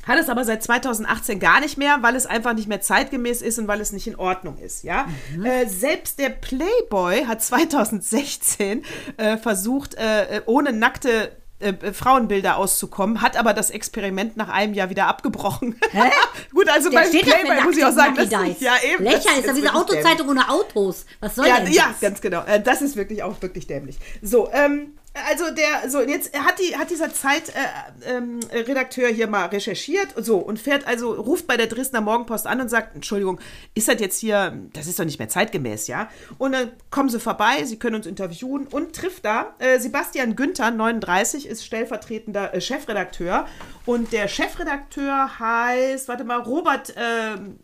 hat 0.07 0.19
es 0.19 0.29
aber 0.29 0.45
seit 0.45 0.63
2018 0.63 1.39
gar 1.39 1.61
nicht 1.61 1.77
mehr, 1.77 1.99
weil 2.01 2.17
es 2.17 2.27
einfach 2.27 2.55
nicht 2.55 2.69
mehr 2.69 2.81
zeitgemäß 2.81 3.43
ist 3.43 3.59
und 3.59 3.69
weil 3.69 3.81
es 3.81 3.93
nicht 3.93 4.07
in 4.07 4.17
Ordnung 4.17 4.57
ist, 4.59 4.83
ja. 4.83 5.07
Äh, 5.45 5.67
selbst 5.67 6.19
der 6.19 6.31
Playboy 6.31 7.25
hat 7.27 7.43
2016 7.43 8.85
äh, 9.17 9.37
versucht, 9.37 9.95
äh, 9.95 10.41
ohne 10.47 10.73
nackte 10.73 11.40
äh, 11.61 11.93
Frauenbilder 11.93 12.57
auszukommen, 12.57 13.23
hat 13.23 13.37
aber 13.37 13.55
das 13.55 13.71
Experiment 13.71 14.37
nach 14.37 14.49
einem 14.49 14.75
Jahr 14.75 14.91
wieder 14.91 15.07
abgebrochen. 15.07 15.79
Gut, 16.55 16.69
also 16.69 16.91
Der 16.91 17.01
beim 17.01 17.11
Playboy 17.11 17.63
muss 17.65 17.77
ich 17.77 17.85
auch 17.85 17.93
sagen, 17.93 18.15
das, 18.17 18.29
Dice. 18.29 18.61
ja 18.61 18.73
eben. 18.83 19.05
Lächerlich, 19.05 19.25
ist 19.25 19.27
doch 19.27 19.35
wirklich 19.37 19.55
diese 19.57 19.75
Autozeitung 19.75 20.29
ohne 20.31 20.49
Autos. 20.49 21.07
Was 21.21 21.35
soll 21.35 21.47
ja, 21.47 21.61
denn 21.61 21.73
ja, 21.73 21.89
das? 21.89 22.01
ganz 22.01 22.21
genau. 22.21 22.43
Äh, 22.45 22.61
Das 22.61 22.83
ist 22.83 22.97
wirklich 22.97 23.23
auch 23.23 23.41
wirklich 23.43 23.67
dämlich. 23.67 23.99
So, 24.23 24.51
ähm, 24.53 24.95
also 25.13 25.51
der, 25.53 25.91
so 25.91 26.01
jetzt 26.03 26.39
hat 26.39 26.61
die, 26.61 26.77
hat 26.77 26.91
dieser 26.91 27.13
Zeitredakteur 27.13 29.05
äh, 29.05 29.11
ähm, 29.11 29.17
hier 29.17 29.27
mal 29.27 29.47
recherchiert 29.47 30.15
so 30.17 30.39
und 30.39 30.61
fährt 30.61 30.87
also, 30.87 31.13
ruft 31.13 31.49
bei 31.49 31.57
der 31.57 31.67
Dresdner 31.67 32.01
Morgenpost 32.01 32.47
an 32.47 32.61
und 32.61 32.69
sagt, 32.69 32.95
Entschuldigung, 32.95 33.41
ist 33.75 33.89
das 33.89 34.01
jetzt 34.01 34.21
hier, 34.21 34.57
das 34.73 34.87
ist 34.87 35.01
doch 35.01 35.05
nicht 35.05 35.19
mehr 35.19 35.29
zeitgemäß, 35.29 35.89
ja? 35.89 36.09
Und 36.39 36.53
dann 36.53 36.71
kommen 36.91 37.09
sie 37.09 37.19
vorbei, 37.19 37.65
sie 37.65 37.79
können 37.79 37.97
uns 37.97 38.07
interviewen 38.07 38.69
und 38.69 38.95
trifft 38.95 39.25
da 39.25 39.55
äh, 39.59 39.81
Sebastian 39.81 40.37
Günther, 40.37 40.71
39, 40.71 41.47
ist 41.47 41.65
stellvertretender 41.65 42.55
äh, 42.55 42.61
Chefredakteur 42.61 43.47
und 43.87 44.13
der 44.13 44.29
Chefredakteur 44.29 45.41
heißt, 45.41 46.07
warte 46.07 46.23
mal, 46.23 46.41
Robert 46.41 46.95
ähm, 46.97 47.59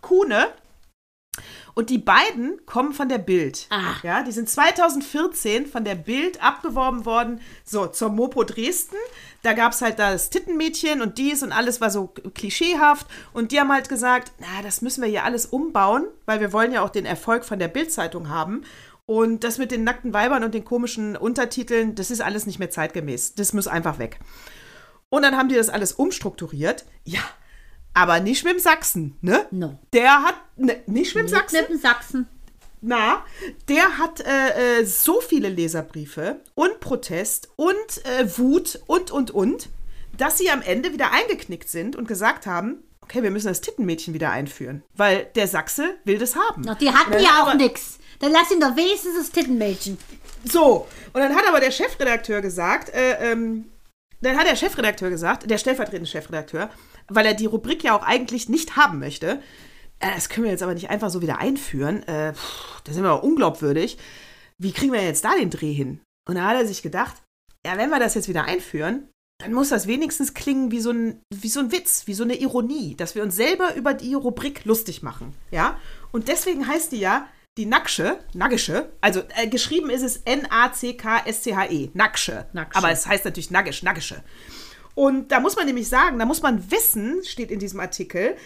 Kuhne. 0.00 0.48
Und 1.74 1.90
die 1.90 1.98
beiden 1.98 2.64
kommen 2.66 2.92
von 2.92 3.08
der 3.08 3.18
Bild. 3.18 3.66
Ah. 3.70 3.96
Ja, 4.02 4.22
die 4.22 4.30
sind 4.30 4.48
2014 4.48 5.66
von 5.66 5.84
der 5.84 5.96
Bild 5.96 6.42
abgeworben 6.42 7.04
worden, 7.04 7.40
so 7.64 7.86
zur 7.88 8.10
Mopo 8.10 8.44
Dresden. 8.44 8.96
Da 9.42 9.52
gab 9.52 9.72
es 9.72 9.82
halt 9.82 9.98
das 9.98 10.30
Tittenmädchen 10.30 11.02
und 11.02 11.18
dies 11.18 11.42
und 11.42 11.52
alles 11.52 11.80
war 11.80 11.90
so 11.90 12.14
klischeehaft. 12.34 13.06
Und 13.32 13.50
die 13.50 13.58
haben 13.58 13.72
halt 13.72 13.88
gesagt, 13.88 14.32
na, 14.38 14.62
das 14.62 14.82
müssen 14.82 15.02
wir 15.02 15.08
hier 15.08 15.24
alles 15.24 15.46
umbauen, 15.46 16.06
weil 16.26 16.40
wir 16.40 16.52
wollen 16.52 16.72
ja 16.72 16.82
auch 16.82 16.90
den 16.90 17.06
Erfolg 17.06 17.44
von 17.44 17.58
der 17.58 17.68
Bild-Zeitung 17.68 18.28
haben. 18.28 18.64
Und 19.06 19.44
das 19.44 19.58
mit 19.58 19.70
den 19.70 19.84
nackten 19.84 20.14
Weibern 20.14 20.44
und 20.44 20.54
den 20.54 20.64
komischen 20.64 21.16
Untertiteln, 21.16 21.94
das 21.94 22.10
ist 22.10 22.22
alles 22.22 22.46
nicht 22.46 22.58
mehr 22.58 22.70
zeitgemäß. 22.70 23.34
Das 23.34 23.52
muss 23.52 23.66
einfach 23.66 23.98
weg. 23.98 24.18
Und 25.10 25.22
dann 25.22 25.36
haben 25.36 25.48
die 25.48 25.56
das 25.56 25.68
alles 25.68 25.92
umstrukturiert. 25.92 26.86
Ja, 27.04 27.20
aber 27.94 28.20
nicht 28.20 28.44
mit 28.44 28.54
dem 28.54 28.58
Sachsen, 28.60 29.16
ne? 29.22 29.46
No. 29.50 29.78
Der 29.92 30.22
hat, 30.22 30.34
ne, 30.56 30.82
nicht 30.86 31.14
mit 31.14 31.24
dem 31.24 31.28
Sachsen, 31.28 31.60
Mit 31.60 31.68
dem 31.70 31.78
Sachsen. 31.78 32.28
na, 32.80 33.24
der 33.68 33.98
hat 33.98 34.20
äh, 34.20 34.80
äh, 34.80 34.84
so 34.84 35.20
viele 35.20 35.48
Leserbriefe 35.48 36.40
und 36.54 36.80
Protest 36.80 37.48
und 37.56 37.74
äh, 38.18 38.38
Wut 38.38 38.80
und, 38.86 39.10
und, 39.10 39.30
und, 39.30 39.68
dass 40.18 40.38
sie 40.38 40.50
am 40.50 40.62
Ende 40.62 40.92
wieder 40.92 41.12
eingeknickt 41.12 41.68
sind 41.68 41.96
und 41.96 42.06
gesagt 42.06 42.46
haben, 42.46 42.82
okay, 43.00 43.22
wir 43.22 43.30
müssen 43.30 43.48
das 43.48 43.60
Tittenmädchen 43.60 44.14
wieder 44.14 44.30
einführen, 44.30 44.82
weil 44.96 45.26
der 45.36 45.46
Sachse 45.48 45.94
will 46.04 46.18
das 46.18 46.36
haben. 46.36 46.64
Ach, 46.68 46.76
die 46.76 46.90
hatten 46.90 47.12
ja 47.22 47.42
auch 47.42 47.54
nix. 47.54 47.98
Dann 48.20 48.32
lass 48.32 48.50
ihn 48.50 48.60
doch 48.60 48.76
wenigstens 48.76 49.16
das 49.16 49.30
Tittenmädchen. 49.30 49.98
So, 50.50 50.86
und 51.12 51.20
dann 51.20 51.34
hat 51.34 51.46
aber 51.48 51.60
der 51.60 51.70
Chefredakteur 51.70 52.40
gesagt, 52.40 52.90
äh, 52.90 53.32
ähm, 53.32 53.66
dann 54.20 54.36
hat 54.38 54.46
der 54.46 54.56
Chefredakteur 54.56 55.10
gesagt, 55.10 55.50
der 55.50 55.58
stellvertretende 55.58 56.08
Chefredakteur, 56.08 56.70
weil 57.08 57.26
er 57.26 57.34
die 57.34 57.46
Rubrik 57.46 57.84
ja 57.84 57.96
auch 57.96 58.02
eigentlich 58.02 58.48
nicht 58.48 58.76
haben 58.76 58.98
möchte, 58.98 59.40
äh, 60.00 60.14
das 60.14 60.28
können 60.28 60.44
wir 60.44 60.50
jetzt 60.50 60.62
aber 60.62 60.74
nicht 60.74 60.90
einfach 60.90 61.10
so 61.10 61.22
wieder 61.22 61.38
einführen, 61.38 62.02
äh, 62.04 62.32
da 62.84 62.92
sind 62.92 63.02
wir 63.02 63.12
auch 63.12 63.22
unglaubwürdig. 63.22 63.98
Wie 64.58 64.72
kriegen 64.72 64.92
wir 64.92 65.02
jetzt 65.02 65.24
da 65.24 65.34
den 65.34 65.50
Dreh 65.50 65.72
hin? 65.72 66.00
Und 66.28 66.36
da 66.36 66.46
hat 66.46 66.56
er 66.56 66.66
sich 66.66 66.82
gedacht, 66.82 67.22
ja, 67.66 67.76
wenn 67.76 67.90
wir 67.90 67.98
das 67.98 68.14
jetzt 68.14 68.28
wieder 68.28 68.44
einführen, 68.44 69.08
dann 69.40 69.52
muss 69.52 69.70
das 69.70 69.86
wenigstens 69.86 70.34
klingen 70.34 70.70
wie 70.70 70.80
so 70.80 70.90
ein, 70.90 71.20
wie 71.34 71.48
so 71.48 71.60
ein 71.60 71.72
Witz, 71.72 72.06
wie 72.06 72.14
so 72.14 72.22
eine 72.22 72.36
Ironie, 72.36 72.94
dass 72.96 73.14
wir 73.14 73.22
uns 73.22 73.36
selber 73.36 73.74
über 73.74 73.94
die 73.94 74.14
Rubrik 74.14 74.64
lustig 74.64 75.02
machen. 75.02 75.34
Ja? 75.50 75.78
Und 76.12 76.28
deswegen 76.28 76.68
heißt 76.68 76.92
die 76.92 77.00
ja 77.00 77.28
die 77.56 77.66
Nacksche, 77.66 78.18
Naggische, 78.32 78.90
also 79.00 79.22
äh, 79.36 79.46
geschrieben 79.46 79.88
ist 79.88 80.02
es 80.02 80.16
N-A-C-K-S-C-H-E, 80.24 81.90
Nacksche. 81.94 82.46
Nacksche. 82.52 82.78
Aber 82.78 82.90
es 82.90 83.06
heißt 83.06 83.24
natürlich 83.24 83.50
Naggisch, 83.50 83.82
Naggische. 83.82 84.22
Und 84.94 85.32
da 85.32 85.40
muss 85.40 85.56
man 85.56 85.66
nämlich 85.66 85.88
sagen, 85.88 86.18
da 86.18 86.24
muss 86.24 86.42
man 86.42 86.70
wissen, 86.70 87.24
steht 87.24 87.50
in 87.50 87.58
diesem 87.58 87.80
Artikel, 87.80 88.36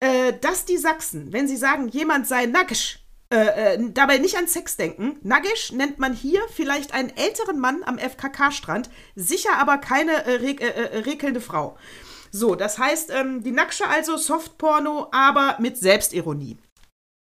äh, 0.00 0.32
dass 0.40 0.64
die 0.64 0.78
Sachsen, 0.78 1.32
wenn 1.32 1.48
sie 1.48 1.56
sagen, 1.56 1.88
jemand 1.88 2.26
sei 2.26 2.46
naggisch, 2.46 3.00
äh, 3.30 3.74
äh, 3.74 3.90
dabei 3.92 4.16
nicht 4.16 4.38
an 4.38 4.48
Sex 4.48 4.78
denken. 4.78 5.18
Naggisch 5.22 5.72
nennt 5.72 5.98
man 5.98 6.14
hier 6.14 6.40
vielleicht 6.50 6.94
einen 6.94 7.14
älteren 7.14 7.58
Mann 7.58 7.82
am 7.84 7.98
FKK-Strand, 7.98 8.88
sicher 9.16 9.58
aber 9.58 9.76
keine 9.76 10.24
äh, 10.24 10.36
re 10.36 10.56
äh, 10.58 10.66
äh, 10.66 10.98
rekelnde 11.00 11.42
Frau. 11.42 11.76
So, 12.30 12.54
das 12.54 12.78
heißt, 12.78 13.10
ähm, 13.10 13.42
die 13.42 13.50
Nacksche 13.50 13.86
also 13.86 14.16
Softporno, 14.16 15.08
aber 15.12 15.56
mit 15.60 15.76
Selbstironie. 15.76 16.56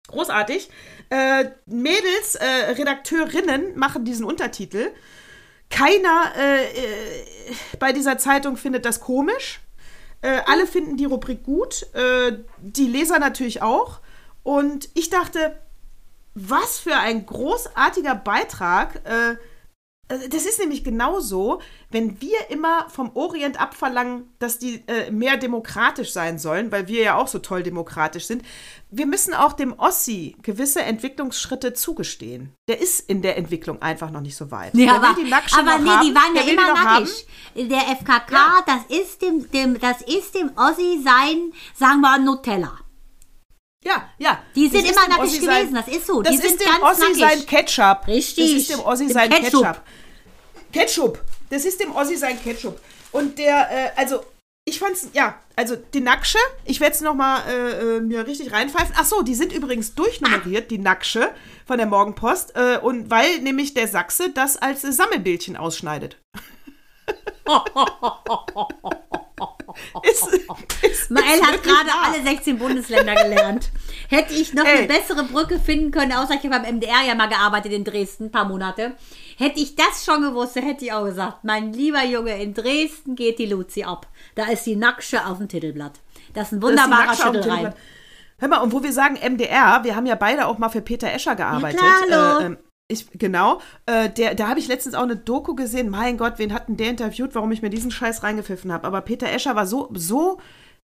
Großartig. 0.09 0.71
Äh, 1.11 1.51
Mädels, 1.67 2.39
Redakteurinnen 2.41 3.79
machen 3.79 4.05
diesen 4.05 4.25
Untertitel. 4.25 4.93
Keiner 5.73 6.33
äh, 6.37 6.65
äh, 6.65 7.25
bei 7.79 7.93
dieser 7.93 8.19
Zeitung 8.19 8.57
findet 8.57 8.85
das 8.85 9.01
komisch. 9.01 9.61
Äh, 10.21 10.41
alle 10.47 10.67
finden 10.67 10.97
die 10.97 11.07
Rubrik 11.07 11.43
gut. 11.43 11.87
Äh, 11.95 12.39
die 12.61 12.87
Leser 12.87 13.19
natürlich 13.19 13.63
auch. 13.63 14.01
Und 14.43 14.91
ich 14.95 15.11
dachte, 15.11 15.59
was 16.35 16.79
für 16.79 16.97
ein 16.97 17.27
großartiger 17.27 18.15
Beitrag. 18.15 19.01
Äh, 20.09 20.29
das 20.29 20.45
ist 20.45 20.59
nämlich 20.59 20.85
genauso, 20.85 21.61
wenn 21.91 22.21
wir 22.21 22.51
immer 22.51 22.89
vom 22.91 23.11
Orient 23.15 23.61
abverlangen, 23.61 24.33
dass 24.39 24.59
die 24.59 24.83
äh, 24.87 25.11
mehr 25.11 25.37
demokratisch 25.37 26.13
sein 26.13 26.39
sollen, 26.39 26.73
weil 26.73 26.89
wir 26.89 27.03
ja 27.03 27.15
auch 27.17 27.29
so 27.29 27.39
toll 27.39 27.63
demokratisch 27.63 28.27
sind. 28.27 28.43
Wir 28.91 29.07
müssen 29.07 29.33
auch 29.33 29.55
dem 29.55 29.79
Ossi 29.79 30.37
gewisse 30.43 30.83
Entwicklungsschritte 30.83 31.73
zugestehen. 31.73 32.53
Der 32.69 32.81
ist 32.81 33.09
in 33.09 33.23
der 33.23 33.39
Entwicklung 33.39 33.81
einfach 33.81 34.11
noch 34.11 34.21
nicht 34.21 34.37
so 34.37 34.51
weit. 34.51 34.75
Ja, 34.75 34.97
aber, 34.97 35.15
die 35.19 35.33
aber 35.33 35.79
nee, 35.79 35.89
haben, 35.91 36.07
die 36.07 36.15
waren 36.15 36.35
ja 36.35 36.43
immer 36.43 36.75
nackig. 36.75 37.27
Der 37.55 37.81
FKK, 37.97 38.33
Ja. 38.35 38.65
das 38.67 38.99
ist 38.99 39.23
dem, 39.23 39.51
dem, 39.51 39.81
das 39.81 40.03
ist 40.03 40.35
dem 40.35 40.51
Ossi 40.57 41.01
sein, 41.03 41.53
sagen 41.75 42.01
wir, 42.01 42.19
Nutella. 42.19 42.79
Ja, 43.85 44.09
ja. 44.19 44.39
Die 44.55 44.69
sind 44.69 44.85
immer 44.89 45.09
nackig 45.09 45.41
gewesen, 45.41 45.47
sein- 45.47 45.75
das 45.75 45.89
ist 45.89 46.07
so. 46.07 46.23
Das 46.23 46.33
Die 46.37 46.47
ist 46.47 46.61
dem 46.61 46.67
ganz 46.69 46.83
Ossi 46.83 47.01
nackig. 47.01 47.19
sein 47.19 47.47
Ketchup. 47.47 48.07
Richtig. 48.07 48.53
Das 48.53 48.61
ist 48.63 48.71
dem 48.71 48.81
Ossi 48.81 49.07
Dem 49.07 49.13
sein 49.13 49.31
Ketchup. 49.31 49.63
Ketchup. 49.63 49.83
Ketchup. 50.73 51.21
Das 51.51 51.65
ist 51.65 51.81
dem 51.81 51.95
Ossi 51.95 52.17
sein 52.17 52.41
Ketchup. 52.43 52.81
Und 53.11 53.39
der, 53.39 53.69
äh, 53.71 53.91
also, 53.97 54.23
ich 54.65 54.79
fand's, 54.79 55.09
ja, 55.13 55.39
also 55.57 55.75
die 55.77 56.01
Nacksche, 56.01 56.39
ich 56.65 56.79
werde 56.81 56.95
es 56.95 57.01
nochmal 57.01 57.43
äh, 57.49 57.97
äh, 57.97 58.01
mir 58.01 58.27
richtig 58.27 58.53
reinpfeifen. 58.53 58.95
Ach 58.97 59.05
so, 59.05 59.23
die 59.23 59.35
sind 59.35 59.53
übrigens 59.53 59.95
durchnummeriert, 59.97 60.71
die 60.71 60.79
Nacksche 60.79 61.31
von 61.67 61.77
der 61.79 61.87
Morgenpost. 61.87 62.55
Äh, 62.57 62.79
und 62.81 63.11
weil 63.11 63.41
nämlich 63.41 63.75
der 63.75 63.89
Sachse 63.89 64.31
das 64.31 64.57
als 64.57 64.83
Sammelbildchen 64.83 65.57
ausschneidet. 65.57 66.17
ist, 70.03 70.29
ist, 70.83 71.11
Mael 71.11 71.39
ist 71.39 71.47
hat 71.47 71.63
gerade 71.63 71.89
wahr. 71.89 72.13
alle 72.13 72.23
16 72.23 72.59
Bundesländer 72.59 73.15
gelernt. 73.15 73.71
Hätte 74.09 74.35
ich 74.35 74.55
noch 74.55 74.65
Ey. 74.65 74.79
eine 74.79 74.87
bessere 74.89 75.25
Brücke 75.25 75.59
finden 75.59 75.91
können, 75.91 76.13
außer 76.13 76.35
ich 76.35 76.45
habe 76.45 76.61
beim 76.61 76.77
MDR 76.77 77.03
ja 77.07 77.15
mal 77.15 77.29
gearbeitet 77.29 77.73
in 77.73 77.85
Dresden, 77.85 78.25
ein 78.27 78.31
paar 78.31 78.45
Monate. 78.45 78.93
Hätte 79.39 79.61
ich 79.61 79.75
das 79.75 80.05
schon 80.05 80.23
gewusst, 80.23 80.57
hätte 80.57 80.85
ich 80.85 80.93
auch 80.93 81.05
gesagt, 81.05 81.45
mein 81.45 81.73
lieber 81.73 82.05
Junge, 82.05 82.41
in 82.43 82.55
Dresden 82.55 83.17
geht 83.17 83.39
die 83.39 83.47
Luzi 83.47 83.85
ab. 83.85 84.07
Da 84.35 84.47
ist 84.47 84.67
die 84.67 84.77
Nacksche 84.77 85.27
auf 85.27 85.39
dem 85.39 85.49
Titelblatt. 85.49 86.01
Das 86.35 86.49
ist 86.49 86.53
ein 86.53 86.63
wunderbarer 86.63 87.15
Schüttelreim. 87.15 87.73
Hör 88.39 88.49
mal, 88.49 88.59
und 88.59 88.73
wo 88.73 88.83
wir 88.83 88.93
sagen 88.93 89.15
MDR, 89.15 89.85
wir 89.85 89.95
haben 89.95 90.07
ja 90.07 90.17
beide 90.17 90.47
auch 90.47 90.59
mal 90.59 90.69
für 90.69 90.83
Peter 90.83 91.13
Escher 91.13 91.37
gearbeitet. 91.37 91.79
klar, 91.79 92.39
hallo. 92.41 92.55
Äh, 92.55 92.57
ich, 92.93 93.07
genau, 93.15 93.61
äh, 93.87 94.09
der, 94.11 94.35
da 94.35 94.49
habe 94.49 94.61
ich 94.61 94.69
letztens 94.69 94.95
auch 94.95 95.03
eine 95.03 95.17
Doku 95.17 95.55
gesehen. 95.55 95.89
Mein 95.91 96.17
Gott, 96.19 96.35
wen 96.37 96.53
hat 96.53 96.69
denn 96.69 96.77
der 96.77 96.91
interviewt, 96.91 97.35
warum 97.35 97.51
ich 97.53 97.63
mir 97.63 97.71
diesen 97.71 97.91
Scheiß 97.91 98.23
reingepfiffen 98.23 98.73
habe? 98.73 98.87
Aber 98.87 99.01
Peter 99.01 99.29
Escher 99.31 99.57
war 99.57 99.67
so, 99.67 99.89
so, 99.95 100.39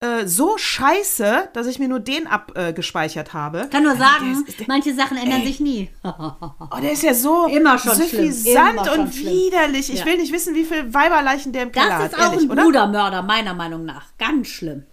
äh, 0.02 0.26
so 0.26 0.58
scheiße, 0.58 1.50
dass 1.54 1.68
ich 1.68 1.78
mir 1.78 1.88
nur 1.90 2.00
den 2.00 2.26
abgespeichert 2.26 3.34
habe. 3.34 3.64
Ich 3.66 3.70
kann 3.70 3.84
nur 3.84 3.98
sagen, 3.98 4.34
Der 4.34 4.48
ist- 4.48 4.60
der- 4.60 4.66
manche 4.70 4.94
Sachen 4.96 5.18
ändern 5.18 5.44
sich 5.44 5.60
nie. 5.60 5.90
Oh, 6.04 6.78
der 6.82 6.92
ist 6.94 7.04
ja 7.04 7.14
so 7.14 7.48
Immer 7.48 7.78
schon 7.78 7.96
suffisant 7.96 8.80
immer 8.88 8.94
und 9.00 9.14
schlimm. 9.14 9.34
widerlich. 9.34 9.92
Ich 9.94 10.00
Ja. 10.00 10.06
will 10.06 10.18
nicht 10.18 10.32
wissen, 10.32 10.56
wie 10.56 10.64
viel 10.64 10.94
Weiberleichen 10.94 11.52
der 11.52 11.64
im 11.64 11.72
Keller 11.74 11.90
Das 12.00 12.14
ist 12.14 12.18
hat, 12.18 12.20
auch 12.28 12.32
ehrlich, 12.32 12.46
ein 12.48 12.52
oder? 12.52 12.64
Brudermörder, 12.64 13.22
meiner 13.24 13.54
Meinung 13.54 13.84
nach. 13.86 14.06
Ganz 14.18 14.48
schlimm. 14.48 14.86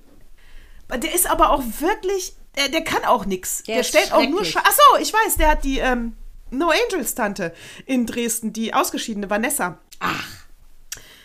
Der 0.91 1.15
ist 1.15 1.29
aber 1.31 1.51
auch 1.51 1.63
wirklich, 1.81 2.35
der, 2.57 2.69
der 2.69 2.83
kann 2.85 3.05
auch 3.05 3.27
nichts. 3.27 3.63
Der 3.65 3.77
Der, 3.77 3.83
stellt 3.85 4.13
auch 4.13 4.21
nur 4.29 4.45
schrecklich. 4.45 4.53
Sche 4.53 4.61
Ach 4.65 4.73
so, 4.73 5.03
ich 5.03 5.13
weiß, 5.13 5.37
der 5.37 5.51
hat 5.51 5.65
die 5.65 5.79
ähm, 5.79 6.15
No 6.59 6.71
Angels 6.71 7.15
Tante 7.15 7.53
in 7.87 8.07
Dresden, 8.07 8.53
die 8.53 8.75
ausgeschiedene 8.75 9.31
Vanessa. 9.31 9.79
Ach. 10.01 10.47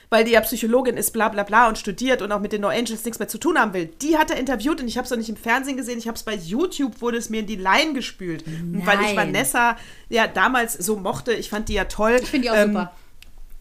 Weil 0.09 0.25
die 0.25 0.31
ja 0.31 0.41
Psychologin 0.41 0.97
ist, 0.97 1.11
bla 1.11 1.29
bla 1.29 1.43
bla 1.43 1.69
und 1.69 1.77
studiert 1.77 2.21
und 2.21 2.31
auch 2.31 2.41
mit 2.41 2.51
den 2.51 2.61
No 2.61 2.67
Angels 2.67 3.05
nichts 3.05 3.19
mehr 3.19 3.29
zu 3.29 3.37
tun 3.37 3.57
haben 3.57 3.73
will. 3.73 3.85
Die 4.01 4.17
hat 4.17 4.29
er 4.29 4.37
interviewt 4.37 4.81
und 4.81 4.87
ich 4.87 4.97
habe 4.97 5.05
es 5.05 5.11
noch 5.11 5.17
nicht 5.17 5.29
im 5.29 5.37
Fernsehen 5.37 5.77
gesehen, 5.77 5.97
ich 5.97 6.07
habe 6.07 6.17
es 6.17 6.23
bei 6.23 6.35
YouTube, 6.35 7.01
wurde 7.01 7.17
es 7.17 7.29
mir 7.29 7.39
in 7.39 7.47
die 7.47 7.55
Laien 7.55 7.93
gespült. 7.93 8.45
Und 8.45 8.85
weil 8.85 8.99
ich 8.99 9.13
Nein. 9.13 9.33
Vanessa 9.33 9.77
ja 10.09 10.27
damals 10.27 10.73
so 10.73 10.97
mochte, 10.97 11.31
ich 11.33 11.49
fand 11.49 11.69
die 11.69 11.73
ja 11.73 11.85
toll. 11.85 12.19
Ich 12.21 12.29
finde 12.29 12.47
die 12.47 12.51
auch 12.51 12.55
ähm, 12.55 12.73
super. 12.73 12.91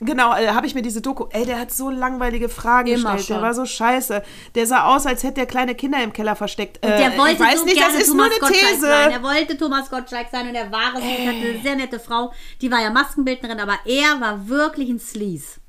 Genau, 0.02 0.34
äh, 0.34 0.48
habe 0.48 0.66
ich 0.66 0.74
mir 0.74 0.80
diese 0.82 1.02
Doku. 1.02 1.26
Ey, 1.30 1.44
der 1.44 1.58
hat 1.58 1.70
so 1.72 1.90
langweilige 1.90 2.48
Fragen 2.48 2.88
Immer 2.88 3.16
gestellt. 3.16 3.26
schon. 3.26 3.36
Der 3.36 3.42
war 3.42 3.54
so 3.54 3.66
scheiße. 3.66 4.22
Der 4.54 4.66
sah 4.66 4.84
aus, 4.86 5.04
als 5.06 5.22
hätte 5.24 5.40
er 5.40 5.46
kleine 5.46 5.74
Kinder 5.74 6.02
im 6.02 6.12
Keller 6.14 6.36
versteckt. 6.36 6.78
Äh, 6.84 6.96
Der 6.96 7.18
wollte 7.18 7.34
ich 7.34 7.40
weiß 7.40 7.58
so 7.60 7.64
nicht, 7.66 7.76
gerne 7.76 7.92
das 7.92 8.02
ist 8.02 8.08
Thomas 8.08 8.28
nur 8.28 8.36
eine 8.36 8.40
Gottschalk 8.52 8.72
These. 8.74 8.86
sein. 8.86 9.10
Er 9.10 9.22
wollte 9.22 9.58
Thomas 9.58 9.90
Gottschalk 9.90 10.28
sein 10.32 10.48
und 10.48 10.54
er 10.54 10.72
war 10.72 10.94
es. 10.96 11.00
Er 11.04 11.26
hatte 11.28 11.36
eine 11.48 11.60
sehr 11.62 11.76
nette 11.76 12.00
Frau. 12.00 12.32
Die 12.62 12.70
war 12.70 12.80
ja 12.80 12.90
Maskenbildnerin, 12.90 13.60
aber 13.60 13.74
er 13.84 14.20
war 14.20 14.48
wirklich 14.48 14.88
ein 14.88 14.98
Sleaze. 14.98 15.60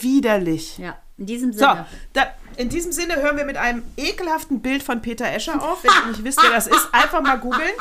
Widerlich. 0.00 0.76
Ja, 0.76 0.98
in 1.16 1.24
diesem 1.24 1.52
So, 1.54 1.60
Sinne. 1.60 1.86
da, 2.12 2.26
in 2.58 2.68
diesem 2.68 2.92
Sinne 2.92 3.16
hören 3.16 3.38
wir 3.38 3.46
mit 3.46 3.56
einem 3.56 3.82
ekelhaften 3.96 4.60
Bild 4.60 4.82
von 4.82 5.00
Peter 5.00 5.24
Escher 5.32 5.62
auf. 5.62 5.82
Wenn 5.82 5.90
ihr 6.02 6.08
nicht 6.08 6.24
wisst, 6.24 6.42
wer 6.42 6.50
das 6.50 6.66
ist, 6.66 6.88
einfach 6.92 7.22
mal 7.22 7.38
googeln. 7.38 7.72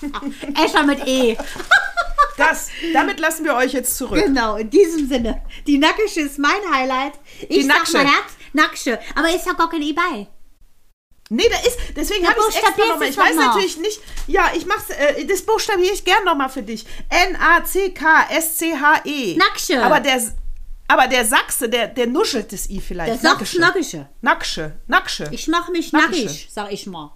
Escher 0.64 0.84
mit 0.84 1.04
E. 1.08 1.36
Das, 2.36 2.68
damit 2.92 3.18
lassen 3.20 3.44
wir 3.44 3.54
euch 3.54 3.72
jetzt 3.72 3.96
zurück. 3.96 4.22
Genau, 4.24 4.56
in 4.56 4.68
diesem 4.70 5.08
Sinne. 5.08 5.42
Die 5.66 5.78
Nackische 5.78 6.20
ist 6.20 6.38
mein 6.38 6.50
Highlight. 6.72 7.14
Ich 7.42 7.48
Die 7.48 7.62
sag 7.62 7.78
Nacksche. 7.78 7.92
mal 7.94 8.06
Herz, 8.06 8.32
Nacksche. 8.52 8.98
Aber 9.14 9.34
ist 9.34 9.46
ja 9.46 9.52
gar 9.54 9.70
kein 9.70 9.82
E 9.82 9.92
bei. 9.92 10.26
Nee, 11.28 11.48
da 11.50 11.56
ist, 11.66 11.76
deswegen 11.96 12.24
habe 12.28 12.38
ich 12.38 12.46
es 12.54 12.62
extra 12.62 12.86
nochmal. 12.86 13.08
Ich 13.08 13.16
weiß 13.16 13.34
noch. 13.34 13.46
natürlich 13.46 13.78
nicht, 13.78 14.00
ja, 14.28 14.48
ich 14.56 14.64
mach's, 14.64 14.90
äh, 14.90 15.24
das 15.24 15.42
buchstabiere 15.42 15.92
ich 15.92 16.04
gern 16.04 16.22
nochmal 16.24 16.48
für 16.48 16.62
dich. 16.62 16.86
N-A-C-K-S-C-H-E. 17.08 19.34
Nacksche. 19.36 19.82
Aber 19.82 19.98
der, 19.98 20.22
aber 20.86 21.08
der 21.08 21.24
Sachse, 21.24 21.68
der, 21.68 21.88
der 21.88 22.06
nuschelt 22.06 22.52
das 22.52 22.70
I 22.70 22.80
vielleicht. 22.80 23.08
Der 23.08 23.18
sagt 23.18 23.40
Nackische. 23.40 23.58
Nackische. 23.60 24.08
Nacksche. 24.20 24.78
Nacksche. 24.86 25.26
Ich 25.32 25.48
mache 25.48 25.72
mich 25.72 25.92
nackig, 25.92 26.46
sag 26.50 26.70
ich 26.72 26.86
mal. 26.86 27.10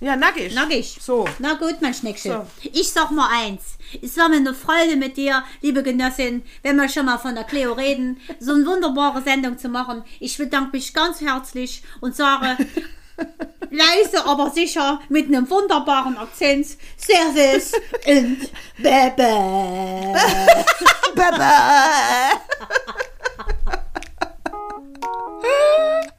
Ja, 0.00 0.16
nackig. 0.16 0.54
Nackig. 0.54 0.98
So. 1.00 1.26
Na 1.38 1.54
gut, 1.54 1.76
mein 1.80 1.94
Schneckchen. 1.94 2.32
So. 2.32 2.46
Ich 2.72 2.90
sag 2.90 3.10
mal 3.10 3.28
eins. 3.32 3.78
Es 4.00 4.16
war 4.16 4.28
mir 4.28 4.36
eine 4.36 4.54
Freude 4.54 4.96
mit 4.96 5.16
dir, 5.16 5.42
liebe 5.60 5.82
Genossin, 5.82 6.44
wenn 6.62 6.76
wir 6.76 6.88
schon 6.88 7.06
mal 7.06 7.18
von 7.18 7.34
der 7.34 7.44
Cleo 7.44 7.72
reden, 7.72 8.20
so 8.38 8.52
eine 8.52 8.66
wunderbare 8.66 9.22
Sendung 9.22 9.58
zu 9.58 9.68
machen. 9.68 10.04
Ich 10.20 10.38
bedanke 10.38 10.76
mich 10.76 10.94
ganz 10.94 11.20
herzlich 11.20 11.82
und 12.00 12.14
sage 12.14 12.56
leise, 13.70 14.24
aber 14.24 14.50
sicher, 14.50 15.00
mit 15.08 15.26
einem 15.26 15.48
wunderbaren 15.50 16.16
Akzent, 16.16 16.66
Servus 16.96 17.72
und 18.06 18.50
Bebe. 18.76 20.14
Baba. 21.14 22.40